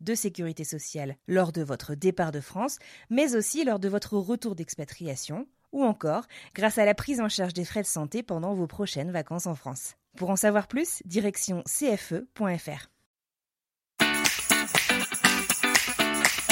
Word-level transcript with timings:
de 0.00 0.14
sécurité 0.14 0.64
sociale 0.64 1.16
lors 1.28 1.52
de 1.52 1.62
votre 1.62 1.94
départ 1.94 2.32
de 2.32 2.40
France, 2.40 2.78
mais 3.10 3.36
aussi 3.36 3.64
lors 3.64 3.78
de 3.78 3.88
votre 3.88 4.16
retour 4.16 4.54
d'expatriation, 4.54 5.46
ou 5.72 5.84
encore 5.84 6.24
grâce 6.54 6.78
à 6.78 6.84
la 6.84 6.94
prise 6.94 7.20
en 7.20 7.28
charge 7.28 7.54
des 7.54 7.64
frais 7.64 7.82
de 7.82 7.86
santé 7.86 8.22
pendant 8.22 8.54
vos 8.54 8.66
prochaines 8.66 9.12
vacances 9.12 9.46
en 9.46 9.54
France. 9.54 9.94
Pour 10.16 10.30
en 10.30 10.36
savoir 10.36 10.66
plus, 10.66 11.02
direction 11.04 11.62
cfe.fr. 11.66 12.90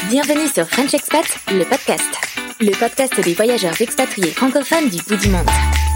Bienvenue 0.08 0.48
sur 0.48 0.66
French 0.66 0.94
Expat, 0.94 1.26
le 1.48 1.68
podcast. 1.68 2.14
Le 2.60 2.78
podcast 2.78 3.20
des 3.22 3.34
voyageurs 3.34 3.80
expatriés 3.80 4.30
francophones 4.30 4.88
du 4.88 5.02
bout 5.02 5.16
du 5.16 5.28
monde. 5.28 5.87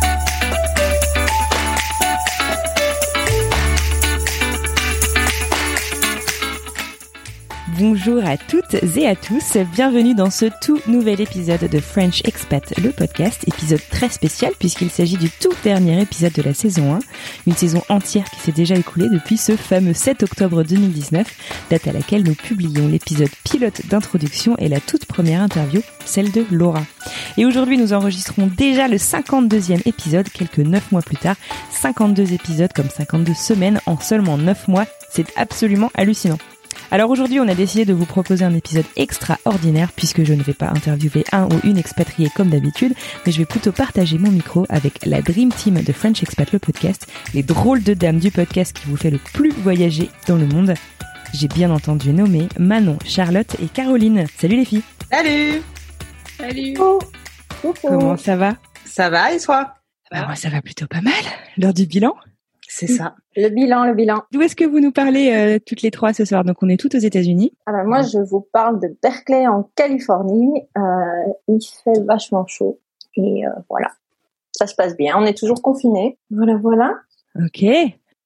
Bonjour 7.83 8.25
à 8.25 8.37
toutes 8.37 8.77
et 8.97 9.09
à 9.09 9.17
tous, 9.17 9.57
bienvenue 9.75 10.15
dans 10.15 10.31
ce 10.31 10.45
tout 10.61 10.79
nouvel 10.87 11.21
épisode 11.21 11.69
de 11.69 11.81
French 11.81 12.23
Expat, 12.25 12.79
le 12.81 12.93
podcast, 12.93 13.43
épisode 13.49 13.81
très 13.91 14.09
spécial 14.09 14.53
puisqu'il 14.57 14.89
s'agit 14.89 15.17
du 15.17 15.29
tout 15.29 15.53
dernier 15.65 16.01
épisode 16.01 16.33
de 16.33 16.43
la 16.43 16.55
saison 16.55 16.95
1, 16.95 17.01
une 17.49 17.57
saison 17.57 17.83
entière 17.89 18.31
qui 18.31 18.39
s'est 18.39 18.53
déjà 18.53 18.77
écoulée 18.77 19.09
depuis 19.09 19.37
ce 19.37 19.57
fameux 19.57 19.95
7 19.95 20.23
octobre 20.23 20.63
2019, 20.63 21.27
date 21.71 21.89
à 21.89 21.93
laquelle 21.93 22.23
nous 22.23 22.37
publions 22.37 22.87
l'épisode 22.87 23.31
pilote 23.43 23.85
d'introduction 23.89 24.57
et 24.59 24.69
la 24.69 24.79
toute 24.79 25.07
première 25.07 25.43
interview, 25.43 25.83
celle 26.05 26.31
de 26.31 26.47
Laura. 26.53 26.85
Et 27.37 27.47
aujourd'hui 27.47 27.79
nous 27.79 27.95
enregistrons 27.95 28.47
déjà 28.47 28.87
le 28.87 28.97
52e 28.97 29.83
épisode 29.87 30.29
quelques 30.29 30.59
9 30.59 30.93
mois 30.93 31.03
plus 31.03 31.17
tard, 31.17 31.35
52 31.73 32.33
épisodes 32.33 32.73
comme 32.73 32.89
52 32.89 33.35
semaines 33.35 33.81
en 33.87 33.99
seulement 33.99 34.39
9 34.39 34.69
mois, 34.69 34.87
c'est 35.11 35.37
absolument 35.37 35.91
hallucinant. 35.97 36.39
Alors 36.93 37.09
aujourd'hui, 37.09 37.41
on 37.41 37.49
a 37.49 37.55
décidé 37.55 37.87
de 37.87 37.95
vous 37.95 38.05
proposer 38.05 38.45
un 38.45 38.55
épisode 38.55 38.85
extraordinaire 38.97 39.91
puisque 39.97 40.25
je 40.25 40.35
ne 40.35 40.43
vais 40.43 40.53
pas 40.53 40.69
interviewer 40.69 41.25
un 41.33 41.47
ou 41.47 41.59
une 41.65 41.79
expatriée 41.79 42.29
comme 42.37 42.51
d'habitude, 42.51 42.93
mais 43.25 43.33
je 43.33 43.39
vais 43.39 43.47
plutôt 43.47 43.73
partager 43.73 44.19
mon 44.19 44.31
micro 44.31 44.67
avec 44.69 45.07
la 45.07 45.23
Dream 45.23 45.51
Team 45.55 45.83
de 45.83 45.91
French 45.91 46.23
Expat 46.23 46.53
le 46.53 46.59
podcast, 46.59 47.11
les 47.33 47.43
drôles 47.43 47.83
de 47.83 47.95
dames 47.95 48.19
du 48.19 48.31
podcast 48.31 48.77
qui 48.77 48.87
vous 48.89 48.99
fait 48.99 49.11
le 49.11 49.17
plus 49.17 49.53
voyager 49.53 50.11
dans 50.29 50.37
le 50.37 50.45
monde. 50.45 50.75
J'ai 51.33 51.49
bien 51.49 51.71
entendu 51.71 52.13
nommer 52.13 52.47
Manon, 52.59 52.99
Charlotte 53.07 53.57
et 53.63 53.69
Caroline. 53.69 54.27
Salut 54.37 54.57
les 54.57 54.67
filles. 54.67 54.83
Salut. 55.11 55.63
Salut. 56.37 56.75
Comment 57.81 58.19
ça 58.19 58.37
va? 58.37 58.57
Ça 58.85 59.09
va 59.09 59.33
et 59.33 59.41
toi? 59.41 59.77
Bah, 60.11 60.27
Moi, 60.27 60.35
ça 60.35 60.51
va 60.51 60.61
plutôt 60.61 60.89
pas 60.89 61.01
mal. 61.01 61.15
L'heure 61.57 61.73
du 61.73 61.87
bilan? 61.87 62.15
C'est 62.75 62.87
ça. 62.87 63.17
Le 63.37 63.49
bilan, 63.49 63.85
le 63.85 63.95
bilan. 63.95 64.23
D'où 64.33 64.41
est-ce 64.41 64.57
que 64.57 64.65
vous 64.65 64.81
nous 64.81 64.93
parlez 64.93 65.33
euh, 65.33 65.59
toutes 65.65 65.83
les 65.83 65.91
trois 65.91 66.13
ce 66.13 66.25
soir? 66.25 66.45
Donc 66.45 66.63
on 66.63 66.69
est 66.69 66.79
toutes 66.79 66.95
aux 66.95 66.99
États-Unis. 66.99 67.53
Ah 67.67 67.73
ben, 67.73 67.85
moi, 67.85 68.03
je 68.03 68.19
vous 68.19 68.41
parle 68.41 68.81
de 68.81 68.95
Berkeley 69.03 69.47
en 69.47 69.71
Californie. 69.75 70.63
Euh, 70.77 71.33
il 71.49 71.61
fait 71.63 72.01
vachement 72.05 72.47
chaud 72.47 72.79
et 73.17 73.47
euh, 73.47 73.51
voilà, 73.71 73.89
ça 74.53 74.67
se 74.67 74.75
passe 74.75 74.97
bien. 74.97 75.17
On 75.19 75.25
est 75.25 75.37
toujours 75.37 75.63
confinés. 75.63 76.19
Voilà, 76.31 76.57
voilà. 76.57 76.95
Ok. 77.37 77.65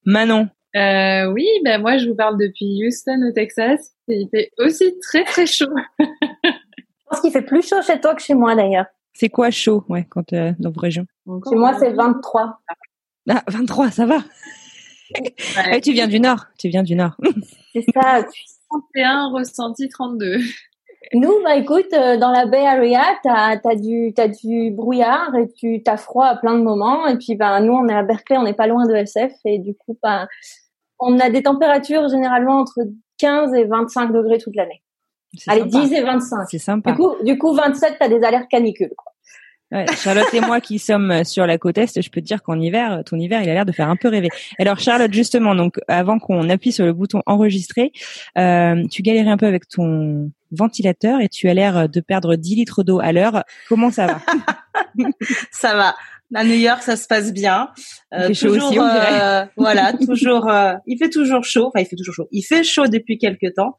Manon. 0.05 0.49
Euh, 0.77 1.33
oui, 1.33 1.47
ben 1.65 1.81
moi 1.81 1.99
je 1.99 2.09
vous 2.09 2.17
parle 2.17 2.39
depuis 2.39 2.85
Houston 2.85 3.29
au 3.29 3.33
Texas. 3.33 3.93
Et 4.09 4.21
il 4.21 4.29
fait 4.29 4.51
aussi 4.59 4.97
très 5.01 5.25
très 5.25 5.47
chaud. 5.47 5.75
Je 5.99 7.11
pense 7.11 7.21
qu'il 7.21 7.31
fait 7.31 7.43
plus 7.43 7.63
chaud 7.63 7.81
chez 7.83 8.01
toi 8.01 8.17
que 8.17 8.23
chez 8.23 8.35
moi 8.35 8.57
d'ailleurs. 8.57 8.87
C'est 9.19 9.31
quoi 9.31 9.51
chaud, 9.51 9.83
ouais, 9.89 10.07
quand 10.11 10.35
euh, 10.35 10.53
dans 10.59 10.71
vos 10.71 10.81
régions 10.81 11.07
Chez 11.49 11.57
moi, 11.57 11.75
c'est 11.79 11.91
23. 11.91 12.61
Ah, 12.69 12.75
23, 13.27 13.91
ça 13.91 14.07
va. 14.07 14.19
Ouais. 15.19 15.81
Tu 15.81 15.93
viens 15.93 16.09
du 16.09 16.21
Nord. 16.21 16.47
Tu 16.59 16.69
viens 16.69 16.83
du 16.83 16.95
Nord. 16.97 17.17
C'est 17.73 17.85
ça. 17.95 18.25
31 18.69 19.31
ressenti 19.31 19.89
32. 19.89 20.39
Nous, 21.15 21.33
bah 21.45 21.57
écoute, 21.57 21.93
euh, 21.93 22.17
dans 22.17 22.31
la 22.31 22.47
Bay 22.47 22.67
Area, 22.67 23.05
t'as 23.23 23.61
as 23.63 23.77
du 23.77 24.13
t'as 24.15 24.27
du 24.27 24.73
brouillard 24.73 25.35
et 25.37 25.49
tu 25.53 25.83
t'as 25.85 25.97
froid 25.97 26.27
à 26.27 26.37
plein 26.37 26.59
de 26.59 26.63
moments. 26.63 27.07
Et 27.07 27.17
puis 27.17 27.37
ben 27.37 27.61
nous, 27.61 27.75
on 27.75 27.87
est 27.87 27.95
à 27.95 28.03
Berkeley, 28.03 28.39
on 28.39 28.43
n'est 28.43 28.55
pas 28.55 28.67
loin 28.67 28.87
de 28.87 28.95
SF 28.95 29.33
et 29.45 29.59
du 29.59 29.75
coup, 29.77 29.97
ben 30.03 30.27
on 30.99 31.19
a 31.21 31.31
des 31.31 31.43
températures 31.45 32.09
généralement 32.09 32.59
entre 32.59 32.81
15 33.19 33.55
et 33.55 33.65
25 33.65 34.13
degrés 34.13 34.39
toute 34.39 34.57
l'année. 34.57 34.83
C'est 35.35 35.51
Allez, 35.51 35.71
sympa. 35.71 35.87
10 35.87 35.93
et 35.93 36.03
25. 36.03 36.47
C'est 36.51 36.59
sympa. 36.59 36.93
Du 36.93 36.97
coup, 36.97 37.15
du 37.23 37.39
coup, 37.39 37.53
27, 37.53 37.97
t'as 38.01 38.09
des 38.09 38.23
alertes 38.25 38.49
canicules. 38.49 38.93
Quoi. 38.97 39.13
Ouais, 39.73 39.85
Charlotte 39.97 40.33
et 40.33 40.41
moi 40.41 40.61
qui 40.61 40.79
sommes 40.79 41.11
euh, 41.11 41.25
sur 41.25 41.45
la 41.45 41.59
côte 41.59 41.77
est, 41.79 42.01
je 42.01 42.09
peux 42.09 42.21
te 42.21 42.27
dire 42.27 42.43
qu'en 42.43 42.61
hiver, 42.61 43.03
ton 43.05 43.19
hiver, 43.19 43.43
il 43.43 43.51
a 43.51 43.55
l'air 43.55 43.67
de 43.67 43.73
faire 43.73 43.89
un 43.91 43.97
peu 43.97 44.09
rêver. 44.09 44.29
Alors 44.61 44.79
Charlotte, 44.79 45.13
justement, 45.13 45.57
donc 45.57 45.79
avant 45.89 46.21
qu'on 46.21 46.49
appuie 46.51 46.71
sur 46.71 46.85
le 46.85 46.93
bouton 46.93 47.21
enregistrer, 47.27 47.91
euh, 48.39 48.85
tu 48.91 49.03
galérais 49.03 49.31
un 49.31 49.37
peu 49.37 49.47
avec 49.47 49.67
ton 49.69 50.31
ventilateur 50.53 51.21
et 51.21 51.29
tu 51.29 51.49
as 51.49 51.55
l'air 51.55 51.89
de 51.89 52.01
perdre 52.01 52.37
10 52.37 52.55
litres 52.55 52.85
d'eau 52.85 53.01
à 53.01 53.11
l'heure. 53.11 53.43
Comment 53.69 53.91
ça 53.91 54.07
va 54.07 54.21
Ça 55.51 55.75
va. 55.75 55.97
À 56.35 56.45
New 56.45 56.55
York, 56.55 56.83
ça 56.83 56.97
se 56.97 57.07
passe 57.07 57.33
bien. 57.33 57.71
Euh, 58.13 58.27
Il 58.29 58.35
fait 58.35 58.35
chaud 58.35 58.55
toujours, 58.55 58.69
aussi, 58.71 58.79
on 58.81 58.85
dirait. 58.93 59.21
euh, 59.23 59.45
voilà, 59.57 59.93
toujours. 59.93 60.49
euh, 60.49 60.75
il 60.87 60.99
fait 60.99 61.09
toujours 61.11 61.45
chaud. 61.45 61.67
Enfin, 61.69 61.81
il 61.81 61.87
fait 61.87 61.95
toujours 61.97 62.15
chaud. 62.15 62.29
Il 62.33 62.43
fait 62.43 62.65
chaud 62.65 62.87
depuis 62.89 63.17
quelques 63.19 63.55
temps 63.55 63.79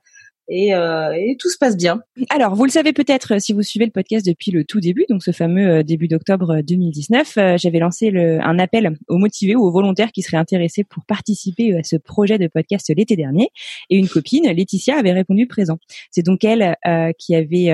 et, 0.49 0.73
euh, 0.73 1.11
et 1.13 1.35
tout 1.37 1.49
se 1.49 1.57
passe 1.57 1.75
bien. 1.75 2.01
Alors, 2.29 2.55
vous 2.55 2.65
le 2.65 2.71
savez 2.71 2.93
peut-être 2.93 3.35
euh, 3.35 3.39
si 3.39 3.53
vous 3.53 3.63
suivez 3.63 3.85
le 3.85 3.91
podcast 3.91 4.25
depuis 4.25 4.51
le 4.51 4.63
tout 4.63 4.79
début, 4.79 5.05
donc 5.09 5.23
ce 5.23 5.31
fameux 5.31 5.67
euh, 5.67 5.83
début 5.83 6.07
d'octobre 6.07 6.61
2019, 6.61 7.37
euh, 7.37 7.57
j'avais 7.57 7.79
lancé 7.79 8.11
le, 8.11 8.39
un 8.41 8.59
appel 8.59 8.97
aux 9.07 9.17
motivés 9.17 9.55
ou 9.55 9.63
aux 9.63 9.71
volontaires 9.71 10.11
qui 10.11 10.21
seraient 10.21 10.37
intéressés 10.37 10.83
pour 10.83 11.05
participer 11.05 11.77
à 11.77 11.83
ce 11.83 11.95
projet 11.95 12.37
de 12.37 12.47
podcast 12.47 12.91
l'été 12.95 13.15
dernier. 13.15 13.49
Et 13.89 13.97
une 13.97 14.07
copine, 14.07 14.47
Laetitia, 14.49 14.97
avait 14.97 15.13
répondu 15.13 15.47
présent. 15.47 15.77
C'est 16.11 16.23
donc 16.23 16.43
elle 16.43 16.75
euh, 16.87 17.11
qui 17.17 17.35
avait 17.35 17.71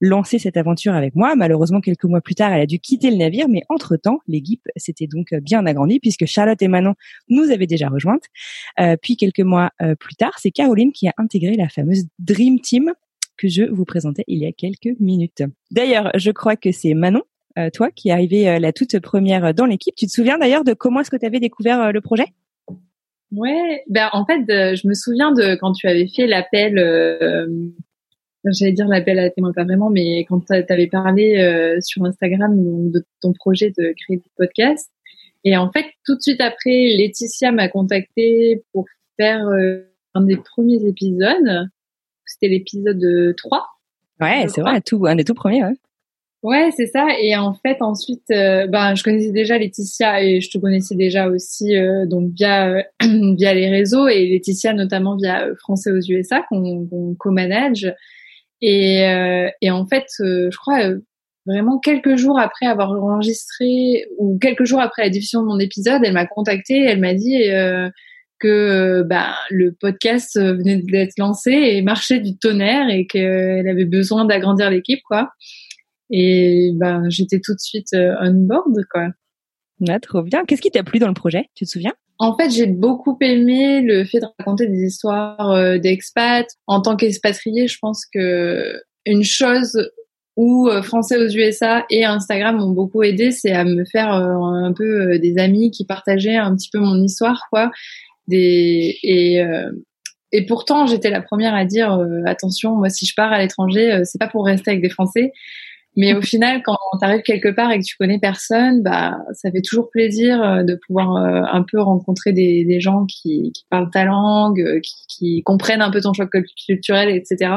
lancé 0.00 0.38
cette 0.38 0.56
aventure 0.56 0.94
avec 0.94 1.14
moi. 1.14 1.34
Malheureusement, 1.36 1.80
quelques 1.80 2.04
mois 2.04 2.20
plus 2.20 2.34
tard, 2.34 2.52
elle 2.52 2.60
a 2.60 2.66
dû 2.66 2.78
quitter 2.78 3.10
le 3.10 3.16
navire, 3.16 3.48
mais 3.48 3.62
entre-temps, 3.68 4.20
l'équipe 4.26 4.62
s'était 4.76 5.06
donc 5.06 5.32
euh, 5.32 5.40
bien 5.40 5.64
agrandie 5.66 6.00
puisque 6.00 6.26
Charlotte 6.26 6.60
et 6.60 6.68
Manon 6.68 6.94
nous 7.28 7.50
avaient 7.50 7.66
déjà 7.66 7.88
rejointes. 7.88 8.24
Euh, 8.80 8.96
puis 9.00 9.16
quelques 9.16 9.40
mois 9.40 9.70
euh, 9.82 9.94
plus 9.94 10.14
tard, 10.14 10.32
c'est 10.38 10.50
Caroline 10.50 10.92
qui 10.92 11.08
a 11.08 11.14
intégré 11.16 11.56
la 11.56 11.68
fameuse 11.68 12.04
Dream 12.18 12.60
Team 12.60 12.92
que 13.36 13.48
je 13.48 13.64
vous 13.64 13.84
présentais 13.84 14.24
il 14.28 14.38
y 14.38 14.46
a 14.46 14.52
quelques 14.52 14.98
minutes. 14.98 15.42
D'ailleurs, 15.70 16.10
je 16.14 16.30
crois 16.30 16.56
que 16.56 16.72
c'est 16.72 16.94
Manon, 16.94 17.22
euh, 17.58 17.68
toi, 17.70 17.90
qui 17.90 18.08
est 18.08 18.12
arrivée 18.12 18.48
euh, 18.48 18.58
la 18.58 18.72
toute 18.72 18.98
première 19.00 19.52
dans 19.52 19.66
l'équipe. 19.66 19.94
Tu 19.94 20.06
te 20.06 20.12
souviens 20.12 20.38
d'ailleurs 20.38 20.64
de 20.64 20.72
comment 20.72 21.00
est-ce 21.00 21.10
que 21.10 21.16
tu 21.16 21.26
avais 21.26 21.40
découvert 21.40 21.92
le 21.92 22.00
projet? 22.00 22.26
Ouais, 23.32 23.82
ben 23.88 24.08
en 24.12 24.24
fait, 24.24 24.44
je 24.48 24.86
me 24.86 24.94
souviens 24.94 25.32
de 25.32 25.56
quand 25.56 25.72
tu 25.72 25.88
avais 25.88 26.06
fait 26.06 26.26
l'appel. 26.26 26.78
Euh, 28.46 28.50
J'allais 28.52 28.72
dire 28.72 28.86
l'appel 28.86 29.18
à 29.18 29.30
témoin, 29.30 29.52
pas 29.52 29.64
vraiment, 29.64 29.90
mais 29.90 30.20
quand 30.28 30.40
tu 30.40 30.52
avais 30.52 30.86
parlé 30.86 31.38
euh, 31.38 31.80
sur 31.80 32.04
Instagram 32.04 32.90
de 32.90 33.04
ton 33.20 33.32
projet 33.32 33.72
de 33.76 33.94
créer 34.04 34.16
des 34.16 34.30
podcasts. 34.36 34.90
Et 35.44 35.56
en 35.56 35.70
fait, 35.70 35.86
tout 36.04 36.16
de 36.16 36.20
suite 36.20 36.40
après, 36.40 36.94
Laetitia 36.96 37.52
m'a 37.52 37.68
contacté 37.68 38.62
pour 38.72 38.86
faire 39.18 39.46
euh, 39.46 39.82
un 40.14 40.22
des 40.22 40.36
premiers 40.36 40.84
épisodes. 40.86 41.68
C'était 42.24 42.48
l'épisode 42.48 43.34
3. 43.36 43.66
Ouais, 44.20 44.42
Je 44.44 44.48
c'est 44.48 44.60
vrai, 44.60 44.80
tout, 44.80 45.06
un 45.06 45.14
des 45.14 45.24
tout 45.24 45.34
premiers. 45.34 45.62
Ouais. 45.64 45.74
Ouais, 46.46 46.70
c'est 46.76 46.86
ça. 46.86 47.08
Et 47.20 47.34
en 47.34 47.54
fait, 47.54 47.78
ensuite, 47.80 48.30
euh, 48.30 48.68
ben, 48.68 48.94
je 48.94 49.02
connaissais 49.02 49.32
déjà 49.32 49.58
Laetitia 49.58 50.22
et 50.22 50.40
je 50.40 50.48
te 50.48 50.58
connaissais 50.58 50.94
déjà 50.94 51.28
aussi 51.28 51.76
euh, 51.76 52.06
donc 52.06 52.30
via 52.34 52.68
euh, 52.68 52.82
via 53.36 53.52
les 53.52 53.68
réseaux 53.68 54.06
et 54.06 54.28
Laetitia 54.28 54.72
notamment 54.72 55.16
via 55.16 55.46
euh, 55.46 55.56
Français 55.56 55.90
aux 55.90 56.00
USA 56.00 56.42
qu'on 56.48 56.86
qu'on 56.86 57.16
co-manage. 57.18 57.92
Et, 58.62 59.06
euh, 59.06 59.48
et 59.60 59.70
en 59.70 59.86
fait, 59.86 60.06
euh, 60.20 60.48
je 60.50 60.56
crois 60.56 60.80
euh, 60.84 61.00
vraiment 61.46 61.78
quelques 61.78 62.16
jours 62.16 62.38
après 62.38 62.66
avoir 62.66 62.90
enregistré 62.90 64.06
ou 64.18 64.38
quelques 64.38 64.64
jours 64.64 64.80
après 64.80 65.02
la 65.02 65.10
diffusion 65.10 65.42
de 65.42 65.46
mon 65.46 65.58
épisode, 65.58 66.02
elle 66.04 66.14
m'a 66.14 66.26
contacté, 66.26 66.80
elle 66.80 67.00
m'a 67.00 67.14
dit 67.14 67.50
euh, 67.50 67.88
que 68.38 69.02
bah, 69.02 69.34
le 69.50 69.72
podcast 69.72 70.38
venait 70.38 70.82
d'être 70.82 71.18
lancé 71.18 71.52
et 71.52 71.82
marchait 71.82 72.20
du 72.20 72.36
tonnerre 72.36 72.88
et 72.90 73.06
qu'elle 73.06 73.68
avait 73.68 73.84
besoin 73.84 74.24
d'agrandir 74.24 74.70
l'équipe 74.70 75.00
quoi. 75.06 75.30
Et 76.10 76.72
ben 76.74 77.08
j'étais 77.08 77.40
tout 77.42 77.54
de 77.54 77.60
suite 77.60 77.88
on 77.94 78.32
board 78.32 78.84
quoi. 78.90 79.08
Ah, 79.88 80.00
trop 80.00 80.22
bien. 80.22 80.44
Qu'est-ce 80.44 80.62
qui 80.62 80.70
t'a 80.70 80.82
plu 80.82 80.98
dans 80.98 81.08
le 81.08 81.14
projet? 81.14 81.48
Tu 81.54 81.64
te 81.64 81.70
souviens? 81.70 81.94
En 82.18 82.36
fait, 82.36 82.50
j'ai 82.50 82.66
beaucoup 82.66 83.16
aimé 83.20 83.82
le 83.82 84.04
fait 84.04 84.20
de 84.20 84.26
raconter 84.38 84.66
des 84.66 84.82
histoires 84.84 85.50
euh, 85.50 85.78
d'expats. 85.78 86.46
En 86.66 86.80
tant 86.80 86.96
qu'expatrié, 86.96 87.68
je 87.68 87.78
pense 87.80 88.06
que 88.06 88.80
une 89.04 89.22
chose 89.22 89.90
où 90.36 90.68
euh, 90.68 90.82
Français 90.82 91.16
aux 91.18 91.28
USA 91.28 91.84
et 91.90 92.04
Instagram 92.04 92.56
m'ont 92.56 92.70
beaucoup 92.70 93.02
aidé, 93.02 93.30
c'est 93.30 93.52
à 93.52 93.64
me 93.64 93.84
faire 93.84 94.14
euh, 94.14 94.34
un 94.64 94.72
peu 94.72 95.18
des 95.18 95.38
amis 95.38 95.70
qui 95.70 95.84
partageaient 95.84 96.36
un 96.36 96.54
petit 96.56 96.70
peu 96.72 96.78
mon 96.78 97.02
histoire, 97.02 97.42
quoi. 97.50 97.70
Et 100.32 100.44
pourtant, 100.48 100.86
j'étais 100.86 101.10
la 101.10 101.22
première 101.22 101.54
à 101.54 101.64
dire 101.64 101.98
attention, 102.26 102.74
moi, 102.74 102.88
si 102.88 103.06
je 103.06 103.14
pars 103.14 103.32
à 103.32 103.38
l'étranger, 103.38 104.02
c'est 104.04 104.18
pas 104.18 104.26
pour 104.26 104.44
rester 104.44 104.72
avec 104.72 104.82
des 104.82 104.90
Français. 104.90 105.32
Mais 105.96 106.12
au 106.12 106.20
final, 106.20 106.62
quand 106.62 106.76
tu 107.00 107.04
arrives 107.04 107.22
quelque 107.22 107.48
part 107.48 107.72
et 107.72 107.78
que 107.78 107.84
tu 107.84 107.96
connais 107.96 108.18
personne, 108.18 108.82
bah, 108.82 109.16
ça 109.32 109.50
fait 109.50 109.62
toujours 109.62 109.90
plaisir 109.90 110.42
euh, 110.42 110.62
de 110.62 110.78
pouvoir 110.86 111.16
euh, 111.16 111.42
un 111.50 111.62
peu 111.62 111.80
rencontrer 111.80 112.32
des, 112.32 112.66
des 112.66 112.80
gens 112.80 113.06
qui, 113.06 113.50
qui, 113.52 113.64
parlent 113.70 113.90
ta 113.90 114.04
langue, 114.04 114.60
euh, 114.60 114.80
qui, 114.80 114.94
qui, 115.08 115.42
comprennent 115.42 115.80
un 115.80 115.90
peu 115.90 116.02
ton 116.02 116.12
choc 116.12 116.30
culturel, 116.66 117.08
etc. 117.08 117.50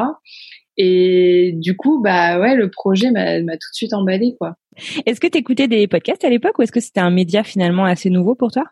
Et 0.78 1.52
du 1.56 1.76
coup, 1.76 2.00
bah 2.00 2.40
ouais, 2.40 2.54
le 2.54 2.70
projet 2.70 3.10
m'a 3.10 3.36
tout 3.40 3.70
de 3.70 3.74
suite 3.74 3.92
emballé, 3.92 4.34
quoi. 4.38 4.56
Est-ce 5.04 5.20
que 5.20 5.26
tu 5.26 5.36
écoutais 5.36 5.68
des 5.68 5.86
podcasts 5.86 6.24
à 6.24 6.30
l'époque 6.30 6.58
ou 6.58 6.62
est-ce 6.62 6.72
que 6.72 6.80
c'était 6.80 7.00
un 7.00 7.10
média 7.10 7.42
finalement 7.42 7.84
assez 7.84 8.08
nouveau 8.08 8.34
pour 8.34 8.50
toi? 8.50 8.64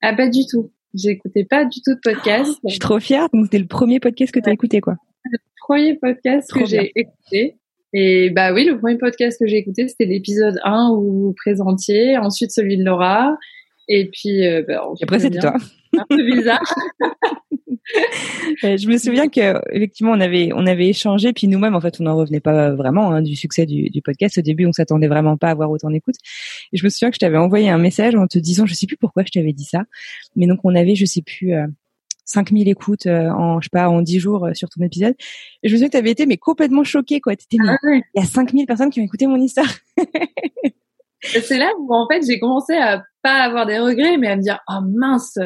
Ah, 0.00 0.14
pas 0.14 0.28
du 0.28 0.46
tout. 0.50 0.72
J'écoutais 0.94 1.44
pas 1.44 1.66
du 1.66 1.82
tout 1.82 1.94
de 1.94 2.00
podcast. 2.02 2.58
je 2.64 2.70
suis 2.70 2.78
trop 2.78 2.98
fière. 2.98 3.28
Donc 3.34 3.44
c'était 3.44 3.58
le 3.58 3.66
premier 3.66 4.00
podcast 4.00 4.32
que 4.32 4.40
tu 4.40 4.48
as 4.48 4.52
écouté, 4.52 4.80
quoi. 4.80 4.96
Le 5.24 5.38
premier 5.58 5.94
podcast 5.94 6.50
que 6.50 6.64
j'ai 6.64 6.90
écouté. 6.96 7.58
Et 7.92 8.30
bah 8.30 8.52
oui, 8.52 8.64
le 8.64 8.78
premier 8.78 8.98
podcast 8.98 9.38
que 9.38 9.48
j'ai 9.48 9.56
écouté, 9.56 9.88
c'était 9.88 10.04
l'épisode 10.04 10.60
1 10.62 10.90
où 10.90 11.26
vous 11.26 11.34
présentiez, 11.34 12.16
ensuite 12.18 12.52
celui 12.52 12.76
de 12.76 12.84
Laura, 12.84 13.36
et 13.88 14.08
puis 14.12 14.46
euh, 14.46 14.62
bah, 14.66 14.82
après 15.02 15.18
c'était 15.18 15.40
toi. 15.40 15.56
Un 15.98 16.04
peu 16.08 16.24
bizarre. 16.24 16.62
je 18.62 18.88
me 18.88 18.96
souviens 18.98 19.28
que 19.28 19.60
effectivement 19.74 20.12
on 20.12 20.20
avait 20.20 20.50
on 20.54 20.66
avait 20.66 20.88
échangé 20.88 21.32
puis 21.32 21.48
nous-mêmes 21.48 21.74
en 21.74 21.80
fait 21.80 22.00
on 22.00 22.04
n'en 22.04 22.16
revenait 22.16 22.40
pas 22.40 22.70
vraiment 22.70 23.10
hein, 23.10 23.22
du 23.22 23.34
succès 23.34 23.66
du, 23.66 23.90
du, 23.90 24.00
podcast 24.00 24.38
au 24.38 24.42
début 24.42 24.66
on 24.66 24.72
s'attendait 24.72 25.08
vraiment 25.08 25.36
pas 25.36 25.48
à 25.48 25.50
avoir 25.50 25.70
autant 25.70 25.90
d'écoute 25.90 26.14
et 26.72 26.76
je 26.76 26.84
me 26.84 26.88
souviens 26.88 27.10
que 27.10 27.16
je 27.16 27.20
t'avais 27.20 27.38
envoyé 27.38 27.68
un 27.68 27.78
message 27.78 28.14
en 28.14 28.28
te 28.28 28.38
disant 28.38 28.66
je 28.66 28.74
sais 28.74 28.86
plus 28.86 28.96
pourquoi 28.96 29.24
je 29.26 29.32
t'avais 29.32 29.52
dit 29.52 29.64
ça 29.64 29.82
mais 30.36 30.46
donc 30.46 30.60
on 30.62 30.74
avait 30.76 30.94
je 30.94 31.04
sais 31.04 31.22
plus 31.22 31.54
euh, 31.54 31.66
5000 32.30 32.68
écoutes 32.68 33.06
euh, 33.06 33.30
en 33.30 33.60
je 33.60 33.66
sais 33.66 33.70
pas 33.72 33.88
en 33.88 34.02
10 34.02 34.20
jours 34.20 34.46
euh, 34.46 34.54
sur 34.54 34.68
ton 34.68 34.82
épisode. 34.82 35.14
Et 35.62 35.68
je 35.68 35.74
me 35.74 35.78
souviens 35.78 35.88
que 35.88 35.92
tu 35.92 35.98
avais 35.98 36.10
été 36.10 36.26
mais 36.26 36.36
complètement 36.36 36.84
choquée 36.84 37.20
quoi. 37.20 37.34
T'étais 37.36 37.58
ah 37.66 37.76
il 37.84 38.02
y 38.14 38.20
a 38.20 38.24
5000 38.24 38.66
personnes 38.66 38.90
qui 38.90 39.00
ont 39.00 39.04
écouté 39.04 39.26
mon 39.26 39.40
histoire. 39.40 39.70
c'est 41.22 41.58
là 41.58 41.72
où 41.78 41.92
en 41.92 42.06
fait 42.08 42.24
j'ai 42.26 42.38
commencé 42.38 42.74
à 42.74 43.02
pas 43.22 43.42
avoir 43.42 43.66
des 43.66 43.78
regrets 43.78 44.16
mais 44.16 44.28
à 44.28 44.36
me 44.36 44.42
dire 44.42 44.60
oh 44.68 44.80
mince 44.82 45.38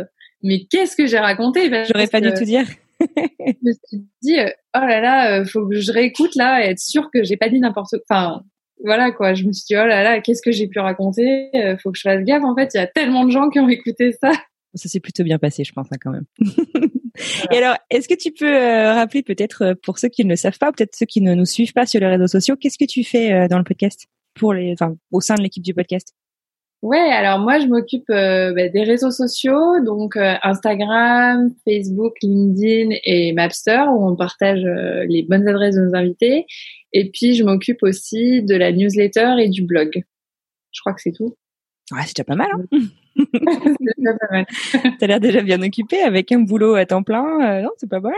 mais 0.43 0.67
qu'est-ce 0.71 0.95
que 0.95 1.07
j'ai 1.07 1.19
raconté? 1.19 1.71
J'aurais 1.87 2.07
pas 2.07 2.21
dû 2.21 2.33
tout 2.35 2.45
dire. 2.45 2.67
je 3.01 3.53
me 3.63 3.73
suis 3.73 4.07
dit 4.23 4.39
euh, 4.39 4.51
oh 4.77 4.81
là 4.87 5.01
là 5.01 5.45
faut 5.45 5.67
que 5.67 5.81
je 5.81 5.91
réécoute 5.91 6.35
là 6.37 6.65
et 6.65 6.71
être 6.71 6.79
sûr 6.79 7.09
que 7.13 7.25
j'ai 7.25 7.37
pas 7.37 7.49
dit 7.49 7.61
n'importe 7.61 7.91
quoi. 7.91 8.01
Enfin 8.11 8.43
voilà 8.85 9.13
quoi, 9.13 9.33
je 9.35 9.45
me 9.45 9.53
suis 9.53 9.65
dit 9.69 9.77
oh 9.77 9.87
là 9.87 10.03
là, 10.03 10.21
qu'est-ce 10.21 10.43
que 10.43 10.51
j'ai 10.51 10.67
pu 10.69 10.79
raconter? 10.79 11.51
Faut 11.83 11.91
que 11.91 11.97
je 11.97 12.03
fasse 12.03 12.23
gaffe 12.25 12.45
en 12.45 12.55
fait, 12.55 12.71
il 12.75 12.77
y 12.77 12.81
a 12.81 12.87
tellement 12.87 13.25
de 13.25 13.31
gens 13.31 13.49
qui 13.49 13.59
ont 13.59 13.69
écouté 13.69 14.13
ça. 14.21 14.33
Ça 14.75 14.89
s'est 14.89 15.01
plutôt 15.01 15.25
bien 15.25 15.39
passé, 15.39 15.65
je 15.65 15.73
pense, 15.73 15.87
hein, 15.93 15.97
quand 16.01 16.11
même. 16.11 16.25
Et 17.53 17.57
alors, 17.59 17.77
est-ce 17.91 18.09
que 18.09 18.15
tu 18.15 18.33
peux 18.33 18.53
euh, 18.53 18.93
rappeler 18.93 19.23
peut-être 19.23 19.63
euh, 19.63 19.75
pour 19.81 19.99
ceux 19.99 20.09
qui 20.09 20.25
ne 20.25 20.31
le 20.31 20.37
savent 20.37 20.59
pas, 20.59 20.73
peut-être 20.73 20.97
ceux 20.97 21.07
qui 21.07 21.21
ne 21.21 21.35
nous 21.35 21.45
suivent 21.45 21.73
pas 21.73 21.87
sur 21.87 22.01
les 22.01 22.09
réseaux 22.09 22.27
sociaux, 22.27 22.57
qu'est-ce 22.57 22.79
que 22.79 22.85
tu 22.85 23.05
fais 23.05 23.33
euh, 23.33 23.49
dans 23.49 23.59
le 23.59 23.65
podcast 23.65 24.07
pour 24.35 24.53
les, 24.53 24.73
enfin, 24.73 24.97
au 25.13 25.21
sein 25.21 25.37
de 25.37 25.43
l'équipe 25.43 25.63
du 25.63 25.75
podcast? 25.75 26.15
Ouais, 26.83 26.99
alors 26.99 27.39
moi 27.39 27.61
je 27.61 27.67
m'occupe 27.67 28.05
bah, 28.09 28.69
des 28.69 28.83
réseaux 28.83 29.11
sociaux, 29.11 29.81
donc 29.83 30.19
Instagram, 30.19 31.51
Facebook, 31.67 32.13
LinkedIn 32.23 32.95
et 33.05 33.33
Mapster 33.33 33.85
où 33.89 34.07
on 34.07 34.15
partage 34.17 34.61
les 35.09 35.23
bonnes 35.23 35.49
adresses 35.49 35.77
de 35.77 35.81
nos 35.81 35.95
invités. 35.95 36.45
Et 36.93 37.09
puis 37.09 37.37
je 37.37 37.43
m'occupe 37.43 37.83
aussi 37.83 38.43
de 38.43 38.55
la 38.55 38.71
newsletter 38.71 39.37
et 39.39 39.49
du 39.49 39.63
blog. 39.63 40.05
Je 40.73 40.81
crois 40.83 40.93
que 40.93 41.01
c'est 41.01 41.13
tout. 41.13 41.35
Ouais, 41.93 42.01
c'est 42.07 42.17
déjà 42.17 42.25
pas 42.25 42.35
mal. 42.35 42.49
Hein 42.53 42.79
T'as 44.99 45.07
l'air 45.07 45.21
déjà 45.21 45.43
bien 45.43 45.63
occupé 45.63 46.01
avec 46.01 46.33
un 46.33 46.41
boulot 46.41 46.75
à 46.75 46.87
temps 46.87 47.03
plein. 47.03 47.25
Euh, 47.41 47.63
non, 47.63 47.71
c'est 47.77 47.89
pas 47.89 48.01
mal. 48.01 48.15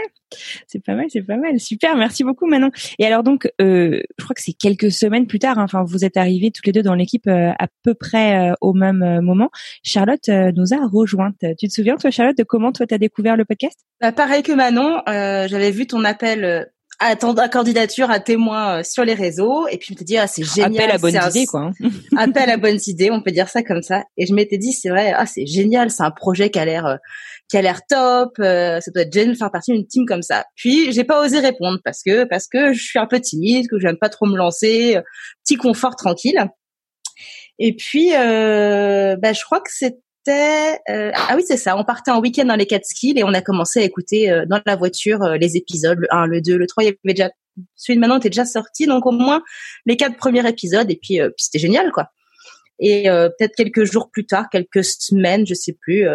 C'est 0.67 0.83
pas 0.83 0.95
mal, 0.95 1.07
c'est 1.11 1.23
pas 1.23 1.37
mal. 1.37 1.59
Super, 1.61 1.97
merci 1.97 2.25
beaucoup 2.25 2.47
Manon. 2.47 2.71
Et 2.99 3.07
alors 3.07 3.23
donc, 3.23 3.51
euh, 3.61 4.01
je 4.19 4.25
crois 4.25 4.35
que 4.35 4.43
c'est 4.43 4.53
quelques 4.53 4.91
semaines 4.91 5.27
plus 5.27 5.39
tard. 5.39 5.59
Hein, 5.59 5.65
enfin, 5.65 5.85
vous 5.85 6.05
êtes 6.05 6.17
arrivés 6.17 6.51
tous 6.51 6.63
les 6.65 6.73
deux 6.73 6.83
dans 6.83 6.95
l'équipe 6.95 7.27
euh, 7.27 7.53
à 7.59 7.69
peu 7.83 7.95
près 7.95 8.53
au 8.61 8.73
même 8.73 9.21
moment. 9.21 9.51
Charlotte 9.83 10.29
nous 10.29 10.73
a 10.73 10.87
rejointes. 10.87 11.45
Tu 11.59 11.69
te 11.69 11.73
souviens 11.73 11.97
toi, 11.97 12.11
Charlotte, 12.11 12.37
de 12.37 12.45
comment 12.45 12.73
toi 12.73 12.87
t'as 12.87 12.99
découvert 12.99 13.37
le 13.37 13.45
podcast? 13.45 13.79
Bah, 14.01 14.13
Pareil 14.13 14.43
que 14.43 14.53
Manon, 14.53 15.03
j'avais 15.07 15.71
vu 15.71 15.87
ton 15.87 16.05
appel 16.05 16.71
à 16.99 17.17
ta 17.17 17.49
candidature 17.49 18.11
à 18.11 18.21
témoin 18.21 18.79
euh, 18.79 18.83
sur 18.83 19.05
les 19.05 19.15
réseaux 19.15 19.67
et 19.69 19.77
puis 19.77 19.89
je 19.89 19.93
me 19.93 19.97
suis 19.97 20.05
dit 20.05 20.17
ah 20.17 20.27
c'est 20.27 20.45
génial 20.45 20.91
appel 20.91 20.91
à 20.91 20.99
bonne 20.99 21.31
idée 21.31 21.47
quoi. 21.47 21.71
Hein. 21.83 21.91
appel 22.17 22.51
à 22.51 22.57
bonne 22.57 22.79
idée 22.87 23.11
on 23.11 23.23
peut 23.23 23.33
dire 23.33 23.49
ça 23.49 23.63
comme 23.63 23.83
ça. 23.83 24.05
Et 24.17 24.27
je 24.27 24.35
m'étais 24.35 24.59
dit 24.59 24.73
c'est 24.73 24.89
vrai 24.89 25.13
ah 25.15 25.27
c'est 25.27 25.47
génial 25.47 25.91
c'est 25.91 26.03
un 26.03 26.11
projet 26.11 26.51
qui 26.51 26.59
a 26.59 26.65
l'air 26.65 26.87
euh, 26.87 26.97
qui 27.49 27.57
a 27.57 27.63
l'air 27.63 27.81
top 27.89 28.39
euh, 28.39 28.81
ça 28.81 28.91
doit 28.91 29.03
être 29.03 29.13
génial 29.13 29.35
de 29.35 29.39
faire 29.39 29.51
partie 29.51 29.73
d'une 29.73 29.87
team 29.87 30.05
comme 30.07 30.23
ça. 30.23 30.45
Puis 30.55 30.93
j'ai 30.93 31.05
pas 31.05 31.23
osé 31.25 31.41
répondre 31.41 31.79
parce 31.85 32.03
que 32.03 32.25
parce 32.25 32.47
que 32.47 32.73
je 32.73 32.83
suis 32.83 32.99
un 32.99 33.07
peu 33.07 33.21
timide 33.21 33.69
que 33.69 33.79
j'aime 33.79 33.99
pas 33.99 34.09
trop 34.09 34.27
me 34.27 34.37
lancer 34.37 34.99
petit 35.45 35.57
confort 35.57 35.97
tranquille. 35.97 36.49
Et 37.59 37.75
puis 37.75 38.15
euh, 38.15 39.17
bah, 39.17 39.33
je 39.33 39.43
crois 39.45 39.61
que 39.61 39.71
c'est 39.71 39.97
euh, 40.33 41.11
ah 41.15 41.35
oui 41.37 41.45
c'est 41.47 41.57
ça 41.57 41.77
on 41.77 41.85
partait 41.85 42.11
en 42.11 42.21
week-end 42.21 42.45
dans 42.45 42.57
les 42.57 42.67
Catskills 42.67 43.19
et 43.19 43.25
on 43.25 43.33
a 43.35 43.41
commencé 43.41 43.81
à 43.81 43.83
écouter 43.83 44.31
euh, 44.31 44.45
dans 44.47 44.61
la 44.67 44.77
voiture 44.77 45.23
euh, 45.23 45.37
les 45.37 45.57
épisodes 45.57 45.99
le 45.99 46.09
1 46.11 46.27
le 46.27 46.41
2 46.41 46.57
le 46.57 46.67
3 46.67 46.85
il 46.85 46.87
y 46.87 46.89
avait 46.89 47.15
déjà 47.15 47.31
celui 47.75 47.97
de 47.97 48.01
maintenant 48.01 48.19
était 48.19 48.31
déjà 48.31 48.45
sorti 48.45 48.87
donc 48.87 49.07
au 49.07 49.13
moins 49.13 49.43
les 49.85 49.97
quatre 49.97 50.17
premiers 50.17 50.47
épisodes 50.49 50.91
et 50.91 50.99
puis, 51.01 51.21
c'était 51.37 51.59
génial 51.59 51.91
quoi 51.93 52.11
et 52.79 53.05
peut-être 53.05 53.55
quelques 53.57 53.85
jours 53.85 54.11
plus 54.11 54.27
tard 54.27 54.47
quelques 54.51 54.85
semaines 54.85 55.47
je 55.47 55.55
sais 55.55 55.73
plus 55.73 56.07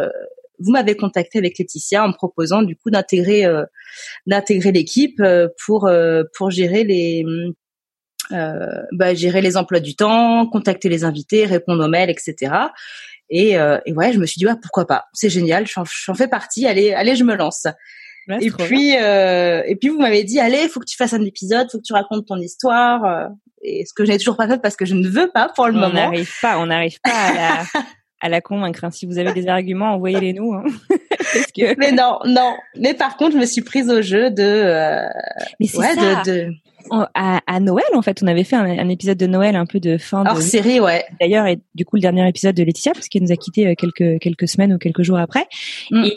vous 0.59 0.71
m'avez 0.71 0.95
contacté 0.95 1.39
avec 1.39 1.57
Laetitia 1.57 2.05
en 2.05 2.09
me 2.09 2.13
proposant 2.13 2.61
du 2.61 2.75
coup 2.75 2.91
d'intégrer 2.91 3.47
d'intégrer 4.27 4.71
l'équipe 4.71 5.19
pour 5.65 5.89
pour 6.37 6.51
gérer 6.51 6.83
les 6.83 7.25
bah, 8.29 9.15
gérer 9.15 9.41
les 9.41 9.57
emplois 9.57 9.79
du 9.79 9.95
temps, 9.95 10.45
contacter 10.45 10.89
les 10.89 11.03
invités, 11.03 11.45
répondre 11.45 11.83
aux 11.83 11.89
mails, 11.89 12.11
etc. 12.11 12.51
Et, 13.31 13.57
euh, 13.57 13.79
et 13.85 13.93
ouais, 13.93 14.11
je 14.11 14.19
me 14.19 14.25
suis 14.25 14.37
dit, 14.37 14.45
pourquoi 14.61 14.85
pas 14.85 15.05
C'est 15.13 15.29
génial, 15.29 15.65
j'en 15.65 16.13
fais 16.13 16.27
partie. 16.27 16.67
Allez, 16.67 16.93
allez, 16.93 17.15
je 17.15 17.23
me 17.23 17.35
lance. 17.35 17.65
et 18.29 18.51
puis, 18.51 18.97
euh, 18.97 19.63
et 19.65 19.77
puis 19.77 19.87
vous 19.87 19.99
m'avez 19.99 20.25
dit, 20.25 20.39
allez, 20.39 20.67
faut 20.67 20.81
que 20.81 20.85
tu 20.85 20.97
fasses 20.97 21.13
un 21.13 21.23
épisode, 21.23 21.71
faut 21.71 21.77
que 21.77 21.83
tu 21.83 21.93
racontes 21.93 22.27
ton 22.27 22.37
histoire. 22.37 23.05
Euh, 23.05 23.27
et 23.63 23.85
ce 23.85 23.93
que 23.93 24.05
je 24.05 24.11
n'ai 24.11 24.17
toujours 24.17 24.35
pas 24.35 24.47
fait 24.47 24.61
parce 24.61 24.75
que 24.75 24.85
je 24.85 24.95
ne 24.95 25.07
veux 25.07 25.31
pas 25.31 25.49
pour 25.55 25.67
le 25.67 25.73
moment. 25.73 25.87
On 25.87 25.93
n'arrive 25.93 26.33
pas, 26.41 26.59
on 26.59 26.65
n'arrive 26.65 26.99
pas 27.01 27.11
à 27.11 27.33
la, 27.33 27.63
à 28.19 28.29
la 28.29 28.41
convaincre. 28.41 28.83
Hein. 28.83 28.91
Si 28.91 29.05
vous 29.05 29.17
avez 29.17 29.31
des 29.31 29.47
arguments, 29.47 29.93
envoyez-les 29.93 30.33
nous. 30.33 30.53
Hein. 30.53 30.65
que... 31.55 31.77
Mais 31.77 31.93
non, 31.93 32.19
non. 32.25 32.55
Mais 32.75 32.93
par 32.93 33.15
contre, 33.15 33.33
je 33.33 33.37
me 33.37 33.45
suis 33.45 33.61
prise 33.61 33.89
au 33.89 34.01
jeu 34.01 34.29
de. 34.29 34.43
Euh... 34.43 35.07
Mais 35.59 35.67
c'est 35.67 35.77
ouais, 35.77 35.95
ça. 35.95 36.23
De, 36.23 36.47
de 36.47 36.53
à, 36.89 37.41
à, 37.45 37.59
Noël 37.59 37.85
en 37.93 38.01
fait 38.01 38.21
on 38.23 38.27
avait 38.27 38.43
fait 38.43 38.55
un, 38.55 38.89
épisode 38.89 39.17
de 39.17 39.27
Noël 39.27 39.55
un 39.55 39.65
peu 39.65 39.79
de 39.79 39.97
fin 39.97 40.25
hors 40.25 40.41
série 40.41 40.79
ouais 40.79 41.05
d'ailleurs 41.19 41.45
et 41.45 41.59
du 41.75 41.85
coup 41.85 41.95
le 41.95 42.01
dernier 42.01 42.27
épisode 42.27 42.55
de 42.55 42.63
Laetitia 42.63 42.93
parce 42.93 43.07
qu'elle 43.07 43.23
nous 43.23 43.31
a 43.31 43.37
quitté 43.37 43.67
euh, 43.67 43.73
quelques 43.75 44.19
quelques 44.19 44.47
semaines 44.47 44.73
ou 44.73 44.77
quelques 44.77 45.03
jours 45.03 45.19
après 45.19 45.47
mm. 45.91 46.05
et, 46.05 46.15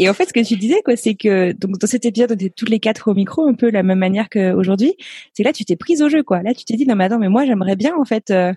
et 0.00 0.08
en 0.08 0.14
fait, 0.14 0.26
ce 0.26 0.32
que 0.32 0.46
tu 0.46 0.54
disais, 0.54 0.80
quoi, 0.84 0.94
c'est 0.94 1.16
que 1.16 1.50
donc 1.50 1.76
dans 1.78 1.88
cet 1.88 2.06
épisode, 2.06 2.30
on 2.30 2.34
était 2.34 2.50
toutes 2.50 2.68
les 2.68 2.78
quatre 2.78 3.10
au 3.10 3.14
micro, 3.14 3.48
un 3.48 3.54
peu 3.54 3.68
la 3.68 3.82
même 3.82 3.98
manière 3.98 4.30
qu'aujourd'hui. 4.30 4.94
C'est 5.34 5.42
là, 5.42 5.52
tu 5.52 5.64
t'es 5.64 5.74
prise 5.74 6.02
au 6.02 6.08
jeu, 6.08 6.22
quoi. 6.22 6.40
Là, 6.44 6.54
tu 6.54 6.64
t'es 6.64 6.74
dit 6.74 6.86
non, 6.86 6.94
mais 6.94 7.04
attends, 7.04 7.18
mais 7.18 7.28
moi, 7.28 7.44
j'aimerais 7.44 7.74
bien 7.74 7.96
en 7.96 8.04
fait. 8.04 8.30
Euh, 8.30 8.54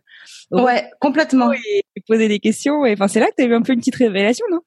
ouais, 0.51 0.87
complètement. 0.99 1.51
Et 1.51 1.83
poser 2.07 2.27
des 2.27 2.39
questions. 2.39 2.85
Et 2.85 2.93
enfin, 2.93 3.07
c'est 3.07 3.19
là 3.19 3.25
que 3.25 3.33
tu 3.39 3.43
as 3.43 3.47
eu 3.47 3.55
un 3.55 3.63
peu 3.63 3.73
une 3.73 3.79
petite 3.79 3.95
révélation, 3.95 4.45
non? 4.51 4.59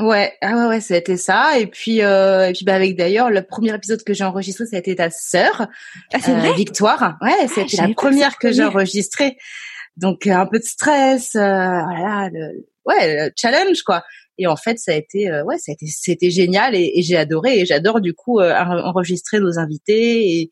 Ouais, 0.00 0.32
ah 0.40 0.56
ouais, 0.56 0.66
ouais, 0.66 0.80
c'était 0.80 1.16
ça. 1.16 1.58
Et 1.58 1.66
puis, 1.66 2.02
euh, 2.02 2.48
et 2.48 2.52
puis 2.52 2.64
bah 2.64 2.74
avec 2.74 2.96
d'ailleurs 2.96 3.30
le 3.30 3.42
premier 3.42 3.74
épisode 3.74 4.02
que 4.02 4.14
j'ai 4.14 4.24
enregistré, 4.24 4.66
ça 4.66 4.76
a 4.76 4.78
été 4.78 4.96
ta 4.96 5.10
sœur, 5.10 5.68
ah, 6.12 6.18
c'est 6.20 6.32
vrai? 6.32 6.54
Victoire. 6.54 7.18
Ouais, 7.20 7.48
c'était 7.48 7.76
ah, 7.80 7.88
la 7.88 7.94
première 7.94 8.38
que 8.38 8.52
j'ai 8.52 8.64
enregistrée. 8.64 9.36
Donc 9.96 10.26
euh, 10.26 10.32
un 10.32 10.46
peu 10.46 10.58
de 10.58 10.64
stress, 10.64 11.34
euh, 11.34 11.38
voilà, 11.40 12.30
le, 12.32 12.66
ouais, 12.86 13.26
le 13.26 13.30
challenge 13.36 13.82
quoi. 13.82 14.02
Et 14.38 14.46
en 14.46 14.56
fait, 14.56 14.78
ça 14.78 14.92
a 14.92 14.94
été, 14.94 15.28
euh, 15.28 15.44
ouais, 15.44 15.58
ça 15.58 15.72
a 15.72 15.74
été, 15.74 15.86
c'était 15.86 16.30
génial 16.30 16.74
et, 16.74 16.92
et 16.94 17.02
j'ai 17.02 17.16
adoré. 17.16 17.58
Et 17.58 17.66
j'adore 17.66 18.00
du 18.00 18.14
coup 18.14 18.40
euh, 18.40 18.54
enregistrer 18.54 19.38
nos 19.40 19.58
invités 19.58 20.40
et 20.40 20.50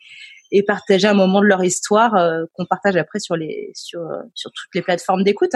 et 0.50 0.62
partager 0.62 1.06
un 1.06 1.14
moment 1.14 1.42
de 1.42 1.46
leur 1.46 1.62
histoire 1.62 2.12
qu'on 2.54 2.64
partage 2.64 2.96
après 2.96 3.18
sur 3.18 3.36
les 3.36 3.70
sur 3.74 4.00
sur 4.34 4.50
toutes 4.50 4.74
les 4.74 4.80
plateformes 4.80 5.22
d'écoute. 5.22 5.54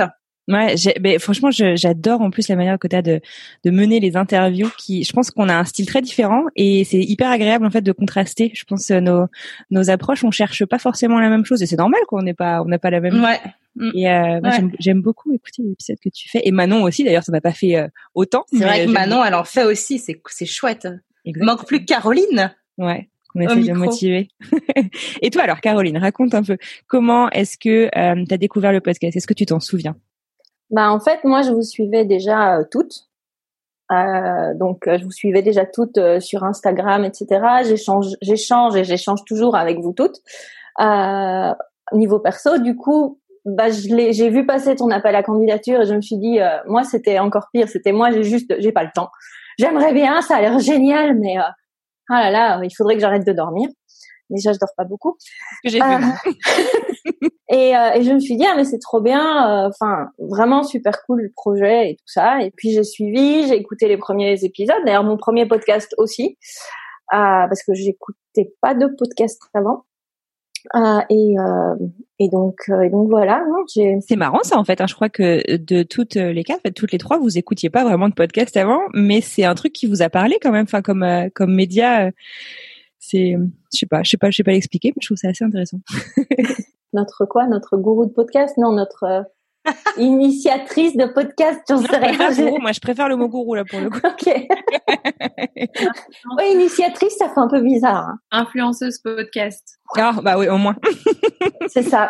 Ouais, 0.49 0.75
mais 1.01 1.19
franchement, 1.21 1.51
j'adore 1.53 2.21
en 2.21 2.31
plus 2.31 2.49
la 2.49 2.57
manière 2.57 2.79
que 2.79 2.89
tu 2.89 2.97
as 2.97 3.03
de, 3.03 3.21
de 3.65 3.71
mener 3.71 4.01
les 4.01 4.17
interviews. 4.17 4.69
Qui, 4.77 5.05
je 5.05 5.13
pense 5.13 5.31
qu'on 5.31 5.49
a 5.49 5.55
un 5.55 5.65
style 5.65 5.87
très 5.87 6.03
différent 6.03 6.45
et 6.57 6.85
c'est 6.85 7.01
hyper 7.01 7.31
agréable 7.31 7.65
en 7.65 7.71
fait 7.71 7.83
de 7.83 7.93
contraster. 7.93 8.51
Je 8.55 8.65
pense 8.65 8.91
euh, 8.91 9.01
nos 9.01 9.27
nos 9.71 9.91
approches, 9.91 10.25
on 10.25 10.33
cherche 10.33 10.65
pas 10.65 10.79
forcément 10.79 11.21
la 11.21 11.29
même 11.29 11.45
chose 11.45 11.63
et 11.63 11.67
c'est 11.67 11.77
normal 11.77 12.01
qu'on 12.09 12.23
n'est 12.23 12.35
pas 12.35 12.61
on 12.63 12.67
n'a 12.67 12.79
pas 12.79 12.91
la 12.91 13.01
même. 13.01 13.23
Ouais. 13.23 13.41
Et 13.95 14.11
euh, 14.11 14.41
j'aime 14.81 15.01
beaucoup 15.01 15.33
écouter 15.33 15.63
les 15.63 15.73
épisodes 15.73 15.99
que 16.03 16.11
tu 16.11 16.29
fais 16.29 16.43
et 16.45 16.51
Manon 16.51 16.83
aussi. 16.83 17.05
D'ailleurs, 17.05 17.25
ça 17.25 17.33
m'a 17.33 17.41
pas 17.41 17.53
fait 17.53 17.77
euh, 17.77 17.89
autant. 18.15 18.45
C'est 18.53 18.65
vrai 18.65 18.85
que 18.85 18.91
Manon, 18.91 19.25
elle 19.25 19.35
en 19.35 19.45
fait 19.45 19.65
aussi. 19.65 19.99
C'est 19.99 20.21
c'est 20.29 20.47
chouette. 20.47 20.89
Il 21.25 21.39
manque 21.39 21.67
plus 21.67 21.85
Caroline. 21.85 22.53
Ouais 22.79 23.09
qu'on 23.33 23.41
essaie 23.41 23.63
de 23.63 23.73
motiver. 23.73 24.29
et 25.23 25.31
toi 25.31 25.43
alors 25.45 25.61
Caroline, 25.61 25.97
raconte 25.97 26.35
un 26.35 26.43
peu 26.43 26.59
comment 26.87 27.31
est-ce 27.31 27.57
que 27.57 27.89
euh, 27.97 28.25
tu 28.27 28.35
as 28.35 28.39
découvert 28.39 28.73
le 28.73 28.81
podcast? 28.81 29.17
Est-ce 29.17 29.27
que 29.27 29.35
tu 29.35 29.47
t'en 29.47 29.61
souviens? 29.61 29.97
Bah 30.73 30.91
en 30.91 30.99
fait, 30.99 31.23
moi 31.25 31.43
je 31.43 31.53
vous 31.53 31.63
suivais 31.63 32.05
déjà 32.05 32.59
euh, 32.59 32.65
toutes. 32.71 33.07
Euh, 33.93 34.55
donc 34.55 34.87
euh, 34.87 34.97
je 34.99 35.05
vous 35.05 35.11
suivais 35.11 35.43
déjà 35.43 35.67
toutes 35.67 35.99
euh, 35.99 36.19
sur 36.19 36.45
Instagram, 36.45 37.05
etc. 37.05 37.41
J'échange, 37.65 38.07
j'échange 38.23 38.75
et 38.77 38.85
j'échange 38.85 39.25
toujours 39.27 39.55
avec 39.55 39.79
vous 39.81 39.93
toutes. 39.93 40.21
niveau 41.93 42.19
perso, 42.21 42.59
du 42.59 42.75
coup, 42.77 43.21
bah 43.45 43.69
je 43.71 44.13
j'ai 44.13 44.31
vu 44.31 44.47
passer 44.47 44.77
ton 44.77 44.91
appel 44.91 45.15
à 45.15 45.23
candidature 45.23 45.83
et 45.83 45.87
je 45.87 45.95
me 45.95 46.01
suis 46.01 46.17
dit, 46.17 46.39
moi 46.67 46.85
c'était 46.85 47.19
encore 47.19 47.49
pire. 47.53 47.69
C'était 47.69 47.93
moi, 47.93 48.11
j'ai 48.11 48.23
juste, 48.23 48.55
j'ai 48.59 48.73
pas 48.73 48.85
le 48.85 48.91
temps. 48.95 49.11
J'aimerais 49.59 49.93
bien, 49.93 50.23
ça 50.23 50.37
a 50.37 50.41
l'air 50.41 50.59
génial, 50.59 51.19
mais 51.19 51.37
ah 52.09 52.21
là 52.23 52.31
là, 52.31 52.61
il 52.63 52.75
faudrait 52.75 52.95
que 52.95 53.01
j'arrête 53.01 53.27
de 53.27 53.33
dormir. 53.33 53.69
Déjà, 54.33 54.53
je 54.53 54.59
dors 54.59 54.73
pas 54.77 54.85
beaucoup. 54.85 55.17
Que 55.63 55.71
j'ai 55.71 55.79
fait. 55.79 55.85
Et, 57.53 57.77
euh, 57.77 57.93
et 57.97 58.03
je 58.03 58.11
me 58.11 58.19
suis 58.19 58.37
dit 58.37 58.47
ah 58.47 58.55
mais 58.57 58.65
c'est 58.65 58.79
trop 58.79 59.03
bien, 59.03 59.21
euh, 59.21 59.69
enfin 59.69 60.09
vraiment 60.19 60.63
super 60.63 61.05
cool 61.05 61.21
le 61.21 61.33
projet 61.37 61.91
et 61.91 61.97
tout 61.97 62.07
ça. 62.07 62.41
Et 62.41 62.51
puis 62.51 62.71
j'ai 62.71 62.83
suivi, 62.83 63.47
j'ai 63.47 63.57
écouté 63.57 63.89
les 63.89 63.99
premiers 63.99 64.43
épisodes. 64.43 64.83
D'ailleurs 64.87 65.05
mon 65.05 65.19
premier 65.19 65.45
podcast 65.45 65.95
aussi, 65.99 66.39
euh, 67.13 67.47
parce 67.47 67.63
que 67.63 67.75
j'écoutais 67.75 68.55
pas 68.63 68.75
de 68.75 68.87
podcast 68.87 69.39
avant. 69.53 69.85
Euh, 70.77 71.01
et, 71.11 71.35
euh, 71.39 71.75
et 72.21 72.31
donc 72.31 72.57
et 72.83 72.89
donc 72.89 73.11
voilà. 73.11 73.45
C'est 73.67 74.17
marrant 74.17 74.43
ça 74.45 74.57
en 74.57 74.65
fait. 74.65 74.81
Hein. 74.81 74.87
Je 74.87 74.95
crois 74.95 75.11
que 75.11 75.57
de 75.57 75.83
toutes 75.83 76.15
les 76.15 76.45
quatre, 76.45 76.61
en 76.61 76.63
fait, 76.63 76.73
toutes 76.73 76.93
les 76.93 76.99
trois, 76.99 77.19
vous 77.19 77.37
écoutiez 77.37 77.69
pas 77.69 77.85
vraiment 77.85 78.09
de 78.09 78.15
podcast 78.15 78.57
avant, 78.57 78.81
mais 78.95 79.21
c'est 79.21 79.45
un 79.45 79.55
truc 79.55 79.75
qui 79.75 79.87
vous 79.87 80.01
a 80.01 80.09
parlé 80.09 80.39
quand 80.41 80.53
même. 80.53 80.65
Enfin 80.65 80.81
comme 80.81 81.05
comme 81.35 81.55
média, 81.55 82.11
c'est 83.03 83.37
je 83.73 83.79
sais 83.79 83.87
pas, 83.87 84.03
je 84.05 84.11
sais 84.11 84.17
pas, 84.17 84.31
je 84.31 84.37
sais 84.37 84.45
pas 84.45 84.53
l'expliquer, 84.53 84.91
mais 84.91 85.01
je 85.03 85.09
trouve 85.09 85.17
ça 85.17 85.29
assez 85.29 85.45
intéressant. 85.45 85.79
notre 86.93 87.27
quoi, 87.27 87.47
notre 87.47 87.77
gourou 87.77 88.07
de 88.07 88.13
podcast, 88.13 88.57
non, 88.59 88.73
notre 88.73 89.03
euh, 89.03 89.23
initiatrice 89.97 90.97
de 90.97 91.07
podcast, 91.07 91.61
j'en 91.69 91.79
sais 91.79 91.97
rien. 91.97 92.31
moi 92.61 92.71
je 92.71 92.81
préfère 92.81 93.09
le 93.09 93.17
mot 93.17 93.29
gourou 93.29 93.57
là 93.57 93.65
pour 93.65 93.81
le 93.81 93.91
coup. 93.91 93.99
ok. 94.05 94.47
oui, 96.39 96.45
initiatrice, 96.53 97.17
ça 97.17 97.29
fait 97.29 97.41
un 97.41 97.49
peu 97.49 97.61
bizarre. 97.61 98.07
Hein. 98.09 98.19
Influenceuse 98.31 98.99
podcast. 98.99 99.81
Ah 99.97 100.15
bah 100.23 100.39
oui, 100.39 100.49
au 100.49 100.59
moins. 100.59 100.77
C'est 101.67 101.83
ça. 101.83 102.09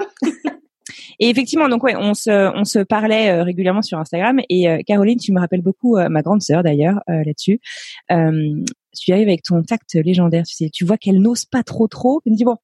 Et 1.19 1.29
effectivement, 1.29 1.69
donc 1.69 1.83
ouais, 1.83 1.95
on 1.97 2.15
se 2.15 2.53
on 2.57 2.65
se 2.65 2.79
parlait 2.81 3.31
euh, 3.31 3.43
régulièrement 3.43 3.83
sur 3.83 3.99
Instagram 3.99 4.41
et 4.49 4.69
euh, 4.69 4.79
Caroline, 4.87 5.19
tu 5.19 5.33
me 5.33 5.41
rappelles 5.41 5.63
beaucoup 5.63 5.97
ma 5.97 6.23
grande 6.23 6.43
sœur 6.43 6.63
d'ailleurs 6.63 7.01
là-dessus. 7.09 7.61
tu 8.09 9.13
arrives 9.13 9.29
avec 9.29 9.43
ton 9.43 9.63
tact 9.63 9.95
légendaire, 9.95 10.45
tu 10.45 10.55
sais, 10.55 10.71
tu 10.71 10.85
vois 10.85 10.97
qu'elle 10.97 11.21
n'ose 11.21 11.45
pas 11.45 11.63
trop 11.63 11.89
trop. 11.89 12.21
Elle 12.27 12.33
me 12.33 12.37
dit 12.37 12.45
bon, 12.45 12.57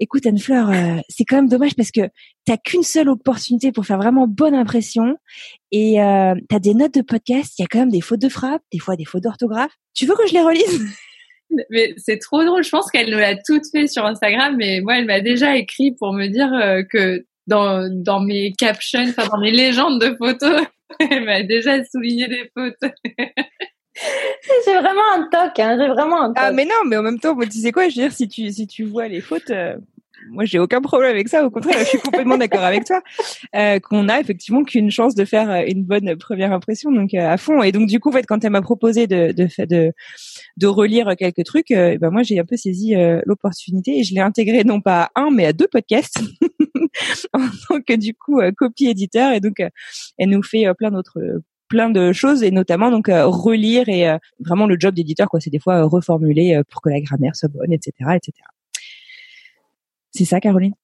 écoute 0.00 0.26
Anne-Fleur, 0.26 0.70
euh, 0.70 1.00
c'est 1.08 1.24
quand 1.24 1.36
même 1.36 1.48
dommage 1.48 1.74
parce 1.74 1.90
que 1.90 2.08
t'as 2.44 2.56
qu'une 2.56 2.82
seule 2.82 3.08
opportunité 3.08 3.72
pour 3.72 3.86
faire 3.86 3.98
vraiment 3.98 4.26
bonne 4.26 4.54
impression 4.54 5.16
et 5.72 6.02
euh, 6.02 6.34
t'as 6.48 6.58
des 6.58 6.74
notes 6.74 6.94
de 6.94 7.02
podcast, 7.02 7.54
il 7.58 7.62
y 7.62 7.64
a 7.64 7.68
quand 7.68 7.78
même 7.78 7.90
des 7.90 8.00
fautes 8.00 8.20
de 8.20 8.28
frappe, 8.28 8.62
des 8.72 8.78
fois 8.78 8.96
des 8.96 9.04
fautes 9.04 9.22
d'orthographe. 9.22 9.72
Tu 9.94 10.06
veux 10.06 10.14
que 10.14 10.26
je 10.28 10.34
les 10.34 10.42
relise? 10.42 10.86
Mais 11.70 11.94
c'est 11.96 12.18
trop 12.18 12.44
drôle. 12.44 12.64
Je 12.64 12.70
pense 12.70 12.90
qu'elle 12.90 13.10
nous 13.10 13.18
l'a 13.18 13.36
toutes 13.36 13.66
fait 13.70 13.86
sur 13.86 14.04
Instagram, 14.04 14.56
mais 14.56 14.80
moi, 14.80 14.98
elle 14.98 15.06
m'a 15.06 15.20
déjà 15.20 15.56
écrit 15.56 15.92
pour 15.92 16.12
me 16.12 16.26
dire 16.26 16.52
euh, 16.52 16.82
que 16.82 17.24
dans, 17.46 17.88
dans 17.90 18.20
mes 18.20 18.52
captions, 18.52 19.04
enfin 19.08 19.26
dans 19.28 19.38
mes 19.38 19.52
légendes 19.52 20.00
de 20.00 20.14
photos, 20.16 20.62
elle 21.10 21.24
m'a 21.24 21.42
déjà 21.42 21.84
souligné 21.84 22.28
des 22.28 22.50
fautes. 22.56 22.92
j'ai 24.66 24.74
vraiment 24.74 25.12
un 25.14 25.28
toc, 25.30 25.58
hein, 25.58 25.76
j'ai 25.80 25.88
vraiment 25.88 26.22
un 26.22 26.32
ah, 26.36 26.40
toc. 26.40 26.44
Ah 26.48 26.52
mais 26.52 26.64
non, 26.64 26.84
mais 26.86 26.96
en 26.96 27.02
même 27.02 27.20
temps, 27.20 27.36
tu 27.38 27.58
sais 27.58 27.72
quoi, 27.72 27.88
je 27.88 27.96
veux 27.96 28.02
dire, 28.02 28.12
si 28.12 28.28
tu 28.28 28.50
si 28.50 28.66
tu 28.66 28.84
vois 28.84 29.08
les 29.08 29.20
fautes, 29.20 29.50
euh, 29.50 29.76
moi 30.30 30.44
j'ai 30.44 30.58
aucun 30.58 30.80
problème 30.80 31.10
avec 31.10 31.28
ça. 31.28 31.44
Au 31.44 31.50
contraire, 31.50 31.78
je 31.78 31.84
suis 31.84 31.98
complètement 31.98 32.38
d'accord 32.38 32.62
avec 32.62 32.84
toi 32.84 33.00
euh, 33.54 33.78
qu'on 33.80 34.08
a 34.08 34.20
effectivement 34.20 34.64
qu'une 34.64 34.90
chance 34.90 35.14
de 35.14 35.24
faire 35.24 35.50
euh, 35.50 35.62
une 35.66 35.84
bonne 35.84 36.16
première 36.16 36.52
impression, 36.52 36.90
donc 36.90 37.14
euh, 37.14 37.28
à 37.28 37.36
fond. 37.36 37.62
Et 37.62 37.72
donc 37.72 37.88
du 37.88 38.00
coup, 38.00 38.10
en 38.10 38.12
fait, 38.12 38.26
quand 38.26 38.44
elle 38.44 38.50
m'a 38.50 38.62
proposé 38.62 39.06
de 39.06 39.32
de 39.32 39.48
de 39.66 39.92
de 40.56 40.66
relire 40.66 41.16
quelques 41.16 41.44
trucs, 41.44 41.68
ben 41.70 42.10
moi 42.10 42.22
j'ai 42.22 42.38
un 42.38 42.44
peu 42.44 42.56
saisi 42.56 42.94
l'opportunité 43.26 43.98
et 43.98 44.04
je 44.04 44.14
l'ai 44.14 44.20
intégré 44.20 44.64
non 44.64 44.80
pas 44.80 45.10
à 45.14 45.22
un 45.22 45.30
mais 45.30 45.46
à 45.46 45.52
deux 45.52 45.68
podcasts 45.68 46.18
en 47.32 47.46
tant 47.68 47.80
que 47.80 47.96
du 47.96 48.14
coup 48.14 48.40
copie 48.56 48.86
éditeur 48.86 49.32
et 49.32 49.40
donc 49.40 49.62
elle 50.18 50.30
nous 50.30 50.42
fait 50.42 50.66
plein 50.78 50.90
d'autres 50.90 51.42
plein 51.68 51.90
de 51.90 52.12
choses 52.12 52.42
et 52.42 52.50
notamment 52.50 52.90
donc 52.90 53.08
euh, 53.08 53.26
relire 53.26 53.88
et 53.88 54.08
euh, 54.08 54.18
vraiment 54.40 54.66
le 54.66 54.76
job 54.78 54.94
d'éditeur 54.94 55.28
quoi 55.28 55.40
c'est 55.40 55.50
des 55.50 55.58
fois 55.58 55.76
euh, 55.76 55.86
reformuler 55.86 56.60
pour 56.70 56.80
que 56.80 56.88
la 56.88 57.00
grammaire 57.00 57.34
soit 57.34 57.48
bonne 57.48 57.72
etc 57.72 57.92
etc 58.14 58.32
c'est 60.16 60.24
ça 60.24 60.40
Caroline? 60.40 60.74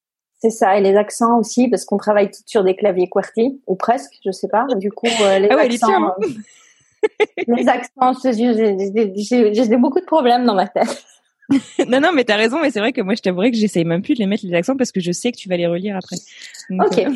C'est 0.41 0.51
ça 0.51 0.77
et 0.77 0.81
les 0.81 0.97
accents 0.97 1.39
aussi 1.39 1.69
parce 1.69 1.85
qu'on 1.85 1.99
travaille 1.99 2.31
tout 2.31 2.43
sur 2.47 2.65
des 2.65 2.75
claviers 2.75 3.09
QWERTY 3.09 3.61
ou 3.67 3.77
presque 3.77 4.15
je 4.25 4.31
sais 4.33 4.49
pas 4.49 4.67
du 4.77 4.91
coup 4.91 5.07
les 5.07 5.49
ah 5.51 5.61
accents 5.61 6.15
les 7.47 7.69
accents 7.69 8.13
j'ai 8.23 9.77
beaucoup 9.77 10.01
de 10.01 10.05
problèmes 10.05 10.45
dans 10.45 10.55
ma 10.55 10.67
tête 10.67 11.05
non, 11.89 12.01
non, 12.01 12.13
mais 12.15 12.25
t'as 12.25 12.37
raison, 12.37 12.61
mais 12.61 12.71
c'est 12.71 12.81
vrai 12.81 12.93
que 12.93 13.01
moi, 13.01 13.15
je 13.15 13.23
t'avouerais 13.23 13.51
que 13.51 13.57
j'essaye 13.57 13.85
même 13.85 14.03
plus 14.03 14.15
de 14.15 14.21
les 14.21 14.27
mettre 14.27 14.47
les 14.47 14.55
accents 14.55 14.77
parce 14.77 14.93
que 14.93 15.01
je 15.01 15.13
sais 15.13 15.33
que 15.33 15.37
tu 15.37 15.49
vas 15.49 15.57
les 15.57 15.67
relire 15.67 15.97
après. 15.97 16.17
ok. 16.71 17.07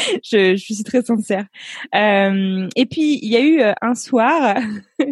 je, 0.24 0.56
je, 0.56 0.74
suis 0.74 0.84
très 0.84 1.02
sincère. 1.02 1.46
Euh, 1.94 2.68
et 2.76 2.86
puis 2.86 3.18
il 3.22 3.30
y 3.30 3.36
a 3.36 3.40
eu 3.40 3.60
euh, 3.60 3.72
un 3.82 3.94
soir, 3.94 4.56
euh, 5.00 5.04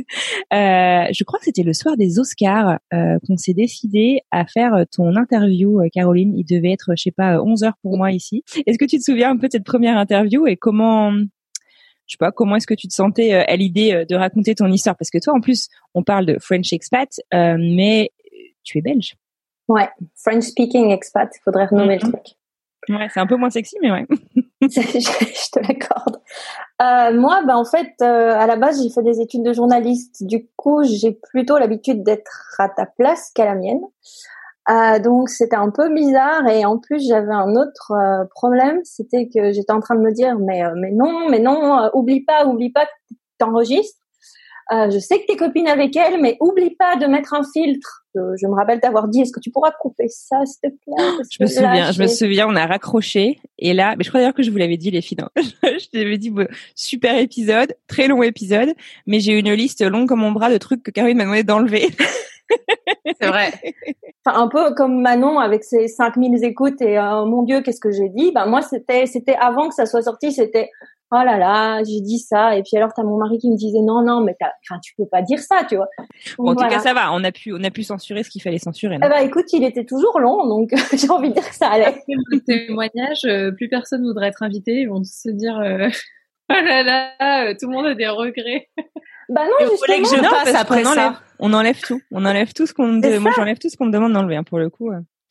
je 0.53 1.25
crois 1.25 1.39
que 1.39 1.45
c'était 1.45 1.63
le 1.63 1.73
soir 1.73 1.97
des 1.97 2.19
Oscars, 2.19 2.79
euh, 2.93 3.19
qu'on 3.27 3.37
s'est 3.37 3.55
décidé 3.55 4.21
à 4.31 4.47
faire 4.47 4.85
ton 4.91 5.17
interview, 5.17 5.81
euh, 5.81 5.89
Caroline. 5.93 6.37
Il 6.37 6.45
devait 6.45 6.73
être, 6.73 6.93
je 6.97 7.03
sais 7.03 7.11
pas, 7.11 7.43
11 7.43 7.65
heures 7.65 7.79
pour 7.83 7.97
moi 7.97 8.13
ici. 8.13 8.43
Est-ce 8.67 8.79
que 8.79 8.85
tu 8.85 8.99
te 8.99 9.03
souviens 9.03 9.31
un 9.31 9.37
peu 9.37 9.49
de 9.49 9.53
cette 9.53 9.65
première 9.65 9.97
interview 9.99 10.47
et 10.47 10.57
comment, 10.57 11.13
je 11.13 11.27
sais 12.07 12.19
pas, 12.19 12.33
comment 12.33 12.57
est-ce 12.57 12.67
que 12.67 12.75
tu 12.75 12.89
te 12.89 12.95
sentais 12.95 13.33
à 13.33 13.57
l'idée 13.57 14.05
de 14.09 14.15
raconter 14.17 14.55
ton 14.55 14.71
histoire? 14.71 14.97
Parce 14.97 15.11
que 15.11 15.19
toi, 15.19 15.35
en 15.35 15.41
plus, 15.41 15.69
on 15.95 16.03
parle 16.03 16.27
de 16.27 16.39
French 16.41 16.73
expat, 16.73 17.09
mais 17.33 18.11
tu 18.63 18.79
es 18.79 18.81
belge. 18.83 19.15
Ouais, 19.69 19.89
French 20.17 20.45
speaking 20.45 20.91
expat. 20.91 21.29
Il 21.37 21.43
faudrait 21.45 21.67
renommer 21.67 21.99
le 21.99 22.07
mm-hmm. 22.07 22.13
truc. 22.13 22.38
Ouais, 22.89 23.09
c'est 23.13 23.21
un 23.21 23.27
peu 23.27 23.37
moins 23.37 23.51
sexy, 23.51 23.77
mais 23.83 23.91
ouais. 23.91 24.07
je, 24.61 25.51
te 25.51 25.61
l'accorde. 25.61 26.21
Euh, 26.83 27.13
moi, 27.15 27.43
ben 27.47 27.57
en 27.57 27.65
fait, 27.65 27.93
euh, 28.03 28.35
à 28.37 28.47
la 28.47 28.57
base, 28.57 28.83
j'ai 28.83 28.91
fait 28.91 29.03
des 29.03 29.21
études 29.21 29.45
de 29.45 29.53
journaliste. 29.53 30.25
Du 30.25 30.49
coup, 30.57 30.83
j'ai 30.83 31.13
plutôt 31.13 31.59
l'habitude 31.59 32.03
d'être 32.03 32.57
à 32.59 32.69
ta 32.69 32.87
place 32.87 33.31
qu'à 33.35 33.45
la 33.45 33.55
mienne. 33.55 33.81
Euh, 34.69 34.99
donc, 34.99 35.29
c'était 35.29 35.57
un 35.57 35.71
peu 35.71 35.93
bizarre. 35.93 36.47
Et 36.49 36.65
en 36.65 36.79
plus, 36.79 37.07
j'avais 37.07 37.33
un 37.33 37.55
autre 37.55 37.93
problème, 38.35 38.81
c'était 38.85 39.29
que 39.29 39.53
j'étais 39.53 39.73
en 39.73 39.81
train 39.81 39.95
de 39.95 40.01
me 40.01 40.13
dire, 40.13 40.37
mais 40.39 40.63
mais 40.75 40.91
non, 40.91 41.29
mais 41.29 41.39
non, 41.39 41.89
oublie 41.95 42.25
pas, 42.25 42.45
oublie 42.47 42.71
pas 42.73 42.87
que 42.87 43.15
t'enregistres. 43.39 43.99
Euh, 44.71 44.91
je 44.91 44.99
sais 44.99 45.19
que 45.21 45.27
t'es 45.27 45.37
copine 45.37 45.67
avec 45.67 45.97
elle, 45.97 46.21
mais 46.21 46.37
oublie 46.41 46.75
pas 46.77 46.97
de 46.97 47.07
mettre 47.07 47.33
un 47.33 47.43
filtre. 47.43 48.05
Euh, 48.17 48.35
je 48.41 48.47
me 48.47 48.55
rappelle 48.55 48.81
t'avoir 48.81 49.09
dit, 49.09 49.23
est-ce 49.23 49.33
que 49.33 49.41
tu 49.41 49.51
pourras 49.51 49.71
couper 49.81 50.09
ça, 50.09 50.45
s'il 50.45 50.71
te 50.71 50.77
plaît? 50.77 51.25
Je 51.31 51.43
me 51.43 51.47
souviens, 51.47 51.93
je 51.93 52.03
me 52.03 52.07
souviens, 52.07 52.49
on 52.49 52.57
a 52.57 52.67
raccroché 52.67 53.41
et 53.59 53.73
là, 53.73 53.95
mais 53.97 54.05
je 54.05 54.11
crois 54.11 54.21
d'ailleurs 54.21 54.35
que 54.35 54.43
je 54.43 54.51
vous 54.51 54.59
l'avais 54.59 54.77
dit 54.77 54.91
les 54.91 55.01
filles. 55.01 55.19
je 55.37 55.89
t'avais 55.91 56.19
dit 56.19 56.33
super 56.75 57.17
épisode, 57.19 57.75
très 57.87 58.09
long 58.09 58.23
épisode, 58.23 58.75
mais 59.07 59.21
j'ai 59.21 59.39
une 59.39 59.53
liste 59.53 59.83
longue 59.83 60.09
comme 60.09 60.21
mon 60.21 60.33
bras 60.33 60.51
de 60.51 60.59
trucs 60.59 60.83
que 60.83 60.91
Caroline 60.91 61.17
m'a 61.17 61.25
demandé 61.25 61.45
d'enlever. 61.45 61.89
C'est 63.21 63.29
vrai. 63.29 63.53
Enfin, 64.27 64.43
un 64.43 64.49
peu 64.49 64.75
comme 64.75 65.01
Manon 65.01 65.39
avec 65.39 65.65
ses 65.65 65.87
5000 65.87 66.45
écoutes 66.45 66.83
et 66.83 66.99
euh, 66.99 67.25
mon 67.25 67.45
Dieu, 67.45 67.63
qu'est-ce 67.63 67.81
que 67.81 67.93
j'ai 67.93 68.09
dit 68.09 68.33
Ben 68.33 68.47
moi, 68.47 68.61
c'était 68.63 69.07
c'était 69.07 69.37
avant 69.37 69.69
que 69.69 69.75
ça 69.75 69.87
soit 69.87 70.03
sorti, 70.03 70.33
c'était 70.33 70.71
oh 71.11 71.23
là 71.25 71.39
là, 71.39 71.83
j'ai 71.85 72.01
dit 72.01 72.19
ça. 72.19 72.57
Et 72.57 72.63
puis 72.63 72.77
alors, 72.77 72.93
t'as 72.95 73.03
mon 73.03 73.17
mari 73.17 73.39
qui 73.39 73.51
me 73.51 73.57
disait 73.57 73.81
non, 73.81 74.03
non, 74.03 74.21
mais 74.21 74.37
enfin, 74.41 74.79
tu 74.83 74.95
peux 74.97 75.07
pas 75.07 75.23
dire 75.23 75.39
ça, 75.39 75.63
tu 75.69 75.77
vois. 75.77 75.89
en 76.39 76.55
tout 76.55 76.69
cas, 76.69 76.81
ça 76.81 76.95
va. 76.95 77.13
On 77.13 77.25
a 77.25 77.33
pu, 77.33 77.53
on 77.53 77.63
a 77.63 77.71
pu 77.71 77.83
censurer 77.83 78.23
ce 78.23 78.31
qu'il 78.31 78.43
fallait 78.43 78.59
censurer. 78.59 78.97
Eh 78.97 79.09
ben, 79.09 79.19
écoute, 79.19 79.53
il 79.53 79.65
était 79.65 79.85
toujours 79.85 80.21
long, 80.21 80.47
donc 80.47 80.71
j'ai 80.93 81.11
envie 81.11 81.31
de 81.31 81.35
dire 81.35 81.49
que 81.49 81.55
ça 81.55 81.69
allait. 81.69 82.03
Le 82.07 82.41
témoignage, 82.41 83.25
euh, 83.25 83.53
plus 83.53 83.69
personne 83.69 84.03
voudrait 84.03 84.29
être 84.29 84.43
invité. 84.43 84.81
Ils 84.81 84.89
vont 84.89 85.03
se 85.05 85.31
dire, 85.31 85.59
euh, 85.59 85.89
oh 86.51 86.55
là 86.55 86.83
là, 86.83 87.49
euh, 87.49 87.55
tout 87.59 87.69
le 87.69 87.75
monde 87.75 87.87
a 87.87 87.95
des 87.95 88.09
regrets. 88.09 88.69
Bah 89.31 89.43
non, 89.45 89.69
justement. 89.71 89.99
que 89.99 90.09
je 90.09 90.31
passe 90.31 90.55
après 90.55 90.85
ça. 90.85 91.21
on 91.39 91.53
enlève 91.53 91.79
tout. 91.83 92.01
On 92.11 92.25
enlève 92.25 92.55
tout 92.55 92.65
ce 92.65 92.73
qu'on 92.73 92.87
me 92.87 93.19
moi 93.19 93.31
j'enlève 93.37 93.59
tout 93.59 93.69
ce 93.69 93.77
qu'on 93.77 93.85
me 93.85 93.93
demande 93.93 94.15
d'enlever 94.15 94.37
hein, 94.37 94.43
pour 94.43 94.59
le 94.59 94.71
coup. 94.71 94.91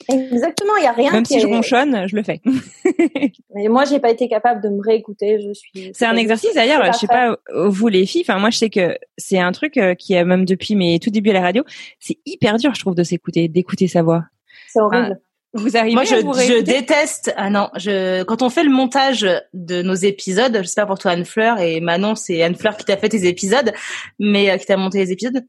Exactement, 0.10 0.76
il 0.78 0.84
y 0.84 0.88
a 0.88 0.92
rien. 0.92 1.12
Même 1.12 1.26
si 1.26 1.40
je 1.40 1.48
ronchonne, 1.48 2.08
je 2.08 2.16
le 2.16 2.24
fais. 2.24 2.40
Mais 3.56 3.68
moi, 3.68 3.84
j'ai 3.84 4.00
pas 4.00 4.10
été 4.10 4.30
capable 4.30 4.62
de 4.62 4.70
me 4.70 4.82
réécouter. 4.82 5.42
Je 5.42 5.54
suis. 5.54 5.92
C'est 5.94 6.06
un 6.06 6.16
exercice 6.16 6.54
d'ailleurs. 6.54 6.86
Je 6.94 6.98
sais 6.98 7.08
pas 7.08 7.38
vous 7.54 7.88
les 7.88 8.06
filles. 8.06 8.22
Enfin, 8.22 8.40
moi, 8.40 8.50
je 8.50 8.58
sais 8.58 8.70
que 8.70 8.98
c'est 9.18 9.40
un 9.40 9.52
truc 9.52 9.78
euh, 9.78 9.96
qui 9.96 10.14
est 10.14 10.24
même 10.24 10.46
depuis 10.46 10.76
mes 10.76 11.00
tout 11.00 11.10
débuts 11.10 11.32
à 11.32 11.34
la 11.34 11.42
radio. 11.42 11.64
C'est 12.00 12.18
hyper 12.26 12.58
dur, 12.58 12.74
je 12.74 12.80
trouve, 12.80 12.96
de 12.96 13.04
s'écouter, 13.04 13.48
d'écouter 13.48 13.88
sa 13.88 14.02
voix. 14.02 14.24
C'est 14.70 14.80
horrible. 14.80 15.20
vous 15.54 15.76
arrivez 15.76 15.96
Moi, 15.96 16.06
je, 16.06 16.16
à 16.16 16.22
vous 16.22 16.34
je 16.34 16.62
déteste. 16.62 17.34
Ah 17.36 17.50
non, 17.50 17.70
je 17.76 18.24
quand 18.24 18.42
on 18.42 18.50
fait 18.50 18.64
le 18.64 18.72
montage 18.72 19.28
de 19.54 19.82
nos 19.82 19.96
épisodes, 19.96 20.58
je 20.62 20.68
sais 20.68 20.80
pas 20.80 20.88
pour 20.88 21.00
toi 21.00 21.12
Anne 21.12 21.26
Fleur 21.26 21.60
et 21.60 21.82
Manon, 21.82 22.16
c'est 22.16 22.42
Anne 22.44 22.56
Fleur 22.56 22.78
qui 22.78 22.86
t'a 22.86 22.96
fait 22.96 23.10
tes 23.10 23.28
épisodes, 23.28 23.74
mais 24.20 24.52
euh, 24.52 24.58
qui 24.58 24.66
t'a 24.68 24.78
monté 24.78 25.00
les 25.00 25.12
épisodes 25.12 25.44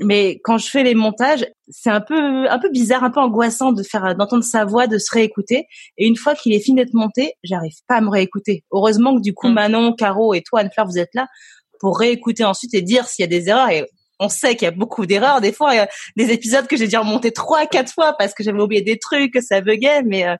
mais 0.00 0.40
quand 0.44 0.58
je 0.58 0.68
fais 0.68 0.82
les 0.82 0.94
montages, 0.94 1.46
c'est 1.68 1.90
un 1.90 2.00
peu 2.00 2.48
un 2.48 2.58
peu 2.58 2.68
bizarre, 2.70 3.02
un 3.02 3.10
peu 3.10 3.20
angoissant 3.20 3.72
de 3.72 3.82
faire 3.82 4.14
d'entendre 4.14 4.44
sa 4.44 4.64
voix, 4.64 4.86
de 4.86 4.98
se 4.98 5.12
réécouter. 5.12 5.66
Et 5.96 6.06
une 6.06 6.16
fois 6.16 6.34
qu'il 6.34 6.52
est 6.52 6.60
fini 6.60 6.76
d'être 6.76 6.94
monté, 6.94 7.34
j'arrive 7.42 7.76
pas 7.88 7.96
à 7.96 8.00
me 8.00 8.10
réécouter. 8.10 8.64
Heureusement 8.72 9.16
que 9.16 9.22
du 9.22 9.32
coup 9.32 9.48
mm. 9.48 9.54
Manon, 9.54 9.92
Caro 9.94 10.34
et 10.34 10.42
toi 10.42 10.60
Anne-Fleur, 10.60 10.86
vous 10.86 10.98
êtes 10.98 11.14
là 11.14 11.26
pour 11.80 11.98
réécouter 11.98 12.44
ensuite 12.44 12.74
et 12.74 12.82
dire 12.82 13.06
s'il 13.06 13.22
y 13.22 13.24
a 13.24 13.28
des 13.28 13.48
erreurs. 13.48 13.70
Et 13.70 13.86
on 14.18 14.28
sait 14.28 14.54
qu'il 14.54 14.64
y 14.64 14.68
a 14.68 14.72
beaucoup 14.72 15.06
d'erreurs. 15.06 15.40
Des 15.40 15.52
fois, 15.52 15.74
il 15.74 15.76
y 15.76 15.80
a 15.80 15.88
des 16.16 16.30
épisodes 16.30 16.66
que 16.66 16.76
j'ai 16.76 16.88
dû 16.88 16.96
remonter 16.96 17.32
trois, 17.32 17.66
quatre 17.66 17.92
fois 17.92 18.14
parce 18.18 18.34
que 18.34 18.42
j'avais 18.42 18.60
oublié 18.60 18.82
des 18.82 18.98
trucs, 18.98 19.32
que 19.32 19.40
ça 19.40 19.60
buguait. 19.60 20.02
Mais 20.02 20.26
euh, 20.26 20.36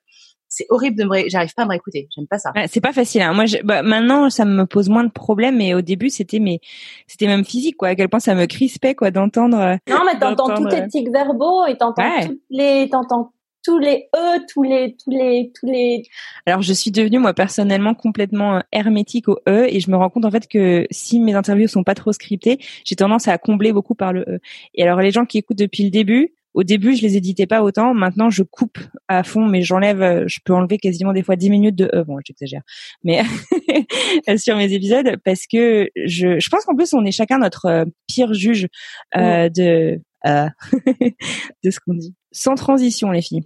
c'est 0.48 0.66
horrible 0.70 0.96
de 0.96 1.04
me 1.04 1.28
j'arrive 1.28 1.54
pas 1.54 1.62
à 1.62 1.64
me 1.66 1.70
réécouter. 1.70 2.08
J'aime 2.14 2.26
pas 2.26 2.38
ça. 2.38 2.52
C'est 2.68 2.80
pas 2.80 2.92
facile 2.92 3.22
hein. 3.22 3.32
moi 3.32 3.44
bah, 3.64 3.82
maintenant 3.82 4.30
ça 4.30 4.44
me 4.44 4.64
pose 4.64 4.88
moins 4.88 5.04
de 5.04 5.10
problèmes 5.10 5.56
mais 5.56 5.74
au 5.74 5.80
début 5.80 6.10
c'était 6.10 6.38
mais 6.38 6.60
c'était 7.06 7.26
même 7.26 7.44
physique 7.44 7.76
quoi. 7.76 7.88
À 7.88 7.94
quel 7.94 8.08
point 8.08 8.20
ça 8.20 8.34
me 8.34 8.46
crispait 8.46 8.94
quoi 8.94 9.10
d'entendre 9.10 9.58
euh, 9.58 9.76
non 9.88 10.00
mais 10.06 10.18
t'entends 10.18 10.54
tous 10.54 10.68
tes 10.68 10.86
tics 10.88 11.10
verbaux 11.10 11.66
et 11.66 11.76
t'entends 11.76 12.20
toutes 12.22 12.40
les 12.50 12.88
t'entends 12.90 13.32
tous 13.66 13.78
les 13.78 14.08
e 14.14 14.38
tous 14.48 14.62
les 14.62 14.96
tous 14.96 15.10
les 15.10 15.50
tous 15.58 15.66
les 15.66 16.04
alors 16.46 16.62
je 16.62 16.72
suis 16.72 16.92
devenue 16.92 17.18
moi 17.18 17.34
personnellement 17.34 17.94
complètement 17.94 18.56
euh, 18.56 18.60
hermétique 18.70 19.28
au 19.28 19.40
e 19.48 19.66
et 19.68 19.80
je 19.80 19.90
me 19.90 19.96
rends 19.96 20.08
compte 20.08 20.24
en 20.24 20.30
fait 20.30 20.46
que 20.46 20.86
si 20.92 21.18
mes 21.18 21.34
interviews 21.34 21.66
sont 21.66 21.82
pas 21.82 21.96
trop 21.96 22.12
scriptées 22.12 22.58
j'ai 22.84 22.94
tendance 22.94 23.26
à 23.26 23.36
combler 23.38 23.72
beaucoup 23.72 23.96
par 23.96 24.12
le 24.12 24.20
e. 24.28 24.38
Et 24.74 24.84
alors 24.84 25.00
les 25.00 25.10
gens 25.10 25.24
qui 25.24 25.38
écoutent 25.38 25.58
depuis 25.58 25.82
le 25.82 25.90
début 25.90 26.35
au 26.56 26.64
début, 26.64 26.96
je 26.96 27.02
les 27.02 27.18
éditais 27.18 27.46
pas 27.46 27.62
autant. 27.62 27.92
Maintenant, 27.92 28.30
je 28.30 28.42
coupe 28.42 28.78
à 29.08 29.22
fond, 29.22 29.44
mais 29.44 29.60
j'enlève, 29.60 30.00
euh, 30.00 30.24
je 30.26 30.40
peux 30.42 30.54
enlever 30.54 30.78
quasiment 30.78 31.12
des 31.12 31.22
fois 31.22 31.36
10 31.36 31.50
minutes 31.50 31.76
de, 31.76 31.90
euh, 31.94 32.02
bon, 32.02 32.16
j'exagère, 32.24 32.62
mais 33.04 33.20
sur 34.38 34.56
mes 34.56 34.72
épisodes 34.72 35.18
parce 35.22 35.46
que 35.46 35.90
je, 35.94 36.40
je 36.40 36.48
pense 36.48 36.64
qu'en 36.64 36.74
plus, 36.74 36.94
on 36.94 37.04
est 37.04 37.12
chacun 37.12 37.38
notre 37.38 37.66
euh, 37.66 37.84
pire 38.08 38.32
juge 38.32 38.68
euh, 39.16 39.50
de 39.50 40.00
euh, 40.26 40.48
de 41.62 41.70
ce 41.70 41.78
qu'on 41.78 41.92
dit. 41.92 42.14
Sans 42.32 42.54
transition, 42.54 43.10
les 43.10 43.22
filles. 43.22 43.44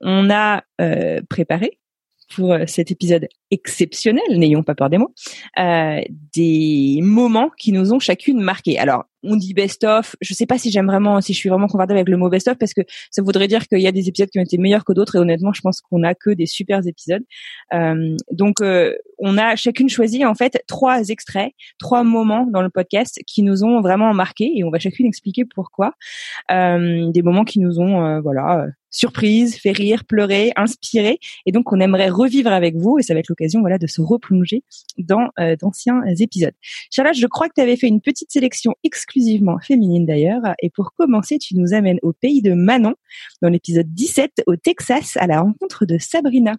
On 0.00 0.30
a 0.30 0.62
préparé 1.28 1.80
pour 2.36 2.56
cet 2.66 2.92
épisode 2.92 3.26
exceptionnel, 3.50 4.24
n'ayons 4.30 4.62
pas 4.62 4.74
peur 4.74 4.90
des 4.90 4.98
mots, 4.98 5.14
euh, 5.58 6.00
des 6.34 7.00
moments 7.02 7.50
qui 7.56 7.72
nous 7.72 7.92
ont 7.92 7.98
chacune 7.98 8.40
marqué. 8.40 8.78
Alors, 8.78 9.04
on 9.24 9.36
dit 9.36 9.54
best-of. 9.54 10.16
Je 10.20 10.34
sais 10.34 10.46
pas 10.46 10.58
si 10.58 10.70
j'aime 10.70 10.86
vraiment, 10.86 11.20
si 11.20 11.32
je 11.32 11.38
suis 11.38 11.48
vraiment 11.48 11.66
confortable 11.66 11.98
avec 11.98 12.08
le 12.08 12.16
mot 12.16 12.28
best-of 12.28 12.56
parce 12.58 12.74
que 12.74 12.82
ça 13.10 13.22
voudrait 13.22 13.48
dire 13.48 13.66
qu'il 13.66 13.80
y 13.80 13.86
a 13.86 13.92
des 13.92 14.08
épisodes 14.08 14.28
qui 14.28 14.38
ont 14.38 14.42
été 14.42 14.58
meilleurs 14.58 14.84
que 14.84 14.92
d'autres 14.92 15.16
et 15.16 15.18
honnêtement, 15.18 15.52
je 15.52 15.60
pense 15.60 15.80
qu'on 15.80 16.02
a 16.02 16.14
que 16.14 16.30
des 16.30 16.46
super 16.46 16.86
épisodes. 16.86 17.22
Euh, 17.74 18.16
donc, 18.30 18.60
euh, 18.60 18.94
on 19.18 19.36
a 19.36 19.56
chacune 19.56 19.88
choisi 19.88 20.24
en 20.24 20.34
fait 20.34 20.62
trois 20.68 21.08
extraits, 21.08 21.52
trois 21.78 22.04
moments 22.04 22.46
dans 22.46 22.62
le 22.62 22.70
podcast 22.70 23.20
qui 23.26 23.42
nous 23.42 23.64
ont 23.64 23.80
vraiment 23.80 24.14
marqué 24.14 24.52
et 24.54 24.64
on 24.64 24.70
va 24.70 24.78
chacune 24.78 25.06
expliquer 25.06 25.44
pourquoi. 25.44 25.94
Euh, 26.52 27.10
des 27.10 27.22
moments 27.22 27.44
qui 27.44 27.58
nous 27.58 27.80
ont, 27.80 28.04
euh, 28.04 28.20
voilà, 28.20 28.66
surprise, 28.90 29.56
fait 29.58 29.72
rire, 29.72 30.04
pleurer, 30.04 30.52
inspiré 30.56 31.18
et 31.46 31.52
donc 31.52 31.72
on 31.72 31.80
aimerait 31.80 32.08
revivre 32.08 32.52
avec 32.52 32.76
vous 32.76 32.98
et 32.98 33.02
ça 33.02 33.14
va 33.14 33.20
être 33.20 33.30
voilà 33.60 33.78
de 33.78 33.86
se 33.86 34.00
replonger 34.00 34.62
dans 34.98 35.28
d'anciens 35.60 36.02
épisodes. 36.18 36.54
Charlotte, 36.90 37.14
je 37.14 37.26
crois 37.26 37.48
que 37.48 37.54
tu 37.56 37.60
avais 37.60 37.76
fait 37.76 37.88
une 37.88 38.00
petite 38.00 38.30
sélection 38.30 38.74
exclusivement 38.84 39.58
féminine 39.58 40.06
d'ailleurs. 40.06 40.42
Et 40.62 40.70
pour 40.70 40.92
commencer, 40.96 41.38
tu 41.38 41.56
nous 41.56 41.74
amènes 41.74 41.98
au 42.02 42.12
pays 42.12 42.42
de 42.42 42.52
Manon, 42.52 42.94
dans 43.42 43.48
l'épisode 43.48 43.86
17 43.92 44.42
au 44.46 44.56
Texas, 44.56 45.16
à 45.16 45.26
la 45.26 45.40
rencontre 45.40 45.86
de 45.86 45.98
Sabrina. 45.98 46.54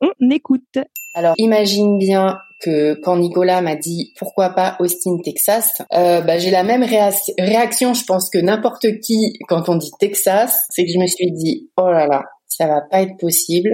On 0.00 0.30
écoute. 0.30 0.78
Alors, 1.14 1.34
imagine 1.38 1.98
bien 1.98 2.38
que 2.60 2.94
quand 3.02 3.16
Nicolas 3.16 3.60
m'a 3.60 3.76
dit 3.76 4.12
pourquoi 4.18 4.50
pas 4.50 4.76
Austin, 4.80 5.18
Texas, 5.24 5.82
euh, 5.94 6.20
bah, 6.20 6.38
j'ai 6.38 6.50
la 6.50 6.64
même 6.64 6.82
réaction, 6.82 7.94
je 7.94 8.04
pense 8.04 8.30
que 8.30 8.38
n'importe 8.38 9.00
qui 9.00 9.38
quand 9.48 9.68
on 9.68 9.76
dit 9.76 9.90
Texas, 9.98 10.58
c'est 10.70 10.84
que 10.84 10.92
je 10.92 10.98
me 10.98 11.06
suis 11.06 11.30
dit 11.32 11.70
oh 11.76 11.90
là 11.90 12.06
là, 12.06 12.24
ça 12.46 12.66
va 12.66 12.80
pas 12.90 13.02
être 13.02 13.16
possible. 13.18 13.70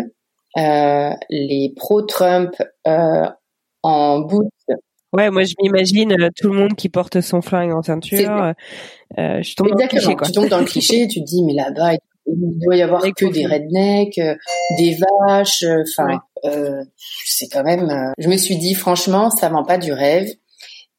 Euh, 0.57 1.11
les 1.31 1.73
pro-Trump 1.77 2.55
euh, 2.87 3.27
en 3.83 4.21
bout 4.21 4.49
Ouais, 5.15 5.31
moi 5.31 5.45
je 5.45 5.55
m'imagine 5.63 6.13
euh, 6.13 6.29
tout 6.35 6.49
le 6.49 6.59
monde 6.59 6.75
qui 6.75 6.89
porte 6.89 7.21
son 7.21 7.41
flingue 7.41 7.73
en 7.73 7.83
ceinture. 7.83 8.31
Euh, 8.31 8.53
euh, 9.19 9.43
je 9.43 9.55
tombe 9.55 9.69
dans 9.69 9.77
le 9.77 9.87
cliché. 9.87 10.17
Quoi. 10.17 10.27
Tu 10.27 10.33
tombes 10.33 10.49
dans 10.49 10.59
le 10.59 10.65
cliché, 10.65 11.07
tu 11.07 11.21
te 11.21 11.25
dis 11.25 11.45
mais 11.45 11.55
là-bas 11.55 11.93
il 12.27 12.59
doit 12.65 12.75
y 12.75 12.83
avoir 12.83 13.03
que 13.03 13.27
des 13.33 13.47
rednecks, 13.47 14.21
des 14.79 14.97
vaches. 15.29 15.65
Enfin, 15.65 16.19
euh, 16.47 16.83
c'est 17.25 17.47
quand 17.47 17.63
même. 17.63 18.13
je 18.19 18.29
me 18.29 18.37
suis 18.37 18.57
dit 18.57 18.75
franchement, 18.75 19.31
ça 19.31 19.49
vend 19.51 19.65
pas 19.65 19.79
du 19.79 19.93
rêve. 19.93 20.29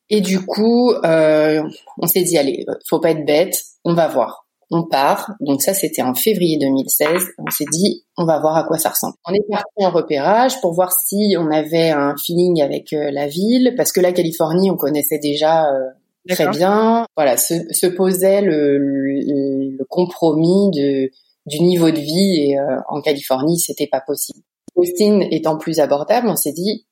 Et 0.10 0.22
du 0.22 0.40
coup, 0.46 0.94
on 1.04 2.08
s'est 2.08 2.24
dit 2.24 2.38
allez, 2.38 2.66
faut 2.88 3.00
pas 3.00 3.12
être 3.12 3.26
bête, 3.26 3.60
on 3.84 3.96
va 3.96 4.08
voir 4.08 4.45
on 4.72 4.84
part. 4.84 5.34
Donc 5.40 5.62
ça, 5.62 5.74
c'était 5.74 6.02
en 6.02 6.14
février 6.14 6.58
2016. 6.58 7.24
On 7.38 7.50
s'est 7.52 7.66
dit, 7.72 8.06
on 8.18 8.26
va 8.26 8.40
voir 8.40 8.56
à 8.58 8.64
quoi 8.64 8.78
ça 8.78 8.90
ressemble. 8.90 9.16
On 9.28 9.34
est 9.34 9.48
parti 9.50 9.86
en 9.86 9.92
repérage 9.92 10.60
pour 10.62 10.74
voir 10.74 10.92
si 10.92 11.36
on 11.38 11.52
avait 11.52 11.90
un 11.90 12.16
feeling 12.18 12.62
avec 12.62 12.94
euh, 12.94 13.12
la 13.12 13.28
ville, 13.28 13.74
parce 13.78 13.92
que 13.92 14.02
la 14.02 14.12
Californie, 14.12 14.72
on 14.72 14.78
connaissait 14.78 15.20
déjà 15.20 15.72
euh, 15.72 15.90
très 16.30 16.48
bien. 16.50 17.06
Voilà, 17.16 17.38
se, 17.38 17.88
posait 17.88 18.42
le, 18.42 19.78
compromis 19.90 20.72
de, 20.72 21.12
du 21.46 21.62
niveau 21.62 21.92
de 21.92 22.00
vie 22.00 22.50
et 22.50 22.60
euh, 22.60 22.78
en 22.90 23.02
Californie, 23.02 23.60
c'était 23.60 23.88
pas 23.88 24.02
possible. 24.02 24.40
Austin 24.76 25.22
étant 25.32 25.58
plus 25.58 25.80
abordable, 25.80 26.28
on 26.28 26.36
s'est 26.36 26.52
dit, 26.52 26.86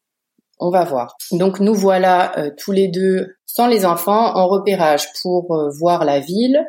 on 0.60 0.70
va 0.70 0.86
voir. 0.86 1.18
Donc 1.32 1.60
nous 1.60 1.74
voilà 1.74 2.34
tous 2.58 2.72
les 2.72 2.88
deux 2.88 3.36
sans 3.46 3.68
les 3.68 3.86
enfants 3.86 4.38
en 4.38 4.48
repérage 4.48 5.08
pour 5.22 5.54
voir 5.78 6.06
la 6.06 6.22
ville 6.22 6.66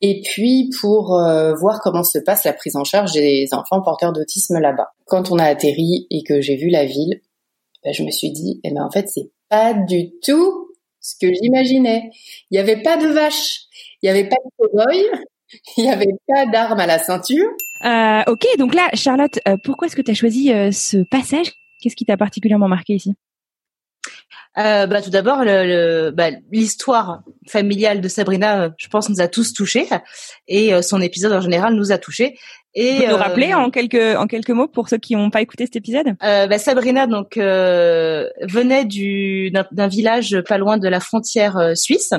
et 0.00 0.22
puis 0.22 0.70
pour 0.80 1.18
euh, 1.18 1.54
voir 1.54 1.80
comment 1.80 2.02
se 2.02 2.18
passe 2.18 2.44
la 2.44 2.52
prise 2.52 2.76
en 2.76 2.84
charge 2.84 3.12
des 3.12 3.48
enfants 3.52 3.80
porteurs 3.82 4.12
d'autisme 4.12 4.58
là-bas. 4.58 4.92
Quand 5.06 5.30
on 5.30 5.38
a 5.38 5.44
atterri 5.44 6.06
et 6.10 6.22
que 6.22 6.40
j'ai 6.40 6.56
vu 6.56 6.68
la 6.68 6.84
ville, 6.84 7.20
ben, 7.84 7.92
je 7.92 8.02
me 8.02 8.10
suis 8.10 8.30
dit, 8.30 8.60
eh 8.64 8.70
ben 8.70 8.82
en 8.82 8.90
fait 8.90 9.08
c'est 9.08 9.30
pas 9.48 9.74
du 9.74 10.10
tout 10.22 10.68
ce 11.00 11.14
que 11.20 11.32
j'imaginais. 11.32 12.10
Il 12.50 12.54
n'y 12.54 12.58
avait 12.58 12.82
pas 12.82 12.96
de 12.96 13.06
vaches, 13.08 13.62
il 14.02 14.06
n'y 14.06 14.10
avait 14.10 14.28
pas 14.28 14.36
de 14.36 14.66
cow 14.66 15.18
il 15.76 15.84
n'y 15.84 15.90
avait 15.90 16.16
pas 16.26 16.46
d'armes 16.46 16.80
à 16.80 16.86
la 16.86 16.98
ceinture. 16.98 17.46
Euh, 17.84 18.22
ok, 18.26 18.46
donc 18.58 18.74
là, 18.74 18.88
Charlotte, 18.94 19.38
euh, 19.46 19.56
pourquoi 19.62 19.86
est-ce 19.86 19.94
que 19.94 20.02
tu 20.02 20.10
as 20.10 20.14
choisi 20.14 20.48
ce 20.48 21.04
passage? 21.10 21.52
Qu'est-ce 21.80 21.94
qui 21.94 22.06
t'a 22.06 22.16
particulièrement 22.16 22.66
marqué 22.66 22.94
ici? 22.94 23.14
Euh, 24.56 24.86
bah, 24.86 25.02
tout 25.02 25.10
d'abord, 25.10 25.44
le, 25.44 26.10
bah, 26.10 26.30
l'histoire 26.52 27.22
familiale 27.48 28.00
de 28.00 28.08
Sabrina, 28.08 28.62
euh, 28.62 28.70
je 28.76 28.88
pense, 28.88 29.08
nous 29.08 29.20
a 29.20 29.26
tous 29.26 29.52
touchés, 29.52 29.88
et 30.46 30.72
euh, 30.72 30.80
son 30.80 31.00
épisode 31.00 31.32
en 31.32 31.40
général 31.40 31.74
nous 31.74 31.90
a 31.90 31.98
touchés. 31.98 32.38
Et 32.76 32.98
Vous 32.98 33.12
nous 33.12 33.16
rappeler 33.16 33.54
en 33.54 33.70
quelques 33.70 34.16
en 34.16 34.26
quelques 34.26 34.50
mots 34.50 34.66
pour 34.66 34.88
ceux 34.88 34.98
qui 34.98 35.14
n'ont 35.14 35.30
pas 35.30 35.40
écouté 35.40 35.64
cet 35.64 35.76
épisode? 35.76 36.16
Bah, 36.20 36.58
Sabrina 36.58 37.06
donc 37.06 37.36
venait 37.36 38.84
du 38.84 39.52
d'un, 39.52 39.86
village 39.86 40.40
pas 40.48 40.58
loin 40.58 40.76
de 40.76 40.88
la 40.88 40.98
frontière 40.98 41.76
suisse. 41.76 42.14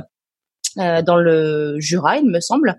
dans 0.78 1.18
le 1.18 1.76
Jura, 1.80 2.20
il 2.20 2.28
me 2.28 2.40
semble. 2.40 2.76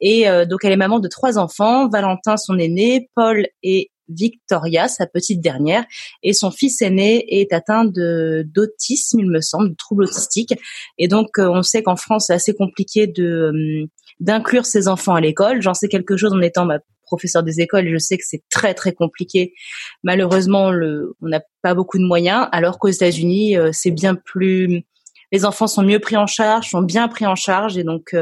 Et 0.00 0.26
donc 0.48 0.60
elle 0.64 0.70
est 0.70 0.76
maman 0.76 1.00
de 1.00 1.08
trois 1.08 1.38
enfants, 1.38 1.88
Valentin 1.88 2.36
son 2.36 2.56
aîné, 2.56 3.10
Paul 3.16 3.48
et 3.64 3.90
Victoria, 4.08 4.88
sa 4.88 5.06
petite 5.06 5.40
dernière, 5.40 5.84
et 6.22 6.32
son 6.32 6.50
fils 6.50 6.82
aîné 6.82 7.40
est 7.40 7.52
atteint 7.52 7.84
de 7.84 8.46
d'autisme, 8.54 9.20
il 9.20 9.30
me 9.30 9.40
semble, 9.40 9.70
de 9.70 9.74
troubles 9.76 10.04
autistiques. 10.04 10.54
Et 10.98 11.08
donc, 11.08 11.38
euh, 11.38 11.48
on 11.48 11.62
sait 11.62 11.82
qu'en 11.82 11.96
France, 11.96 12.26
c'est 12.28 12.34
assez 12.34 12.54
compliqué 12.54 13.06
de 13.06 13.52
euh, 13.52 13.86
d'inclure 14.20 14.66
ses 14.66 14.88
enfants 14.88 15.14
à 15.14 15.20
l'école. 15.20 15.62
J'en 15.62 15.74
sais 15.74 15.88
quelque 15.88 16.16
chose 16.16 16.32
en 16.32 16.40
étant 16.40 16.64
ma 16.64 16.78
professeur 17.02 17.42
des 17.42 17.60
écoles 17.60 17.88
je 17.90 17.96
sais 17.96 18.18
que 18.18 18.24
c'est 18.26 18.42
très 18.50 18.74
très 18.74 18.92
compliqué. 18.92 19.54
Malheureusement, 20.02 20.70
le, 20.70 21.16
on 21.22 21.28
n'a 21.28 21.40
pas 21.62 21.74
beaucoup 21.74 21.98
de 21.98 22.04
moyens, 22.04 22.48
alors 22.52 22.78
qu'aux 22.78 22.88
États-Unis, 22.88 23.56
euh, 23.56 23.70
c'est 23.72 23.90
bien 23.90 24.14
plus 24.14 24.84
les 25.30 25.44
enfants 25.44 25.66
sont 25.66 25.82
mieux 25.82 25.98
pris 25.98 26.16
en 26.16 26.26
charge, 26.26 26.70
sont 26.70 26.80
bien 26.80 27.06
pris 27.06 27.26
en 27.26 27.34
charge 27.34 27.76
et 27.76 27.84
donc 27.84 28.14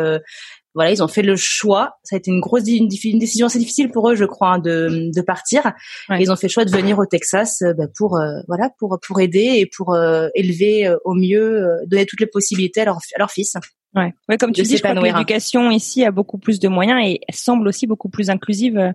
voilà, 0.76 0.92
ils 0.92 1.02
ont 1.02 1.08
fait 1.08 1.22
le 1.22 1.36
choix. 1.36 1.96
Ça 2.04 2.16
a 2.16 2.18
été 2.18 2.30
une 2.30 2.40
grosse 2.40 2.68
une, 2.68 2.86
décision 2.86 3.46
assez 3.46 3.58
difficile 3.58 3.90
pour 3.90 4.10
eux, 4.10 4.14
je 4.14 4.26
crois, 4.26 4.50
hein, 4.50 4.58
de, 4.58 5.10
de 5.12 5.20
partir. 5.22 5.72
Ils 6.10 6.30
ont 6.30 6.36
fait 6.36 6.48
le 6.48 6.52
choix 6.52 6.66
de 6.66 6.70
venir 6.70 6.98
au 6.98 7.06
Texas 7.06 7.62
euh, 7.62 7.72
bah, 7.72 7.86
pour 7.96 8.18
euh, 8.18 8.40
voilà 8.46 8.70
pour 8.78 8.98
pour 9.04 9.20
aider 9.20 9.54
et 9.56 9.66
pour 9.66 9.94
euh, 9.94 10.28
élever 10.34 10.94
au 11.04 11.14
mieux, 11.14 11.66
donner 11.86 12.04
toutes 12.04 12.20
les 12.20 12.26
possibilités 12.26 12.82
à 12.82 12.84
leur, 12.84 12.96
à 12.96 13.18
leur 13.18 13.30
fils. 13.30 13.56
Ouais, 13.96 14.12
ouais 14.28 14.37
comme 14.37 14.52
tu 14.52 14.62
dis, 14.62 14.76
je 14.76 14.82
crois 14.82 14.94
que 14.94 15.00
l'éducation 15.00 15.70
ici 15.70 16.04
a 16.04 16.11
beaucoup 16.11 16.37
plus 16.37 16.61
de 16.61 16.68
moyens 16.68 17.00
et 17.02 17.20
semble 17.32 17.66
aussi 17.66 17.87
beaucoup 17.87 18.11
plus 18.11 18.28
inclusive. 18.28 18.92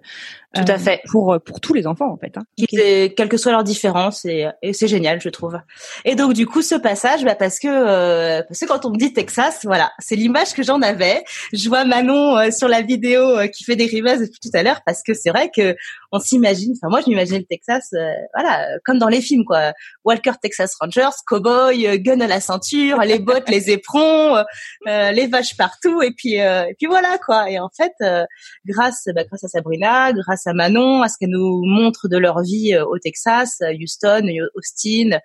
Tout 0.54 0.64
à 0.68 0.78
fait. 0.78 1.02
Pour 1.10 1.40
pour 1.44 1.60
tous 1.62 1.74
les 1.74 1.88
enfants 1.88 2.12
en 2.12 2.18
fait. 2.18 2.38
Hein. 2.38 2.44
quelle 2.68 3.30
que 3.30 3.38
soit 3.38 3.52
leur 3.52 3.64
différence 3.64 4.26
et, 4.26 4.48
et 4.62 4.74
c'est 4.74 4.88
génial, 4.88 5.20
je 5.22 5.30
trouve. 5.30 5.60
Et 6.06 6.16
donc 6.16 6.34
du 6.34 6.46
coup, 6.46 6.62
ce 6.62 6.76
passage, 6.76 7.24
bah, 7.24 7.36
parce 7.36 7.58
que 7.58 8.42
parce 8.42 8.60
que 8.60 8.68
quand 8.68 8.86
on 8.86 8.92
me 8.92 8.98
dit 8.98 9.12
Texas, 9.14 9.62
voilà, 9.64 9.92
c'est 9.98 10.16
l'image 10.16 10.54
que 10.54 10.62
j'en 10.62 10.82
avais. 10.82 11.24
Je 11.52 11.68
vois 11.68 11.84
Manon 11.84 12.52
sur 12.52 12.68
la 12.68 12.82
vidéo 12.82 13.40
qui 13.52 13.64
fait 13.64 13.76
des 13.76 13.86
rivers 13.86 14.20
depuis 14.20 14.40
tout 14.40 14.52
à 14.54 14.62
l'heure 14.62 14.82
parce 14.86 15.02
que 15.02 15.16
c'est 15.16 15.30
vrai 15.32 15.50
que 15.50 15.76
on 16.12 16.20
s'imagine. 16.20 16.74
Enfin, 16.76 16.90
moi, 16.90 17.00
je 17.04 17.10
m'imaginais 17.10 17.40
le 17.40 17.46
Texas, 17.46 17.90
voilà, 18.36 18.68
comme 18.86 19.00
dans 19.00 19.08
les 19.08 19.22
films 19.22 19.46
quoi. 19.46 19.74
Walker 20.04 20.34
Texas 20.42 20.76
Rangers, 20.80 21.16
cowboy, 21.26 22.00
gun 22.00 22.20
à 22.20 22.28
la 22.28 22.42
ceinture, 22.42 23.00
les 23.00 23.20
bottes, 23.20 23.50
les 23.50 23.70
éperons. 23.72 24.44
Euh, 24.92 25.12
les 25.12 25.28
vaches 25.28 25.56
partout 25.56 26.02
et 26.02 26.12
puis 26.12 26.42
euh, 26.42 26.66
et 26.66 26.76
puis 26.78 26.88
voilà 26.88 27.18
quoi. 27.26 27.50
Et 27.50 27.60
en 27.60 27.70
fait, 27.70 27.94
euh, 28.02 28.26
grâce 28.66 29.08
bah, 29.16 29.24
grâce 29.24 29.44
à 29.44 29.48
Sabrina, 29.48 30.12
grâce 30.12 30.46
à 30.48 30.54
Manon, 30.54 31.02
à 31.02 31.08
ce 31.08 31.16
qu'elle 31.20 31.30
nous 31.30 31.64
montre 31.66 32.08
de 32.08 32.18
leur 32.18 32.42
vie 32.42 32.78
au 32.78 32.98
Texas, 33.00 33.62
Houston, 33.80 34.28
Austin, 34.56 35.20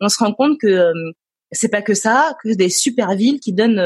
on 0.00 0.08
se 0.08 0.18
rend 0.18 0.32
compte 0.32 0.58
que 0.60 0.92
c'est 1.52 1.68
pas 1.68 1.82
que 1.82 1.94
ça, 1.94 2.34
que 2.42 2.54
des 2.54 2.70
super 2.70 3.14
villes 3.14 3.40
qui 3.40 3.52
donnent 3.52 3.82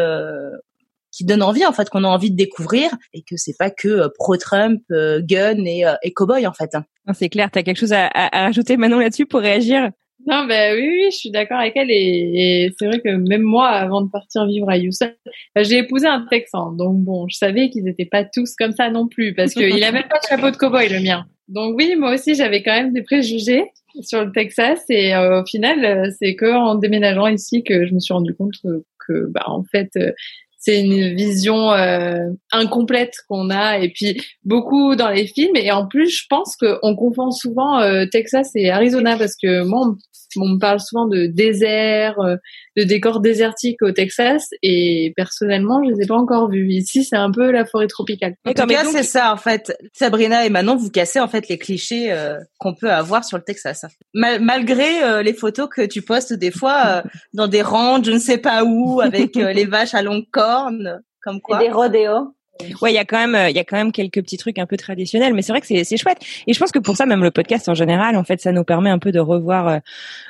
qui 1.11 1.25
donnent 1.25 1.43
envie 1.43 1.67
en 1.67 1.73
fait, 1.73 1.89
qu'on 1.91 2.05
a 2.05 2.09
envie 2.09 2.31
de 2.31 2.37
découvrir 2.37 2.91
et 3.13 3.23
que 3.23 3.37
c'est 3.37 3.57
pas 3.59 3.71
que 3.71 4.09
pro 4.19 4.37
Trump, 4.37 4.83
gun 4.91 5.65
et, 5.65 5.85
et 6.03 6.13
cowboy 6.13 6.47
en 6.47 6.53
fait. 6.53 6.71
C'est 7.15 7.29
clair. 7.29 7.51
T'as 7.51 7.63
quelque 7.63 7.79
chose 7.79 7.93
à, 7.93 8.09
à, 8.13 8.45
rajouter 8.45 8.77
Manon 8.77 8.99
là-dessus 8.99 9.27
pour 9.27 9.41
réagir? 9.41 9.91
Non, 10.27 10.47
ben 10.47 10.75
oui, 10.77 10.89
oui, 10.89 11.11
je 11.11 11.17
suis 11.17 11.31
d'accord 11.31 11.59
avec 11.59 11.77
elle 11.77 11.91
et, 11.91 12.71
c'est 12.79 12.87
vrai 12.87 13.01
que 13.01 13.11
même 13.11 13.43
moi, 13.43 13.69
avant 13.69 14.01
de 14.01 14.11
partir 14.11 14.47
vivre 14.47 14.71
à 14.71 14.77
Houston, 14.77 15.13
ben, 15.55 15.65
j'ai 15.65 15.79
épousé 15.79 16.07
un 16.07 16.27
Texan, 16.31 16.73
donc 16.73 16.99
bon, 16.99 17.27
je 17.29 17.37
savais 17.37 17.71
qu'ils 17.71 17.85
n'étaient 17.85 18.05
pas 18.07 18.25
tous 18.25 18.55
comme 18.57 18.73
ça 18.73 18.91
non 18.91 19.07
plus 19.07 19.35
parce 19.35 19.53
qu'il 19.53 19.83
a 19.83 19.93
même 19.93 20.09
pas 20.09 20.19
de 20.19 20.27
chapeau 20.29 20.51
de 20.51 20.57
cowboy 20.57 20.89
le 20.89 21.01
mien. 21.01 21.27
Donc 21.49 21.75
oui, 21.77 21.95
moi 21.97 22.15
aussi, 22.15 22.35
j'avais 22.35 22.63
quand 22.63 22.73
même 22.73 22.93
des 22.93 23.03
préjugés 23.03 23.65
sur 24.03 24.25
le 24.25 24.33
Texas 24.33 24.83
et 24.89 25.15
euh, 25.15 25.43
au 25.43 25.47
final, 25.47 25.85
euh, 25.85 26.11
c'est 26.19 26.35
que 26.35 26.53
en 26.53 26.75
déménageant 26.75 27.27
ici 27.27 27.63
que 27.63 27.87
je 27.87 27.95
me 27.95 28.01
suis 28.01 28.15
rendu 28.15 28.35
compte 28.35 28.55
que, 29.07 29.27
bah 29.31 29.45
en 29.47 29.63
fait, 29.63 29.91
euh, 29.97 30.13
c'est 30.65 30.81
une 30.81 31.15
vision 31.15 31.73
euh, 31.73 32.31
incomplète 32.53 33.13
qu'on 33.29 33.51
a 33.51 33.79
et 33.79 33.91
puis 33.91 34.21
beaucoup 34.45 34.97
dans 34.97 35.11
les 35.11 35.27
films. 35.27 35.57
Et 35.57 35.71
en 35.71 35.87
plus 35.87 36.09
je 36.09 36.25
pense 36.29 36.57
qu'on 36.57 36.97
confond 36.97 37.31
souvent 37.31 37.81
euh, 37.81 38.07
Texas 38.11 38.51
et 38.55 38.71
Arizona 38.71 39.17
parce 39.17 39.35
que 39.41 39.65
moi 39.65 39.95
me 40.43 40.59
parle 40.59 40.81
souvent 40.81 41.07
de 41.07 41.27
désert, 41.27 42.19
euh, 42.21 42.37
de 42.77 42.83
décors 42.83 43.21
désertiques 43.21 43.83
au 43.83 43.93
Texas 43.93 44.49
et 44.63 45.13
personnellement 45.17 45.83
je 45.85 45.91
les 45.91 46.03
ai 46.03 46.07
pas 46.07 46.17
encore 46.17 46.51
vus. 46.51 46.73
Ici 46.73 47.05
c'est 47.05 47.17
un 47.17 47.31
peu 47.31 47.51
la 47.51 47.65
forêt 47.65 47.87
tropicale. 47.87 48.35
En 48.47 48.53
tout 48.53 48.67
cas 48.67 48.85
c'est 48.85 49.03
ça 49.03 49.33
en 49.33 49.37
fait. 49.37 49.77
Sabrina 49.93 50.45
et 50.45 50.51
Manon 50.51 50.77
vous 50.77 50.91
cassez 50.91 51.21
en 51.21 51.29
fait 51.29 51.49
les 51.49 51.59
clichés 51.59 52.15
qu'on 52.59 52.75
peut 52.75 52.91
avoir 52.91 53.25
sur 53.25 53.37
le 53.39 53.45
Texas. 53.45 53.85
malgré 54.13 55.23
les 55.23 55.35
photos 55.35 55.69
que 55.75 55.87
tu 55.87 56.03
postes 56.03 56.33
des 56.33 56.51
fois 56.51 57.03
dans 57.33 57.47
des 57.47 57.63
rangs 57.63 58.03
je 58.03 58.11
ne 58.11 58.19
sais 58.19 58.39
pas 58.39 58.65
où 58.65 59.01
avec 59.01 59.37
les 59.37 59.67
vaches 59.67 59.95
à 59.95 60.03
long 60.03 60.23
corps 60.31 60.71
comme 61.25 61.41
quoi. 61.41 61.59
des 61.59 61.71
rodéos. 61.71 62.35
Ouais, 62.81 62.93
il 62.93 62.95
y 62.95 62.99
a 62.99 63.05
quand 63.05 63.27
même, 63.27 63.51
il 63.51 63.57
y 63.57 63.59
a 63.59 63.65
quand 63.65 63.77
même 63.77 63.91
quelques 63.91 64.23
petits 64.23 64.37
trucs 64.37 64.59
un 64.59 64.67
peu 64.67 64.77
traditionnels, 64.77 65.35
mais 65.35 65.43
c'est 65.43 65.53
vrai 65.53 65.61
que 65.61 65.67
c'est 65.67 65.97
chouette. 65.97 66.19
Et 66.47 66.53
je 66.53 66.59
pense 66.59 66.71
que 66.71 66.79
pour 66.79 66.97
ça, 66.97 67.05
même 67.05 67.25
le 67.25 67.33
podcast 67.33 67.69
en 67.69 67.75
général, 67.75 68.17
en 68.17 68.23
fait, 68.23 68.41
ça 68.41 68.53
nous 68.53 68.63
permet 68.63 68.91
un 68.91 69.01
peu 69.01 69.11
de 69.11 69.19
revoir 69.19 69.69
euh, 69.69 69.79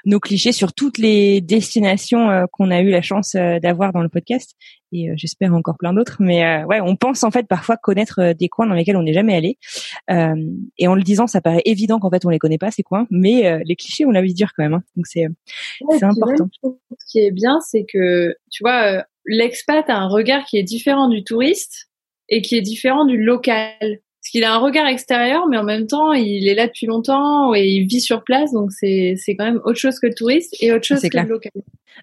nos 0.07 0.21
clichés 0.21 0.53
sur 0.53 0.73
toutes 0.73 0.97
les 0.97 1.43
destinations 1.43 2.31
euh, 2.31 2.45
qu'on 2.51 2.71
a 2.71 2.81
eu 2.81 2.89
la 2.89 3.03
chance 3.03 3.35
euh, 3.35 3.59
d'avoir 3.59 3.93
dans 3.93 4.01
le 4.01 4.09
podcast. 4.09 4.57
Et 4.91 5.11
j'espère 5.17 5.53
encore 5.53 5.77
plein 5.77 5.93
d'autres. 5.93 6.17
Mais 6.21 6.63
ouais, 6.65 6.81
on 6.81 6.95
pense 6.95 7.25
en 7.25 7.33
fait 7.33 7.49
parfois 7.49 7.77
connaître 7.77 8.33
des 8.33 8.49
coins 8.49 8.69
dans 8.69 8.75
lesquels 8.75 8.97
on 8.97 9.03
n'est 9.03 9.13
jamais 9.13 9.35
allé. 9.35 9.59
et 10.09 10.87
en 10.87 10.95
le 10.95 11.03
disant, 11.03 11.27
ça 11.27 11.41
paraît 11.41 11.63
évident 11.65 11.99
qu'en 11.99 12.11
fait 12.11 12.25
on 12.25 12.29
les 12.29 12.39
connaît 12.39 12.59
pas 12.59 12.71
ces 12.71 12.85
coins, 12.85 13.09
mais 13.11 13.61
les 13.65 13.75
clichés, 13.75 14.07
on 14.07 14.13
l'a 14.13 14.23
vu 14.23 14.29
dire 14.29 14.53
quand 14.57 14.63
même. 14.63 14.75
Hein. 14.75 14.85
Donc 14.95 15.09
c'est 15.09 15.27
c'est 15.99 16.05
important. 16.05 16.49
ce 16.63 17.11
qui 17.11 17.19
est 17.19 17.33
bien, 17.33 17.59
c'est 17.61 17.85
que 17.93 18.37
tu 18.53 18.63
vois 18.63 19.05
l'expat 19.27 19.91
a 19.91 19.97
un 19.97 20.07
regard 20.07 20.45
qui 20.45 20.59
est 20.59 20.63
différent 20.63 21.09
du 21.09 21.25
touriste 21.25 21.89
et 22.29 22.43
qui 22.43 22.57
est 22.57 22.63
différent 22.63 23.05
du 23.05 23.23
local. 23.23 23.77
Parce 23.81 24.31
qu'il 24.31 24.45
a 24.45 24.55
un 24.55 24.59
regard 24.59 24.87
extérieur, 24.87 25.47
mais 25.49 25.59
en 25.59 25.65
même 25.65 25.87
temps, 25.87 26.13
il 26.15 26.49
est 26.49 26.55
là 26.55 26.67
depuis 26.67 26.87
longtemps 26.87 27.55
et 27.55 27.67
il 27.67 27.87
vit 27.87 28.01
sur 28.01 28.25
place, 28.25 28.53
donc 28.53 28.73
c'est 28.73 29.17
c'est 29.19 29.37
quand 29.37 29.45
même 29.45 29.61
autre 29.67 29.79
chose 29.79 29.99
que 30.01 30.07
le 30.07 30.15
touriste 30.15 30.57
et 30.61 30.73
autre 30.73 30.87
chose 30.87 31.03
que 31.03 31.15
le 31.15 31.29
local. 31.29 31.53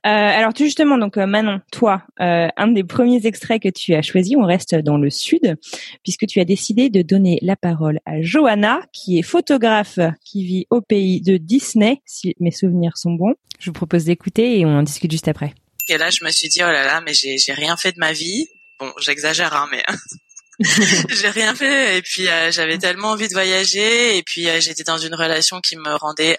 Euh, 0.06 0.10
alors 0.10 0.54
tu 0.54 0.64
justement, 0.64 0.98
donc 0.98 1.18
euh, 1.18 1.26
Manon, 1.26 1.62
toi, 1.72 2.04
euh, 2.20 2.48
un 2.56 2.68
des 2.68 2.84
premiers 2.84 3.26
extraits 3.26 3.62
que 3.62 3.70
tu 3.70 3.94
as 3.94 4.02
choisi, 4.02 4.36
on 4.36 4.46
reste 4.46 4.76
dans 4.76 4.98
le 4.98 5.10
sud, 5.10 5.58
puisque 6.04 6.28
tu 6.28 6.40
as 6.40 6.46
décidé 6.46 6.90
de 6.90 7.02
donner 7.02 7.40
la 7.42 7.56
parole 7.56 8.00
à 8.06 8.22
Johanna, 8.22 8.82
qui 8.94 9.20
est 9.20 9.24
photographe, 9.24 10.00
qui 10.24 10.44
vit 10.46 10.68
au 10.70 10.82
pays 10.82 11.22
de 11.22 11.38
Disney, 11.38 12.02
si 12.06 12.36
mes 12.40 12.52
souvenirs 12.52 12.98
sont 12.98 13.14
bons. 13.14 13.34
Je 13.60 13.68
vous 13.70 13.74
propose 13.74 14.06
d'écouter 14.06 14.60
et 14.60 14.66
on 14.66 14.78
en 14.78 14.84
discute 14.84 15.12
juste 15.12 15.28
après. 15.28 15.54
Et 15.90 15.98
là, 15.98 16.10
je 16.10 16.24
me 16.24 16.30
suis 16.30 16.50
dit, 16.50 16.60
oh 16.62 16.72
là 16.72 16.86
là, 16.86 17.02
mais 17.06 17.14
j'ai, 17.14 17.38
j'ai 17.38 17.54
rien 17.54 17.76
fait 17.78 17.92
de 17.92 18.00
ma 18.00 18.14
vie. 18.14 18.48
Bon, 18.82 18.92
j'exagère, 18.98 19.54
hein, 19.54 19.68
mais 19.72 19.84
j'ai 21.10 21.30
rien 21.30 21.54
fait. 21.54 22.00
Et 22.00 22.02
puis, 22.02 22.28
euh, 22.28 22.52
j'avais 22.52 22.80
tellement 22.80 23.10
envie 23.10 23.28
de 23.28 23.34
voyager. 23.34 24.18
Et 24.18 24.24
puis, 24.24 24.50
euh, 24.50 24.60
j'étais 24.60 24.84
dans 24.84 24.98
une 24.98 25.14
relation 25.14 25.60
qui 25.62 25.76
me 25.76 25.96
rendait 25.96 26.38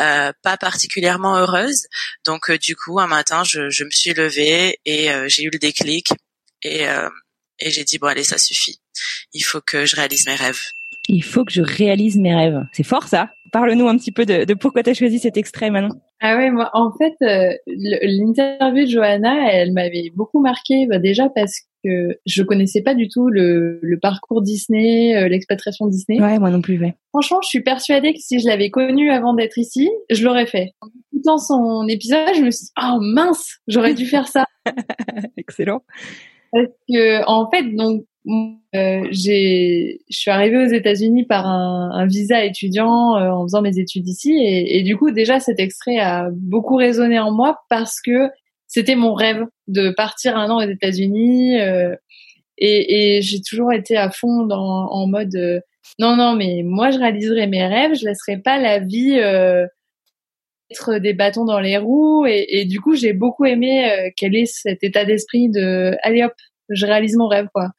euh, 0.00 0.32
pas 0.42 0.56
particulièrement 0.56 1.36
heureuse. 1.36 1.86
Donc, 2.24 2.50
du 2.50 2.74
coup, 2.74 2.98
un 2.98 3.06
matin, 3.06 3.44
je, 3.44 3.70
je 3.70 3.84
me 3.84 3.90
suis 3.90 4.14
levée 4.14 4.80
et 4.84 5.08
j'ai 5.28 5.44
eu 5.44 5.50
le 5.52 5.60
déclic. 5.60 6.08
Et, 6.62 6.84
et 7.60 7.70
j'ai 7.70 7.84
dit, 7.84 7.98
bon, 7.98 8.08
allez, 8.08 8.24
ça 8.24 8.38
suffit. 8.38 8.80
Il 9.32 9.42
faut 9.42 9.60
que 9.60 9.86
je 9.86 9.94
réalise 9.94 10.26
mes 10.26 10.34
rêves. 10.34 10.60
Il 11.08 11.22
faut 11.22 11.44
que 11.44 11.52
je 11.52 11.62
réalise 11.62 12.16
mes 12.16 12.34
rêves. 12.34 12.60
C'est 12.72 12.82
fort, 12.82 13.06
ça. 13.06 13.30
Parle-nous 13.52 13.86
un 13.86 13.96
petit 13.96 14.10
peu 14.10 14.26
de, 14.26 14.44
de 14.44 14.54
pourquoi 14.54 14.82
tu 14.82 14.90
as 14.90 14.94
choisi 14.94 15.20
cet 15.20 15.36
extrait, 15.36 15.70
Manon. 15.70 15.90
Ah 16.20 16.36
oui, 16.36 16.50
moi, 16.50 16.70
en 16.72 16.92
fait, 16.96 17.14
euh, 17.22 17.54
l'interview 17.66 18.86
de 18.86 18.90
Johanna, 18.90 19.52
elle 19.52 19.72
m'avait 19.72 20.10
beaucoup 20.14 20.40
marqué, 20.40 20.86
bah, 20.88 20.98
déjà 20.98 21.28
parce 21.28 21.60
que 21.86 22.18
je 22.26 22.42
connaissais 22.42 22.82
pas 22.82 22.94
du 22.94 23.08
tout 23.08 23.28
le, 23.28 23.78
le 23.82 23.98
parcours 23.98 24.42
Disney, 24.42 25.16
euh, 25.16 25.28
l'expatriation 25.28 25.86
Disney. 25.86 26.20
Ouais, 26.20 26.38
moi 26.38 26.50
non 26.50 26.60
plus. 26.60 26.80
Ouais. 26.80 26.94
Franchement, 27.10 27.40
je 27.42 27.48
suis 27.48 27.62
persuadée 27.62 28.12
que 28.12 28.20
si 28.20 28.40
je 28.40 28.46
l'avais 28.46 28.70
connu 28.70 29.10
avant 29.10 29.34
d'être 29.34 29.58
ici, 29.58 29.90
je 30.10 30.24
l'aurais 30.24 30.46
fait. 30.46 30.72
En 30.80 30.88
écoutant 31.12 31.38
son 31.38 31.86
épisode, 31.88 32.34
je 32.36 32.42
me 32.42 32.50
suis 32.50 32.66
dit, 32.66 32.72
oh 32.80 32.98
mince, 33.00 33.58
j'aurais 33.68 33.94
dû 33.94 34.06
faire 34.06 34.28
ça. 34.28 34.44
Excellent. 35.36 35.82
Parce 36.52 36.66
que, 36.88 37.24
en 37.26 37.50
fait, 37.50 37.74
donc, 37.74 38.04
euh, 38.74 39.06
j'ai, 39.10 40.00
je 40.10 40.18
suis 40.18 40.30
arrivée 40.30 40.58
aux 40.58 40.68
États-Unis 40.68 41.24
par 41.24 41.46
un, 41.46 41.90
un, 41.92 42.06
visa 42.06 42.44
étudiant 42.44 43.16
euh, 43.16 43.30
en 43.30 43.44
faisant 43.44 43.62
mes 43.62 43.78
études 43.78 44.08
ici, 44.08 44.32
et, 44.32 44.78
et, 44.78 44.82
du 44.82 44.96
coup 44.96 45.12
déjà 45.12 45.38
cet 45.38 45.60
extrait 45.60 45.98
a 45.98 46.28
beaucoup 46.32 46.74
résonné 46.74 47.20
en 47.20 47.30
moi 47.32 47.60
parce 47.70 48.00
que 48.00 48.28
c'était 48.68 48.96
mon 48.96 49.14
rêve 49.14 49.44
de 49.68 49.90
partir 49.90 50.36
un 50.36 50.50
an 50.50 50.58
aux 50.58 50.68
États-Unis, 50.68 51.60
euh, 51.60 51.94
et, 52.58 53.16
et 53.18 53.22
j'ai 53.22 53.40
toujours 53.42 53.72
été 53.72 53.96
à 53.96 54.10
fond 54.10 54.48
en 54.50 55.06
mode 55.06 55.34
euh, 55.36 55.60
non 55.98 56.16
non 56.16 56.34
mais 56.34 56.62
moi 56.64 56.90
je 56.90 56.98
réaliserai 56.98 57.46
mes 57.46 57.66
rêves, 57.66 57.94
je 57.94 58.06
laisserai 58.06 58.38
pas 58.38 58.58
la 58.58 58.78
vie 58.80 59.18
être 60.70 60.98
des 60.98 61.14
bâtons 61.14 61.44
dans 61.44 61.60
les 61.60 61.78
roues, 61.78 62.26
et, 62.26 62.46
et 62.48 62.64
du 62.64 62.80
coup 62.80 62.94
j'ai 62.96 63.12
beaucoup 63.12 63.44
aimé 63.44 64.12
quel 64.16 64.34
est 64.34 64.46
cet 64.46 64.82
état 64.82 65.04
d'esprit 65.04 65.48
de 65.48 65.96
allez 66.02 66.24
hop 66.24 66.32
je 66.70 66.86
réalise 66.86 67.16
mon 67.16 67.28
rêve 67.28 67.48
quoi. 67.52 67.70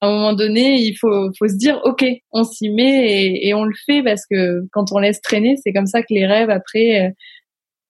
À 0.00 0.06
un 0.08 0.10
moment 0.10 0.32
donné, 0.34 0.74
il 0.80 0.94
faut, 0.96 1.30
faut 1.38 1.48
se 1.48 1.56
dire, 1.56 1.80
ok, 1.84 2.04
on 2.32 2.44
s'y 2.44 2.68
met 2.68 3.06
et, 3.06 3.48
et, 3.48 3.54
on 3.54 3.64
le 3.64 3.74
fait 3.86 4.02
parce 4.02 4.26
que 4.30 4.60
quand 4.72 4.92
on 4.92 4.98
laisse 4.98 5.20
traîner, 5.22 5.56
c'est 5.62 5.72
comme 5.72 5.86
ça 5.86 6.02
que 6.02 6.08
les 6.10 6.26
rêves 6.26 6.50
après, 6.50 7.06
euh, 7.06 7.10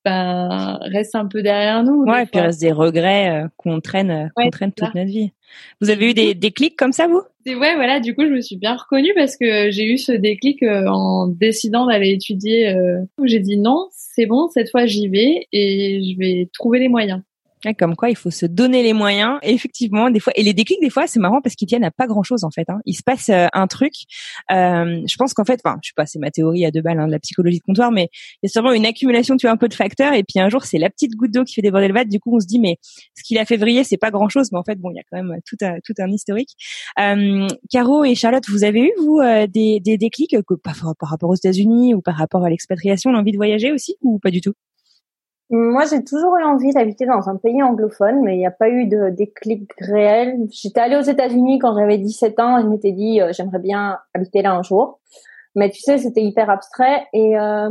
ben, 0.04 0.78
restent 0.82 1.14
un 1.14 1.26
peu 1.26 1.42
derrière 1.42 1.82
nous. 1.82 2.04
Ouais, 2.04 2.24
et 2.24 2.26
puis 2.26 2.40
reste 2.40 2.60
des 2.60 2.72
regrets 2.72 3.44
euh, 3.44 3.48
qu'on 3.56 3.80
traîne, 3.80 4.10
euh, 4.10 4.28
qu'on 4.34 4.50
traîne 4.50 4.72
toute 4.72 4.94
notre 4.94 5.10
vie. 5.10 5.32
Vous 5.80 5.90
avez 5.90 6.10
eu 6.10 6.14
des 6.14 6.34
déclics 6.34 6.76
comme 6.76 6.92
ça, 6.92 7.06
vous? 7.06 7.22
Ouais, 7.46 7.74
voilà. 7.74 8.00
Du 8.00 8.14
coup, 8.14 8.22
je 8.22 8.30
me 8.30 8.40
suis 8.40 8.56
bien 8.56 8.74
reconnue 8.74 9.12
parce 9.14 9.36
que 9.36 9.70
j'ai 9.70 9.84
eu 9.84 9.98
ce 9.98 10.12
déclic 10.12 10.62
en 10.62 11.28
décidant 11.28 11.86
d'aller 11.86 12.10
étudier. 12.10 12.74
j'ai 13.22 13.40
dit 13.40 13.56
non, 13.56 13.88
c'est 13.92 14.26
bon, 14.26 14.48
cette 14.48 14.70
fois 14.70 14.86
j'y 14.86 15.08
vais 15.08 15.46
et 15.52 16.00
je 16.02 16.18
vais 16.18 16.48
trouver 16.52 16.78
les 16.78 16.88
moyens. 16.88 17.20
Comme 17.72 17.96
quoi, 17.96 18.10
il 18.10 18.16
faut 18.16 18.30
se 18.30 18.46
donner 18.46 18.82
les 18.82 18.92
moyens. 18.92 19.38
Effectivement, 19.42 20.10
des 20.10 20.20
fois, 20.20 20.32
et 20.36 20.42
les 20.42 20.52
déclics, 20.52 20.80
des 20.80 20.90
fois, 20.90 21.06
c'est 21.06 21.20
marrant 21.20 21.40
parce 21.40 21.54
qu'ils 21.54 21.68
tiennent 21.68 21.84
à 21.84 21.90
pas 21.90 22.06
grand 22.06 22.22
chose 22.22 22.44
en 22.44 22.50
fait. 22.50 22.68
Hein. 22.68 22.80
Il 22.84 22.94
se 22.94 23.02
passe 23.02 23.28
euh, 23.30 23.46
un 23.52 23.66
truc. 23.66 23.92
Euh, 24.50 25.00
je 25.06 25.16
pense 25.16 25.32
qu'en 25.32 25.44
fait, 25.44 25.60
enfin, 25.64 25.78
je 25.82 25.88
sais 25.88 25.94
pas, 25.96 26.06
c'est 26.06 26.18
ma 26.18 26.30
théorie 26.30 26.66
à 26.66 26.70
deux 26.70 26.82
balles 26.82 27.00
hein, 27.00 27.06
de 27.06 27.12
la 27.12 27.18
psychologie 27.18 27.58
de 27.58 27.64
comptoir, 27.64 27.90
mais 27.90 28.08
il 28.42 28.46
y 28.46 28.46
a 28.46 28.48
sûrement 28.48 28.72
une 28.72 28.86
accumulation, 28.86 29.36
tu 29.36 29.46
vois, 29.46 29.54
un 29.54 29.56
peu 29.56 29.68
de 29.68 29.74
facteurs. 29.74 30.12
Et 30.12 30.24
puis 30.24 30.40
un 30.40 30.48
jour, 30.48 30.64
c'est 30.64 30.78
la 30.78 30.90
petite 30.90 31.12
goutte 31.16 31.32
d'eau 31.32 31.44
qui 31.44 31.54
fait 31.54 31.62
déborder 31.62 31.88
le 31.88 31.94
vase. 31.94 32.06
Du 32.08 32.20
coup, 32.20 32.36
on 32.36 32.40
se 32.40 32.46
dit, 32.46 32.58
mais 32.58 32.76
ce 33.16 33.22
qu'il 33.22 33.38
a 33.38 33.44
fait 33.44 33.56
vriller, 33.56 33.84
c'est 33.84 33.96
pas 33.96 34.10
grand 34.10 34.28
chose, 34.28 34.50
mais 34.52 34.58
en 34.58 34.64
fait, 34.64 34.76
bon, 34.76 34.90
il 34.90 34.96
y 34.96 35.00
a 35.00 35.02
quand 35.10 35.22
même 35.22 35.38
tout 35.46 35.56
un 35.62 35.78
tout 35.84 35.94
un 35.98 36.10
historique. 36.10 36.50
Euh, 36.98 37.46
Caro 37.70 38.04
et 38.04 38.14
Charlotte, 38.14 38.48
vous 38.48 38.64
avez 38.64 38.80
eu 38.80 38.92
vous 38.98 39.20
euh, 39.20 39.46
des, 39.46 39.80
des 39.80 39.96
déclics 39.98 40.36
par, 40.62 40.94
par 40.98 41.08
rapport 41.08 41.30
aux 41.30 41.34
États-Unis 41.34 41.94
ou 41.94 42.00
par 42.00 42.16
rapport 42.16 42.44
à 42.44 42.50
l'expatriation, 42.50 43.10
l'envie 43.10 43.32
de 43.32 43.36
voyager 43.36 43.72
aussi 43.72 43.96
ou 44.02 44.18
pas 44.18 44.30
du 44.30 44.40
tout? 44.40 44.54
Moi, 45.50 45.84
j'ai 45.90 46.02
toujours 46.02 46.36
eu 46.38 46.42
envie 46.42 46.72
d'habiter 46.72 47.06
dans 47.06 47.28
un 47.28 47.36
pays 47.36 47.62
anglophone, 47.62 48.22
mais 48.22 48.34
il 48.34 48.38
n'y 48.38 48.46
a 48.46 48.50
pas 48.50 48.70
eu 48.70 48.86
de 48.86 49.10
déclic 49.10 49.70
réel. 49.78 50.38
J'étais 50.50 50.80
allée 50.80 50.96
aux 50.96 51.02
États-Unis 51.02 51.58
quand 51.58 51.78
j'avais 51.78 51.98
17 51.98 52.40
ans 52.40 52.58
et 52.58 52.62
je 52.62 52.66
m'étais 52.66 52.92
dit 52.92 53.20
euh, 53.20 53.30
j'aimerais 53.32 53.58
bien 53.58 53.98
habiter 54.14 54.42
là 54.42 54.52
un 54.52 54.62
jour. 54.62 55.00
Mais 55.54 55.70
tu 55.70 55.80
sais, 55.80 55.98
c'était 55.98 56.22
hyper 56.22 56.50
abstrait 56.50 57.06
et 57.12 57.38
euh, 57.38 57.70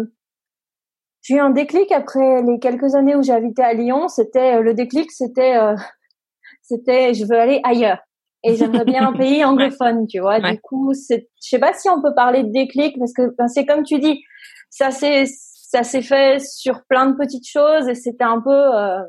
j'ai 1.23 1.35
eu 1.35 1.39
un 1.39 1.49
déclic 1.49 1.91
après 1.91 2.41
les 2.43 2.59
quelques 2.59 2.95
années 2.95 3.15
où 3.15 3.23
j'ai 3.23 3.33
habité 3.33 3.63
à 3.63 3.73
Lyon. 3.73 4.07
C'était 4.07 4.57
euh, 4.57 4.61
le 4.61 4.73
déclic, 4.73 5.11
c'était 5.11 5.57
euh, 5.57 5.75
c'était 6.61 7.13
je 7.13 7.25
veux 7.25 7.39
aller 7.39 7.59
ailleurs 7.63 7.99
et 8.43 8.55
j'aimerais 8.55 8.85
bien 8.85 9.07
un 9.07 9.13
pays 9.13 9.43
anglophone, 9.45 10.05
tu 10.07 10.19
vois. 10.19 10.39
Du 10.39 10.59
coup, 10.61 10.93
je 10.93 11.17
sais 11.39 11.59
pas 11.59 11.73
si 11.73 11.89
on 11.89 12.01
peut 12.01 12.13
parler 12.13 12.43
de 12.43 12.51
déclic 12.51 12.97
parce 12.99 13.13
que 13.13 13.33
ben, 13.37 13.47
c'est 13.47 13.65
comme 13.65 13.83
tu 13.83 13.99
dis, 13.99 14.21
ça 14.69 14.91
c'est 14.91 15.25
ça 15.73 15.83
s'est 15.83 16.03
fait 16.03 16.39
sur 16.39 16.83
plein 16.87 17.07
de 17.07 17.17
petites 17.17 17.47
choses 17.47 17.89
et 17.89 17.95
c'était 17.95 18.23
un 18.23 18.39
peu 18.39 18.51
euh, 18.51 19.01